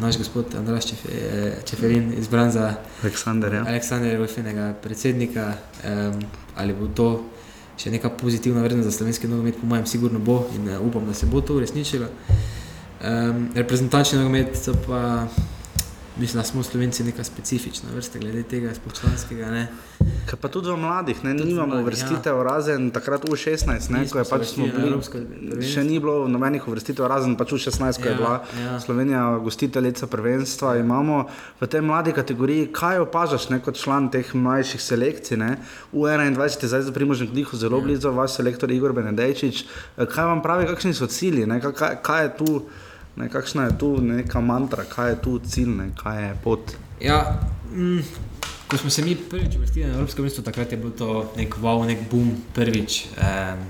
naš 0.00 0.18
gospod 0.18 0.54
Andraš 0.58 0.86
Čefe, 0.86 1.08
eh, 1.12 1.52
Čeferin 1.64 2.12
izbran 2.18 2.50
za 2.50 2.74
Aleksandar, 3.02 3.54
ja. 3.54 3.64
Aleksandra 3.68 4.18
Vojfenega 4.18 4.74
predsednika, 4.82 5.52
um, 5.84 6.20
ali 6.56 6.74
bo 6.74 6.88
to 6.88 7.24
še 7.78 7.90
neka 7.90 8.10
pozitivna 8.10 8.62
vrednost 8.62 8.88
za 8.90 8.92
slovenski 8.92 9.28
nogomet, 9.28 9.60
po 9.60 9.66
mojem, 9.66 9.86
sigurno 9.86 10.18
bo 10.18 10.46
in 10.56 10.68
uh, 10.68 10.80
upam, 10.80 11.06
da 11.06 11.14
se 11.14 11.26
bo 11.26 11.40
to 11.40 11.56
uresničilo. 11.56 12.06
Um, 13.04 13.48
reprezentančni 13.54 14.18
nogomet 14.18 14.56
pa, 14.86 15.26
mislim, 16.18 16.40
da 16.40 16.44
smo 16.44 16.62
Slovenci 16.62 17.04
neka 17.04 17.24
specifična 17.24 17.88
vrsta 17.94 18.18
glede 18.18 18.42
tega 18.42 18.74
spočlanskega. 18.74 19.50
Ne? 19.50 19.68
Kaj 20.26 20.38
pa 20.40 20.48
tudi 20.48 20.70
v 20.70 20.76
mladih, 20.76 21.24
ne, 21.24 21.36
Tudi 21.36 21.48
nimamo 21.48 21.66
mladih, 21.66 21.82
uvrstitev, 21.82 22.36
ja. 22.36 22.42
razen 22.42 22.90
takrat 22.90 23.24
v 23.28 23.36
16, 23.36 23.90
ne, 23.90 24.08
ko 24.08 24.18
je 24.18 24.24
pač 24.30 24.46
smo 24.46 24.66
na 24.66 24.72
bili, 24.72 24.88
evropsko 24.88 25.18
še 25.62 25.84
ni 25.84 26.00
bilo 26.00 26.28
nobenih 26.28 26.68
uvrstitev, 26.68 27.06
razen 27.06 27.36
pač 27.36 27.52
v 27.52 27.60
16, 27.66 28.00
ko 28.02 28.08
je 28.08 28.14
Ja, 28.14 28.18
bila 28.18 28.34
ja. 28.64 28.78
Slovenija 28.80 29.22
gostiteljica 29.44 30.06
prvenstva. 30.06 30.76
Imamo 30.80 31.26
v 31.60 31.68
tej 31.68 31.84
mladi 31.84 32.16
kategoriji, 32.16 32.70
kaj 32.72 33.04
opažaš 33.04 33.48
ne, 33.52 33.60
kot 33.60 33.76
član 33.76 34.10
teh 34.10 34.34
mlajših 34.34 34.82
selekcij, 34.82 35.36
ne, 35.36 35.52
v 35.92 36.08
21 36.08 36.64
je 36.64 36.72
zdaj 36.72 36.88
za 36.88 36.96
primožen 36.96 37.30
klihu 37.30 37.56
zelo 37.56 37.80
blizu, 37.80 38.10
vaš 38.10 38.40
selektor 38.40 38.72
Igor 38.72 38.96
Benedejčič, 38.96 39.66
kaj 39.96 40.32
vam 40.32 40.42
pravi, 40.42 40.66
kakšni 40.66 40.96
so 40.96 41.06
cilji, 41.06 41.46
ne, 41.46 41.60
kaj, 41.60 42.00
kaj 42.02 42.22
je 42.24 42.34
tu, 42.40 42.50
ne, 43.16 43.28
kakšna 43.28 43.64
je 43.64 43.78
tu 43.78 43.90
neka 44.00 44.40
mantra, 44.40 44.84
kaj 44.84 45.10
je 45.10 45.18
tu 45.22 45.38
cilj, 45.38 45.70
ne, 45.76 45.90
kaj 45.96 46.22
je 46.28 46.36
pot. 46.44 46.72
Ja, 47.00 47.40
mm, 47.72 48.00
ko 48.68 48.76
smo 48.76 48.90
se 48.90 49.02
mi 49.02 49.16
prvič 49.16 49.56
uvrstili 49.56 49.86
na 49.88 49.94
Evropsko 49.94 50.22
mesto, 50.22 50.42
takrat 50.42 50.72
je 50.72 50.78
bil 50.78 50.90
to 50.90 51.32
nek 51.36 51.56
wow, 51.62 51.86
nek 51.86 52.06
boom, 52.10 52.34
prvič. 52.54 53.06
Um, 53.16 53.64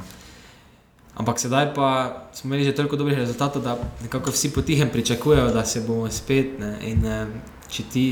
ampak 1.16 1.40
sedaj 1.40 1.74
pa 1.74 1.88
smo 2.34 2.48
imeli 2.48 2.64
že 2.64 2.74
toliko 2.74 2.96
dobrih 2.96 3.18
rezultatov, 3.18 3.62
da 3.62 3.78
nekako 4.02 4.30
vsi 4.30 4.52
potihem 4.52 4.88
pričakujejo, 4.92 5.52
da 5.52 5.64
se 5.64 5.80
bomo 5.80 6.10
spet. 6.10 6.58
Ne, 6.58 6.78
in 6.82 7.06
um, 7.06 7.32
če 7.68 7.82
ti 7.92 8.04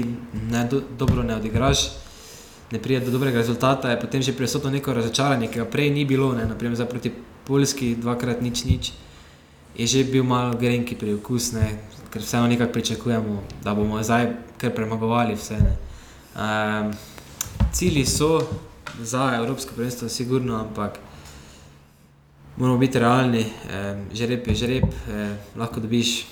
ne 0.50 0.64
do, 0.70 0.82
dobro 0.98 1.22
ne 1.22 1.36
odigraš, 1.36 1.88
ne 2.72 2.78
pride 2.82 3.06
do 3.06 3.14
dobrega 3.14 3.38
rezultata, 3.38 3.90
je 3.90 4.00
potem 4.00 4.22
že 4.22 4.32
prisotno 4.32 4.70
neko 4.70 4.94
razočaranje, 4.94 5.48
ki 5.48 5.62
ga 5.62 5.64
prej 5.64 5.90
ni 5.90 6.04
bilo, 6.04 6.32
ne, 6.34 6.46
naprimer 6.46 6.76
za 6.76 6.86
proti 6.86 7.12
Poljski, 7.44 7.94
dvakrat 8.00 8.40
nič 8.40 8.64
nič. 8.64 8.92
Je 9.76 9.86
že 9.86 10.04
bil 10.04 10.24
malo 10.24 10.54
grenki 10.54 10.94
priokus, 10.94 11.52
ne, 11.52 11.78
ker 12.10 12.22
vseeno 12.22 12.46
nekako 12.46 12.72
pričakujemo, 12.72 13.42
da 13.64 13.74
bomo 13.74 14.02
zdaj 14.02 14.32
kar 14.58 14.74
premagovali 14.74 15.34
vse. 15.34 15.58
Um, 16.34 16.92
cilji 17.72 18.06
so 18.06 18.46
za 19.02 19.34
Evropsko 19.36 19.74
prvenstvo, 19.74 20.08
sigurno, 20.08 20.56
ampak 20.56 20.98
moramo 22.56 22.78
biti 22.78 22.98
realni. 22.98 23.44
Um, 23.44 24.04
žreb 24.14 24.46
je 24.46 24.54
žreb, 24.54 24.84
um, 24.84 25.36
lahko 25.56 25.80
dobiš 25.80 26.26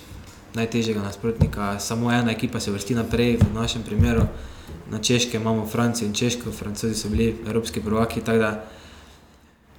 najtežjega 0.54 1.02
nasprotnika, 1.02 1.78
samo 1.78 2.12
ena 2.12 2.30
ekipa 2.30 2.60
se 2.60 2.70
vrsti 2.70 2.94
naprej, 2.94 3.36
v 3.36 3.54
našem 3.54 3.82
primeru. 3.82 4.22
Na 4.90 4.98
Češke 4.98 5.36
imamo 5.36 5.66
Francijo 5.66 6.06
in 6.06 6.14
Češko, 6.14 6.52
Francozi 6.52 6.94
so 6.94 7.08
bili 7.08 7.36
evropski 7.46 7.80
prvaki, 7.80 8.20
tako 8.20 8.38
da 8.38 8.64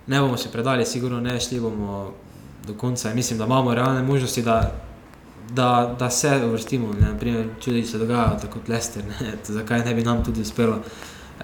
ne 0.08 0.20
bomo 0.20 0.38
se 0.38 0.50
predali, 0.52 0.86
sigurno 0.86 1.20
ne 1.22 1.40
šli 1.40 1.60
bomo 1.60 2.14
do 2.68 2.74
konca. 2.74 3.10
In 3.10 3.16
mislim, 3.16 3.40
da 3.40 3.46
imamo 3.46 3.74
realne 3.74 4.04
možnosti, 4.04 4.42
da, 4.42 4.72
da, 5.50 5.96
da 6.00 6.10
se 6.10 6.42
uvrstimo. 6.46 6.94
Naprimer, 7.00 7.48
čudi 7.64 7.84
se 7.84 7.98
dogaja, 7.98 8.38
tako 8.42 8.60
kot 8.60 8.70
Lester, 8.70 9.04
ne? 9.06 9.34
zakaj 9.58 9.86
ne 9.86 9.94
bi 9.94 10.02
nam 10.02 10.24
tudi 10.24 10.42
uspelo. 10.42 10.80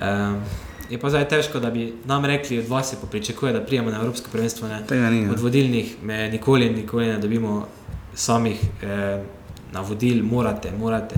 Um, 0.02 0.42
je 0.90 1.00
pa 1.00 1.10
zdaj 1.10 1.28
težko, 1.30 1.60
da 1.60 1.70
bi 1.72 1.94
nam 2.06 2.26
rekli, 2.26 2.60
od 2.60 2.68
vas 2.68 2.90
se 2.90 2.98
pa 3.02 3.08
pričakuje, 3.08 3.54
da 3.54 3.62
prijemo 3.62 3.92
na 3.92 3.98
Evropsko 3.98 4.30
prvenstvo. 4.32 4.68
Ne? 4.68 4.84
Ni. 5.12 5.24
ja. 5.24 5.32
Od 5.32 5.40
vodilnih 5.40 5.96
me 6.04 6.30
nikoli, 6.30 6.70
nikoli 6.70 7.08
ne 7.08 7.18
dobimo 7.18 7.68
samih 8.16 8.62
eh, 8.84 9.24
navodil, 9.72 10.24
morate, 10.26 10.72
morate. 10.72 11.16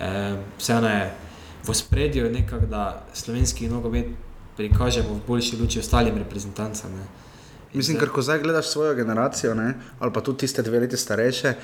Eh, 0.00 0.36
vseeno 0.58 0.88
je 0.88 1.14
v 1.66 1.74
spredju 1.74 2.30
nekako, 2.30 2.66
da 2.66 3.04
slovenski 3.12 3.68
nogomet 3.68 4.06
prikažemo 4.56 5.14
v 5.14 5.20
boljši 5.26 5.56
luči 5.56 5.78
ostalim 5.78 6.16
reprezentancem. 6.16 6.90
ne. 6.96 7.23
Mislim, 7.74 7.98
ker 7.98 8.08
ko 8.14 8.22
zdaj 8.22 8.38
gledaš 8.42 8.70
svojo 8.70 8.94
generacijo, 8.94 9.54
ne, 9.54 9.74
ali 9.98 10.12
pa 10.12 10.20
tudi 10.20 10.46
tiste 10.46 10.62
dve 10.62 10.80
leti 10.80 10.96
starejše, 10.96 11.54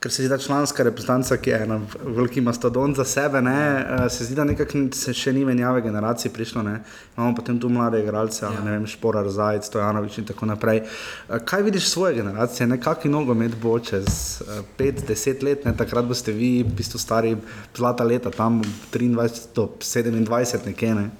ker 0.00 0.12
se 0.12 0.22
zdi, 0.22 0.28
da 0.28 0.38
članska 0.38 0.82
reprezentanca, 0.82 1.36
ki 1.36 1.50
je 1.50 1.56
ena 1.62 1.80
veliki 2.04 2.40
mastodont 2.40 2.96
za 2.96 3.04
sebe, 3.04 3.42
ne, 3.42 3.86
eh, 3.88 4.08
se 4.08 4.24
zdi, 4.24 4.34
da 4.34 4.44
nekako 4.44 4.78
se 4.94 5.14
še 5.14 5.32
ni 5.32 5.44
menjave 5.44 5.82
generacij 5.82 6.30
prišlo. 6.32 6.62
Ne. 6.62 6.76
Imamo 7.16 7.34
potem 7.34 7.58
tu 7.60 7.68
mlade 7.68 7.98
igralce, 8.02 8.44
ja. 8.44 8.60
Ne 8.64 8.76
vem, 8.76 8.86
Šporar, 8.86 9.28
Zajec, 9.28 9.66
Stojanovič 9.66 10.18
in 10.18 10.24
tako 10.30 10.46
naprej. 10.46 10.82
Eh, 10.86 11.38
Kaj 11.44 11.62
vidiš 11.62 11.90
svoje 11.90 12.14
generacije, 12.14 12.66
ne, 12.66 12.80
kakšen 12.80 13.10
nogomet 13.10 13.58
bo 13.62 13.78
čez 13.78 14.42
5-10 14.78 15.42
let, 15.42 15.64
ne, 15.64 15.74
takrat 15.76 16.04
boste 16.04 16.32
vi, 16.32 16.62
v 16.62 16.74
bistvu 16.78 16.98
stari 16.98 17.36
zlata 17.76 18.04
leta, 18.04 18.30
tam 18.30 18.62
23 18.92 19.50
do 19.54 19.70
27 19.80 20.66
nekje. 20.66 20.94
Ne. 20.94 21.10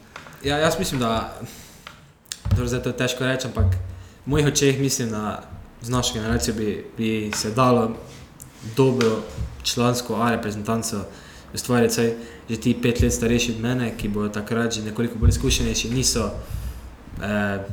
Ja, 0.43 0.59
jaz 0.59 0.79
mislim, 0.79 1.01
da 1.01 1.35
dobro, 2.51 2.67
zdaj 2.67 2.83
to 2.83 2.89
je 2.89 2.97
težko 2.97 3.25
reči, 3.25 3.47
ampak 3.47 3.98
v 4.29 4.31
mojih 4.31 4.47
očeh 4.47 4.81
mislim, 4.81 5.11
da 5.11 5.43
z 5.83 5.91
našo 5.91 6.15
generacijo 6.15 6.55
bi, 6.55 6.87
bi 6.97 7.31
se 7.35 7.51
dalo 7.51 7.97
dobro 8.77 9.23
člansko 9.63 10.15
A 10.15 10.31
reprezentanco 10.31 11.05
ustvariti. 11.55 11.95
Saj 11.95 12.15
že 12.51 12.57
ti 12.57 12.77
pet 12.83 13.01
let 13.01 13.13
starejši 13.13 13.53
od 13.53 13.61
mene, 13.61 13.97
ki 13.97 14.09
bodo 14.09 14.29
takrat 14.29 14.73
že 14.73 14.83
nekoliko 14.83 15.19
bolj 15.19 15.29
izkušenejši, 15.29 15.91
niso 15.91 16.31
eh, 17.23 17.65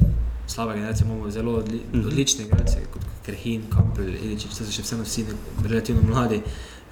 slaba 0.47 0.73
generacija, 0.73 1.07
imamo 1.07 1.31
zelo 1.31 1.51
odli, 1.51 1.81
odlične 1.93 2.45
igralce, 2.45 2.79
kot 2.93 3.01
Krhin, 3.25 3.63
Kampel, 3.69 4.07
Iličič, 4.07 4.55
to 4.55 4.65
so 4.65 4.71
še 4.71 4.83
vseeno 4.83 5.03
vsi 5.03 5.25
relativno 5.63 6.01
mladi. 6.07 6.41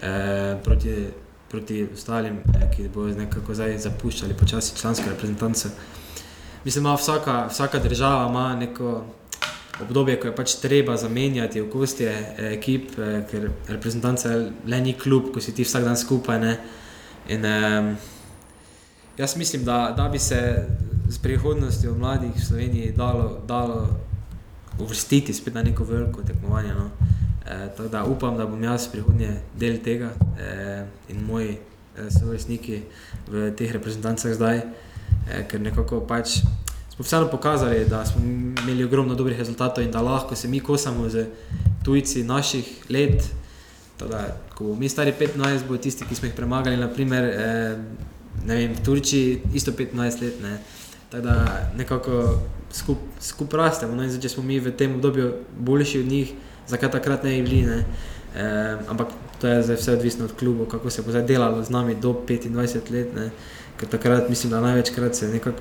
Eh, 0.02 0.60
proti, 0.64 1.08
proti 1.52 1.88
ostalim, 1.94 2.38
eh, 2.56 2.70
ki 2.76 2.90
bodo 2.94 3.16
nekako 3.16 3.56
zdaj 3.56 3.78
zapuščali 3.78 4.34
počasi 4.34 4.76
člansko 4.76 5.10
reprezentanco. 5.10 5.70
Mislim, 6.66 6.84
da 6.84 6.96
vsaka, 6.96 7.48
vsaka 7.48 7.80
država 7.80 8.30
ima 8.30 8.56
neko 8.56 9.04
obdobje, 9.82 10.20
ko 10.20 10.28
je 10.28 10.36
pač 10.36 10.56
treba 10.62 10.98
zamenjati 10.98 11.62
okostje 11.62 12.10
eh, 12.12 12.54
ekip, 12.54 12.98
eh, 12.98 13.24
ker 13.32 13.50
reprezentanca 13.68 14.36
le 14.66 14.82
ni 14.82 14.94
klub, 14.94 15.32
ko 15.34 15.42
si 15.42 15.54
ti 15.54 15.64
vsak 15.64 15.84
dan 15.84 15.98
skupaj. 15.98 16.40
Ne? 16.40 16.58
In, 17.28 17.46
eh, 17.46 17.96
jaz 19.18 19.38
mislim, 19.38 19.66
da, 19.66 19.94
da 19.98 20.10
bi 20.10 20.20
se 20.20 20.68
z 21.10 21.18
prihodnostjo 21.22 21.96
mladih 21.96 22.32
v 22.36 22.46
Sloveniji 22.46 22.94
dalo, 22.98 23.42
dalo 23.48 23.88
uvrstiti 24.80 25.34
spet 25.34 25.54
na 25.54 25.64
neko 25.64 25.84
veliko 25.84 26.22
tekmovanje. 26.22 26.74
No? 26.74 26.90
E, 27.46 27.70
tako 27.78 27.90
da 27.90 28.06
upam, 28.06 28.38
da 28.38 28.46
bom 28.46 28.64
jaz 28.64 28.88
prihodnje 28.88 29.36
del 29.60 29.78
tega 29.84 30.10
e, 30.40 30.86
in 31.10 31.24
moji 31.26 31.58
e, 31.98 32.10
sovrstniki 32.20 32.82
v 33.28 33.52
teh 33.58 33.72
reprezentancah 33.74 34.34
zdaj, 34.34 34.62
e, 35.28 35.42
ker 35.52 35.62
nekako 35.62 36.00
pač 36.08 36.40
smo 36.96 37.04
vseeno 37.04 37.28
pokazali, 37.28 37.86
da 37.86 38.06
smo 38.06 38.22
imeli 38.64 38.84
ogromno 38.84 39.16
dobrih 39.16 39.38
rezultatov 39.38 39.84
in 39.84 39.92
da 39.92 40.02
lahko 40.02 40.36
se 40.36 40.48
mi 40.48 40.60
kosamo 40.60 41.10
z 41.10 41.26
tujci 41.84 42.24
naših 42.24 42.86
let. 42.90 43.24
Teda, 43.98 44.38
ko 44.56 44.64
bomo 44.64 44.76
mi 44.76 44.90
stari 44.90 45.14
15, 45.20 45.68
bodo 45.68 45.82
tisti, 45.82 46.06
ki 46.06 46.16
smo 46.16 46.28
jih 46.28 46.36
premagali, 46.36 46.78
naprimer, 46.78 47.24
eh, 47.24 47.78
ne 48.46 48.56
vem, 48.56 48.76
v 48.76 48.86
Turčiji, 48.86 49.42
isto 49.54 49.72
15 49.72 50.22
let. 50.22 50.42
Ne. 50.42 50.60
Tako 51.10 51.24
da 51.24 51.70
nekako 51.78 52.40
skupaj 52.72 53.22
skup 53.22 53.54
rastemo. 53.54 53.96
No, 53.96 54.06
če 54.22 54.30
smo 54.30 54.44
mi 54.44 54.60
v 54.60 54.72
tem 54.78 54.96
obdobju 54.96 55.34
boljši 55.60 56.00
od 56.00 56.06
njih, 56.06 56.34
zakaj 56.68 56.92
takrat 56.92 57.24
ne 57.24 57.42
bi 57.42 57.42
bili. 57.42 57.62
Ne. 57.66 57.86
Eh, 58.36 58.78
ampak 58.88 59.08
to 59.42 59.48
je 59.48 59.64
zdaj 59.64 59.76
vse 59.76 59.94
odvisno 59.94 60.26
od 60.26 60.34
klubov, 60.38 60.68
kako 60.68 60.90
se 60.90 61.02
bo 61.02 61.12
zdaj 61.12 61.26
delalo 61.26 61.64
z 61.64 61.70
nami 61.70 61.96
do 61.96 62.14
25 62.28 62.92
let. 62.92 63.16
Ne. 63.16 63.30
Ker 63.78 63.90
takrat 63.90 64.30
mislim, 64.30 64.52
da 64.52 64.62
največkrat 64.62 65.16
se 65.16 65.28
nekako 65.28 65.58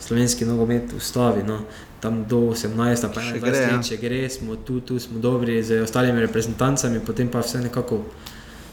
slovenski 0.00 0.44
nogomet 0.44 0.92
ustavi. 0.96 1.42
No. 1.42 1.60
Tam 2.00 2.24
do 2.24 2.36
18, 2.36 3.08
pa 3.14 3.20
Še 3.20 3.40
21 3.40 3.42
gre, 3.42 3.58
ja. 3.58 3.70
let, 3.74 3.86
če 3.88 3.96
gre, 3.98 4.22
smo 4.30 4.56
tu, 4.56 4.78
tu 4.80 5.00
smo 5.02 5.18
dobri 5.18 5.58
z 5.66 5.80
ostalimi 5.82 6.22
reprezentancami, 6.22 7.02
potem 7.02 7.26
pa 7.26 7.42
vse 7.42 7.58
nekako, 7.64 8.04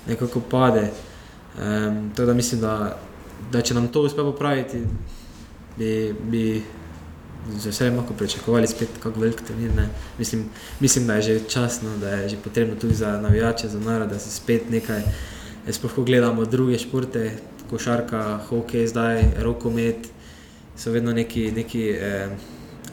nekako 0.05 0.43
pade. 0.49 0.91
Um, 1.57 2.11
tako 2.13 2.27
da 2.29 2.33
mislim, 2.37 2.61
da, 2.61 2.75
da 3.51 3.61
če 3.65 3.73
nam 3.73 3.87
to 3.89 4.03
uspe 4.05 4.21
popraviti, 4.21 4.83
bi, 5.77 6.13
bi 6.29 6.43
z 7.53 7.65
veseljem 7.65 7.97
lahko 7.97 8.13
pričakovali 8.13 8.67
spet 8.67 8.89
kako 8.99 9.19
velik 9.19 9.41
turnir. 9.47 9.73
ne. 9.75 9.89
Mislim, 10.19 10.45
mislim, 10.79 11.07
da 11.07 11.15
je 11.15 11.21
že 11.21 11.39
časno, 11.49 11.97
da 11.97 12.09
je 12.09 12.29
že 12.29 12.37
potrebno 12.43 12.75
tudi 12.75 12.93
za 12.95 13.21
navijače, 13.21 13.67
za 13.69 13.79
narod, 13.79 14.09
da 14.09 14.19
se 14.19 14.31
spet 14.31 14.69
nekaj, 14.69 15.01
sploh 15.71 15.93
ko 15.93 16.03
gledamo 16.03 16.45
druge 16.45 16.77
športe, 16.77 17.31
košarka, 17.69 18.39
hokej, 18.49 18.87
zdaj 18.87 19.23
rokomet, 19.41 19.97
so 20.77 20.91
vedno 20.91 21.13
neki, 21.13 21.51
neki 21.51 21.89
eh, 21.89 22.29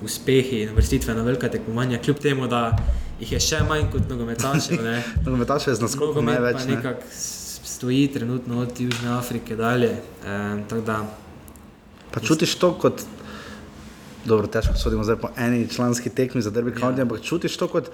uspehi 0.02 0.62
in 0.62 0.74
vrstitve 0.74 1.14
na 1.14 1.22
velika 1.22 1.48
tekmovanja, 1.48 1.98
kljub 1.98 2.18
temu, 2.18 2.46
da 2.46 2.76
jih 3.20 3.32
je 3.32 3.40
še 3.40 3.62
manj 3.68 3.90
kot 3.92 4.08
nogometašev. 4.10 4.82
ne. 4.82 5.02
Nogometaše 5.26 5.70
je 5.70 5.74
z 5.74 5.80
naskokom 5.80 6.24
največ. 6.24 6.66
Ne. 6.66 6.76
nekako 6.76 7.02
stoji 7.64 8.08
trenutno 8.14 8.58
od 8.62 8.80
Južne 8.80 9.08
Afrike 9.10 9.56
dalje. 9.56 9.90
E, 9.90 10.38
tako 10.68 10.82
da, 10.82 11.02
Pa 12.12 12.20
čutiš 12.20 12.54
to 12.60 12.74
kot, 12.78 13.00
dobro, 14.24 14.46
težko 14.46 14.74
sodimo 14.76 15.04
zdaj 15.04 15.16
po 15.16 15.30
eni 15.36 15.68
članski 15.68 16.10
tekmi 16.10 16.42
za 16.42 16.50
derbi 16.50 16.74
Ja. 16.80 16.88
ampak 17.02 17.22
čutiš 17.22 17.56
to 17.56 17.68
kot 17.68 17.88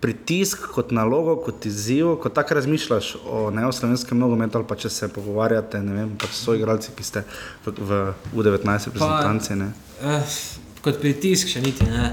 pritisk, 0.00 0.66
kot 0.74 0.92
nalogo, 0.92 1.36
kot 1.40 1.66
izziv, 1.66 2.14
kot 2.22 2.34
tako 2.36 2.58
razmišljaš 2.60 3.16
o 3.24 3.50
ne 3.50 3.66
o 3.66 3.72
slovenskem 3.72 4.18
nogometu 4.18 4.58
ali 4.58 4.68
pa 4.68 4.76
če 4.76 4.90
se 4.92 5.08
pogovarjate, 5.08 5.80
vem, 5.80 6.12
pač 6.20 6.34
s 6.36 6.44
svojimi 6.44 6.62
igralci, 6.62 6.92
ki 6.96 7.04
ste 7.04 7.24
v, 7.64 7.72
v 7.78 8.00
U19 8.36 8.90
reprezentanci. 8.90 9.56
ne. 9.56 9.70
eh, 10.02 10.36
kot 10.84 11.00
pritisk 11.00 11.48
še 11.48 11.64
niti 11.64 11.88
ne. 11.88 12.12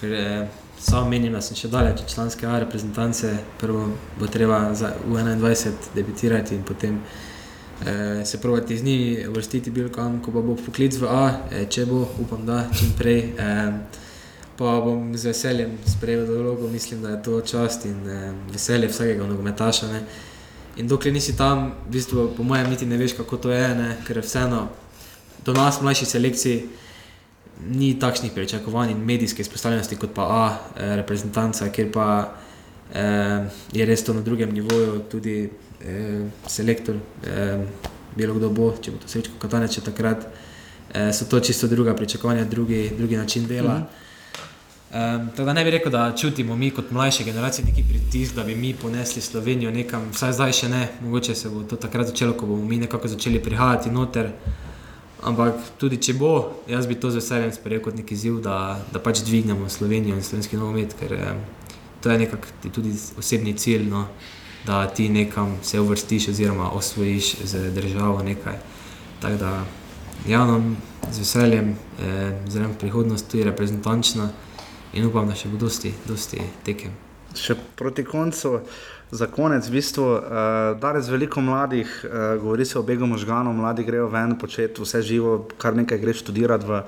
Ker, 0.00 0.12
eh, 0.12 0.62
sam 0.82 1.08
menim, 1.08 1.32
da 1.32 1.40
sem 1.40 1.56
še 1.56 1.70
daleč 1.70 2.02
od 2.02 2.10
članske 2.10 2.46
A 2.46 2.58
reprezentance. 2.58 3.30
Prvo 3.60 3.88
bo 4.18 4.26
treba 4.26 4.74
za 4.74 4.92
U21 5.08 5.94
debitirati 5.94 6.54
in 6.54 6.64
potem 6.66 7.00
eh, 7.86 8.24
se 8.24 8.40
provati 8.40 8.78
z 8.78 8.84
njimi, 8.84 9.26
vrstiti 9.28 9.70
bil 9.70 9.88
kam, 9.94 10.20
ko 10.22 10.34
pa 10.34 10.42
bo 10.42 10.56
poklic 10.58 10.98
v 10.98 11.08
A, 11.08 11.24
eh, 11.50 11.66
če 11.70 11.86
bo, 11.86 12.04
upam, 12.18 12.46
da 12.46 12.66
čim 12.74 12.92
prej. 12.98 13.20
Eh, 13.38 14.01
pa 14.62 14.80
bom 14.80 15.10
z 15.16 15.32
veseljem 15.32 15.72
sprejel 15.86 16.26
vlogo, 16.26 16.68
mislim, 16.68 17.02
da 17.02 17.08
je 17.08 17.22
to 17.22 17.40
čast 17.40 17.84
in 17.84 18.06
eh, 18.08 18.32
veselje 18.52 18.88
vsakega 18.88 19.26
nogometaša. 19.26 19.88
Ne. 19.92 20.04
In 20.76 20.88
dokler 20.88 21.12
nisi 21.12 21.34
tam, 21.36 21.72
v 21.88 21.96
bistvu, 21.96 22.28
po 22.36 22.46
mojem, 22.46 22.70
niti 22.70 22.86
ne 22.86 22.96
veš, 22.96 23.16
kako 23.18 23.36
to 23.36 23.50
je, 23.50 23.74
ne, 23.74 23.96
ker 24.06 24.22
vseeno 24.22 24.68
do 25.44 25.52
nas, 25.52 25.80
mlajših 25.82 26.08
selekcij, 26.08 26.62
ni 27.74 27.92
takšnih 27.98 28.32
pričakovanj 28.32 28.94
in 28.94 29.02
medijske 29.06 29.42
izpostavljenosti 29.42 29.98
kot 29.98 30.14
pa 30.14 30.28
A, 30.30 30.44
eh, 30.76 30.94
reprezentanca, 31.02 31.68
kjer 31.68 31.90
pa 31.92 32.06
eh, 32.94 33.50
je 33.72 33.86
res 33.86 34.04
to 34.04 34.14
na 34.14 34.22
drugem 34.22 34.54
nivoju, 34.54 35.02
tudi 35.10 35.50
eh, 35.82 36.22
selektor, 36.46 37.02
eh, 37.26 37.66
bilo 38.16 38.38
kdo 38.38 38.50
bo, 38.50 38.70
če 38.78 38.94
bo 38.94 39.02
to 39.02 39.10
srečko 39.10 39.42
Katanec, 39.42 39.74
če 39.74 39.84
takrat. 39.90 40.30
Eh, 40.94 41.12
so 41.12 41.24
to 41.24 41.40
čisto 41.40 41.66
druga 41.66 41.94
pričakovanja, 41.96 42.44
drugi, 42.44 42.90
drugi 42.98 43.16
način 43.16 43.46
dela. 43.46 43.74
Mm 43.74 43.82
-hmm. 43.82 44.11
Um, 44.92 45.28
tako 45.30 45.44
da 45.44 45.52
ne 45.52 45.64
bi 45.64 45.70
rekel, 45.70 45.92
da 45.92 46.12
čutimo 46.16 46.56
mi 46.56 46.70
kot 46.70 46.90
mlajše 46.90 47.24
generacije 47.24 47.64
neki 47.64 47.84
pritisk, 47.88 48.34
da 48.34 48.44
bi 48.44 48.54
mi 48.54 48.74
ponesli 48.74 49.22
Slovenijo 49.22 49.70
nekam, 49.70 50.10
vsaj 50.12 50.32
zdaj 50.32 50.52
še 50.52 50.68
ne, 50.68 50.88
mogoče 51.00 51.34
se 51.34 51.48
bo 51.48 51.62
to 51.62 51.76
takrat 51.80 52.06
začelo, 52.06 52.34
ko 52.36 52.46
bomo 52.46 52.64
mi 52.68 52.76
nekako 52.76 53.08
začeli 53.08 53.40
prihajati 53.40 53.90
noter. 53.90 54.28
Ampak 55.22 55.54
tudi 55.80 55.96
če 55.96 56.12
bo, 56.12 56.34
jaz 56.68 56.86
bi 56.86 56.98
to 57.00 57.08
z 57.10 57.22
veseljem 57.22 57.54
sprejel 57.56 57.80
kot 57.80 57.96
neki 57.96 58.12
izziv, 58.14 58.42
da, 58.44 58.82
da 58.92 59.00
pač 59.00 59.22
dvignemo 59.24 59.70
Slovenijo 59.72 60.18
in 60.18 60.22
slovenski 60.22 60.60
nogomet, 60.60 60.92
ker 61.00 61.16
eh, 61.16 61.32
to 62.04 62.12
je 62.12 62.18
nekako 62.26 62.52
tudi 62.68 62.92
osebni 63.18 63.56
cilj, 63.56 63.88
no, 63.88 64.04
da 64.66 64.84
ti 64.86 65.08
nekam 65.08 65.56
se 65.62 65.80
uvrstiš 65.80 66.28
oziroma 66.36 66.68
osvojiš 66.76 67.34
z 67.44 67.70
državo 67.72 68.20
nekaj. 68.22 68.60
Tako 69.24 69.40
da, 69.40 69.56
ja, 70.28 70.44
no, 70.44 70.60
z 71.08 71.24
veseljem, 71.24 71.76
eh, 71.96 72.40
zelo 72.48 72.74
prihodnost 72.80 73.30
tu 73.30 73.40
je 73.40 73.48
reprezentančna 73.48 74.28
in 74.92 75.06
upam, 75.06 75.28
da 75.28 75.36
še 75.38 75.50
bo 75.52 75.60
dosti, 75.60 75.94
dosti 76.08 76.42
tekem. 76.66 76.92
Še 77.38 77.56
proti 77.78 78.04
koncu, 78.04 78.58
za 79.12 79.26
konec, 79.28 79.66
v 79.68 79.76
bistvu, 79.76 80.04
uh, 80.04 80.20
danes 80.80 81.08
veliko 81.12 81.40
mladih, 81.44 81.88
uh, 82.04 82.40
govori 82.40 82.64
se 82.64 82.78
o 82.78 82.82
begu 82.82 83.06
možganov, 83.06 83.52
mladi 83.56 83.84
grejo 83.84 84.08
ven, 84.12 84.36
početi 84.40 84.80
vse 84.80 85.02
živo, 85.04 85.36
kar 85.60 85.76
nekaj 85.76 86.00
greš 86.00 86.24
študirati 86.24 86.68
v 86.68 86.82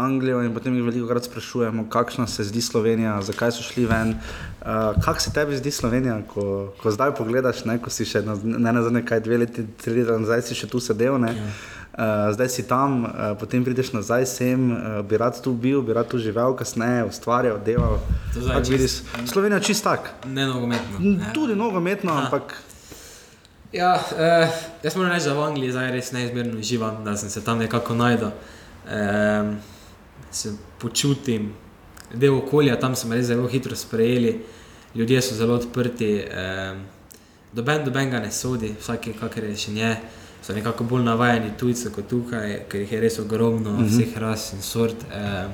Anglijo 0.00 0.40
in 0.42 0.54
potem 0.54 0.74
jih 0.74 0.86
veliko 0.86 1.08
krat 1.10 1.26
sprašujemo, 1.26 1.84
kakšna 1.92 2.26
se 2.26 2.46
zdi 2.48 2.62
Slovenija, 2.62 3.18
zakaj 3.22 3.52
so 3.52 3.66
šli 3.66 3.84
ven. 3.86 4.14
Uh, 4.14 4.96
kako 5.04 5.20
se 5.20 5.34
tebi 5.34 5.58
zdi 5.58 5.70
Slovenija, 5.70 6.20
ko, 6.30 6.72
ko 6.82 6.90
zdaj 6.90 7.14
pogledaš, 7.18 7.64
ne, 7.68 7.78
ko 7.82 7.90
si 7.90 8.06
še 8.08 8.22
na, 8.26 8.38
ne 8.42 8.72
na 8.72 8.82
zadnje 8.82 9.04
kaj 9.06 9.22
dve 9.26 9.42
leti, 9.44 9.66
tri 9.82 10.00
leta 10.00 10.18
nazaj 10.18 10.46
si 10.48 10.58
še 10.58 10.70
tu 10.70 10.80
sedel. 10.82 11.18
Ne, 11.22 11.34
Ja. 11.36 11.50
Uh, 11.90 12.30
zdaj 12.32 12.48
si 12.48 12.62
tam, 12.68 13.02
uh, 13.04 13.10
potem 13.40 13.64
prideš 13.66 13.92
nazaj 13.92 14.26
sem, 14.26 14.70
uh, 14.70 15.02
bi 15.02 15.18
rad 15.18 15.40
tu 15.42 15.52
bil, 15.52 15.82
bi 15.82 15.92
rad 15.92 16.08
tu 16.08 16.18
živel, 16.22 16.54
kasneje 16.56 17.04
ustvarjal, 17.04 17.58
delal. 17.66 17.98
Kako 18.34 18.62
čist-? 18.64 19.10
Slovenija 19.26 19.58
je 19.58 19.64
čist 19.72 19.84
tak. 19.84 20.12
Ne 20.24 20.46
nogometno. 20.46 21.02
Ne. 21.02 21.32
Tudi 21.34 21.58
nogometno, 21.58 22.14
ampak 22.14 22.54
Ja, 23.72 24.02
eh, 24.18 24.48
jaz 24.82 24.96
moram 24.96 25.12
reči, 25.12 25.28
da 25.28 25.34
v 25.34 25.42
Angliji 25.42 25.70
zdaj 25.70 25.92
res 25.94 26.08
neizmerno 26.12 26.58
uživam, 26.58 27.04
da 27.04 27.16
sem 27.16 27.30
se 27.30 27.44
tam 27.44 27.58
nekako 27.58 27.94
najdel. 27.94 28.30
Eh, 28.90 29.52
se 30.30 30.52
počutim, 30.78 31.52
del 32.14 32.34
okolja 32.34 32.80
tam 32.80 32.96
so 32.96 33.06
me 33.06 33.16
res 33.16 33.26
zelo 33.26 33.46
hitro 33.48 33.76
sprejeli, 33.76 34.40
ljudje 34.94 35.22
so 35.22 35.34
zelo 35.34 35.54
odprti, 35.54 36.16
eh, 36.16 36.74
doben 37.52 37.84
doben 37.84 38.10
ga 38.10 38.18
ne 38.18 38.32
sodi, 38.32 38.74
vsak 38.80 39.06
je 39.06 39.12
kakor 39.12 39.44
je 39.44 39.56
še 39.56 39.70
nje. 39.70 39.96
So 40.46 40.54
nekako 40.54 40.84
bolj 40.84 41.04
navajeni 41.04 41.50
tujci 41.58 41.90
kot 41.94 42.08
tukaj, 42.08 42.64
ker 42.68 42.80
jih 42.80 42.92
je 42.92 43.00
res 43.00 43.18
ogromno, 43.18 43.72
mm 43.72 43.84
-hmm. 43.84 43.88
vseh 43.88 44.18
ras 44.18 44.52
in 44.52 44.62
sort. 44.62 44.96
Eh, 45.12 45.46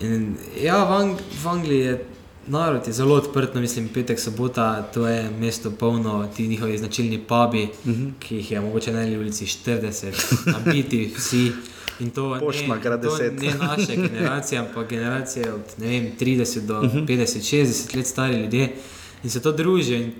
in 0.00 0.36
ja, 0.62 0.84
v, 0.84 0.92
Ang 0.92 1.18
v 1.42 1.48
Angliji 1.48 1.80
je 1.80 2.04
narod 2.48 2.86
je 2.86 2.92
zelo 2.92 3.14
odprt, 3.14 3.54
no, 3.54 3.60
mislim, 3.60 3.88
petek, 3.88 4.20
sobota, 4.20 4.82
to 4.82 5.06
je 5.06 5.30
mesto 5.40 5.70
polno, 5.70 6.28
ti 6.36 6.48
njihovi 6.48 6.78
značilni 6.78 7.18
pubi, 7.18 7.68
mm 7.84 7.92
-hmm. 7.92 8.12
ki 8.18 8.36
jih 8.36 8.50
je 8.50 8.60
mogoče 8.60 8.92
na 8.92 9.02
eni 9.02 9.18
ulici 9.18 9.46
40, 9.46 10.12
nabiti 10.52 11.12
vsi. 11.16 11.52
In 12.00 12.10
to 12.10 12.36
Poštna 12.40 12.74
ne, 12.74 12.82
to 12.82 12.88
10. 12.88 13.42
ne 13.42 13.54
naše 13.54 13.96
generacije, 13.96 14.58
ampak 14.58 14.88
generacije 14.88 15.52
od 15.52 15.60
vem, 15.78 16.12
30 16.20 16.60
do 16.60 16.80
50, 16.80 17.56
60 17.56 17.96
let 17.96 18.06
stari 18.06 18.36
ljudje 18.36 18.74
in 19.24 19.30
se 19.30 19.42
to 19.42 19.52
družijo 19.52 19.96
in 19.96 20.12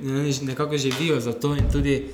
nekako 0.43 0.79
živijo 0.79 1.21
za 1.21 1.33
to. 1.33 1.57
In 1.57 1.71
tudi 1.73 2.09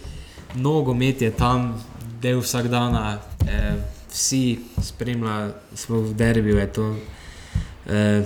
nogomet 0.55 1.23
je 1.23 1.31
tam 1.31 1.75
del 2.21 2.41
vsakdana, 2.41 3.19
eh, 3.49 3.75
vsi 4.11 4.59
spremljajo 4.83 5.53
svoj 5.75 6.15
derbij, 6.15 6.57
je 6.57 6.73
to 6.73 6.97
eh, 7.87 8.23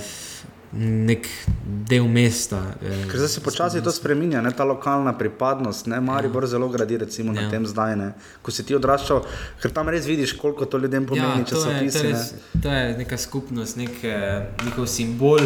nek 0.73 1.27
del 1.65 2.05
mesta. 2.09 2.75
Eh, 2.83 3.07
Ker 3.11 3.29
se 3.29 3.41
počasi 3.41 3.83
to 3.83 3.91
spremenja, 3.91 4.41
ne, 4.41 4.51
ta 4.53 4.65
lokalna 4.65 5.13
pripadnost. 5.19 5.87
Ne, 5.87 6.01
Maribor 6.01 6.47
zelo 6.47 6.69
gradi 6.69 6.97
recimo, 6.99 7.33
na 7.33 7.41
Ja. 7.41 7.51
tem 7.51 7.67
zdaj, 7.67 7.97
ne, 7.97 8.13
ko 8.43 8.51
si 8.51 8.63
ti 8.63 8.75
odraščal, 8.75 9.25
ker 9.63 9.71
tam 9.73 9.89
res 9.89 10.05
vidiš, 10.07 10.33
koliko 10.33 10.65
to 10.67 10.79
ljudem 10.79 11.07
pomeni, 11.07 11.45
če 11.45 11.55
to 11.55 11.61
so 11.61 11.71
to, 11.73 11.79
pisali. 11.81 12.13
res, 12.13 12.35
to 12.63 12.69
je 12.69 12.99
neka 12.99 13.17
skupnost, 13.17 13.77
nek 13.77 14.05
eh, 14.05 14.47
njihov 14.65 14.87
simbol. 14.87 15.41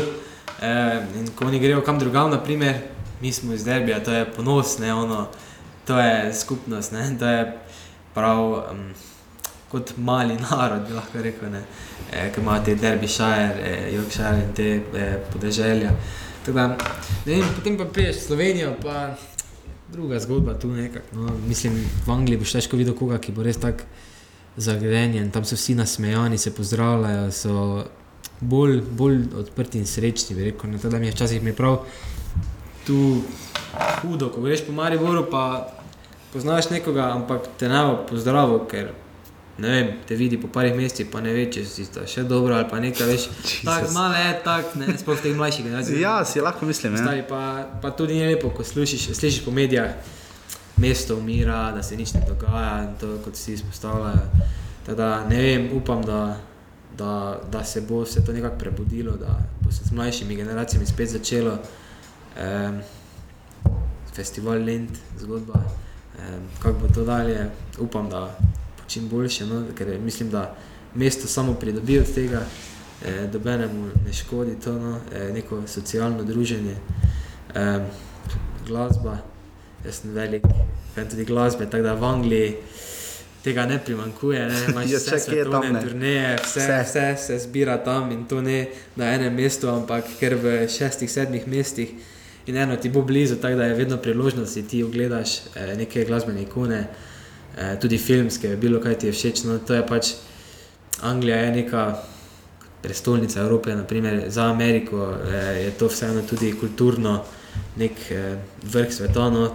Eh, 0.63 1.07
in 1.19 1.31
ko 1.35 1.47
oni 1.47 1.59
grejo 1.59 1.81
kam 1.83 1.99
drugam, 1.99 2.31
naprimer, 2.31 2.75
mi 3.21 3.33
smo 3.33 3.53
iz 3.55 3.65
Derbija, 3.65 4.03
to 4.05 4.13
je 4.13 4.25
ponos, 4.37 4.79
ne, 4.79 4.95
ono, 4.95 5.29
to 5.87 5.99
je 5.99 6.35
skupnost, 6.35 6.93
ne, 6.93 7.17
to 7.19 7.27
je 7.27 7.59
prav 8.15 8.53
um, 8.53 8.91
kot 9.69 9.93
mali 9.97 10.37
narod, 10.51 10.87
bi 10.89 10.95
lahko 10.95 11.23
rekel, 11.23 11.51
ne, 11.51 11.63
eh, 12.13 12.33
ki 12.35 12.41
ima 12.41 12.59
te 12.65 12.75
Derbyshire, 12.75 13.57
eh, 13.63 13.95
Yorkshire 13.95 14.45
in 14.45 14.53
te 14.55 14.69
eh, 14.75 15.17
podeželja. 15.33 15.91
Tako 16.45 16.57
Da, 16.57 16.67
ne 17.27 17.35
vem, 17.35 17.45
potem 17.57 17.79
pa 17.79 17.85
priješ 17.85 18.27
Slovenijo, 18.27 18.75
pa 18.83 19.15
druga 19.93 20.21
zgodba 20.21 20.59
tu 20.59 20.69
nekako. 20.69 21.07
No, 21.13 21.37
mislim, 21.49 21.85
v 22.07 22.11
Angliji 22.11 22.39
boš 22.39 22.53
težko 22.53 22.77
videl 22.77 22.95
koga, 22.99 23.19
ki 23.19 23.33
bo 23.33 23.43
res 23.43 23.61
tako 23.63 23.87
zagrenjen, 24.57 25.31
tam 25.31 25.45
so 25.45 25.57
vsi 25.57 25.75
nasmejani, 25.75 26.39
se 26.39 26.53
pozdravljajo, 26.55 27.31
so 27.33 27.85
bolj, 28.41 28.81
bolj 28.91 29.23
odprti 29.39 29.79
in 29.79 29.87
srečni. 29.87 30.37
bi 30.37 30.51
Rekel, 30.51 30.71
ne, 30.71 30.79
Tako 30.79 30.93
da 30.93 30.99
mi 30.99 31.07
je 31.07 31.13
včasih 31.13 31.43
mi 31.43 31.53
prav 31.57 31.85
tu 32.87 33.23
hudo, 34.03 34.29
ko 34.33 34.41
greš 34.41 34.67
po 34.67 34.73
Mariboru, 34.73 35.27
pa 35.31 35.69
poznaš 36.33 36.71
nekoga, 36.71 37.13
ampak 37.13 37.49
te 37.59 37.69
ne 37.69 37.85
bo 37.87 37.97
pozdravil, 38.09 38.65
ker 38.69 38.93
ne 39.59 39.69
vem, 39.69 39.91
te 40.09 40.17
vidi 40.17 40.39
po 40.41 40.49
parih 40.49 40.75
mestih, 40.77 41.07
pa 41.13 41.21
ne 41.21 41.33
ve, 41.35 41.45
če 41.53 41.65
si 41.69 41.85
ta 41.93 42.07
še 42.09 42.25
dobro 42.29 42.57
ali 42.57 42.67
pa 42.71 42.81
nekaj 42.81 43.09
veš. 43.09 43.27
Tako 43.69 43.93
malo 43.95 44.17
je, 44.17 44.33
tako 44.45 44.81
ne, 44.81 44.97
sploh 44.99 45.21
teh 45.21 45.37
mlajših 45.37 45.67
generacijah. 45.69 46.01
Ja, 46.01 46.15
si 46.25 46.41
lahko 46.41 46.67
mislim. 46.67 46.97
Ja. 46.97 47.05
Stari, 47.05 47.25
pa, 47.29 47.43
pa 47.83 47.93
tudi 47.97 48.17
ni 48.17 48.25
lepo, 48.27 48.51
ko 48.57 48.65
slišiš, 48.65 49.11
slišiš 49.19 49.45
po 49.45 49.53
medijih, 49.55 49.93
mesto 50.81 51.19
umira, 51.21 51.67
da 51.77 51.83
se 51.85 51.97
nič 51.97 52.15
ne 52.17 52.25
dogaja 52.27 52.87
in 52.87 52.97
to, 53.01 53.19
kot 53.25 53.37
si 53.37 53.53
izpostavljajo. 53.59 54.49
Teda, 54.87 55.11
ne 55.29 55.39
vem, 55.39 55.69
upam, 55.77 56.01
da, 56.03 56.23
da, 56.99 57.13
da 57.53 57.63
se 57.65 57.85
bo 57.87 58.01
vse 58.03 58.25
to 58.25 58.33
nekako 58.33 58.59
prebudilo, 58.59 59.15
da 59.21 59.37
bo 59.61 59.71
se 59.71 59.85
z 59.85 59.93
mlajšimi 59.93 60.37
generacijami 60.37 60.89
spet 60.89 61.13
začelo. 61.13 61.59
Um, 62.33 62.81
festival 64.15 64.59
Lend, 64.59 64.91
zgodba, 65.19 65.55
um, 65.55 66.23
kako 66.63 66.79
bo 66.79 66.89
to 66.89 67.05
dalje, 67.05 67.51
upam, 67.79 68.11
da 68.11 68.21
bo 68.79 68.85
čim 68.87 69.09
boljše, 69.09 69.47
no, 69.47 69.65
ker 69.79 69.99
mislim, 70.01 70.31
da 70.31 70.55
mesto 70.95 71.27
samo 71.29 71.55
pridobi 71.55 71.99
od 71.99 72.15
tega, 72.15 72.43
eh, 73.05 73.29
dobenemu 73.33 73.91
ne 74.07 74.13
škodi 74.13 74.61
to, 74.65 74.73
no, 74.73 75.01
eh, 75.15 75.33
neko 75.33 75.63
socialno 75.67 76.23
druženje, 76.25 76.77
eh, 77.55 77.79
glasba. 78.67 79.19
Jaz 79.85 79.95
sem 79.95 80.11
velik 80.11 80.43
fan 80.95 81.09
tudi 81.11 81.25
glasbe, 81.25 81.67
tako 81.67 81.83
da 81.83 81.95
v 81.95 82.05
Angliji 82.05 82.57
tega 83.45 83.67
ne 83.67 83.79
primankuje. 83.85 84.47
Ne, 84.49 84.65
imaš 84.71 84.91
Ja, 84.91 84.99
vse 84.99 85.11
je 85.11 85.11
tam, 85.11 85.21
svetovne 85.21 85.73
ne. 85.73 85.83
turneje, 85.83 86.37
Vse. 86.45 86.61
vse. 86.61 86.83
vse 86.85 87.27
se 87.27 87.39
zbira 87.39 87.77
tam 87.79 88.13
in 88.13 88.25
to 88.25 88.41
ne 88.41 88.67
na 88.97 89.05
enem 89.05 89.35
mestu, 89.35 89.69
ampak 89.69 90.05
ker 90.21 90.35
v 90.35 90.69
šestih, 90.69 91.11
sedmih 91.11 91.49
mestih. 91.49 91.91
In 92.47 92.57
eno 92.57 92.77
ti 92.77 92.91
bo 92.91 93.03
blizu, 93.03 93.37
tako 93.37 93.57
da 93.57 93.65
je 93.65 93.75
vedno 93.75 93.97
priložnost, 93.97 94.59
da 94.59 94.69
ti 94.69 94.83
ogledaš 94.83 95.37
eh, 95.39 95.75
neke 95.77 96.05
glasbene 96.05 96.43
ikone, 96.43 96.87
eh, 97.59 97.77
tudi 97.81 97.99
filmske, 97.99 98.57
bilo 98.57 98.81
kaj 98.81 98.99
ti 98.99 99.07
je 99.07 99.13
všeč. 99.13 99.45
No, 99.45 99.59
to 99.59 99.75
je 99.75 99.87
pač 99.87 100.15
Anglija, 101.03 101.37
je 101.37 101.53
neka 101.53 102.03
prestolnica 102.83 103.41
Evrope, 103.41 103.75
naprimer 103.75 104.25
za 104.27 104.45
Ameriko 104.51 105.15
eh, 105.33 105.37
je 105.65 105.71
to 105.71 105.87
vseeno 105.87 106.23
tudi 106.23 106.53
kulturno 106.61 107.23
nek 107.77 107.93
eh, 108.11 108.37
vrh 108.63 108.93
sveta. 108.93 109.31
No, 109.31 109.55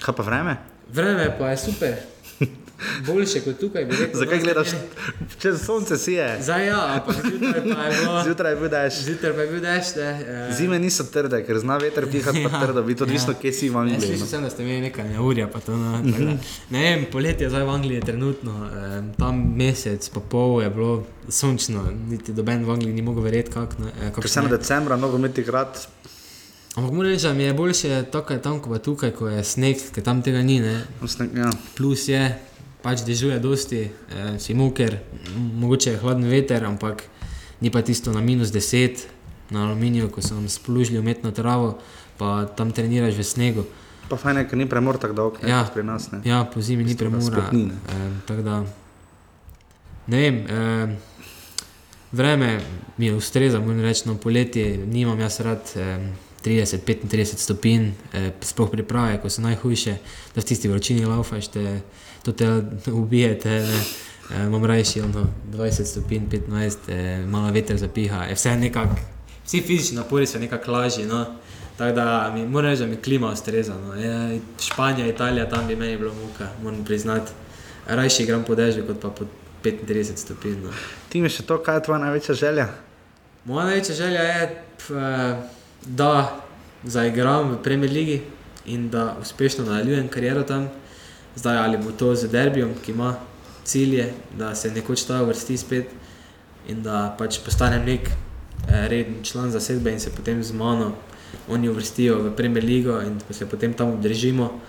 Kaj 0.00 0.14
pa 0.16 0.22
vreme? 0.22 0.56
vreme 0.92 1.36
pa 1.38 1.50
je 1.50 1.56
super, 1.56 1.94
boljše 3.06 3.40
kot 3.40 3.58
tukaj. 3.60 3.84
bi 3.84 3.96
rekel, 3.96 4.20
Zakaj 4.20 4.38
no, 4.38 4.44
gledaš, 4.44 4.68
če 5.42 5.52
sonce 5.58 5.98
sije? 5.98 6.26
Zdaj 6.42 6.66
ja, 6.66 6.80
ampak 6.94 7.16
zjutraj 7.26 7.62
pa 7.74 7.84
je 7.84 7.98
bilo. 8.00 8.22
Zjutraj 8.26 8.56
budeš. 8.56 8.94
Zjutraj 8.94 9.34
pa 9.34 9.40
je 9.40 9.48
bil 9.52 9.60
dež, 9.60 9.92
ne. 9.96 10.10
eh, 10.26 10.54
Zime 10.56 10.78
niso 10.78 11.04
trde, 11.04 11.42
ker 11.46 11.58
zna 11.58 11.76
veter 11.76 12.08
pihati 12.10 12.44
pa 12.44 12.58
trdo, 12.64 12.82
biti 12.82 13.02
odvisno, 13.02 13.34
kje 13.42 13.52
si 13.52 13.70
v 13.70 13.76
Angliji. 13.76 14.00
slišal 14.00 14.26
no. 14.26 14.30
sem, 14.30 14.42
da 14.42 14.50
ste 14.50 14.62
imeli 14.62 14.80
nekaj 14.80 15.08
neurja, 15.08 15.48
pa 15.48 15.60
to 15.60 15.76
no, 15.76 16.00
tako 16.04 16.24
da, 16.24 16.36
ne 16.70 16.82
vem, 16.88 17.06
poletje 17.12 17.50
zdaj 17.50 17.64
v 17.64 17.76
Angliji 17.76 18.00
je 18.00 18.08
trenutno, 18.10 18.58
eh, 18.66 18.98
tam 19.18 19.44
mesec, 19.56 20.08
pa 20.14 20.20
pol 20.20 20.62
je 20.62 20.70
bilo 20.70 21.06
sončno, 21.28 21.86
niti 22.08 22.32
doben 22.32 22.64
v 22.64 22.76
Angliji 22.76 22.94
ni 22.94 23.02
mogel 23.02 23.22
verjeti, 23.22 23.52
kako 23.52 23.82
ne. 23.84 23.92
Eh, 24.08 24.28
se 24.28 24.42
na 24.42 24.48
decembra 24.48 24.96
mnogo 24.96 25.18
meti 25.18 25.42
grad, 25.42 25.86
Ampak 26.76 26.92
moram 26.92 27.10
reči, 27.10 27.26
da 27.26 27.32
mi 27.32 27.42
je 27.42 27.54
boljše 27.54 28.04
tukaj, 28.12 28.38
tam, 28.42 28.60
ko 28.62 28.70
pa 28.70 28.78
tukaj, 28.78 29.10
ko 29.10 29.28
je 29.28 29.42
sneg, 29.44 29.80
ker 29.90 30.04
tam 30.06 30.22
tega 30.22 30.42
ni, 30.42 30.60
ne. 30.60 30.84
ja. 31.34 31.50
Plus 31.74 32.08
je, 32.08 32.20
pač 32.80 33.00
dežuje 33.00 33.38
dosti, 33.38 33.80
eh, 33.82 33.90
si 34.38 34.54
moker, 34.54 34.98
m- 35.28 35.50
mogoče 35.56 35.90
je 35.90 35.98
hladen 35.98 36.24
veter, 36.24 36.64
ampak 36.64 37.02
ni 37.60 37.70
pa 37.70 37.80
tisto 37.80 38.08
na 38.08 38.20
minus 38.20 38.48
10 38.48 39.06
na 39.50 39.62
aluminiju, 39.62 40.08
ko 40.08 40.20
so 40.20 40.34
nam 40.34 40.46
splužili 40.46 40.96
umetno 40.96 41.30
travo, 41.30 41.78
pa 42.16 42.46
tam 42.46 42.70
treniraš 42.70 43.14
v 43.14 43.24
snegu. 43.24 43.64
pa 44.08 44.16
fajn 44.16 44.36
je, 44.36 44.44
ker 44.44 44.56
ni 44.56 44.66
premor 44.66 44.98
tako 44.98 45.14
dolg, 45.14 45.32
ne, 45.38 45.48
Ja. 45.48 45.62
kot 45.62 45.72
pri 45.72 45.82
nas. 45.84 46.10
Ne. 46.10 46.18
Ja, 46.24 46.42
po 46.44 46.60
zimi 46.60 46.82
ni 46.84 46.96
premora. 46.96 47.22
sploh 47.22 47.52
ni, 47.52 47.64
ne. 47.64 47.74
Eh, 47.86 48.10
tako 48.26 48.42
da, 48.42 48.64
ne 50.06 50.18
vem, 50.18 50.36
eh, 50.40 50.96
vreme 52.10 52.60
mi 52.96 53.06
je 53.06 53.14
ustreza, 53.14 53.60
moram 53.60 53.80
reči, 53.80 54.02
no 54.04 54.16
poletje 54.16 54.64
nimam 54.78 55.20
jaz 55.20 55.40
rad. 55.40 55.62
Eh, 55.76 56.10
30-35 56.40 57.04
stopinj, 57.36 57.82
eh, 58.12 58.32
sploh 58.42 58.70
priprave, 58.70 59.20
ko 59.20 59.28
so 59.28 59.42
najhujše, 59.42 59.92
da 60.34 60.40
v 60.40 60.44
tisti 60.44 60.68
vročini 60.68 61.04
laufaš, 61.04 61.48
te, 61.48 61.80
to 62.22 62.32
te 62.32 62.46
ubije. 62.92 63.38
Te, 63.38 63.48
ne. 63.48 63.80
eh, 64.34 64.46
imam 64.46 64.64
rajši 64.64 65.00
ono 65.00 65.26
20 65.52 65.84
stopinj, 65.84 66.28
15, 66.30 66.76
eh, 66.88 67.26
malo 67.26 67.52
veter 67.52 67.76
zapiha, 67.76 68.24
je 68.24 68.34
vse 68.34 68.56
nekako 68.56 68.96
vsi 69.50 69.60
fizični 69.60 69.96
napori 69.96 70.26
so 70.26 70.38
nekako 70.38 70.70
lažji. 70.70 71.06
No. 71.06 71.26
Tako 71.76 71.94
da 71.94 72.32
mi 72.34 72.46
moram 72.46 72.70
reči, 72.70 72.82
da 72.82 72.86
mi 72.86 72.96
klima 72.96 73.30
ustreza. 73.30 73.74
No. 73.74 73.94
Je, 73.94 74.40
Španija, 74.60 75.06
Italija, 75.06 75.48
tam 75.48 75.66
bi 75.66 75.76
meni 75.76 75.96
bilo 75.96 76.14
muka, 76.14 76.48
moram 76.62 76.84
priznati. 76.84 77.32
Rajši 77.86 78.22
igram 78.22 78.44
po 78.44 78.54
dežju, 78.54 78.86
kot 78.86 79.00
pa 79.00 79.10
pod 79.10 79.26
35 79.64 80.16
stopinj. 80.16 80.62
No. 80.62 80.70
Ti 81.08 81.20
mi 81.20 81.28
še 81.28 81.42
to, 81.42 81.58
kaj 81.62 81.76
je 81.76 81.82
tvoja 81.82 81.98
največja 81.98 82.34
želja? 82.34 82.68
Moja 83.44 83.66
največja 83.66 83.94
želja 83.94 84.20
je, 84.22 84.62
p, 84.78 84.94
eh, 84.94 85.42
da 85.86 86.40
zaigram 86.84 87.50
v 87.50 87.62
Premier 87.62 87.92
League 87.92 88.20
in 88.66 88.90
da 88.90 89.16
uspešno 89.20 89.64
nadaljujem 89.64 90.08
kariero 90.08 90.42
tam. 90.42 90.68
Zdaj 91.36 91.58
ali 91.58 91.78
bo 91.78 91.92
to 91.92 92.14
z 92.14 92.28
derbijem, 92.28 92.74
ki 92.84 92.92
ima 92.92 93.16
cilje, 93.64 94.12
da 94.38 94.54
se 94.54 94.70
nekoč 94.70 95.02
ta 95.06 95.22
vrsti 95.22 95.56
spet 95.56 95.86
in 96.68 96.82
da 96.82 97.14
pač 97.18 97.38
postanem 97.44 97.84
nek 97.86 98.10
eh, 98.10 98.88
reden 98.88 99.22
član 99.22 99.50
zasedbe 99.50 99.92
in 99.92 100.00
se 100.00 100.10
potem 100.10 100.42
z 100.42 100.52
mano 100.52 100.92
oni 101.48 101.68
uvrstijo 101.68 102.18
v 102.22 102.34
Premier 102.36 102.64
League 102.64 103.06
in 103.06 103.20
se 103.30 103.46
potem 103.46 103.74
tam 103.74 103.88
obdržimo. 103.88 104.60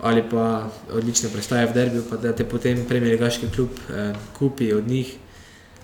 Ali 0.00 0.22
pa 0.30 0.70
odlične 0.92 1.28
predstave 1.28 1.66
v 1.66 1.74
derbiju, 1.74 2.02
pa 2.10 2.16
da 2.16 2.32
te 2.32 2.44
potem 2.44 2.86
Premier 2.88 3.20
League 3.20 3.50
klub 3.54 3.68
eh, 3.90 4.12
kupi 4.38 4.72
od 4.72 4.88
njih. 4.88 5.16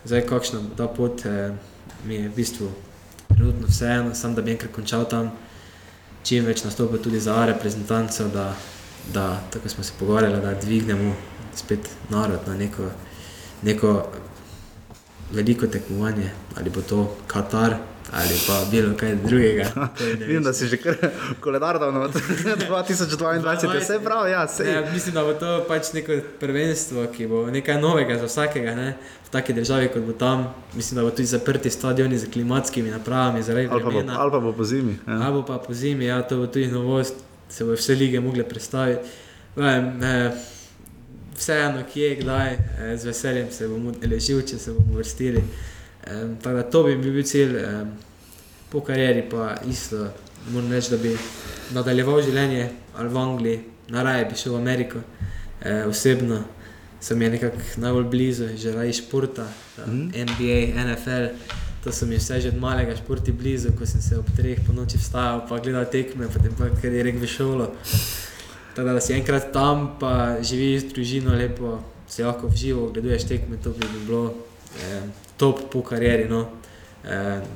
Zdaj, 0.05 0.27
kakšna 0.27 0.61
bo 0.61 0.75
ta 0.77 0.87
pot, 0.89 1.27
eh, 1.27 1.53
mi 2.05 2.15
je 2.15 2.29
v 2.29 2.35
bistvu 2.35 2.71
trenutno 3.29 3.67
vseeno, 3.67 4.15
sam 4.15 4.35
da 4.35 4.43
bi 4.43 4.51
enkrat 4.51 4.73
končal 4.73 5.05
tam, 5.05 5.31
čim 6.25 6.45
več 6.45 6.65
nastopil 6.65 6.99
tudi 7.03 7.21
za 7.21 7.45
reprezentanco, 7.47 8.29
da 9.15 9.41
tako 9.53 9.69
smo 9.69 9.85
se 9.85 9.93
pogovarjali, 9.99 10.41
da 10.41 10.55
dvignemo 10.55 11.15
spet 11.55 11.89
narod 12.09 12.41
na 12.47 12.55
neko, 12.55 12.91
neko 13.63 14.07
veliko 15.33 15.67
tekmovanje, 15.67 16.31
ali 16.57 16.71
bo 16.71 16.83
to 16.83 17.17
Katar 17.27 17.77
ali 18.13 18.35
pa 18.47 18.71
bilo 18.71 18.97
kaj 18.97 19.15
drugega. 19.15 19.63
Je 20.01 20.15
Vidim, 20.27 20.43
da 20.43 20.53
si 20.53 20.67
že 20.67 20.79
koledar 21.41 21.79
dal 21.79 21.93
na 21.93 22.01
2022, 22.09 23.81
vse 23.81 24.01
prav, 24.05 24.29
ja, 24.29 24.45
vse. 24.45 24.65
Ne, 24.65 24.93
mislim, 24.93 25.15
da 25.15 25.25
bo 25.25 25.33
to 25.35 25.65
pač 25.69 25.93
neko 25.93 26.13
prvenstvo, 26.41 27.07
ki 27.17 27.27
bo 27.27 27.47
nekaj 27.51 27.81
novega 27.81 28.19
za 28.19 28.27
vsakega. 28.27 28.75
Ne? 28.75 28.97
V 29.27 29.31
taki 29.31 29.53
državi, 29.53 29.89
kot 29.89 30.03
bo 30.03 30.13
tam, 30.13 30.55
mislim, 30.75 30.97
da 30.97 31.03
bo 31.03 31.11
tudi 31.11 31.27
zaprti 31.27 31.71
stadioni 31.71 32.19
z 32.19 32.31
klimatskimi 32.31 32.91
napravami, 32.91 33.43
zaradi 33.43 33.69
Ali 33.71 33.83
vremena. 33.83 34.21
ali 34.21 34.31
pa 34.31 34.41
bo 34.41 34.53
po 34.53 34.65
zimi. 34.65 34.99
Ja. 35.07 35.21
Ali 35.23 35.43
pa 35.47 35.59
po 35.59 35.75
zimi, 35.75 36.05
ja, 36.05 36.23
to 36.23 36.37
bo 36.37 36.47
tudi 36.47 36.67
novost, 36.67 37.15
se 37.49 37.65
bo 37.65 37.73
vse 37.73 37.95
lige 37.95 38.21
mogle 38.21 38.45
predstaviti. 38.49 39.09
Vem, 39.57 40.03
eh, 40.03 40.31
vseeno, 41.37 41.83
kje, 41.93 42.17
kdaj, 42.21 42.53
eh, 42.53 42.97
z 42.97 43.05
veseljem 43.05 43.51
se 43.51 43.69
bomo 43.69 43.93
ležili, 44.03 44.47
če 44.49 44.59
se 44.59 44.73
bomo 44.73 44.99
vrstili. 44.99 45.43
Eh, 46.07 46.29
tako 46.43 46.57
da 46.57 46.63
to 46.63 46.83
bi 46.83 46.97
bil 46.97 47.23
cilj, 47.23 47.57
eh, 47.57 47.85
po 48.71 48.81
karieri 48.81 49.23
pa 49.31 49.55
isto. 49.71 50.09
Moram 50.51 50.73
reči, 50.73 50.91
da 50.91 50.97
bi 50.97 51.17
nadaljeval 51.75 52.23
življenje 52.23 52.69
ali 52.97 53.09
v 53.09 53.19
Angliji, 53.19 53.61
naraje 53.89 54.25
bi 54.25 54.37
šel 54.37 54.53
v 54.53 54.57
Ameriko. 54.57 54.99
Eh, 55.63 55.85
osebno 55.87 56.45
sem 57.01 57.23
je 57.23 57.31
nekako 57.31 57.57
najbolj 57.77 58.05
blizu, 58.05 58.47
že 58.57 58.73
raje 58.73 58.93
športa, 58.93 59.47
mm. 59.87 60.11
NBA, 60.15 60.61
NFL. 60.85 61.27
To 61.87 61.93
so 61.93 62.07
mi 62.07 62.17
vse 62.19 62.41
že 62.41 62.49
od 62.49 62.59
malega 62.59 62.97
športi 62.97 63.33
blizu, 63.33 63.71
ko 63.79 63.87
sem 63.87 64.03
se 64.03 64.19
ob 64.19 64.27
treh 64.37 64.59
po 64.67 64.73
noči 64.75 64.99
vstajal, 64.99 65.47
pa 65.47 65.63
gledal 65.63 65.87
tekme, 65.87 66.27
potem 66.27 66.51
pa 66.59 66.67
kar 66.83 66.91
je 66.91 67.03
rekel 67.03 67.23
v 67.23 67.29
šolo. 67.31 67.71
Tako 68.75 68.89
da 68.91 69.01
si 69.01 69.15
enkrat 69.15 69.53
tam, 69.55 69.95
pa 70.01 70.43
živiš 70.43 70.81
z 70.83 70.89
družino, 70.91 71.31
lepo 71.31 71.79
se 72.11 72.27
lahko 72.27 72.51
v 72.51 72.59
živo 72.59 72.89
ogleduješ 72.91 73.29
tekme, 73.31 73.63
to 73.63 73.71
bi 73.71 73.87
bilo 74.03 74.35
eh, 74.83 75.07
top 75.39 75.71
po 75.71 75.87
karieri. 75.87 76.27
No. 76.27 76.51
Eh, 77.07 77.47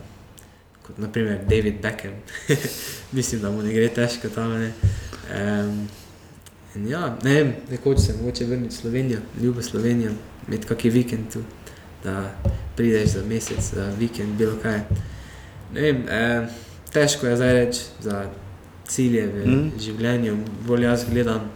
kot 0.86 1.02
naprimer 1.02 1.42
David 1.50 1.82
Beckham, 1.82 2.14
mislim, 3.18 3.42
da 3.42 3.50
mu 3.50 3.66
ne 3.66 3.74
gre 3.74 3.88
težko 3.90 4.30
tam. 4.30 4.54
Ne. 4.54 4.70
In 6.78 6.86
ja, 6.86 7.18
ne 7.26 7.34
vem, 7.34 7.54
nekoč 7.70 7.98
se 7.98 8.14
mogoče 8.14 8.46
vrniti 8.46 8.74
v 8.74 8.78
Slovenijo, 8.78 9.20
ljubo 9.42 9.62
Slovenijo, 9.62 10.14
imeti 10.46 10.70
kakšen 10.70 10.94
vikend 10.94 11.32
tu, 11.34 11.42
da 12.04 12.30
prideš 12.76 13.08
za 13.08 13.24
mesec, 13.24 13.72
za 13.74 13.90
vikend, 13.98 14.36
bilo 14.38 14.56
kaj. 14.62 14.80
Ne 15.74 15.80
vem, 15.80 16.04
eh, 16.08 16.48
težko 16.92 17.26
je 17.26 17.36
zdaj 17.36 17.52
reči 17.52 17.80
za 18.00 18.24
cilje 18.88 19.26
v 19.26 19.46
mm. 19.46 19.70
življenju, 19.78 20.36
bolj 20.66 20.84
jaz 20.84 21.04
gledam 21.10 21.50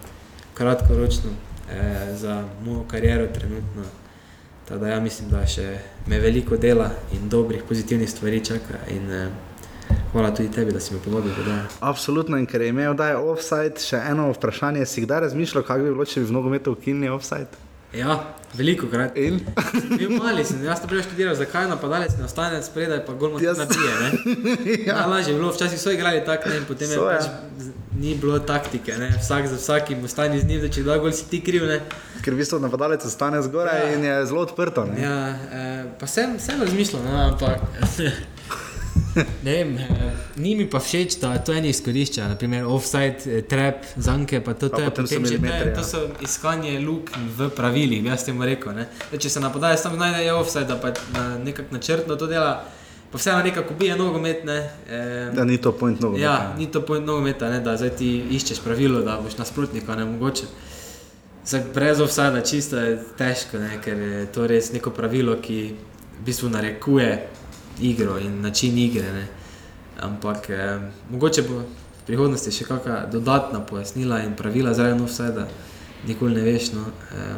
kratkoročno 0.54 1.30
eh, 1.70 2.14
za 2.16 2.44
mojo 2.64 2.84
kariero 2.90 3.26
trenutno. 3.26 3.82
Tako 4.68 4.80
da 4.80 4.88
ja 4.88 5.00
mislim, 5.00 5.28
da 5.28 5.42
še 5.46 5.78
me 6.06 6.20
veliko 6.20 6.56
dela 6.56 6.90
in 7.12 7.28
dobrih, 7.28 7.64
pozitivnih 7.68 8.10
stvari 8.10 8.44
čaka. 8.44 8.78
In, 8.94 9.10
eh, 9.12 9.28
hvala 10.12 10.30
tudi 10.34 10.48
tebi, 10.52 10.72
da 10.72 10.80
si 10.80 10.94
me 10.94 11.00
povabil. 11.04 11.32
Da. 11.46 11.58
Absolutno, 11.80 12.38
in 12.38 12.46
ker 12.46 12.62
je 12.62 12.68
imel 12.68 12.94
zdaj 12.94 13.18
offside, 13.18 13.82
še 13.82 14.00
eno 14.10 14.30
vprašanje, 14.32 14.86
si 14.86 15.04
kdaj 15.04 15.26
razmišljal, 15.28 15.66
kako 15.66 15.84
bi 15.84 15.92
bilo, 15.92 16.06
če 16.08 16.22
bi 16.22 16.30
v 16.30 16.36
nogometu 16.38 16.72
ukinili 16.72 17.10
offside? 17.12 17.60
Ja, 17.94 18.14
veliko 18.54 18.86
krat. 18.86 19.16
In? 19.16 19.40
Bil 19.90 20.10
mali 20.12 20.44
sem, 20.44 20.64
jaz 20.64 20.80
to 20.80 20.86
prej 20.86 21.02
študiral, 21.02 21.34
zakaj 21.34 21.68
napadalec 21.68 22.16
ne 22.18 22.24
ostane 22.24 22.62
spredaj, 22.62 23.04
pa 23.06 23.12
gol 23.14 23.38
Jaz- 23.38 23.58
na 23.58 23.64
nabije. 23.64 23.92
ne. 23.96 24.10
ja. 24.86 24.94
Najlažje 24.96 25.32
je 25.32 25.38
bilo, 25.38 25.52
včasih 25.52 25.80
so 25.80 25.90
igrali 25.90 26.22
tako, 26.24 26.48
ne, 26.48 26.56
in 26.56 26.64
potem 26.64 26.90
je 26.90 26.96
So, 26.96 27.04
ja. 27.04 27.18
pač, 27.18 27.26
ni 27.94 28.14
bilo 28.14 28.38
taktike, 28.40 28.96
ne. 28.96 29.12
vsak 29.16 29.46
za 29.46 29.56
vsakim 29.56 30.04
ostani 30.04 30.40
z 30.40 30.44
njim, 30.44 30.60
da 30.60 30.68
če 30.68 30.82
da 30.82 30.98
gol 30.98 31.12
si 31.12 31.28
ti 31.28 31.40
kriv. 31.40 31.62
Ne. 31.64 31.80
Ker 32.20 32.34
v 32.34 32.36
bistvu 32.36 32.58
napadalec 32.58 33.04
ostane 33.04 33.42
zgoraj 33.42 33.80
Ja. 33.80 33.92
in 33.92 34.04
je 34.04 34.26
zelo 34.26 34.40
odprto. 34.40 34.84
Ne? 34.84 34.98
Ja, 34.98 35.16
eh, 35.52 35.84
pa 36.00 36.06
sem, 36.06 36.38
sem 36.38 36.60
razmišljal, 36.60 37.02
no, 37.02 37.18
ampak. 37.24 37.60
Ne 39.42 39.52
vem, 39.52 39.76
eh, 39.78 40.12
ni 40.36 40.54
mi 40.54 40.66
pa 40.70 40.80
všeč, 40.80 41.18
da 41.20 41.38
to 41.38 41.52
je 41.52 41.58
eno 41.58 41.68
izkorišče, 41.68 42.22
naprimer 42.28 42.64
offside, 42.66 43.16
eh, 43.26 43.42
trap, 43.42 43.84
zanke, 43.96 44.40
pa 44.40 44.54
to, 44.54 44.68
to, 44.68 44.76
Pa 44.76 44.82
je 44.82 44.90
potem 44.90 45.04
potem 45.04 45.26
že, 45.26 45.30
milimetri, 45.38 45.66
ne, 45.66 45.70
ja. 45.70 45.76
to 45.76 45.84
so 45.84 46.08
iskanje 46.20 46.78
luk 46.80 47.10
v 47.36 47.48
pravilih, 47.56 48.04
jaz 48.04 48.24
temu 48.24 48.44
rekel. 48.44 48.74
Ne. 48.74 48.88
Zdaj, 49.08 49.20
če 49.20 49.30
se 49.30 49.40
napadalec 49.40 49.82
tam 49.82 49.94
znajde, 49.94 50.24
je 50.24 50.32
offside, 50.34 50.66
da 50.66 50.76
pa 50.76 50.90
na, 51.14 51.38
nekako 51.38 51.74
načrtno 51.74 52.16
to 52.16 52.26
dela, 52.26 52.64
pa 53.12 53.18
vseeno 53.18 53.42
nekako 53.46 53.74
ubije 53.74 53.96
nogomet. 53.96 54.44
Ne, 54.44 54.58
eh, 54.90 55.30
Da 55.34 55.44
ni 55.44 55.58
to 55.58 55.72
point 55.72 56.00
nogometa. 56.00 56.24
Ja, 56.24 56.54
ni 56.58 56.66
to 56.66 56.82
point 56.82 57.06
nogometa, 57.06 57.50
ne, 57.50 57.60
da 57.60 57.76
zdaj 57.76 57.96
ti 57.96 58.10
iščeš 58.30 58.64
pravilo, 58.64 59.02
da 59.06 59.20
boš 59.22 59.38
nasprotnika 59.38 59.94
ne 59.94 60.04
mogoče. 60.04 60.50
Zdaj, 61.46 61.64
brez 61.74 62.00
offsajda 62.00 62.40
čisto 62.40 62.76
je 62.80 62.98
težko, 63.18 63.58
ne, 63.58 63.78
ker 63.84 63.98
je 63.98 64.26
to 64.32 64.46
res 64.46 64.72
neko 64.72 64.90
pravilo, 64.90 65.36
ki 65.42 65.58
v 66.20 66.24
bistvu 66.24 66.48
narekuje 66.48 67.43
igro 67.80 68.18
in 68.18 68.40
način 68.40 68.78
igre. 68.78 69.12
Ne. 69.12 69.26
Ampak 70.00 70.50
eh, 70.50 70.80
mogoče 71.10 71.42
bo 71.42 71.58
v 71.58 72.06
prihodnosti 72.06 72.52
še 72.52 72.64
kakšna 72.68 73.06
dodatna 73.12 73.60
pojasnila 73.60 74.22
in 74.24 74.34
pravila 74.36 74.74
zaradi 74.74 75.02
offsajda, 75.02 75.46
nikoli 76.06 76.34
ne 76.34 76.42
veš. 76.42 76.72
No. 76.72 76.84
Eh, 77.12 77.36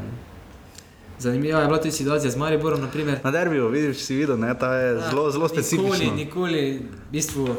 zanimiva 1.18 1.60
je 1.60 1.66
bila 1.66 1.78
tudi 1.78 1.92
situacija 1.92 2.30
z 2.30 2.36
Mariborom, 2.36 2.80
naprimer. 2.80 3.20
Na 3.24 3.30
derbiju, 3.30 3.68
vidiš, 3.68 4.04
si 4.04 4.14
videl, 4.14 4.38
ne, 4.38 4.54
ta 4.58 4.74
je 4.74 5.00
zelo, 5.10 5.30
zelo 5.30 5.48
specifična. 5.48 5.92
Nikoli, 5.92 6.10
nikoli, 6.16 6.62
v 7.08 7.12
bistvu, 7.12 7.56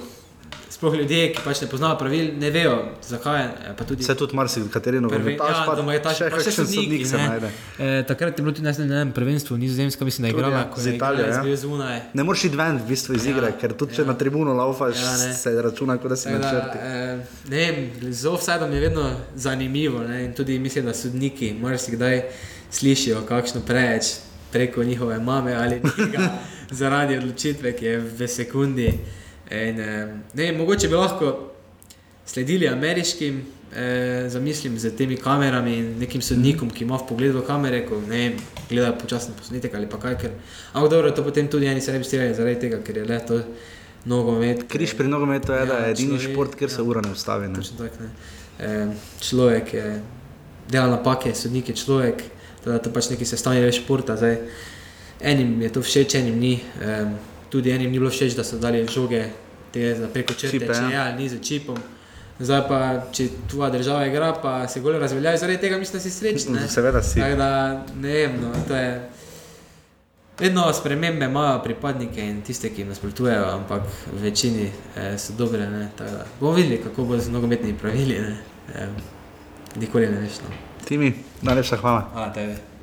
sploh 0.78 0.94
ljudje, 0.94 1.32
ki 1.34 1.42
pač 1.42 1.62
ne 1.62 1.68
poznajo 1.68 1.98
pravil, 1.98 2.28
ne 2.38 2.50
vejo, 2.50 2.74
zakaj. 3.02 3.42
eh, 3.42 3.74
pa 3.74 3.84
tudi 3.84 4.04
Vse 4.04 4.14
tudi 4.16 4.36
marsikateri 4.36 5.00
Prve, 5.00 5.02
nogometaš, 5.02 5.50
ja, 5.52 5.64
pa 5.66 5.74
nogometaši, 5.74 6.18
še 6.18 6.28
pa 6.28 6.38
še 6.38 6.44
kakšen 6.44 6.66
sodniki, 6.66 6.84
sodnik 6.84 7.08
se 7.08 7.18
ne. 7.18 7.28
najde. 7.28 7.50
E, 7.80 8.04
takrat 8.04 8.38
je 8.38 8.44
bilo 8.44 8.54
tudi 8.54 8.66
ne 8.84 8.96
vem, 8.96 9.12
prvenstvo 9.12 9.58
Nizozemska, 9.58 10.06
mislim, 10.06 10.22
da 10.22 10.28
je 10.28 10.34
igrala, 10.34 10.54
ja, 10.56 10.70
ko 10.70 10.78
z 10.78 10.86
je 10.86 10.96
Italijo, 10.96 11.26
igrala, 11.26 11.50
ja. 11.50 11.56
zunaj. 11.58 11.98
Ne 12.14 12.24
moreš 12.24 12.44
iti 12.44 12.56
ven 12.56 12.78
v 12.78 12.86
bistvu 12.86 13.16
iz 13.16 13.26
Ja, 13.26 13.32
igre, 13.32 13.52
ker 13.58 13.74
tudi 13.74 13.96
če 13.96 14.02
ja. 14.02 14.06
na 14.06 14.14
tribuno 14.14 14.54
laufaš, 14.54 14.96
Ja, 14.98 15.18
ne. 15.18 15.34
se 15.34 15.56
računa, 15.58 15.98
kot 15.98 16.10
da 16.10 16.16
si 16.16 16.30
na 16.30 16.40
črti. 16.40 16.78
eh, 16.78 17.18
ne 17.48 17.58
vem, 17.58 17.76
z 18.14 18.26
offsideom 18.28 18.72
je 18.72 18.80
vedno 18.80 19.06
zanimivo 19.36 20.00
ne, 20.00 20.26
in 20.26 20.34
tudi 20.34 20.60
mislim, 20.60 20.86
da 20.86 20.94
sodniki 20.94 21.56
marsikdaj 21.56 22.22
slišijo 22.72 23.22
kakšno 23.24 23.62
preveč 23.62 24.14
preko 24.52 24.84
njihove 24.84 25.20
mame 25.20 25.54
ali 25.56 25.82
njega 25.98 26.30
zaradi 26.72 27.18
odločitve, 27.18 27.74
ki 27.74 27.86
je 27.86 27.98
v 28.00 28.28
sekundi. 28.30 28.92
In, 29.50 29.78
ne, 30.34 30.52
mogoče 30.52 30.88
bi 30.88 30.96
lahko 30.96 31.52
sledili 32.26 32.68
ameriškim 32.68 33.38
eh, 33.76 34.26
zamislim 34.30 34.80
z 34.80 34.92
temi 34.92 35.16
kamerami 35.18 35.74
in 35.74 36.00
nekim 36.00 36.22
sodnikom, 36.22 36.70
ki 36.70 36.84
ima 36.84 36.98
v 36.98 37.08
pogledu 37.08 37.42
kamere, 37.42 37.86
ko 37.86 38.02
ne 38.02 38.34
gleda 38.70 38.92
počasno 38.94 39.34
posnetek 39.34 39.76
ali 39.76 39.88
pa 39.88 39.98
kaj. 39.98 40.18
Ker, 40.18 40.32
ampak 40.74 40.92
dobro, 40.92 41.12
to 41.12 41.24
potem 41.24 41.48
tudi 41.48 41.66
eni 41.66 41.82
se 41.82 41.92
ne 41.92 42.00
bi 42.00 42.06
strinjali 42.06 42.36
zaradi 42.36 42.60
tega, 42.60 42.82
ker 42.84 42.98
je 42.98 43.06
le 43.06 43.20
to 43.20 43.40
nogomet. 44.06 44.66
Križ 44.68 44.94
pri 44.94 45.08
nogometu 45.08 45.52
je, 45.52 45.66
da 45.66 45.74
Ja, 45.74 45.86
je 45.86 45.92
edini 45.92 46.10
človek- 46.10 46.32
šport, 46.32 46.56
kjer 46.56 46.70
se 46.70 46.82
ja. 46.82 46.84
ura 46.84 47.02
ne 47.02 47.12
ustavi. 47.12 47.48
Ne? 47.48 47.56
Točno 47.56 47.78
tako, 47.78 48.04
ne. 48.04 48.10
E, 48.60 48.88
človek 49.22 49.74
je, 49.74 50.02
dela 50.70 50.88
napake, 50.88 51.36
sodnik 51.36 51.70
je 51.70 51.76
človek, 51.76 52.24
teda 52.64 52.80
to 52.80 52.92
pač 52.92 53.10
neki 53.10 53.26
sestavni 53.26 53.62
del 53.62 53.72
športa. 53.72 54.16
Zdaj, 54.18 54.38
enim 55.22 55.62
je 55.62 55.70
to 55.70 55.82
všeč, 55.82 56.16
enim 56.16 56.40
ni. 56.40 56.54
E, 56.82 57.06
tudi 57.50 57.72
enim 57.72 57.92
ni 57.92 58.00
bilo 58.00 58.10
všeč, 58.10 58.36
da 58.36 58.44
so 58.44 58.58
dali 58.58 58.86
žoge 58.88 59.26
te 59.74 60.10
preko 60.14 60.34
črte, 60.34 60.60
Čipe, 60.60 60.74
če 60.74 60.94
ja. 60.94 61.06
ali 61.06 61.24
ni 61.24 61.30
z 61.30 61.42
čipom. 61.44 61.78
Zdaj 62.40 62.62
pa, 62.70 62.80
če 63.12 63.28
tvoja 63.50 63.72
država 63.74 64.06
igra, 64.06 64.30
pa 64.42 64.68
se 64.70 64.82
gole 64.82 65.00
razveljajo, 65.02 65.38
zaradi 65.42 65.62
tega 65.62 65.78
mislim, 65.78 65.98
da 65.98 66.04
si 66.04 66.12
srečen. 66.12 66.60
Seveda 66.76 67.02
si. 67.04 67.20
Tako 67.20 67.36
da 67.40 67.50
ne 67.96 68.14
vem, 68.14 68.42
no, 68.42 68.52
to 68.68 68.76
je. 68.76 68.92
Vedno 70.38 70.68
spremembe 70.74 71.26
imajo 71.26 71.64
pripadnike 71.64 72.22
in 72.22 72.44
tiste, 72.46 72.70
ki 72.70 72.84
jim 72.84 72.92
nasprotujejo, 72.94 73.48
ampak 73.56 73.90
v 74.14 74.22
večini 74.22 74.70
eh, 74.70 75.18
so 75.18 75.34
dobre. 75.34 75.66
Bomo 76.40 76.54
videli, 76.54 76.78
kako 76.84 77.10
bo 77.10 77.18
z 77.18 77.34
nogometnimi 77.34 77.78
pravili. 77.78 78.22
Ne, 78.22 78.38
eh, 78.76 78.88
nikoli 79.82 80.08
ne 80.08 80.22
veš. 80.22 80.42
No. 80.46 80.54
Timi, 80.86 81.14
najlepša 81.42 81.82
hvala. 81.82 82.10
Hvala 82.14 82.34
tebi. 82.34 82.77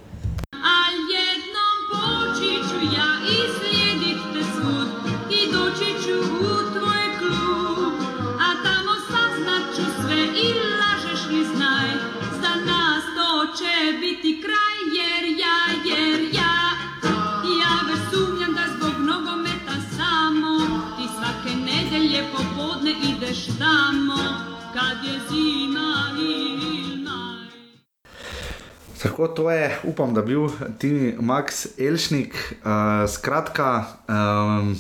Tako 29.14 29.28
to 29.28 29.50
je, 29.50 29.78
upam, 29.84 30.14
da 30.14 30.22
bil 30.22 30.48
Timi 30.78 31.14
Max 31.20 31.66
Elšnik. 31.78 32.54
Uh, 32.64 33.10
skratka, 33.10 33.84
um, 34.08 34.74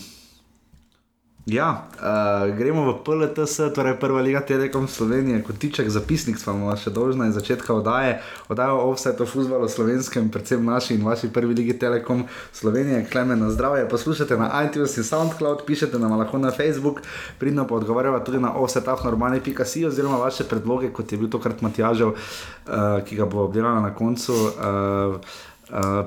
ja, 1.46 1.84
uh, 2.00 2.56
gremo 2.56 2.92
v 2.92 3.04
PLTS, 3.04 3.74
torej 3.76 3.98
Prva 4.00 4.20
liga 4.20 4.40
Telekom 4.40 4.88
Slovenije, 4.88 5.42
kot 5.44 5.58
tiček 5.60 5.90
zapisnik 5.92 6.38
smo 6.40 6.56
vam 6.56 6.76
še 6.80 6.88
dolžni 6.90 7.28
iz 7.28 7.36
začetka 7.36 7.74
oddaje. 7.74 8.16
Oddajo 8.48 8.78
o 8.80 8.88
offsajtu 8.92 9.26
o 9.26 9.28
futbalu 9.28 9.68
slovenskem, 9.68 10.30
predvsem 10.32 10.64
naši 10.64 10.96
in 10.96 11.04
vaši 11.04 11.28
prvi 11.28 11.54
ligi 11.54 11.76
Telekom 11.78 12.24
Slovenije. 12.52 13.04
Klemen 13.12 13.44
na 13.44 13.52
zdravje, 13.52 13.84
poslušate 13.92 14.40
na 14.40 14.48
iTunes 14.64 14.96
in 14.96 15.04
SoundCloud, 15.04 15.66
pišete 15.68 16.00
nam 16.00 16.16
lahko 16.16 16.40
na 16.40 16.50
Facebook, 16.50 17.04
pridno 17.38 17.68
pa 17.68 17.76
odgovarjava 17.76 18.24
tudi 18.24 18.40
na 18.40 18.56
offsetafnormalni.si 18.56 19.84
oziroma 19.84 20.16
vaše 20.16 20.48
predloge, 20.48 20.92
kot 20.96 21.12
je 21.12 21.20
bil 21.20 21.28
tokrat 21.28 21.60
Matjažev, 21.60 22.16
uh, 22.16 23.02
ki 23.04 23.20
ga 23.20 23.28
bo 23.28 23.44
obdelala 23.44 23.84
na 23.84 23.92
koncu. 23.92 24.32
Uh, 24.32 25.52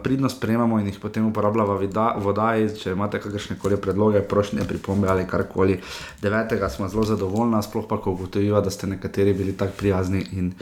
pridno 0.03 0.29
sprejemamo 0.29 0.79
in 0.79 0.88
jih 0.88 0.99
potem 1.01 1.25
uporabljamo 1.25 1.77
v 1.77 2.27
oddaji. 2.27 2.69
Če 2.79 2.91
imate 2.91 3.21
kakršne 3.21 3.57
koli 3.61 3.77
predloge, 3.81 4.21
prošnje, 4.21 4.65
pripombe 4.67 5.09
ali 5.09 5.27
karkoli. 5.27 5.79
Devetega 6.21 6.69
smo 6.69 6.89
zelo 6.89 7.03
zadovoljni, 7.03 7.63
sploh 7.63 7.88
pa 7.89 7.97
ko 8.01 8.11
ugotoviva, 8.11 8.61
da 8.61 8.69
ste 8.69 8.88
nekateri 8.88 9.34
bili 9.34 9.57
tako 9.57 9.73
prijazni 9.77 10.25
in 10.31 10.53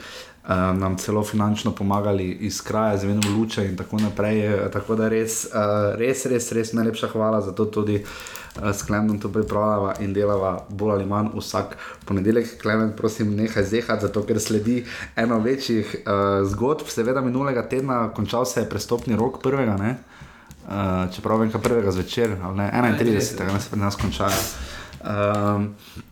uh, 0.48 0.78
nam 0.78 0.96
celo 0.96 1.24
finančno 1.24 1.74
pomagali 1.74 2.30
iz 2.30 2.62
kraja, 2.62 2.96
z 2.96 3.04
venom 3.04 3.38
luče 3.38 3.66
in 3.66 3.76
tako 3.76 3.98
naprej. 3.98 4.70
Tako 4.72 4.94
da 4.94 5.08
res, 5.08 5.44
uh, 5.44 5.94
res, 5.98 6.26
res, 6.26 6.52
res 6.52 6.72
najlepša 6.72 7.12
hvala 7.12 7.40
za 7.40 7.52
to 7.52 7.64
tudi. 7.64 8.02
Uh, 8.02 8.46
s 8.72 8.82
Klemnom 8.82 9.18
to 9.20 9.28
pripravljava 9.28 9.94
in 10.00 10.12
delava 10.12 10.64
bolj 10.68 10.92
ali 10.92 11.06
manj 11.06 11.28
vsak 11.34 11.76
ponedeljek. 12.04 12.62
Klemen, 12.62 12.92
prosim, 12.96 13.34
nehaj 13.36 13.64
zehati, 13.64 14.06
zato 14.06 14.22
ker 14.26 14.40
sledi 14.40 14.84
eno 15.16 15.38
večjih 15.38 15.96
uh, 15.98 16.48
zgodb. 16.48 16.88
Seveda, 16.88 17.20
minulega 17.20 17.68
tedna 17.68 18.08
končal 18.14 18.44
se 18.44 18.60
je 18.60 18.68
prestopni 18.68 19.16
rok 19.16 19.42
prvega, 19.42 19.76
ne? 19.76 19.96
Uh, 20.66 21.14
čeprav 21.14 21.38
vem, 21.40 21.50
kaj 21.50 21.62
prvega 21.62 21.92
zvečer, 21.92 22.36
ali 22.42 22.56
ne, 22.56 22.70
31. 22.74 23.52
nas 23.52 23.68
pri 23.68 23.80
nas 23.80 23.96
končajo. 23.96 24.40
Um, 25.06 25.64
uh, 25.96 26.02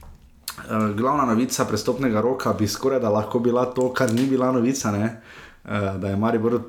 glavna 0.96 1.24
novica 1.24 1.64
prestopnega 1.64 2.20
roka 2.20 2.52
bi 2.52 2.68
skoraj 2.68 3.00
da 3.00 3.10
lahko 3.10 3.38
bila 3.38 3.64
to, 3.64 3.92
kar 3.92 4.12
ni 4.12 4.26
bila 4.26 4.52
novica, 4.52 4.92
ne? 4.92 5.20
uh, 5.64 5.96
da 6.00 6.08
je 6.08 6.16
Maribor 6.16 6.60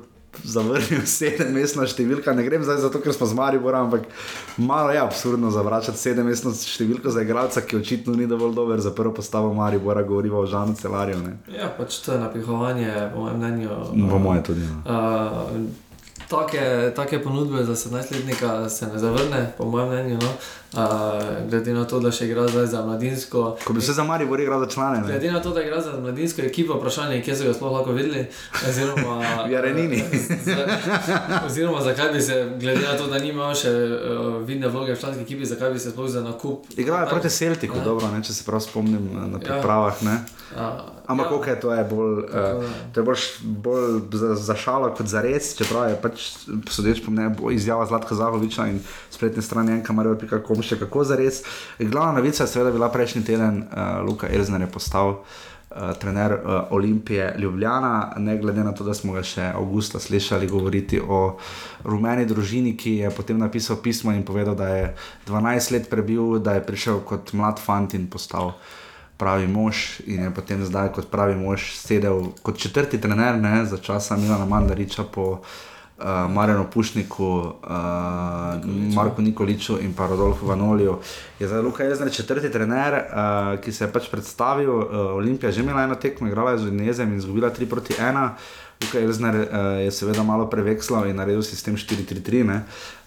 zavrnil 0.44 1.04
sedemmestno 1.18 1.86
številko. 1.88 2.34
Ne 2.36 2.44
grem 2.46 2.64
zdaj 2.66 2.82
zato, 2.84 3.00
ker 3.04 3.14
smo 3.16 3.28
z 3.28 3.38
Mariborom, 3.38 3.88
ampak 3.88 4.08
malo 4.60 4.92
je 4.92 5.00
absurdno 5.00 5.52
zavračati 5.54 6.00
sedemmestno 6.00 6.52
številko 6.56 7.12
za 7.14 7.24
igralca, 7.24 7.62
ki 7.64 7.80
očitno 7.80 8.16
ni 8.16 8.28
dovolj 8.28 8.54
dober 8.56 8.82
za 8.84 8.92
prvo 8.96 9.14
postavo 9.16 9.52
Maribora, 9.56 10.04
govorimo 10.06 10.42
o 10.42 10.50
Žanu 10.50 10.76
Celarju. 10.78 11.22
Ne? 11.24 11.38
Ja, 11.56 11.70
pač 11.78 12.00
to 12.04 12.14
je 12.16 12.20
napihovanje, 12.22 12.92
po 13.14 13.24
mojem 13.24 13.40
mnenju. 13.40 13.80
Po 14.10 14.22
moje 14.22 14.44
tudi. 14.50 14.68
No. 14.68 14.82
Uh, 14.84 15.96
take, 16.28 16.92
take 16.96 17.22
ponudbe 17.24 17.64
za 17.64 17.76
17-letnika 17.78 18.68
se 18.68 18.90
ne 18.92 18.98
zavrne, 19.00 19.46
po 19.58 19.68
mojem 19.70 19.92
mnenju. 19.94 20.20
No? 20.22 20.36
Uh, 20.68 20.80
glede 21.46 21.72
na 21.72 21.84
to, 21.84 22.00
da 22.00 22.10
še 22.10 22.26
igra 22.26 22.48
zdaj 22.48 22.66
za 22.66 22.82
mladinsko. 22.82 23.56
Ko 23.64 23.72
bi 23.72 23.80
se 23.80 23.92
za 23.92 24.04
Maribor 24.04 24.40
igral 24.40 24.60
za 24.60 24.66
člane, 24.66 24.98
ne? 24.98 25.06
Glede 25.06 25.30
na 25.30 25.40
to, 25.40 25.50
da 25.50 25.62
igra 25.62 25.80
za 25.80 25.92
mladinsko 25.94 26.42
ekipo, 26.42 26.74
vprašanje 26.74 27.14
je, 27.14 27.22
kje 27.22 27.36
so 27.36 27.44
ga 27.44 27.54
sploh 27.54 27.72
lahko 27.72 27.92
videli. 27.92 28.26
Oziroma, 28.62 29.16
V 29.46 29.52
Jarenini. 29.52 30.02
za- 30.46 30.66
oziroma, 31.46 31.80
zakaj 31.80 32.10
bi 32.10 32.20
se, 32.20 32.56
glede 32.56 32.82
na 32.82 32.96
to, 32.96 33.06
da 33.06 33.18
ni 33.18 33.28
imel 33.28 33.54
še 33.54 33.70
uh, 33.70 34.00
vidne 34.42 34.68
vloge 34.68 34.94
v 34.94 35.00
članski 35.00 35.22
ekipi, 35.22 35.46
zakaj 35.46 35.70
bi 35.70 35.78
se 35.78 35.90
sploh 35.90 36.08
za 36.08 36.20
nakup. 36.20 36.66
Igral 36.76 37.00
je 37.00 37.08
proti 37.08 37.30
Celtiku, 37.30 37.76
Ja. 37.76 37.84
dobro, 37.84 38.08
ne, 38.08 38.20
če 38.20 38.32
se 38.32 38.44
prav 38.44 38.60
spomnim 38.60 39.06
eh, 39.08 39.26
na 39.28 39.38
Ja. 39.38 39.44
pripravah. 39.46 40.02
Ne? 40.02 40.18
Uh, 40.52 40.60
Ampak, 41.06 41.26
ja. 41.26 41.36
okay, 41.36 41.54
to 41.56 41.70
je 41.70 41.84
bolj, 41.84 42.24
uh, 42.24 42.64
to 42.92 43.00
je 43.00 43.04
bolj, 43.04 43.18
bolj 43.42 43.86
za, 44.12 44.34
za 44.36 44.54
šalo 44.56 44.90
kot 44.90 45.06
za 45.06 45.20
res, 45.20 45.52
čeprav 45.54 45.88
je 45.88 45.96
pač, 45.96 46.24
sodeč 46.68 46.98
po 47.00 47.10
mnenju, 47.10 47.50
izjava 47.52 47.86
Zlatka 47.86 48.14
Zahoviča 48.14 48.66
in 48.66 48.80
spletne 49.08 49.42
strani 49.42 49.76
enkamarjo.com 49.76 50.62
še 50.66 50.80
kako 50.80 51.04
za 51.04 51.18
res. 51.18 51.42
Glavna 51.78 52.18
novica 52.20 52.44
je 52.44 52.52
seveda 52.52 52.72
bila 52.74 52.90
prejšnji 52.92 53.24
teden, 53.26 53.62
uh, 53.66 54.00
Luka 54.06 54.30
Erzner 54.30 54.66
je 54.66 54.72
postal. 54.72 55.20
Uh, 55.76 55.92
trener 56.00 56.32
uh, 56.32 56.70
Olimpije 56.72 57.34
Ljubljana, 57.38 58.14
ne 58.22 58.36
glede 58.38 58.62
na 58.64 58.70
to, 58.72 58.84
da 58.86 58.94
smo 58.94 59.12
ga 59.12 59.20
še 59.26 59.50
avgusta 59.50 60.00
slišali 60.00 60.46
govoriti 60.48 61.00
o 61.02 61.36
rumeni 61.84 62.24
družini, 62.24 62.76
ki 62.78 62.94
je 63.02 63.10
potem 63.12 63.36
napisal 63.36 63.76
pismo 63.82 64.14
in 64.14 64.22
povedal, 64.24 64.56
da 64.56 64.68
je 64.72 64.86
12 65.28 65.74
let 65.74 65.90
prebil, 65.90 66.38
da 66.38 66.56
je 66.56 66.64
prišel 66.64 67.02
kot 67.04 67.34
mlad 67.36 67.60
fant 67.60 67.98
in 67.98 68.06
postal 68.08 68.54
pravi 69.20 69.50
mož 69.50 70.00
in 70.06 70.28
je 70.28 70.32
potem 70.32 70.64
zdaj 70.64 70.94
kot 70.96 71.10
pravi 71.12 71.36
mož 71.40 71.72
sedel 71.76 72.30
kot 72.46 72.56
četrti 72.60 73.00
trener 73.00 73.36
ne, 73.40 73.64
za 73.66 73.76
časa 73.76 74.16
Milana 74.16 74.44
Mandariča 74.48 75.04
po 75.12 75.28
uh, 75.40 75.54
Marjanu 76.28 76.66
Pušniku, 76.72 77.26
uh, 77.26 77.50
Marku 78.94 79.22
Nikoliču 79.22 79.78
in 79.80 79.94
pa 79.94 80.06
Rodolfu 80.06 80.46
Vanoliju. 80.46 80.98
Je 81.38 81.48
zdaj 81.48 81.62
Luka 81.62 81.84
Jezner 81.84 82.12
četrti 82.12 82.50
trener, 82.50 82.94
uh, 82.94 83.60
ki 83.60 83.72
se 83.72 83.84
je 83.84 83.92
pač 83.92 84.08
predstavil. 84.10 84.76
Uh, 84.76 84.86
Olimpija 85.16 85.48
je 85.48 85.52
že 85.52 85.60
imela 85.60 85.82
eno 85.82 85.94
tekmo, 85.94 86.28
igrala 86.28 86.50
je 86.50 86.58
z 86.58 86.66
Udinezem 86.66 87.12
in 87.12 87.18
izgubila 87.18 87.50
3 87.50 87.66
proti 87.66 87.94
1. 87.94 88.28
Luka 88.82 89.00
Elzner 89.00 89.34
uh, 89.36 89.46
je 89.84 89.90
seveda 89.90 90.22
malo 90.22 90.50
prevekslal 90.50 91.06
in 91.08 91.16
naredil 91.16 91.42
sistem 91.42 91.76
4-3-3, 91.76 92.44
ne. 92.44 92.60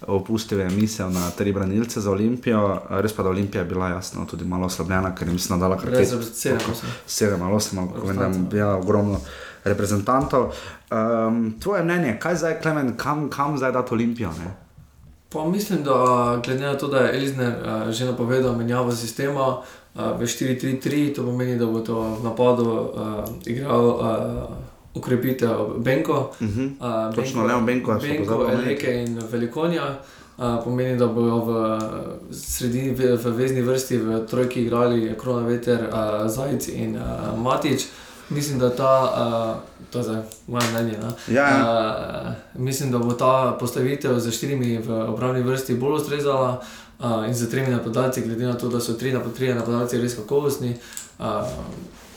opustil 0.08 0.60
je 0.60 0.70
misel 0.70 1.12
na 1.12 1.30
tri 1.30 1.52
branilce 1.54 2.02
za 2.02 2.12
Olimpijo, 2.12 2.66
uh, 2.66 3.00
res 3.02 3.14
pa 3.14 3.24
da 3.24 3.30
Olimpija 3.30 3.62
je 3.62 3.70
bila 3.70 3.90
jasno 3.90 4.26
tudi 4.26 4.46
malo 4.46 4.66
oslabljena, 4.66 5.16
ker 5.16 5.28
je 5.28 5.34
mislim, 5.34 5.60
da 5.60 5.68
dala 5.68 5.78
kar 5.78 5.90
Gre 5.90 6.00
pet- 6.00 6.10
za 6.10 6.24
sedem, 6.24 6.72
osem. 6.72 6.90
sedem 7.06 7.42
ali 7.42 7.54
osem, 7.54 7.80
ali 7.80 7.88
kako 7.94 8.08
vem, 8.08 8.50
ja, 8.54 8.76
ogromno 8.76 9.20
reprezentantov. 9.64 10.54
Um, 10.92 11.56
tvoje 11.60 11.84
mnenje, 11.84 12.18
kaj 12.20 12.36
zdaj, 12.36 12.62
Klemen, 12.62 12.98
kam, 12.98 13.30
kam 13.30 13.58
zdaj 13.58 13.72
dati 13.72 13.94
Olimpijo? 13.94 14.30
Ne? 14.30 14.56
Pa 15.30 15.46
mislim, 15.46 15.84
da 15.84 16.42
glede 16.46 16.66
na 16.66 16.78
to, 16.78 16.88
da 16.88 16.98
je 16.98 17.18
Elizner 17.18 17.54
uh, 17.62 17.92
že 17.92 18.06
napovedal 18.06 18.56
menjavo 18.56 18.92
sistema 18.92 19.48
uh, 19.58 20.20
v 20.20 20.22
4-3-3, 20.22 21.16
to 21.16 21.26
pomeni, 21.26 21.60
da 21.60 21.66
bo 21.66 21.80
to 21.80 22.02
v 22.02 22.24
napadu 22.24 22.66
uh, 22.66 22.90
igral 23.46 23.86
uh, 23.86 24.00
ukrepitev 24.94 25.58
Benko. 25.78 26.32
Uh 26.42 26.48
-huh. 26.48 27.16
Točno, 27.16 27.44
Leon 27.44 27.66
Benko, 27.66 28.00
Benko. 28.02 28.50
Eleke 28.52 29.04
in 29.04 29.20
Velikonja. 29.32 30.00
Uh, 30.38 30.64
pomeni, 30.64 30.98
da 30.98 31.08
bodo 31.08 31.38
v, 31.38 31.80
sredini, 32.32 32.96
v, 32.96 33.18
v 33.24 33.32
vezni 33.38 33.62
vrsti 33.62 33.98
v 33.98 34.26
trojki 34.26 34.62
igrali 34.62 35.16
Krona 35.18 35.48
Veter, 35.48 35.80
uh, 35.92 36.32
Zajec 36.32 36.68
in 36.68 36.96
uh, 36.96 37.40
Matič. 37.40 37.86
Mislim, 38.30 38.60
da 38.60 38.76
ta, 38.76 39.14
uh, 39.84 39.92
to 39.92 40.00
je 40.12 40.24
moje 40.48 40.66
mnenje. 40.72 40.98
ne. 40.98 41.36
Ja, 41.36 41.48
Uh, 41.50 42.62
mislim, 42.62 42.92
da 42.92 42.98
bo 42.98 43.14
ta 43.14 43.58
postavitev 43.60 44.20
z 44.20 44.32
štirimi 44.32 44.78
v 44.78 45.10
obrambni 45.10 45.42
vrsti 45.42 45.76
bolj 45.76 45.96
ustrezala 45.96 46.62
uh, 47.00 47.28
in 47.28 47.34
z 47.34 47.50
tremi 47.50 47.72
napadalci, 47.72 48.22
glede 48.22 48.46
na 48.46 48.54
to, 48.54 48.70
da 48.70 48.80
so 48.80 48.94
tri 48.94 49.14
napad, 49.14 49.34
trije 49.34 49.56
napadalci 49.56 49.98
res 49.98 50.16
kakovostni. 50.16 50.76
Uh, 51.20 51.26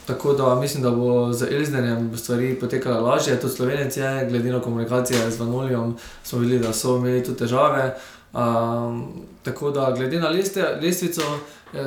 tako 0.06 0.32
da 0.32 0.55
mislim, 0.55 0.82
da 0.82 0.90
bo 0.90 1.32
z 1.32 1.48
Elznerjem 1.51 2.16
stvari 2.16 2.55
potekale 2.60 3.01
lažje, 3.01 3.40
tudi 3.40 3.55
slovenec 3.55 3.97
je, 3.97 4.26
glede 4.30 4.52
na 4.52 4.60
komunikacije 4.60 5.30
z 5.30 5.40
Vanolijem, 5.40 5.97
smo 6.24 6.39
videli, 6.39 6.60
da 6.60 6.72
so 6.72 6.97
imeli 6.97 7.24
tu 7.24 7.34
težave. 7.34 7.94
Um, 8.32 9.12
tako 9.43 9.70
da, 9.70 9.90
glede 9.97 10.20
na 10.20 10.28
leste, 10.28 10.78
lestvico, 10.82 11.22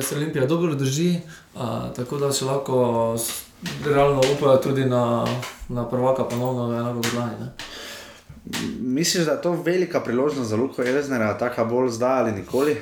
se 0.00 0.16
Olimpija 0.16 0.46
dobro 0.46 0.74
drži, 0.74 1.16
uh, 1.54 1.60
tako 1.96 2.18
da 2.18 2.32
še 2.32 2.44
lahko 2.44 3.16
realno 3.84 4.20
upajo 4.36 4.56
tudi 4.56 4.84
na, 4.84 5.26
na 5.68 5.88
prvaka, 5.88 6.24
ponovno 6.24 6.94
kot 7.02 7.12
lani. 7.12 7.34
ne. 7.40 7.52
Misliš, 8.80 9.24
da 9.24 9.32
je 9.32 9.42
to 9.42 9.52
velika 9.52 10.00
priložnost 10.00 10.50
za 10.50 10.56
Luko 10.56 10.82
Elznera, 10.82 11.38
taka 11.38 11.64
bolj 11.64 11.88
zdaj 11.88 12.20
ali 12.20 12.32
nikoli? 12.32 12.76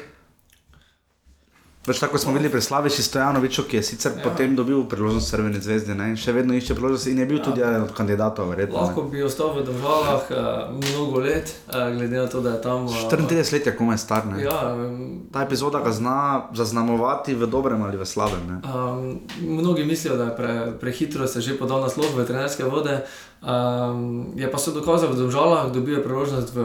Več 1.84 1.98
tako 2.00 2.18
smo 2.18 2.32
videli 2.32 2.48
pri 2.48 2.62
Slaviši 2.64 3.02
Stojanoviču, 3.02 3.62
ki 3.68 3.76
je 3.76 3.82
sicer 3.82 4.12
ja. 4.16 4.22
potem 4.24 4.54
dobil 4.56 4.86
priložnost 4.88 5.30
Crvene 5.30 5.60
zvezde 5.60 5.92
ne? 5.94 6.06
in 6.14 6.16
še 6.16 6.32
vedno 6.32 6.56
išče 6.56 6.76
priložnost 6.78 7.10
in 7.10 7.18
je 7.20 7.26
bil 7.28 7.38
ja. 7.38 7.44
tudi 7.44 7.60
eden 7.60 7.84
od 7.84 7.92
kandidatov, 7.92 8.48
verjetno. 8.54 8.78
Lahko 8.80 9.04
bi 9.12 9.20
ostal 9.22 9.52
v 9.52 9.66
državah 9.66 10.30
uh, 10.32 10.38
mnogo 10.72 11.20
let, 11.26 11.52
uh, 11.68 11.90
glede 11.92 12.16
na 12.16 12.24
to, 12.32 12.40
da 12.40 12.54
je 12.56 12.62
tam. 12.64 12.88
Uh, 12.88 13.04
34 13.12 13.52
let 13.52 13.68
je 13.68 13.76
komaj 13.76 14.00
star. 14.00 14.24
Ne? 14.30 14.40
Ja, 14.46 14.56
um, 14.72 15.28
Ta 15.34 15.44
epizoda 15.44 15.82
ga 15.84 15.92
zna 15.92 16.16
zaznamovati 16.56 17.36
v 17.36 17.50
dobrem 17.52 17.84
ali 17.84 18.00
v 18.00 18.08
slabem. 18.08 18.48
Um, 18.64 19.20
mnogi 19.44 19.84
mislijo, 19.84 20.16
da 20.16 20.32
je 20.32 20.36
pre, 20.40 20.56
prehitro 20.80 21.28
se 21.28 21.44
že 21.44 21.58
podal 21.58 21.84
naslov 21.84 22.16
v 22.16 22.24
trenerske 22.24 22.64
vode. 22.64 23.02
Um, 23.44 24.32
je 24.36 24.50
pa 24.50 24.58
se 24.58 24.72
dokazal 24.72 25.12
v 25.12 25.16
državah, 25.16 25.72
dobil 25.72 25.98
je 25.98 26.04
priložnost 26.04 26.56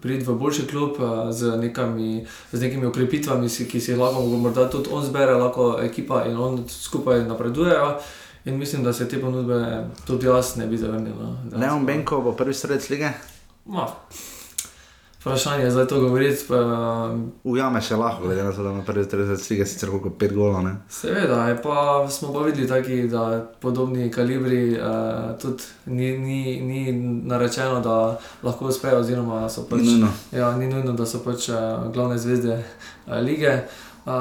priti 0.00 0.24
v 0.24 0.34
boljši 0.34 0.66
klub 0.66 0.96
uh, 0.98 1.28
z, 1.30 1.56
nekami, 1.60 2.24
z 2.52 2.60
nekimi 2.60 2.86
ukrepitvami, 2.86 3.48
ki 3.48 3.80
si 3.80 3.92
jih 3.92 4.00
lahko 4.00 4.24
morda 4.24 4.64
tudi 4.70 4.88
on 4.92 5.04
zbere, 5.04 5.36
lahko 5.36 5.76
ekipa 5.84 6.24
in 6.24 6.36
on 6.36 6.64
skupaj 6.68 7.28
napredujejo. 7.28 7.98
In 8.44 8.58
mislim, 8.58 8.84
da 8.84 8.92
se 8.92 9.08
te 9.08 9.20
ponudbe 9.20 9.84
tudi 10.06 10.26
jaz 10.26 10.56
ne 10.56 10.66
bi 10.66 10.76
zavrnil. 10.76 11.14
No. 11.20 11.36
Leon 11.60 11.86
Benko 11.86 12.20
bo 12.20 12.32
prvi 12.32 12.54
sredec 12.54 12.88
lige? 12.90 13.12
Ma. 13.64 13.88
Vprašanje 15.24 15.64
je 15.64 15.70
zdaj 15.70 15.86
to 15.86 16.00
govoriti. 16.00 16.44
Pa... 16.48 16.56
Ujame 17.44 17.80
še 17.80 17.96
lahko, 17.96 18.26
glede 18.26 18.42
na 18.44 18.50
to, 18.52 18.62
da 18.62 18.70
ima 18.74 18.82
prvi 18.84 19.04
30 19.08 19.50
lige, 19.50 19.66
sicer 19.66 19.88
kot 19.88 20.18
5 20.20 20.34
gola. 20.36 20.74
Seveda, 20.92 21.38
pa 21.62 22.04
smo 22.10 22.32
pa 22.32 22.42
videli 22.44 22.68
taki, 22.68 22.98
da 23.08 23.40
podobni 23.60 24.10
kalibri 24.12 24.76
uh, 24.76 25.32
tudi 25.40 25.64
ni, 25.86 26.10
ni, 26.18 26.60
ni 26.60 26.92
narečeno, 27.24 27.80
da 27.80 28.18
lahko 28.42 28.68
uspejo, 28.68 29.00
oziroma 29.00 29.48
so 29.48 29.64
pač. 29.70 29.80
Ni 29.80 29.94
nujno. 29.94 30.12
Ja, 30.32 30.52
ni 30.58 30.68
nujno, 30.68 30.92
da 30.92 31.08
so 31.08 31.22
pač 31.24 31.48
uh, 31.48 31.88
glavne 31.94 32.20
zvezde 32.20 32.60
uh, 32.60 33.16
lige. 33.24 33.62
Uh, 34.04 34.12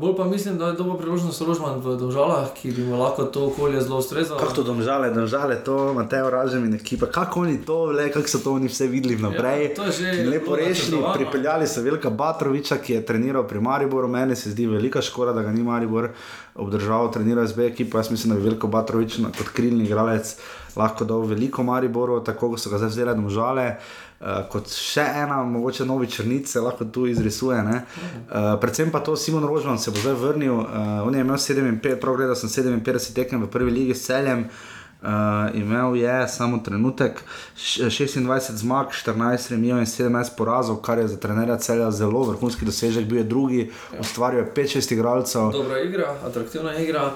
bolj 0.00 0.16
pa 0.16 0.24
mislim, 0.24 0.58
da 0.58 0.66
je 0.66 0.76
to 0.76 0.96
priložnost 0.98 1.40
Rožman 1.40 1.78
v 1.78 1.94
Domžalah, 1.96 2.48
ki 2.54 2.72
bi 2.74 2.82
mu 2.82 2.98
lahko 2.98 3.24
to 3.24 3.44
okolje 3.46 3.80
zelo 3.80 3.98
ustrezalo. 3.98 4.40
Kako 4.40 4.52
to 4.52 4.62
Domžale, 4.62 5.10
Domžale, 5.14 5.56
to 5.64 5.94
Mateo 5.94 6.30
Ražem 6.30 6.64
in 6.64 6.74
ekipa, 6.74 7.06
kako 7.06 7.40
oni 7.40 7.60
to, 7.62 7.84
le, 7.84 8.08
kako 8.10 8.28
so 8.28 8.38
to 8.42 8.52
oni 8.52 8.66
vse 8.66 8.88
videli 8.90 9.14
vnaprej. 9.14 9.62
Ja, 9.62 9.74
to 9.76 9.84
je 9.84 9.92
že 9.92 10.26
lepo 10.26 10.56
rešili, 10.56 10.98
pripeljali 11.14 11.66
so 11.66 11.82
Velika 11.82 12.10
Batroviča, 12.10 12.82
ki 12.82 12.92
je 12.92 13.06
treniral 13.06 13.46
pri 13.46 13.60
Mariboru, 13.60 14.08
meni 14.08 14.36
se 14.36 14.50
zdi 14.50 14.66
velika 14.66 15.02
škoda, 15.02 15.32
da 15.32 15.46
ga 15.46 15.52
ni 15.52 15.62
Maribor 15.62 16.10
obdržal, 16.54 17.12
treniral 17.14 17.46
z 17.46 17.54
B 17.54 17.66
ekipo, 17.66 17.98
jaz 17.98 18.10
mislim, 18.10 18.34
da 18.34 18.40
bi 18.40 18.48
Veliko 18.50 18.66
Batrovič 18.66 19.20
kot 19.38 19.54
krilni 19.54 19.86
igralec 19.86 20.36
lahko 20.76 21.04
dal 21.04 21.22
veliko 21.22 21.62
Mariboru, 21.62 22.18
tako 22.20 22.56
so 22.58 22.70
ga 22.70 22.82
zdaj 22.82 22.90
vzeli 22.90 23.14
Domžale. 23.14 23.66
Uh, 23.78 24.09
kot 24.52 24.68
še 24.68 25.04
ena, 25.22 25.38
mogoče 25.48 25.86
novi 25.88 26.08
črnic, 26.10 26.48
se 26.48 26.60
lahko 26.60 26.84
tu 26.84 27.06
izrisuje. 27.08 27.60
Uh, 27.60 28.52
predvsem 28.60 28.90
pa 28.92 29.00
to, 29.00 29.16
Simon 29.16 29.46
Rožman 29.48 29.78
se 29.78 29.90
bo 29.90 30.02
zdaj 30.02 30.18
vrnil. 30.20 30.58
Uh, 30.60 31.06
on 31.06 31.14
je 31.14 31.24
imel 31.24 31.40
57, 31.40 31.96
prav 32.00 32.18
gledal 32.20 32.36
sem 32.36 32.52
57 32.52 33.14
tekem 33.16 33.40
v 33.42 33.48
prvi 33.48 33.72
ligi 33.72 33.96
s 33.96 34.04
celjem. 34.10 34.44
Uh, 34.44 34.69
Uh, 35.02 35.08
imel 35.54 35.96
je 35.96 36.28
samo 36.28 36.58
trenutek, 36.64 37.24
26 37.56 38.52
zmag, 38.52 38.86
14 39.04 39.50
remijo 39.50 39.78
in 39.78 39.86
17 39.86 40.36
porazov, 40.36 40.76
kar 40.76 40.98
je 40.98 41.08
za 41.08 41.16
trenerja 41.16 41.56
celja 41.56 41.90
zelo 41.90 42.22
vrhunski 42.22 42.64
dosežek, 42.64 43.06
bil 43.08 43.18
je 43.18 43.24
drugi, 43.24 43.70
ja. 43.92 44.00
ustvaril 44.00 44.38
je 44.38 44.52
5-6 44.56 44.92
igralcev. 44.92 45.50
Dobra 45.52 45.80
igra, 45.80 46.14
atraktivna 46.26 46.76
igra. 46.78 47.12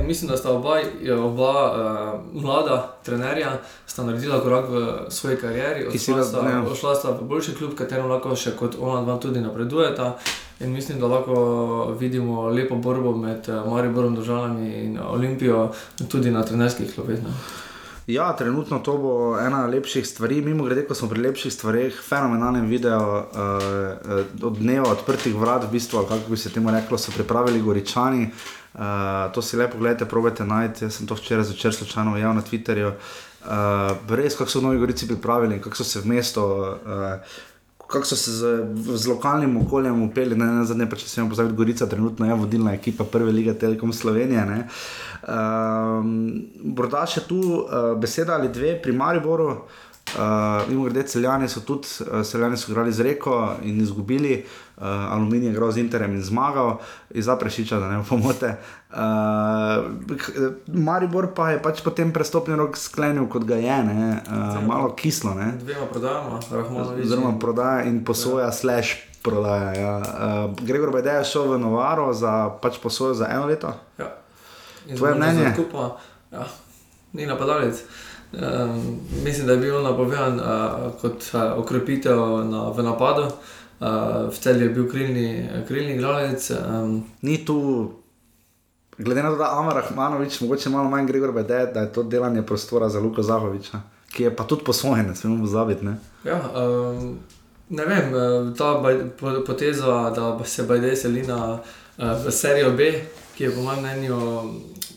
In 0.00 0.06
mislim, 0.06 0.30
da 0.30 0.36
sta 0.36 0.50
oba, 0.50 0.80
oba 1.22 1.52
uh, 1.72 2.42
mlada 2.42 2.98
trenerja 3.04 3.58
naredila 4.04 4.40
korak 4.40 4.64
v 4.68 5.06
svoji 5.10 5.36
karieri, 5.36 5.86
odšla 5.86 6.24
sta, 6.24 6.38
ja. 6.48 6.94
sta 6.94 7.10
v 7.10 7.22
boljši 7.22 7.54
klub, 7.54 7.74
katerem 7.74 8.06
lahko 8.10 8.36
še 8.36 8.54
kot 8.58 8.76
ona 8.80 9.02
dva 9.02 9.18
tudi 9.18 9.40
napredujeta. 9.40 10.14
In 10.60 10.72
mislim, 10.72 11.00
da 11.00 11.06
lahko 11.06 11.96
vidimo 12.00 12.48
lepo 12.48 12.76
borbo 12.76 13.16
med 13.16 13.48
eh, 13.48 13.62
Mariborom, 13.70 14.14
državami 14.14 14.74
in 14.84 14.98
Olimpijo, 14.98 15.72
tudi 16.08 16.30
na 16.30 16.42
trenerskih 16.42 16.94
klubih. 16.94 17.18
Ja, 18.08 18.36
trenutno 18.36 18.78
to 18.78 18.96
bo 18.98 19.38
ena 19.38 19.66
lepših 19.66 20.06
stvari. 20.06 20.40
Mimo 20.42 20.64
grede, 20.64 20.86
ko 20.88 20.94
smo 20.94 21.08
pri 21.08 21.20
lepših 21.26 21.52
stvareh, 21.52 21.98
fenomenalen 22.08 22.64
video 22.66 23.00
uh, 23.20 24.22
od 24.42 24.56
dneva 24.56 24.88
odprtih 24.94 25.34
vrat, 25.36 25.66
v 25.68 25.74
bistvu, 25.76 26.06
kako 26.08 26.30
bi 26.30 26.36
se 26.36 26.50
temu 26.50 26.72
reklo, 26.72 26.98
so 26.98 27.12
pripravili 27.12 27.60
Goričani. 27.60 28.30
Uh, 28.74 28.80
to 29.34 29.42
si 29.42 29.60
lepo 29.60 29.78
gledate, 29.78 30.08
probajte 30.08 30.46
najti. 30.48 30.86
Jaz 30.86 30.96
sem 30.96 31.06
to 31.06 31.14
včeraj 31.20 31.50
začel 31.52 31.72
slučajno 31.72 32.16
javno 32.16 32.40
na 32.40 32.46
Twitterju. 32.46 32.94
Uh, 33.44 34.16
res, 34.16 34.40
kako 34.40 34.50
so 34.50 34.62
v 34.62 34.70
Novi 34.70 34.80
Gorici 34.80 35.08
pripravili, 35.08 35.60
kako 35.60 35.76
so 35.76 35.84
se 35.84 36.00
v 36.00 36.08
mesto. 36.16 36.48
Uh, 36.80 37.38
kako 37.88 38.04
so 38.04 38.16
se 38.16 38.32
z, 38.32 38.44
z 38.96 39.08
lokalnim 39.08 39.56
okoljem 39.56 40.02
upeli, 40.02 40.36
ne 40.36 40.46
na 40.46 40.64
zadnje, 40.68 40.86
pa 40.90 40.96
če 41.00 41.08
se 41.08 41.20
jim 41.20 41.28
pozabiti, 41.32 41.56
Gorica, 41.56 41.86
trenutno 41.88 42.26
je 42.28 42.34
vodilna 42.36 42.74
ekipa 42.76 43.04
prve 43.04 43.32
lige 43.32 43.54
Telekom 43.58 43.92
Slovenije. 43.96 44.44
Um, 45.24 46.10
morda 46.76 47.06
še 47.08 47.24
tu 47.24 47.40
uh, 47.40 47.94
beseda 48.00 48.36
ali 48.36 48.52
dve 48.52 48.76
pri 48.82 48.92
Mariboru. 48.92 49.54
Uh, 50.16 50.68
Mimo 50.68 50.84
grede, 50.84 51.02
celjani 51.02 51.48
so 51.48 51.60
tudi, 51.60 51.88
uh, 52.00 52.22
celjani 52.26 52.56
so 52.56 52.70
igrali 52.72 52.92
z 52.92 53.02
reko 53.02 53.54
in 53.62 53.80
izgubili, 53.80 54.44
uh, 54.76 54.82
aluminij 54.84 55.46
je 55.46 55.52
igral 55.52 55.72
z 55.72 55.78
interem 55.78 56.14
in 56.14 56.22
zmagal, 56.22 56.78
iz 57.10 57.24
Zaprešiča, 57.24 57.78
da 57.78 57.88
ne 57.88 58.04
pomote. 58.08 58.56
Uh, 58.90 58.96
Maribor 60.66 61.34
pa 61.34 61.50
je 61.50 61.62
pač 61.62 61.82
potem 61.84 62.12
prestopni 62.12 62.56
rok 62.56 62.76
sklenil, 62.76 63.28
kot 63.28 63.44
ga 63.44 63.60
je, 63.60 63.82
ne, 63.84 64.22
uh, 64.28 64.64
malo 64.66 64.94
kislo. 64.96 65.34
Dvema 65.34 65.86
prodajama, 65.92 66.40
rahmano. 66.50 66.96
Oziroma 67.02 67.38
prodaja 67.38 67.84
in 67.84 68.04
posoja, 68.04 68.48
ja. 68.48 68.52
slash 68.52 68.96
prodaja. 69.22 69.72
Ja. 69.74 69.96
Uh, 69.98 70.66
Gregor 70.66 70.92
Bede 70.92 71.10
je 71.20 71.24
šel 71.24 71.52
v 71.52 71.58
Novaro 71.58 72.12
za 72.12 72.48
pač 72.62 72.80
posojo 72.82 73.14
za 73.14 73.28
eno 73.30 73.46
leto. 73.46 73.74
Ja. 73.98 74.14
Tvoje 74.96 75.14
mnenje? 75.14 75.52
Kupa, 75.56 75.96
ja. 76.32 76.46
Ni 77.12 77.26
napadalec. 77.26 77.84
Um, 78.32 79.00
mislim, 79.24 79.46
da 79.46 79.52
je 79.52 79.58
bil 79.58 79.82
napovedan 79.82 80.40
uh, 80.40 81.00
kot 81.00 81.30
uh, 81.32 81.58
okrepitev 81.58 82.18
na, 82.44 82.68
v 82.70 82.82
napadu, 82.82 83.22
uh, 83.22 84.28
v 84.28 84.38
celju 84.40 84.62
je 84.62 84.68
bil 84.68 84.90
krilni, 84.90 85.48
krilni 85.68 85.94
igralec. 85.94 86.50
Um. 86.50 87.04
Ni 87.22 87.44
tu, 87.44 87.90
glede 88.98 89.22
na 89.22 89.30
to, 89.30 89.36
da 89.36 89.58
Amar 89.58 89.74
Rahmanovič, 89.74 90.40
mogoče 90.40 90.70
malo 90.70 90.90
manj 90.90 91.06
Gregor 91.06 91.32
Bede, 91.32 91.66
da 91.74 91.80
je 91.80 91.92
to 91.92 92.02
delanje 92.02 92.42
prostora 92.42 92.88
za 92.88 93.00
Luka 93.00 93.22
Zahoviča, 93.22 93.80
ki 94.12 94.22
je 94.22 94.36
pa 94.36 94.44
tudi 94.44 94.64
posvojen, 94.64 95.06
ne 95.06 95.16
smemo 95.16 95.40
pozabiti. 95.44 95.84
Ne? 95.84 95.96
Ja, 96.24 96.42
um, 96.54 97.18
ne 97.68 97.84
vem, 97.84 98.12
ta 98.58 98.74
baj, 98.74 98.98
poteza, 99.46 100.10
da 100.10 100.44
se 100.44 100.62
Bajde 100.62 100.96
seli 100.96 101.22
na 101.22 101.52
uh, 101.98 102.30
serijo 102.30 102.70
B, 102.76 102.92
ki 103.36 103.44
je 103.44 103.54
po 103.54 103.62
mojem 103.62 103.80
mnenju 103.80 104.20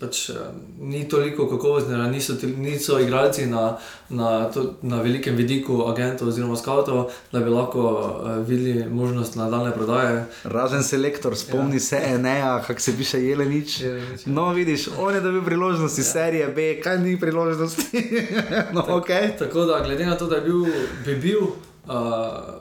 pač, 0.01 0.29
uh, 0.29 0.35
ni 0.79 1.03
toliko 1.09 1.45
kakovostna, 1.49 2.07
niso, 2.09 2.33
niso 2.57 2.99
igralci 2.99 3.45
na, 3.45 3.77
na, 4.09 4.49
to, 4.49 4.63
na 4.81 5.01
velikem 5.01 5.35
vidiku 5.37 5.83
agentov 5.87 6.31
oziroma 6.31 6.57
skavtov, 6.57 7.11
da 7.31 7.39
bi 7.39 7.53
lahko 7.53 7.85
uh, 7.89 8.31
videli 8.47 8.89
možnost 8.89 9.35
nadaljne 9.35 9.73
prodaje. 9.75 10.25
Razen 10.43 10.83
selektor, 10.83 11.37
spomni 11.37 11.77
ja. 11.77 11.79
se 11.79 12.01
Enea, 12.05 12.61
kako 12.67 12.79
se 12.79 12.97
piše 12.97 13.23
Jelenič. 13.23 13.79
Jelenič 13.81 14.27
ja. 14.27 14.33
no, 14.33 14.49
vidiš, 14.53 14.87
on 14.97 15.15
je 15.15 15.21
dobil 15.21 15.45
priložnosti 15.45 16.01
ja. 16.01 16.05
serije 16.05 16.47
B, 16.47 16.71
kaj 16.83 16.99
ni 16.99 17.19
priložnosti. 17.19 18.03
no, 18.73 18.81
tak, 18.81 18.95
okay. 18.95 19.37
Tako 19.39 19.65
da, 19.65 19.83
glede 19.85 20.05
na 20.05 20.17
to, 20.17 20.27
da 20.27 20.35
je 20.35 20.41
bil, 20.41 20.65
bi 21.05 21.15
bil. 21.15 21.41
Uh, 21.85 22.60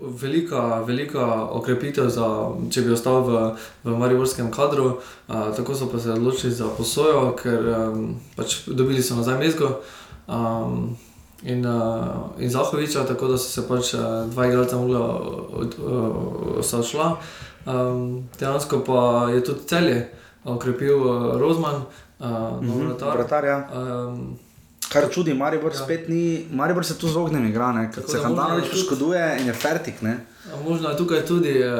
velika, 0.00 0.82
velika 0.86 1.26
okrepitev, 1.50 2.08
za, 2.08 2.26
če 2.70 2.82
bi 2.86 2.92
ostal 2.94 3.22
v, 3.26 3.42
v 3.84 3.96
Mariborskem 3.98 4.50
kadru. 4.54 4.98
A, 5.28 5.50
tako 5.56 5.74
so 5.74 5.90
pa 5.90 5.98
se 5.98 6.12
odločili 6.12 6.52
za 6.52 6.68
posojo, 6.76 7.32
ker 7.38 7.66
um, 7.74 8.14
pač 8.36 8.62
dobili 8.66 9.02
so 9.02 9.18
nazaj 9.18 9.38
mezgo. 9.42 9.80
Um, 10.28 10.96
In, 11.44 11.66
uh, 11.66 12.32
in 12.40 12.48
Zahoviča, 12.50 13.02
tako 13.04 13.28
da 13.28 13.36
so 13.38 13.50
se 13.52 13.62
pač 13.68 13.90
uh, 13.94 14.24
dva 14.32 14.46
igralca 14.48 14.78
mogla 14.80 15.02
odšla. 16.64 17.10
Um, 17.66 18.24
dejansko 18.40 18.80
pa 18.86 19.28
je 19.34 19.44
tudi 19.44 19.68
celje 19.68 19.98
okrepil 20.44 20.96
uh, 20.96 21.36
Rozman, 21.36 21.82
uh, 22.18 22.26
mm 22.62 22.70
-hmm, 22.72 23.12
vratar. 23.12 23.68
Um, 23.68 24.38
Kar 24.88 25.08
čudi, 25.10 25.34
Maribor 25.34 25.72
ja. 25.72 25.78
spet 25.84 26.08
ni, 26.08 26.46
Maribor 26.50 26.84
se 26.84 26.98
tu 26.98 27.08
zogne, 27.08 27.48
igra, 27.48 27.90
ker 27.94 28.04
se 28.08 28.18
Handanovič 28.22 28.70
poškoduje 28.70 29.38
in 29.40 29.46
je 29.46 29.52
fertik. 29.52 30.02
Ne? 30.02 30.18
Možno 30.64 30.88
je 30.88 30.96
tukaj 30.96 31.24
tudi 31.26 31.58
eh, 31.58 31.70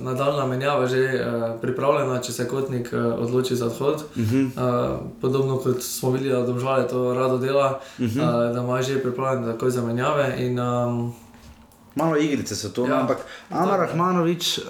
nadaljna 0.00 0.46
menjava 0.46 0.86
že 0.86 0.98
eh, 0.98 1.24
pripravljena, 1.60 2.20
če 2.20 2.32
se 2.32 2.48
kotnik 2.48 2.88
eh, 2.92 2.96
odloči 2.96 3.56
za 3.56 3.66
odhod. 3.66 4.04
Uh 4.16 4.22
-huh. 4.22 4.48
eh, 4.48 4.98
podobno 5.20 5.58
kot 5.58 5.82
smo 5.82 6.10
videli, 6.10 6.32
da 6.32 6.46
domžale 6.46 6.88
to 6.88 7.14
rado 7.14 7.38
dela, 7.38 7.80
uh 7.98 8.04
-huh. 8.04 8.50
eh, 8.50 8.54
da 8.54 8.60
ima 8.60 8.82
že 8.82 9.02
pripravljene 9.02 9.52
takoj 9.52 9.70
za 9.70 9.82
menjave. 9.82 10.34
In, 10.38 10.58
um, 10.58 11.14
Malo 11.94 12.16
igrice 12.16 12.56
so 12.56 12.68
to, 12.68 12.86
ja. 12.86 12.94
Ja. 12.94 13.00
ampak 13.00 13.18
Amar 13.50 13.80
Rahmanovič, 13.80 14.58
uh, 14.58 14.64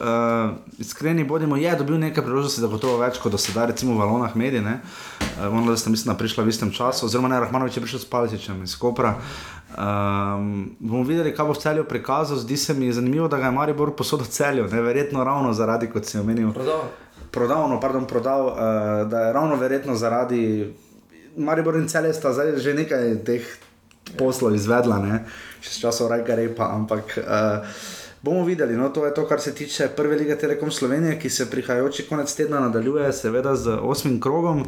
iskreni 0.78 1.24
bodimo, 1.24 1.56
je 1.56 1.76
dobil 1.76 1.98
nekaj 1.98 2.24
priložnosti, 2.24 2.60
da 2.60 2.68
gotovo 2.68 2.98
več 3.00 3.16
kot 3.18 3.32
do 3.32 3.40
sedaj, 3.40 3.72
recimo 3.72 3.94
v 3.96 4.04
Valonah 4.04 4.36
medij. 4.36 4.60
Uh, 4.60 5.48
Moram, 5.48 5.66
da 5.66 5.76
ste 5.76 5.90
mislim, 5.90 6.12
da 6.12 6.18
prišla 6.18 6.44
v 6.44 6.52
istem 6.52 6.70
času, 6.70 7.06
oziroma 7.06 7.32
ne, 7.32 7.40
Rahmanovič 7.40 7.76
je 7.76 7.82
prišel 7.82 8.04
s 8.04 8.10
Palicičem 8.12 8.60
iz 8.62 8.76
Kopra. 8.76 9.16
Um, 9.74 10.76
bomo 10.78 11.02
videli, 11.02 11.32
kaj 11.34 11.48
bo 11.48 11.56
v 11.56 11.62
celju 11.64 11.84
prikazal. 11.88 12.38
Zdi 12.38 12.56
se 12.56 12.74
mi 12.74 12.92
zanimivo, 12.92 13.28
da 13.28 13.40
ga 13.40 13.48
je 13.48 13.56
Maribor 13.56 13.96
posodil 13.96 14.28
celju, 14.28 14.68
ne 14.68 14.82
verjetno 14.84 15.24
ravno 15.24 15.52
zaradi, 15.52 15.88
kot 15.90 16.04
si 16.04 16.20
omenil, 16.20 16.52
Prodal. 16.52 16.92
prodal, 17.32 17.68
no, 17.72 17.80
pardon, 17.80 18.04
prodal 18.06 18.46
uh, 18.46 18.56
da 19.10 19.26
je 19.26 19.32
ravno 19.32 19.56
verjetno 19.56 19.96
zaradi 19.96 20.74
Maribor 21.36 21.76
in 21.76 21.88
celje 21.88 22.12
sta 22.14 22.32
zdaj 22.32 22.58
že 22.62 22.74
nekaj 22.74 23.24
teh 23.26 23.42
poslov 24.18 24.54
izvedla, 24.54 24.98
ne? 24.98 25.24
še 25.64 25.70
s 25.72 25.80
časov 25.80 26.10
Rajka 26.12 26.36
Repa, 26.36 26.68
ampak 26.76 27.16
uh, 27.18 27.64
bomo 28.24 28.44
videli. 28.44 28.76
No, 28.76 28.90
to 28.92 29.06
je 29.06 29.14
to, 29.14 29.24
kar 29.28 29.40
se 29.40 29.54
tiče 29.54 29.88
prve 29.96 30.16
lige 30.16 30.36
Telekom 30.36 30.70
Slovenije, 30.70 31.18
ki 31.18 31.30
se 31.30 31.50
prihajajoči 31.50 32.08
konec 32.08 32.34
tedna 32.34 32.60
nadaljuje, 32.60 33.12
seveda 33.12 33.56
z 33.56 33.78
osmim 33.80 34.20
krogom. 34.20 34.66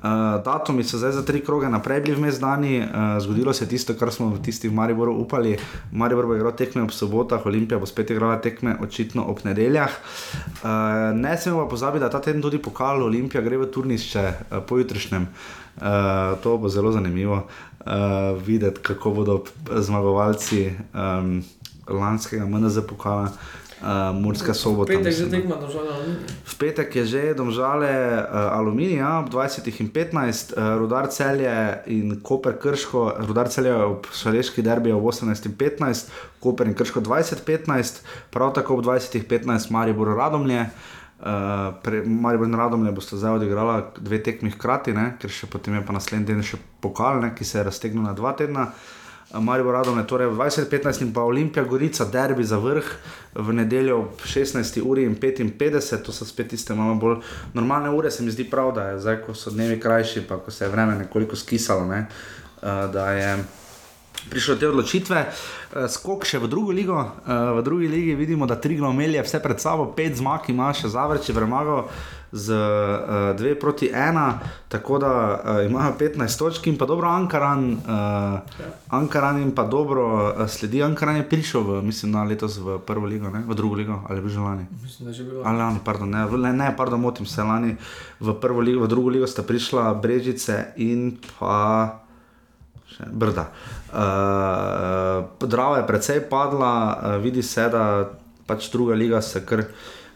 Uh, 0.00 0.40
datumi 0.44 0.80
so 0.84 0.96
zdaj 0.96 1.12
za 1.12 1.22
tri 1.28 1.42
kroge 1.44 1.68
naprej 1.68 2.00
bili 2.00 2.14
vmes 2.16 2.38
dani, 2.40 2.78
uh, 2.80 3.20
zgodilo 3.20 3.52
se 3.52 3.64
je 3.64 3.68
tisto, 3.68 3.92
kar 4.00 4.08
smo 4.08 4.32
tisti 4.40 4.68
v 4.68 4.72
Mariboru 4.72 5.12
upali. 5.12 5.58
Maribor 5.92 6.26
bo 6.26 6.36
igral 6.38 6.56
tekme 6.56 6.82
ob 6.82 6.92
sobotah, 6.96 7.44
Olimpija 7.46 7.78
bo 7.78 7.86
spet 7.86 8.10
igrala 8.10 8.40
tekme 8.40 8.78
očitno 8.80 9.28
ob 9.28 9.44
nedeljah. 9.44 9.92
Uh, 10.64 11.12
ne 11.12 11.36
smemo 11.36 11.66
pa 11.66 11.68
pozabiti, 11.68 12.00
da 12.00 12.08
ta 12.08 12.20
teden 12.20 12.40
tudi 12.40 12.58
pokal 12.58 13.04
Olimpija 13.04 13.44
gre 13.44 13.60
v 13.60 13.68
turnišče 13.68 14.24
uh, 14.24 14.62
pojutrišnjem. 14.64 15.28
Uh, 15.28 15.59
to 16.42 16.56
bo 16.58 16.68
zelo 16.68 16.92
zanimivo 16.92 17.46
uh, 17.86 18.42
videti, 18.46 18.80
kako 18.82 19.10
bodo 19.10 19.44
zmagovalci 19.76 20.70
um, 20.94 21.42
lanskega 21.88 22.46
MNZ 22.46 22.78
pokala. 22.88 23.28
Uh, 23.80 23.86
Murska 24.20 24.54
sobota. 24.54 24.92
Petek 24.92 25.12
že 25.12 25.24
mislim, 25.24 25.30
da. 25.30 25.36
tekma 25.36 25.56
državlja. 25.66 25.92
V 26.44 26.54
petek 26.58 26.96
je 26.96 27.04
že 27.04 27.34
domžale 27.34 27.88
uh, 27.88 28.52
aluminija 28.52 29.18
ob 29.18 29.32
20 29.32 29.80
in 29.80 29.88
15, 29.88 30.52
uh, 30.52 30.76
rudar 30.78 31.08
celje 31.08 31.80
in 31.86 32.20
Koper 32.20 32.58
Krško, 32.60 33.14
rudar 33.24 33.48
celje 33.48 33.72
ob 33.72 34.04
šaleški 34.12 34.62
derbi 34.62 34.92
ob 34.92 35.04
18 35.04 35.46
in 35.48 35.56
15, 35.56 36.12
Koper 36.40 36.68
in 36.68 36.74
Krško 36.74 37.00
20 37.00 37.40
15, 37.46 38.04
prav 38.30 38.52
tako 38.52 38.74
ob 38.74 38.84
20 38.84 39.16
in 39.16 39.24
15 39.24 39.70
Maribor 39.70 40.12
Radomlje. 40.12 40.60
Uh, 40.60 40.99
pre, 41.82 42.02
Maribor 42.06 42.48
in 42.48 42.54
Radomlje 42.54 42.92
boste 42.92 43.16
zdaj 43.16 43.40
odigrala 43.40 43.92
dve 43.98 44.22
tekmi 44.22 44.50
hkrati, 44.50 44.94
ne? 44.96 45.14
ker 45.20 45.32
še 45.32 45.50
potem 45.52 45.76
je 45.76 45.84
pa 45.84 45.92
naslednji 45.92 46.30
teden 46.30 46.46
še 46.46 46.60
pokal, 46.80 47.20
ne? 47.20 47.34
ki 47.36 47.44
se 47.44 47.58
je 47.58 47.66
raztegnil 47.68 48.06
na 48.06 48.16
dva 48.16 48.32
tedna. 48.38 48.70
Marijo 49.30 49.70
Radom 49.70 49.98
je 49.98 50.06
torej 50.10 50.26
v 50.26 50.34
2015 50.34 51.04
in 51.06 51.12
pa 51.14 51.22
Olimpija 51.22 51.62
Gorica, 51.64 52.04
derbi 52.04 52.42
za 52.44 52.58
vrh 52.58 52.82
v 53.34 53.52
nedeljo 53.54 53.98
ob 53.98 54.24
16. 54.26 54.82
uri 54.82 55.04
in 55.06 55.14
55, 55.14 56.02
to 56.02 56.12
so 56.12 56.26
spet 56.26 56.50
tiste 56.50 56.74
malo 56.74 56.96
bolj 56.98 57.20
normalne 57.54 57.92
ure, 57.94 58.10
se 58.10 58.26
mi 58.26 58.34
zdi 58.34 58.48
prav, 58.50 58.72
da 58.74 58.88
je 58.90 58.98
zdaj, 59.06 59.22
ko 59.22 59.34
so 59.34 59.54
dnevi 59.54 59.78
krajši, 59.80 60.26
pa 60.26 60.40
ko 60.42 60.50
se 60.50 60.64
je 60.64 60.72
vreme 60.72 60.98
nekoliko 60.98 61.36
skisalo, 61.36 61.86
ne, 61.86 62.06
eh, 62.62 62.86
da 62.92 63.10
je 63.12 63.36
prišlo 64.30 64.54
do 64.54 64.60
te 64.60 64.68
odločitve. 64.68 65.18
Eh, 65.26 65.88
Skok 65.88 66.24
še 66.24 66.38
v 66.38 66.48
drugo 66.48 66.70
ligo, 66.72 67.00
Eh, 67.00 67.52
v 67.58 67.62
drugi 67.62 67.88
ligi 67.88 68.14
vidimo, 68.14 68.46
da 68.46 68.60
Triglav 68.60 68.92
melje 68.92 69.22
vse 69.22 69.42
pred 69.42 69.60
sabo, 69.60 69.92
pet 69.96 70.16
zmag 70.16 70.48
ima 70.48 70.72
še 70.72 70.88
Zavrč 70.88 71.28
je 71.28 71.34
premagal 71.34 71.88
z 72.32 72.54
2 73.34 73.54
proti 73.60 73.90
1, 73.90 74.38
tako 74.68 74.98
da 74.98 75.42
uh, 75.44 75.66
imajo 75.66 75.94
15 75.98 76.38
točk 76.38 76.66
in 76.66 76.78
pa 76.78 76.86
dobro 76.86 77.08
Ankaran, 77.08 77.72
uh, 77.72 78.38
Ankaran 78.88 79.42
in 79.42 79.50
pa 79.54 79.66
dobro 79.66 80.30
uh, 80.30 80.46
sledi. 80.46 80.82
Ankaran 80.82 81.16
je 81.16 81.28
prišel, 81.28 81.60
v, 81.62 81.82
mislim, 81.82 82.12
na 82.12 82.24
letos 82.24 82.58
v 82.58 82.78
prvo 82.86 83.06
ligo, 83.06 83.30
ne? 83.30 83.42
v 83.46 83.54
drugo 83.54 83.74
ligo 83.74 84.06
ali 84.08 84.22
že 84.30 84.38
lani. 84.38 84.66
Mislim, 84.82 85.04
da 85.06 85.10
je 85.10 85.14
že 85.14 85.24
bilo. 85.24 85.42
Ali 85.44 85.58
lani, 85.58 85.80
pardon, 85.84 86.10
ne, 86.10 86.22
ne, 86.30 86.52
ne, 86.52 86.74
pardon, 86.76 87.00
motim 87.00 87.26
se, 87.26 87.42
lani 87.42 87.76
v 88.20 88.34
prvo 88.40 88.60
ligo, 88.60 88.86
v 88.86 88.88
drugo 88.88 89.10
ligo 89.10 89.26
sta 89.26 89.42
prišla 89.42 89.94
Brežice 89.94 90.70
in 90.78 91.18
pa 91.38 91.98
še 92.86 93.10
Brda. 93.10 93.50
Uh, 93.50 93.79
Drava 95.40 95.76
je 95.76 95.86
precej 95.86 96.20
padla, 96.30 96.74
uh, 96.94 97.22
vidi 97.22 97.42
se, 97.42 97.68
da 97.68 98.10
pač 98.46 98.70
druga 98.72 98.94
liga 98.94 99.22
se 99.22 99.44
kar 99.46 99.64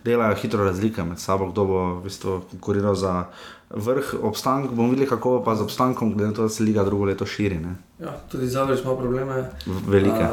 delajo 0.05 0.35
hitro 0.35 0.65
razlike 0.65 1.05
med 1.05 1.19
sabo, 1.19 1.49
kdo 1.51 1.65
bo 1.65 1.81
v 1.95 2.05
bistvu 2.05 2.41
konkuriral 2.51 2.95
za 2.95 3.25
vrh. 3.71 4.15
Obstank 4.23 4.71
bomo 4.71 4.91
videli, 4.91 5.09
kako 5.09 5.43
pa 5.45 5.55
z 5.55 5.65
obstankom, 5.65 6.13
glede 6.15 6.31
na 6.31 6.37
to, 6.37 6.43
da 6.43 6.49
se 6.49 6.63
liga 6.63 6.85
drugo 6.85 7.05
leto 7.05 7.27
širi. 7.27 7.59
Ne? 7.59 7.77
Ja, 7.99 8.17
tudi 8.31 8.47
Zavrč 8.47 8.85
ima 8.85 8.97
probleme. 8.97 9.51
Velike. 9.67 10.29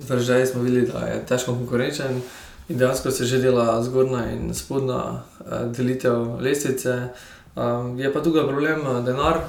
Zdržaj 0.00 0.46
smo 0.46 0.62
videli, 0.62 0.86
da 0.92 1.06
je 1.06 1.26
težko 1.26 1.54
konkurenčen 1.54 2.20
in 2.68 2.78
dejansko 2.78 3.10
se 3.10 3.24
že 3.24 3.38
dela 3.38 3.82
zgornja 3.82 4.24
in 4.32 4.54
spodnja 4.54 5.22
delitev 5.76 6.40
lestvice. 6.40 7.08
Je 7.96 8.12
pa 8.12 8.22
tukaj 8.22 8.48
problem 8.48 9.04
denar. 9.04 9.40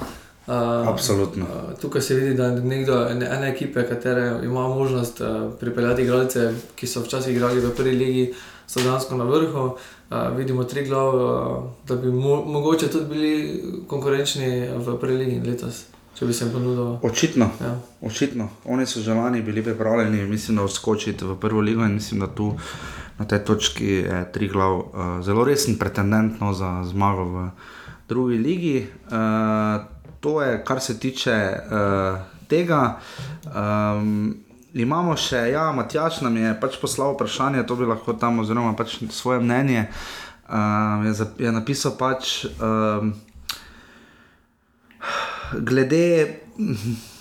Uh, 0.46 0.88
Absolutno. 0.88 1.44
Uh, 1.44 1.80
tukaj 1.80 2.02
se 2.02 2.14
vidi, 2.14 2.34
da 2.34 2.50
nekdo, 2.50 3.08
ene, 3.10 3.26
ene 3.36 3.48
ekipe, 3.50 3.82
katere 3.88 4.44
ima 4.44 4.68
možnost 4.68 5.20
uh, 5.20 5.52
pripeljati 5.60 6.02
igralce, 6.02 6.52
ki 6.74 6.86
so 6.86 7.00
včasih 7.02 7.34
igrali 7.34 7.60
v 7.60 7.70
prvi 7.76 7.90
ligi, 7.90 8.34
so 8.66 8.80
dejansko 8.80 9.16
na 9.16 9.24
vrhu. 9.24 9.64
Uh, 10.10 10.36
vidimo 10.36 10.64
tri 10.64 10.84
glav, 10.86 11.14
uh, 11.14 11.64
da 11.88 11.96
bi 11.96 12.12
mo 12.12 12.44
mogoče 12.44 12.88
tudi 12.88 13.14
bili 13.14 13.62
konkurenčni 13.86 14.68
v 14.76 14.98
prvi 15.00 15.16
ligi 15.16 15.40
letos, 15.50 15.84
če 16.14 16.26
bi 16.26 16.32
se 16.32 16.44
jim 16.44 16.52
ponudil. 16.52 16.94
Očitno. 17.02 17.50
Ja. 17.60 17.74
Očitno. 18.00 18.48
Oni 18.64 18.86
so 18.86 19.00
že 19.00 19.14
lani 19.14 19.42
bili 19.42 19.64
pripravljeni, 19.64 20.26
mislim, 20.26 20.56
da 20.56 20.62
odskočiti 20.62 21.24
v 21.24 21.34
prvo 21.40 21.60
ligo 21.60 21.82
in 21.84 21.94
mislim, 21.94 22.20
da 22.20 22.26
tu 22.26 22.54
na 23.18 23.24
tej 23.24 23.44
točki 23.44 23.86
je 23.86 24.22
tri 24.32 24.48
glav 24.48 24.78
uh, 24.78 24.86
zelo 25.22 25.44
resen 25.44 25.78
pretendent 25.78 26.40
no, 26.40 26.52
za 26.52 26.84
zmago 26.84 27.24
v 27.24 27.50
drugi 28.08 28.38
ligi. 28.38 28.86
Uh, 29.10 29.95
to 30.26 30.42
je, 30.42 30.64
kar 30.64 30.80
se 30.80 30.98
tiče 30.98 31.34
uh, 31.70 32.18
tega. 32.50 32.98
Um, 33.46 34.34
imamo 34.74 35.12
še, 35.14 35.44
ja, 35.52 35.68
Matjaš 35.72 36.18
nam 36.26 36.34
je 36.36 36.50
pač 36.58 36.80
poslal 36.82 37.12
vprašanje, 37.14 37.62
to 37.62 37.76
bi 37.78 37.86
lahko 37.86 38.16
tam, 38.18 38.40
oziroma 38.42 38.72
pač 38.74 38.96
svoje 39.14 39.38
mnenje. 39.38 39.84
Uh, 40.50 41.04
je, 41.06 41.12
zap- 41.20 41.38
je 41.38 41.52
napisal 41.54 41.94
pač. 41.94 42.40
Um, 42.58 43.12
glede, 45.62 46.40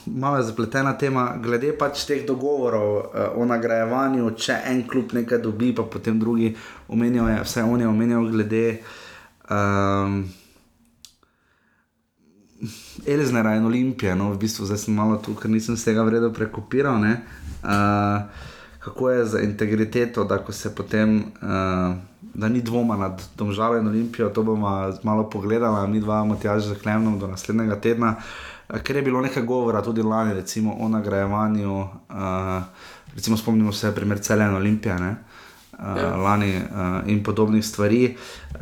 malo 0.05 0.39
je 0.39 0.47
zapletena 0.47 0.95
tema, 0.97 1.27
glede 1.43 1.75
pač 1.77 2.07
teh 2.09 2.23
dogovorov 2.25 2.89
uh, 3.03 3.27
o 3.37 3.45
nagrajevanju, 3.45 4.31
če 4.33 4.57
en 4.71 4.81
klub 4.89 5.13
nekaj 5.13 5.43
dobi, 5.45 5.69
pa 5.77 5.85
potem 5.85 6.17
drugi 6.17 6.55
omenijo, 6.89 7.29
vse 7.45 7.67
oni 7.69 7.85
omenijo 7.85 8.23
glede. 8.33 8.65
Um, 9.45 10.25
Elznera 13.07 13.55
in 13.55 13.65
Olimpije, 13.65 14.15
no, 14.15 14.31
v 14.33 14.37
bistvu 14.37 14.65
zdaj 14.65 14.77
sem 14.77 14.93
malo 14.93 15.17
tu, 15.17 15.35
ker 15.35 15.51
nisem 15.51 15.77
z 15.77 15.91
tega 15.91 16.03
vredno 16.03 16.33
prekopiral. 16.33 16.99
ne. 16.99 17.21
Uh, 17.63 18.25
kako 18.79 19.09
je 19.09 19.25
za 19.25 19.39
integriteto, 19.39 20.23
da 20.23 20.37
ko 20.37 20.53
se 20.53 20.75
potem, 20.75 21.17
uh, 21.41 21.95
da 22.33 22.49
ni 22.49 22.61
dvoma 22.61 22.97
nad 22.97 23.21
Domžalo 23.37 23.77
in 23.77 23.87
Olimpijo, 23.87 24.29
to 24.29 24.43
bomo 24.43 24.93
malo 25.03 25.29
pogledali, 25.29 25.91
mi 25.91 25.99
dva, 25.99 26.25
Matjaž 26.25 26.63
z 26.63 26.75
Klemnom 26.81 27.19
do 27.19 27.27
naslednjega 27.27 27.79
tedna, 27.81 28.15
uh, 28.69 28.79
ker 28.83 28.95
je 28.95 29.01
bilo 29.01 29.21
nekaj 29.21 29.43
govora 29.43 29.81
tudi 29.81 30.03
lani, 30.03 30.33
recimo 30.33 30.77
o 30.79 30.89
nagrajevanju, 30.89 31.79
uh, 31.81 32.63
recimo 33.15 33.37
spomnimo 33.37 33.71
se 33.71 33.95
primer 33.95 34.19
in 34.29 34.55
Olimpije. 34.55 34.95
Uh, 34.95 35.15
Ja. 35.75 36.15
lani 36.15 36.55
uh, 36.55 37.09
in 37.09 37.23
podobnih 37.23 37.65
stvari, 37.65 38.15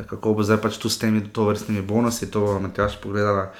kako 0.06 0.34
bo 0.34 0.42
zdaj 0.42 0.56
pač 0.56 0.78
tu 0.78 0.88
s 0.88 0.98
temi 0.98 1.22
tovrstnimi 1.22 1.82
bonusi, 1.82 2.30
to 2.30 2.40
bo 2.40 2.58
Matjaš 2.58 3.00
pogledala 3.00 3.52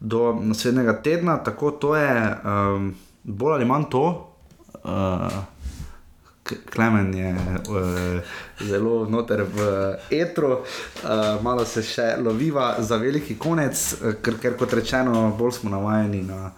do 0.00 0.38
naslednjega 0.42 1.02
tedna. 1.02 1.36
Tako 1.44 1.70
to 1.70 1.96
je 1.96 2.36
um, 2.44 2.94
bolj 3.22 3.54
ali 3.54 3.64
manj 3.64 3.84
to. 3.90 4.34
Uh, 4.84 5.30
Klemen 6.74 7.14
je 7.14 7.30
uh, 7.30 8.20
zelo 8.60 9.06
noter 9.08 9.44
v 9.54 9.60
etru, 10.10 10.52
uh, 10.52 11.42
malo 11.42 11.64
se 11.64 11.82
še 11.82 12.16
loviva 12.18 12.74
za 12.82 12.96
veliki 12.98 13.36
konec, 13.38 13.76
ker, 14.24 14.40
ker 14.42 14.56
kot 14.58 14.74
rečeno, 14.74 15.28
bolj 15.38 15.60
smo 15.60 15.70
navajeni 15.70 16.24
na. 16.26 16.50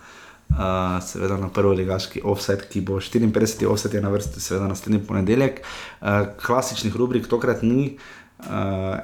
Uh, 0.52 0.98
seveda 1.00 1.38
na 1.40 1.46
prvi 1.48 1.78
ligaški 1.78 2.20
offset, 2.28 2.66
ki 2.68 2.82
bo 2.84 2.98
54. 3.00 3.64
offset, 3.72 3.94
je 3.96 4.02
na 4.04 4.10
vrsti, 4.12 4.40
seveda 4.40 4.66
naslednji 4.68 5.00
ponedeljek. 5.08 5.62
Uh, 5.64 6.26
klasičnih 6.44 6.96
rubrik 7.00 7.24
tokrat 7.24 7.62
ni, 7.64 7.94
uh, 7.94 8.21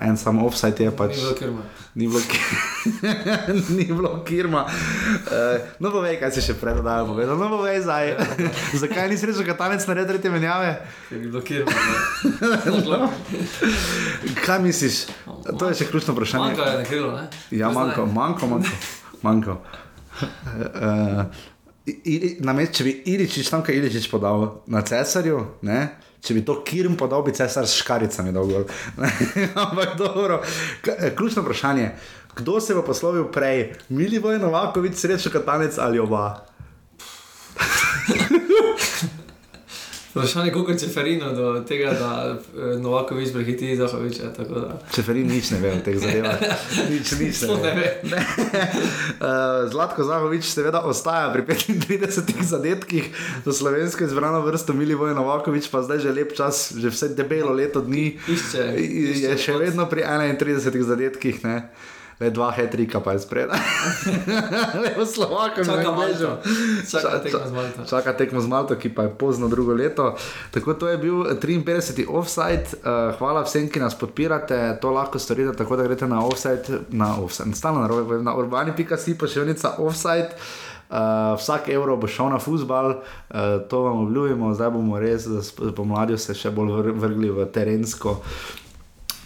en 0.00 0.16
sam 0.16 0.42
offset 0.44 0.80
je 0.80 0.90
pač. 0.90 1.14
Ni 1.16 1.22
bilo 1.22 1.34
kirma. 1.38 1.62
Ni 1.94 2.06
bilo, 2.08 2.20
ni 3.76 3.84
bilo 3.84 4.10
kirma. 4.24 4.64
Uh, 4.64 5.58
no, 5.78 5.90
povej, 5.90 6.18
kaj 6.20 6.32
si 6.34 6.42
še 6.42 6.54
pred 6.58 6.78
oddajo 6.78 7.06
povedal. 7.10 7.38
No, 7.38 7.48
povej, 7.50 7.82
zdaj. 7.82 8.14
Zakaj 8.82 9.08
nisi 9.10 9.26
rekel, 9.26 9.42
da 9.42 9.48
katanec 9.52 9.86
naredi 9.86 10.08
tretje 10.12 10.30
menjave? 10.30 10.70
Ker 11.08 11.18
je 11.18 11.26
bilo 11.26 11.42
kirma. 11.42 13.08
Kaj 14.46 14.58
misliš? 14.62 15.06
To 15.58 15.68
je 15.68 15.74
še 15.74 15.88
ključno 15.90 16.14
vprašanje. 16.14 16.44
Manjka 16.44 16.70
je 16.70 16.78
na 16.78 16.84
krilo, 16.84 17.10
ne? 17.16 17.24
Ja, 17.50 17.70
manjko, 17.70 18.06
manjko, 18.06 18.46
manjko. 18.46 18.74
manjko. 19.22 19.58
Uh, 20.18 21.24
I- 21.86 22.00
I- 22.04 22.36
Namest, 22.44 22.74
če 22.76 22.84
bi 22.84 22.92
Iličič, 23.06 23.48
tam 23.50 23.62
kaj 23.64 23.78
Iličič 23.78 24.10
podal 24.12 24.60
na 24.66 24.82
cesarju, 24.82 25.38
ne? 25.62 25.88
Če 26.20 26.34
bi 26.34 26.42
to 26.42 26.62
Kirm 26.62 26.94
podal, 26.94 27.22
bi 27.22 27.32
cesar 27.32 27.66
s 27.66 27.76
škaricami 27.76 28.32
dal 28.32 28.46
gor. 28.46 28.64
Ampak 29.64 29.96
dobro, 29.96 30.42
K- 30.80 30.96
eh, 30.98 31.14
ključno 31.14 31.42
vprašanje. 31.42 31.90
Kdo 32.34 32.60
se 32.60 32.74
bo 32.74 32.82
poslovil 32.82 33.24
prej, 33.24 33.72
Milivoj 33.88 34.38
Novakovič, 34.38 34.94
srečo 34.94 35.30
Katanec 35.30 35.78
ali 35.78 35.98
oba? 35.98 36.46
Vprašanje 40.10 40.46
je, 40.46 40.52
koliko 40.52 40.70
je 40.70 40.78
Čeferino 40.78 41.32
do 41.32 41.60
tega, 41.60 41.92
da 41.92 42.10
eh, 42.32 42.78
Novakovič 42.78 43.32
prehiti 43.32 43.76
Zahoviča. 43.76 44.22
da- 44.40 44.80
Čeferin 44.90 45.26
nič 45.26 45.50
ne 45.50 45.58
ve 45.58 45.70
o 45.70 45.80
teh 45.80 45.96
zadevah. 45.96 46.40
Nič, 46.90 47.12
nič 47.12 47.42
ne 47.42 47.48
ne 47.48 47.70
ve. 47.70 48.00
ve. 48.02 48.08
Ne. 48.10 48.20
Uh, 49.20 49.26
Zlatko 49.70 50.02
Zahovič 50.02 50.44
seveda 50.44 50.80
ostaja 50.80 51.28
pri 51.30 51.42
35 51.44 52.08
zadetkih 52.42 53.04
za 53.44 53.52
slovensko 53.52 54.04
izbrano 54.04 54.40
vrsto, 54.40 54.72
Milivoj 54.72 55.14
Novakovič 55.14 55.68
pa 55.68 55.82
zdaj 55.82 55.98
že 55.98 56.10
lep 56.10 56.32
čas, 56.32 56.72
že 56.72 56.88
vse 56.88 57.08
debelo 57.10 57.52
leto 57.52 57.80
dni. 57.80 58.16
Išče- 58.18 58.74
je 58.74 58.84
išče 59.12 59.36
še 59.38 59.52
pot. 59.52 59.60
vedno 59.60 59.86
pri 59.86 60.02
31 60.02 60.58
zadetkih. 60.82 61.44
Ne. 61.44 61.68
Le 62.18 62.30
dva 62.30 62.50
hetrika 62.50 62.98
pa 62.98 63.12
je 63.12 63.20
spredaj. 63.20 63.54
Le 64.76 64.90
v 64.92 65.04
Slovaku, 65.04 65.62
ne 65.62 65.84
Malto. 65.84 66.42
Čaka 66.82 67.22
ča- 67.22 67.46
z 67.46 67.52
Malto. 67.52 67.80
Čaka 67.84 68.10
tekmo 68.12 68.40
z 68.40 68.48
Malto, 68.48 68.74
ki 68.74 68.88
pa 68.88 69.02
je 69.02 69.12
pozno 69.12 69.46
drugo 69.46 69.70
leto. 69.72 70.18
Tako 70.50 70.74
to 70.74 70.88
je 70.88 70.98
bil 70.98 71.14
53. 71.32 71.78
offside. 72.08 72.74
Uh, 72.76 73.14
hvala 73.14 73.42
vsem, 73.42 73.66
ki 73.66 73.78
nas 73.78 73.94
podpirate. 73.94 74.50
To 74.76 74.90
lahko 74.90 75.14
storite 75.16 75.54
tako, 75.54 75.76
da 75.76 75.84
greste 75.84 76.06
na 76.06 76.18
offside, 76.20 76.66
na 76.90 77.14
offside, 77.16 77.54
stalno 77.54 77.80
na 77.80 77.88
robe, 77.88 78.18
na 78.18 78.34
urbani.si 78.34 79.14
pošiljnica 79.14 79.78
offside. 79.78 80.34
Uh, 80.88 80.96
vsak 81.34 81.68
evro 81.68 81.96
bo 81.96 82.08
šel 82.08 82.30
na 82.30 82.38
futbal, 82.38 82.90
uh, 82.90 83.36
to 83.62 83.80
vam 83.80 84.02
obljubimo, 84.02 84.50
zdaj 84.50 84.70
bomo 84.70 84.98
res 84.98 85.26
s- 85.28 85.52
pomladjo 85.70 86.16
se 86.18 86.34
še 86.34 86.50
bolj 86.50 86.72
vr- 86.72 86.96
vrgli 86.96 87.28
v 87.30 87.44
terensko 87.46 88.22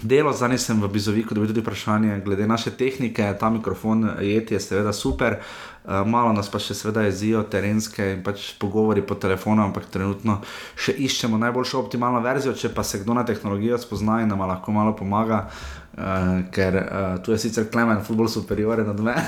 Delo, 0.02 0.32
zdaj 0.32 0.58
sem 0.58 0.80
v 0.82 0.88
Bizoviku 0.90 1.34
dobil 1.34 1.52
tudi 1.52 1.62
vprašanje 1.62 2.20
glede 2.24 2.46
naše 2.46 2.70
tehnike, 2.74 3.36
ta 3.40 3.50
mikrofon 3.50 4.18
jeti 4.20 4.54
je 4.54 4.60
seveda 4.60 4.92
super, 4.92 5.38
uh, 5.38 5.71
malo 5.84 6.32
nas 6.32 6.50
pa 6.50 6.60
še 6.62 6.76
seveda 6.78 7.02
jezijo 7.08 7.42
terenske 7.50 8.12
in 8.14 8.22
pač 8.22 8.52
pogovori 8.62 9.02
po 9.02 9.16
telefonu, 9.18 9.64
ampak 9.66 9.88
trenutno 9.90 10.38
še 10.78 10.94
iščemo 10.94 11.40
najboljšo 11.42 11.80
optimalno 11.82 12.22
verzijo, 12.22 12.54
če 12.54 12.70
pa 12.74 12.84
se 12.86 13.02
kdo 13.02 13.18
na 13.18 13.26
tehnologijo 13.26 13.80
spozna 13.82 14.20
in 14.22 14.30
nam 14.30 14.44
lahko 14.46 14.74
malo 14.74 14.94
pomaga. 14.98 15.48
Uh, 15.92 16.40
ker 16.48 16.72
uh, 16.72 17.18
tu 17.20 17.34
je 17.34 17.38
sicer 17.38 17.66
Klemen, 17.68 17.98
futbol 18.00 18.24
superioren 18.24 18.88
od 18.88 19.00
mene, 19.04 19.20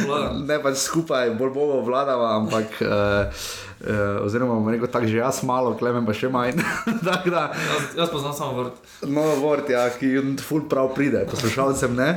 Obvladam. 0.00 0.38
ne 0.48 0.56
pač 0.64 0.78
skupaj, 0.80 1.34
bolj 1.36 1.50
bomo 1.52 1.82
vladava, 1.84 2.30
ampak 2.38 2.78
uh, 2.80 3.28
uh, 3.84 4.24
oziroma 4.24 4.54
bomo 4.54 4.72
rekel 4.72 4.88
tako 4.88 5.10
že 5.12 5.20
jaz 5.20 5.42
malo, 5.44 5.74
Klemen 5.76 6.08
pa 6.08 6.16
še 6.16 6.30
manj. 6.32 6.56
Tako 7.10 7.34
da, 7.34 7.42
Jaz, 7.52 7.92
jaz 7.98 8.08
poznam 8.08 8.32
samo 8.32 8.62
vrt. 8.62 8.80
No, 9.04 9.26
vrt, 9.42 9.68
ja, 9.74 9.84
ki 9.92 10.14
ful 10.40 10.64
prav 10.70 10.94
pride, 10.96 11.26
poslušalcem 11.28 11.92
ne. 11.92 12.08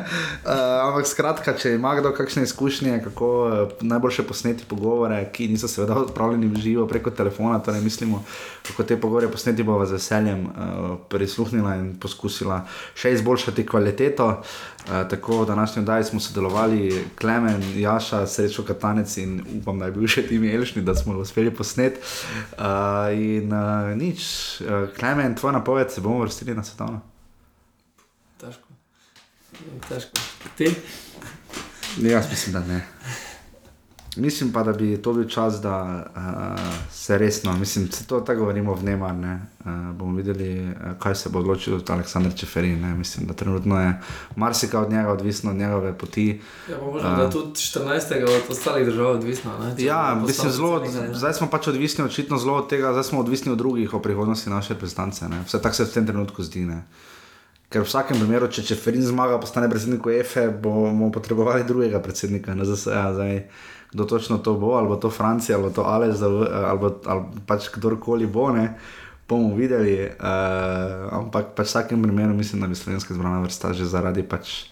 Uh, 0.48 0.88
ampak 0.88 1.12
skratka, 1.12 1.56
če 1.60 1.76
ima 1.76 1.98
kdo 2.00 2.14
kakšne 2.16 2.48
izkušnje, 2.48 3.02
kako 3.08 3.30
uh, 3.48 3.70
najboljše 3.82 4.24
posneti 4.28 4.64
pogovore, 4.68 5.30
ki 5.32 5.48
niso 5.48 5.68
seveda 5.68 5.96
odpravljeni 5.96 6.48
v 6.48 6.62
živo 6.62 6.88
preko 6.88 7.12
telefona, 7.12 7.60
torej 7.60 7.82
mislimo, 7.82 8.24
kako 8.68 8.84
te 8.84 9.00
pogovore 9.02 9.32
posneti, 9.32 9.64
bomo 9.64 9.86
z 9.86 9.98
veseljem 9.98 10.46
uh, 10.46 10.98
prisluhnila 11.10 11.76
in 11.76 11.96
poskusila 12.00 12.62
še 12.96 13.14
izboljšati 13.18 13.66
kvaliteto. 13.66 14.28
Uh, 14.28 15.04
tako 15.10 15.42
v 15.42 15.48
današnjem 15.48 15.86
daju 15.86 16.04
smo 16.04 16.20
sodelovali 16.20 17.06
Klemen, 17.20 17.64
Jaša, 17.80 18.28
Srečo 18.28 18.64
Katanec 18.64 19.18
in 19.18 19.42
upam, 19.62 19.80
da 19.80 19.86
je 19.86 19.96
bil 19.98 20.08
še 20.08 20.28
Timi 20.28 20.52
Elšni, 20.54 20.82
da 20.82 20.96
smo 20.96 21.18
uspeli 21.20 21.52
posnet. 21.52 22.00
Uh, 22.58 23.12
in 23.14 23.54
uh, 23.54 23.94
nič, 23.98 24.22
uh, 24.62 24.90
Klemen, 25.00 25.36
tvoja 25.36 25.58
napoved, 25.60 25.92
se 25.92 26.02
bomo 26.02 26.24
vrstili 26.24 26.56
na 26.56 26.64
svetovno. 26.64 27.02
Težko. 28.38 28.68
Težko. 29.90 30.28
Ti? 30.58 30.72
Jaz 31.98 32.26
mislim, 32.30 32.54
da 32.54 32.60
ne. 32.60 32.88
Mislim 34.18 34.52
pa, 34.52 34.64
da 34.64 34.74
bi 34.74 35.02
to 35.02 35.14
bil 35.14 35.28
čas, 35.28 35.62
da 35.62 36.06
uh, 36.16 36.22
se 36.92 37.18
resno, 37.18 37.54
mislim, 37.58 37.92
se 37.92 38.08
to 38.08 38.20
tako 38.20 38.40
govorimo 38.40 38.74
v 38.74 38.84
Nemar, 38.84 39.16
ne, 39.16 39.42
uh, 39.60 39.66
bomo 39.94 40.18
videli, 40.18 40.70
uh, 40.70 40.76
kaj 41.00 41.16
se 41.16 41.30
bo 41.30 41.40
odločil 41.40 41.80
Aleksandr 41.90 42.36
Čeferin. 42.36 42.82
Ne. 42.82 42.96
Mislim, 42.96 43.28
da 43.28 43.34
trenutno 43.34 43.82
je 43.82 44.02
marsikaj 44.36 44.82
od 44.82 44.92
njega 44.92 45.10
odvisno, 45.10 45.52
od 45.52 45.58
njegove 45.58 45.98
poti. 45.98 46.42
Ja, 46.72 46.78
možno, 46.82 47.16
da 47.16 47.24
je 47.24 47.32
tudi 47.32 47.52
14. 47.52 48.24
od 48.24 48.42
ostalih 48.50 48.86
držav 48.86 49.08
odvisno. 49.08 49.52
Ja, 49.78 50.22
mislim, 50.28 50.52
zelo, 50.52 50.80
predsednik, 50.80 51.10
ne. 51.10 51.16
zdaj 51.16 51.34
smo 51.34 51.48
pač 51.50 51.68
odvisni 51.68 52.04
očitno 52.04 52.38
zelo 52.38 52.58
od 52.58 52.70
tega, 52.70 52.92
zdaj 52.92 53.04
smo 53.04 53.20
odvisni 53.20 53.52
od 53.52 53.58
drugih 53.58 53.94
o 53.94 54.00
prihodnosti 54.00 54.50
naše 54.50 54.74
reprezentance. 54.74 55.30
ne. 55.30 55.44
Vse 55.46 55.62
tako 55.62 55.76
se 55.76 55.84
v 55.84 55.94
tem 55.94 56.08
trenutku 56.08 56.44
zdi. 56.44 56.66
Ne. 56.66 56.84
Ker 57.68 57.84
v 57.84 57.88
vsakem 57.90 58.16
primeru, 58.16 58.48
če 58.48 58.64
Čeferin 58.64 59.04
zmaga, 59.04 59.42
postane 59.44 59.68
predsednik 59.68 60.06
UEFA, 60.08 60.46
bomo 60.64 61.10
potrebovali 61.12 61.68
drugega 61.68 62.00
predsednika. 62.00 62.56
Ne, 62.56 62.64
ZSE, 62.64 62.96
zdaj, 63.18 63.42
kdo 63.92 64.06
točno 64.08 64.38
to 64.40 64.54
bo, 64.56 64.78
ali 64.80 64.88
bo 64.88 64.96
to 64.96 65.12
Francija, 65.12 65.58
ali 65.58 65.68
bo 65.68 65.72
to 65.76 65.84
Aleš, 65.84 66.24
ali, 66.24 66.80
bo- 66.80 67.02
ali 67.04 67.44
pač 67.44 67.68
kdorkoli 67.76 68.24
bo, 68.28 68.54
ne, 68.56 68.70
bomo 69.28 69.52
videli. 69.60 70.00
Uh, 70.08 71.12
ampak 71.20 71.52
pač 71.60 71.68
v 71.68 71.72
vsakem 71.76 72.08
primeru 72.08 72.32
mislim, 72.40 72.64
da 72.64 72.72
bi 72.72 72.80
slovenska 72.80 73.12
zbrana 73.12 73.44
vrsta 73.44 73.76
že 73.76 73.84
zaradi 73.84 74.24
pač 74.24 74.72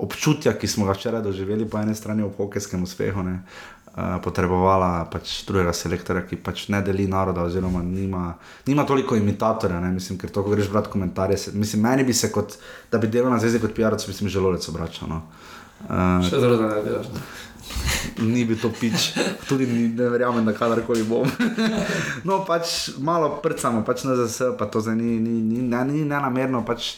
občutja, 0.00 0.56
ki 0.56 0.64
smo 0.64 0.88
ga 0.88 0.96
včeraj 0.96 1.20
doživeli 1.20 1.68
po 1.68 1.76
eni 1.76 1.92
strani 1.92 2.24
v 2.24 2.32
hokejskem 2.32 2.80
uspehu. 2.80 3.20
Ne, 3.20 3.44
potrebovala 4.24 5.04
pač 5.10 5.40
drugega 5.48 5.72
selektorja, 5.74 6.22
ki 6.28 6.38
pač 6.44 6.68
ne 6.70 6.78
deli 6.86 7.08
naroda, 7.10 7.42
oziroma 7.42 7.82
nima, 7.82 8.34
nima 8.66 8.86
toliko 8.86 9.18
imitatorja. 9.18 9.80
Ne, 9.82 9.90
mislim, 9.96 10.18
ker 10.18 10.30
to, 10.30 10.44
ko 10.46 10.54
greš 10.54 10.70
brati 10.70 10.92
komentarje, 10.92 11.38
se, 11.38 11.52
mislim, 11.58 11.82
meni 11.82 12.06
bi 12.06 12.14
se 12.14 12.30
kot, 12.32 12.54
da 12.92 12.98
bi 13.02 13.10
delal 13.10 13.34
na 13.34 13.40
zvezi 13.42 13.60
kot 13.60 13.74
PR-ovec, 13.76 14.06
mislim, 14.08 14.30
želodec 14.30 14.68
obračal. 14.70 15.10
No. 15.10 15.22
Uh, 15.88 16.20
Še 16.28 16.38
zelo 16.38 16.60
da 16.60 16.74
ne 16.74 16.82
delaš. 16.86 17.12
ne. 17.14 17.28
ni 18.34 18.44
bil 18.44 18.58
to 18.60 18.70
pič, 18.74 19.12
tudi 19.48 19.66
ni, 19.66 19.88
ne 19.94 20.08
verjamem, 20.10 20.44
da 20.46 20.54
kadarkoli 20.56 21.04
bom. 21.08 21.28
no, 22.28 22.42
pač 22.46 22.92
malo 22.98 23.36
prcamo, 23.42 23.82
pač 23.86 24.04
na 24.06 24.16
ZS, 24.18 24.54
pa 24.58 24.70
to 24.70 24.82
zdaj 24.84 24.98
ni, 24.98 25.18
ni, 25.22 25.40
ni, 25.42 25.62
ne, 25.66 25.82
ni 25.88 26.04
nenamerno. 26.04 26.62
Pač, 26.66 26.96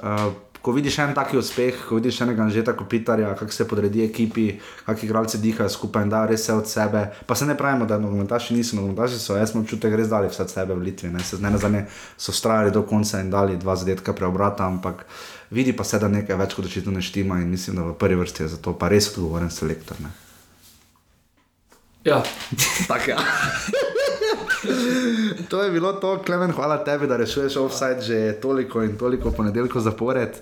uh, 0.00 0.32
ko 0.68 0.72
vidiš 0.72 0.98
en 0.98 1.14
taki 1.16 1.38
uspeh, 1.40 1.76
ko 1.88 1.96
vidiš 1.96 2.18
enega 2.20 2.42
Anžeta 2.44 2.74
Kopitarja, 2.76 3.30
kako 3.34 3.52
se 3.52 3.64
podredi 3.68 4.02
ekipi, 4.04 4.58
kako 4.84 5.06
igralci 5.06 5.38
dihajo 5.40 5.68
skupaj 5.72 6.04
in 6.04 6.10
da 6.12 6.26
res 6.28 6.42
vse 6.42 6.56
od 6.60 6.68
sebe. 6.68 7.06
Pa 7.26 7.34
se 7.34 7.46
ne 7.48 7.56
pravimo, 7.56 7.86
da 7.88 7.96
nogometaši 7.98 8.54
niso 8.54 8.76
nogometaši, 8.76 9.16
so 9.16 9.38
jaz 9.38 9.54
imam 9.54 9.64
občutek, 9.64 9.96
res 9.96 10.12
dali 10.12 10.28
vse 10.28 10.44
od 10.44 10.52
sebe 10.52 10.76
v 10.76 10.84
Litvi. 10.90 11.08
Ne, 11.08 11.24
se 11.24 11.40
ne 11.40 11.54
nazadnje 11.56 11.86
so 12.18 12.36
strajali 12.36 12.74
do 12.76 12.82
konca 12.82 13.20
in 13.24 13.32
dali 13.32 13.56
dva 13.56 13.80
zadetka 13.80 14.12
preobrata, 14.12 14.68
ampak 14.68 15.06
vidi 15.50 15.72
pa 15.72 15.88
se, 15.88 16.04
da 16.04 16.12
nekaj 16.12 16.36
več 16.36 16.60
kot 16.60 16.68
očitno 16.68 16.92
ne 16.92 17.00
štima 17.02 17.40
in 17.40 17.48
mislim, 17.48 17.80
da 17.80 17.88
v 17.88 17.96
prvi 17.96 18.20
vrsti 18.20 18.44
je 18.44 18.52
za 18.58 18.60
to 18.60 18.76
pa 18.76 18.92
res 18.92 19.08
odgovoren 19.14 19.48
selektor. 19.50 19.96
Ne. 20.04 20.12
Ja, 22.04 22.20
Tak, 22.92 23.08
ja. 23.08 23.16
to 25.50 25.62
je 25.62 25.70
bilo 25.70 25.92
to, 25.92 26.18
Klemen, 26.26 26.52
hvala 26.52 26.84
tebi, 26.84 27.06
da 27.06 27.16
rešuješ 27.16 27.56
offside 27.56 28.02
že 28.02 28.40
toliko 28.40 28.82
in 28.82 28.98
toliko 28.98 29.30
ponedeljkov 29.30 29.82
zapored. 29.82 30.40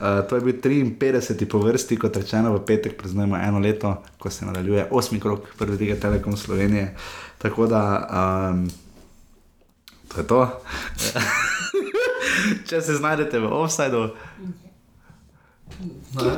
Uh, 0.00 0.28
to 0.28 0.36
je 0.36 0.40
bil 0.40 0.54
53. 0.60 1.46
po 1.46 1.58
vrsti, 1.58 1.96
kot 1.96 2.16
rečeno, 2.16 2.52
v 2.54 2.64
petek 2.66 2.96
praznujemo 2.98 3.36
eno 3.36 3.58
leto, 3.58 4.02
ko 4.18 4.30
se 4.30 4.46
nadaljuje 4.46 4.88
osmi 4.90 5.20
krok 5.20 5.54
prve 5.58 5.76
lige 5.76 6.00
Telekom 6.00 6.36
Slovenije. 6.36 6.96
Tako 7.38 7.66
da, 7.66 7.82
um, 8.52 8.70
to 10.08 10.20
je 10.20 10.26
to. 10.26 10.60
Če 12.68 12.80
se 12.80 12.94
znajdete 12.94 13.38
v 13.38 13.52
offsideu, 13.52 14.08
ne. 16.14 16.34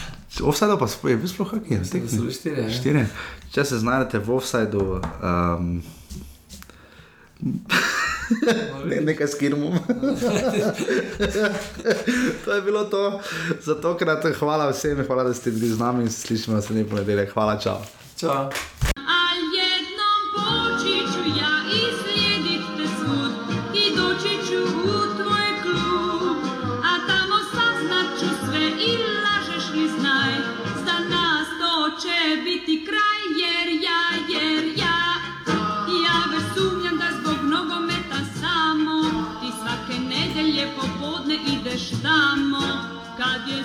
offsideu 0.39 0.77
pa 0.79 0.87
je 1.09 1.17
bil 1.17 1.27
sploh 1.27 1.53
bili 2.21 2.33
štirje, 2.33 2.63
ja. 2.63 2.69
Štiri. 2.71 3.05
Če 3.51 3.65
se 3.65 3.79
znajdete 3.83 4.19
v 4.23 4.35
offsideu, 4.35 5.01
um, 5.01 5.83
ne, 8.89 9.01
nekaj 9.01 9.27
skirmom. 9.27 9.75
to 12.45 12.53
je 12.53 12.61
bilo 12.61 12.85
to 12.85 13.19
za 13.61 13.75
tokrat. 13.75 14.25
Hvala 14.39 14.69
vsem, 14.71 15.03
hvala, 15.07 15.23
da 15.23 15.33
ste 15.33 15.51
bili 15.51 15.67
z 15.73 15.79
nami 15.79 16.03
in 16.03 16.11
se 16.11 16.27
slišimo 16.27 16.55
naslednji 16.55 16.87
ponedeljek. 16.89 17.33
Hvala, 17.33 17.59
čau. 17.59 17.81
Čau. 18.15 18.49
mammo, 42.11 42.67
kad 43.17 43.47
je 43.47 43.63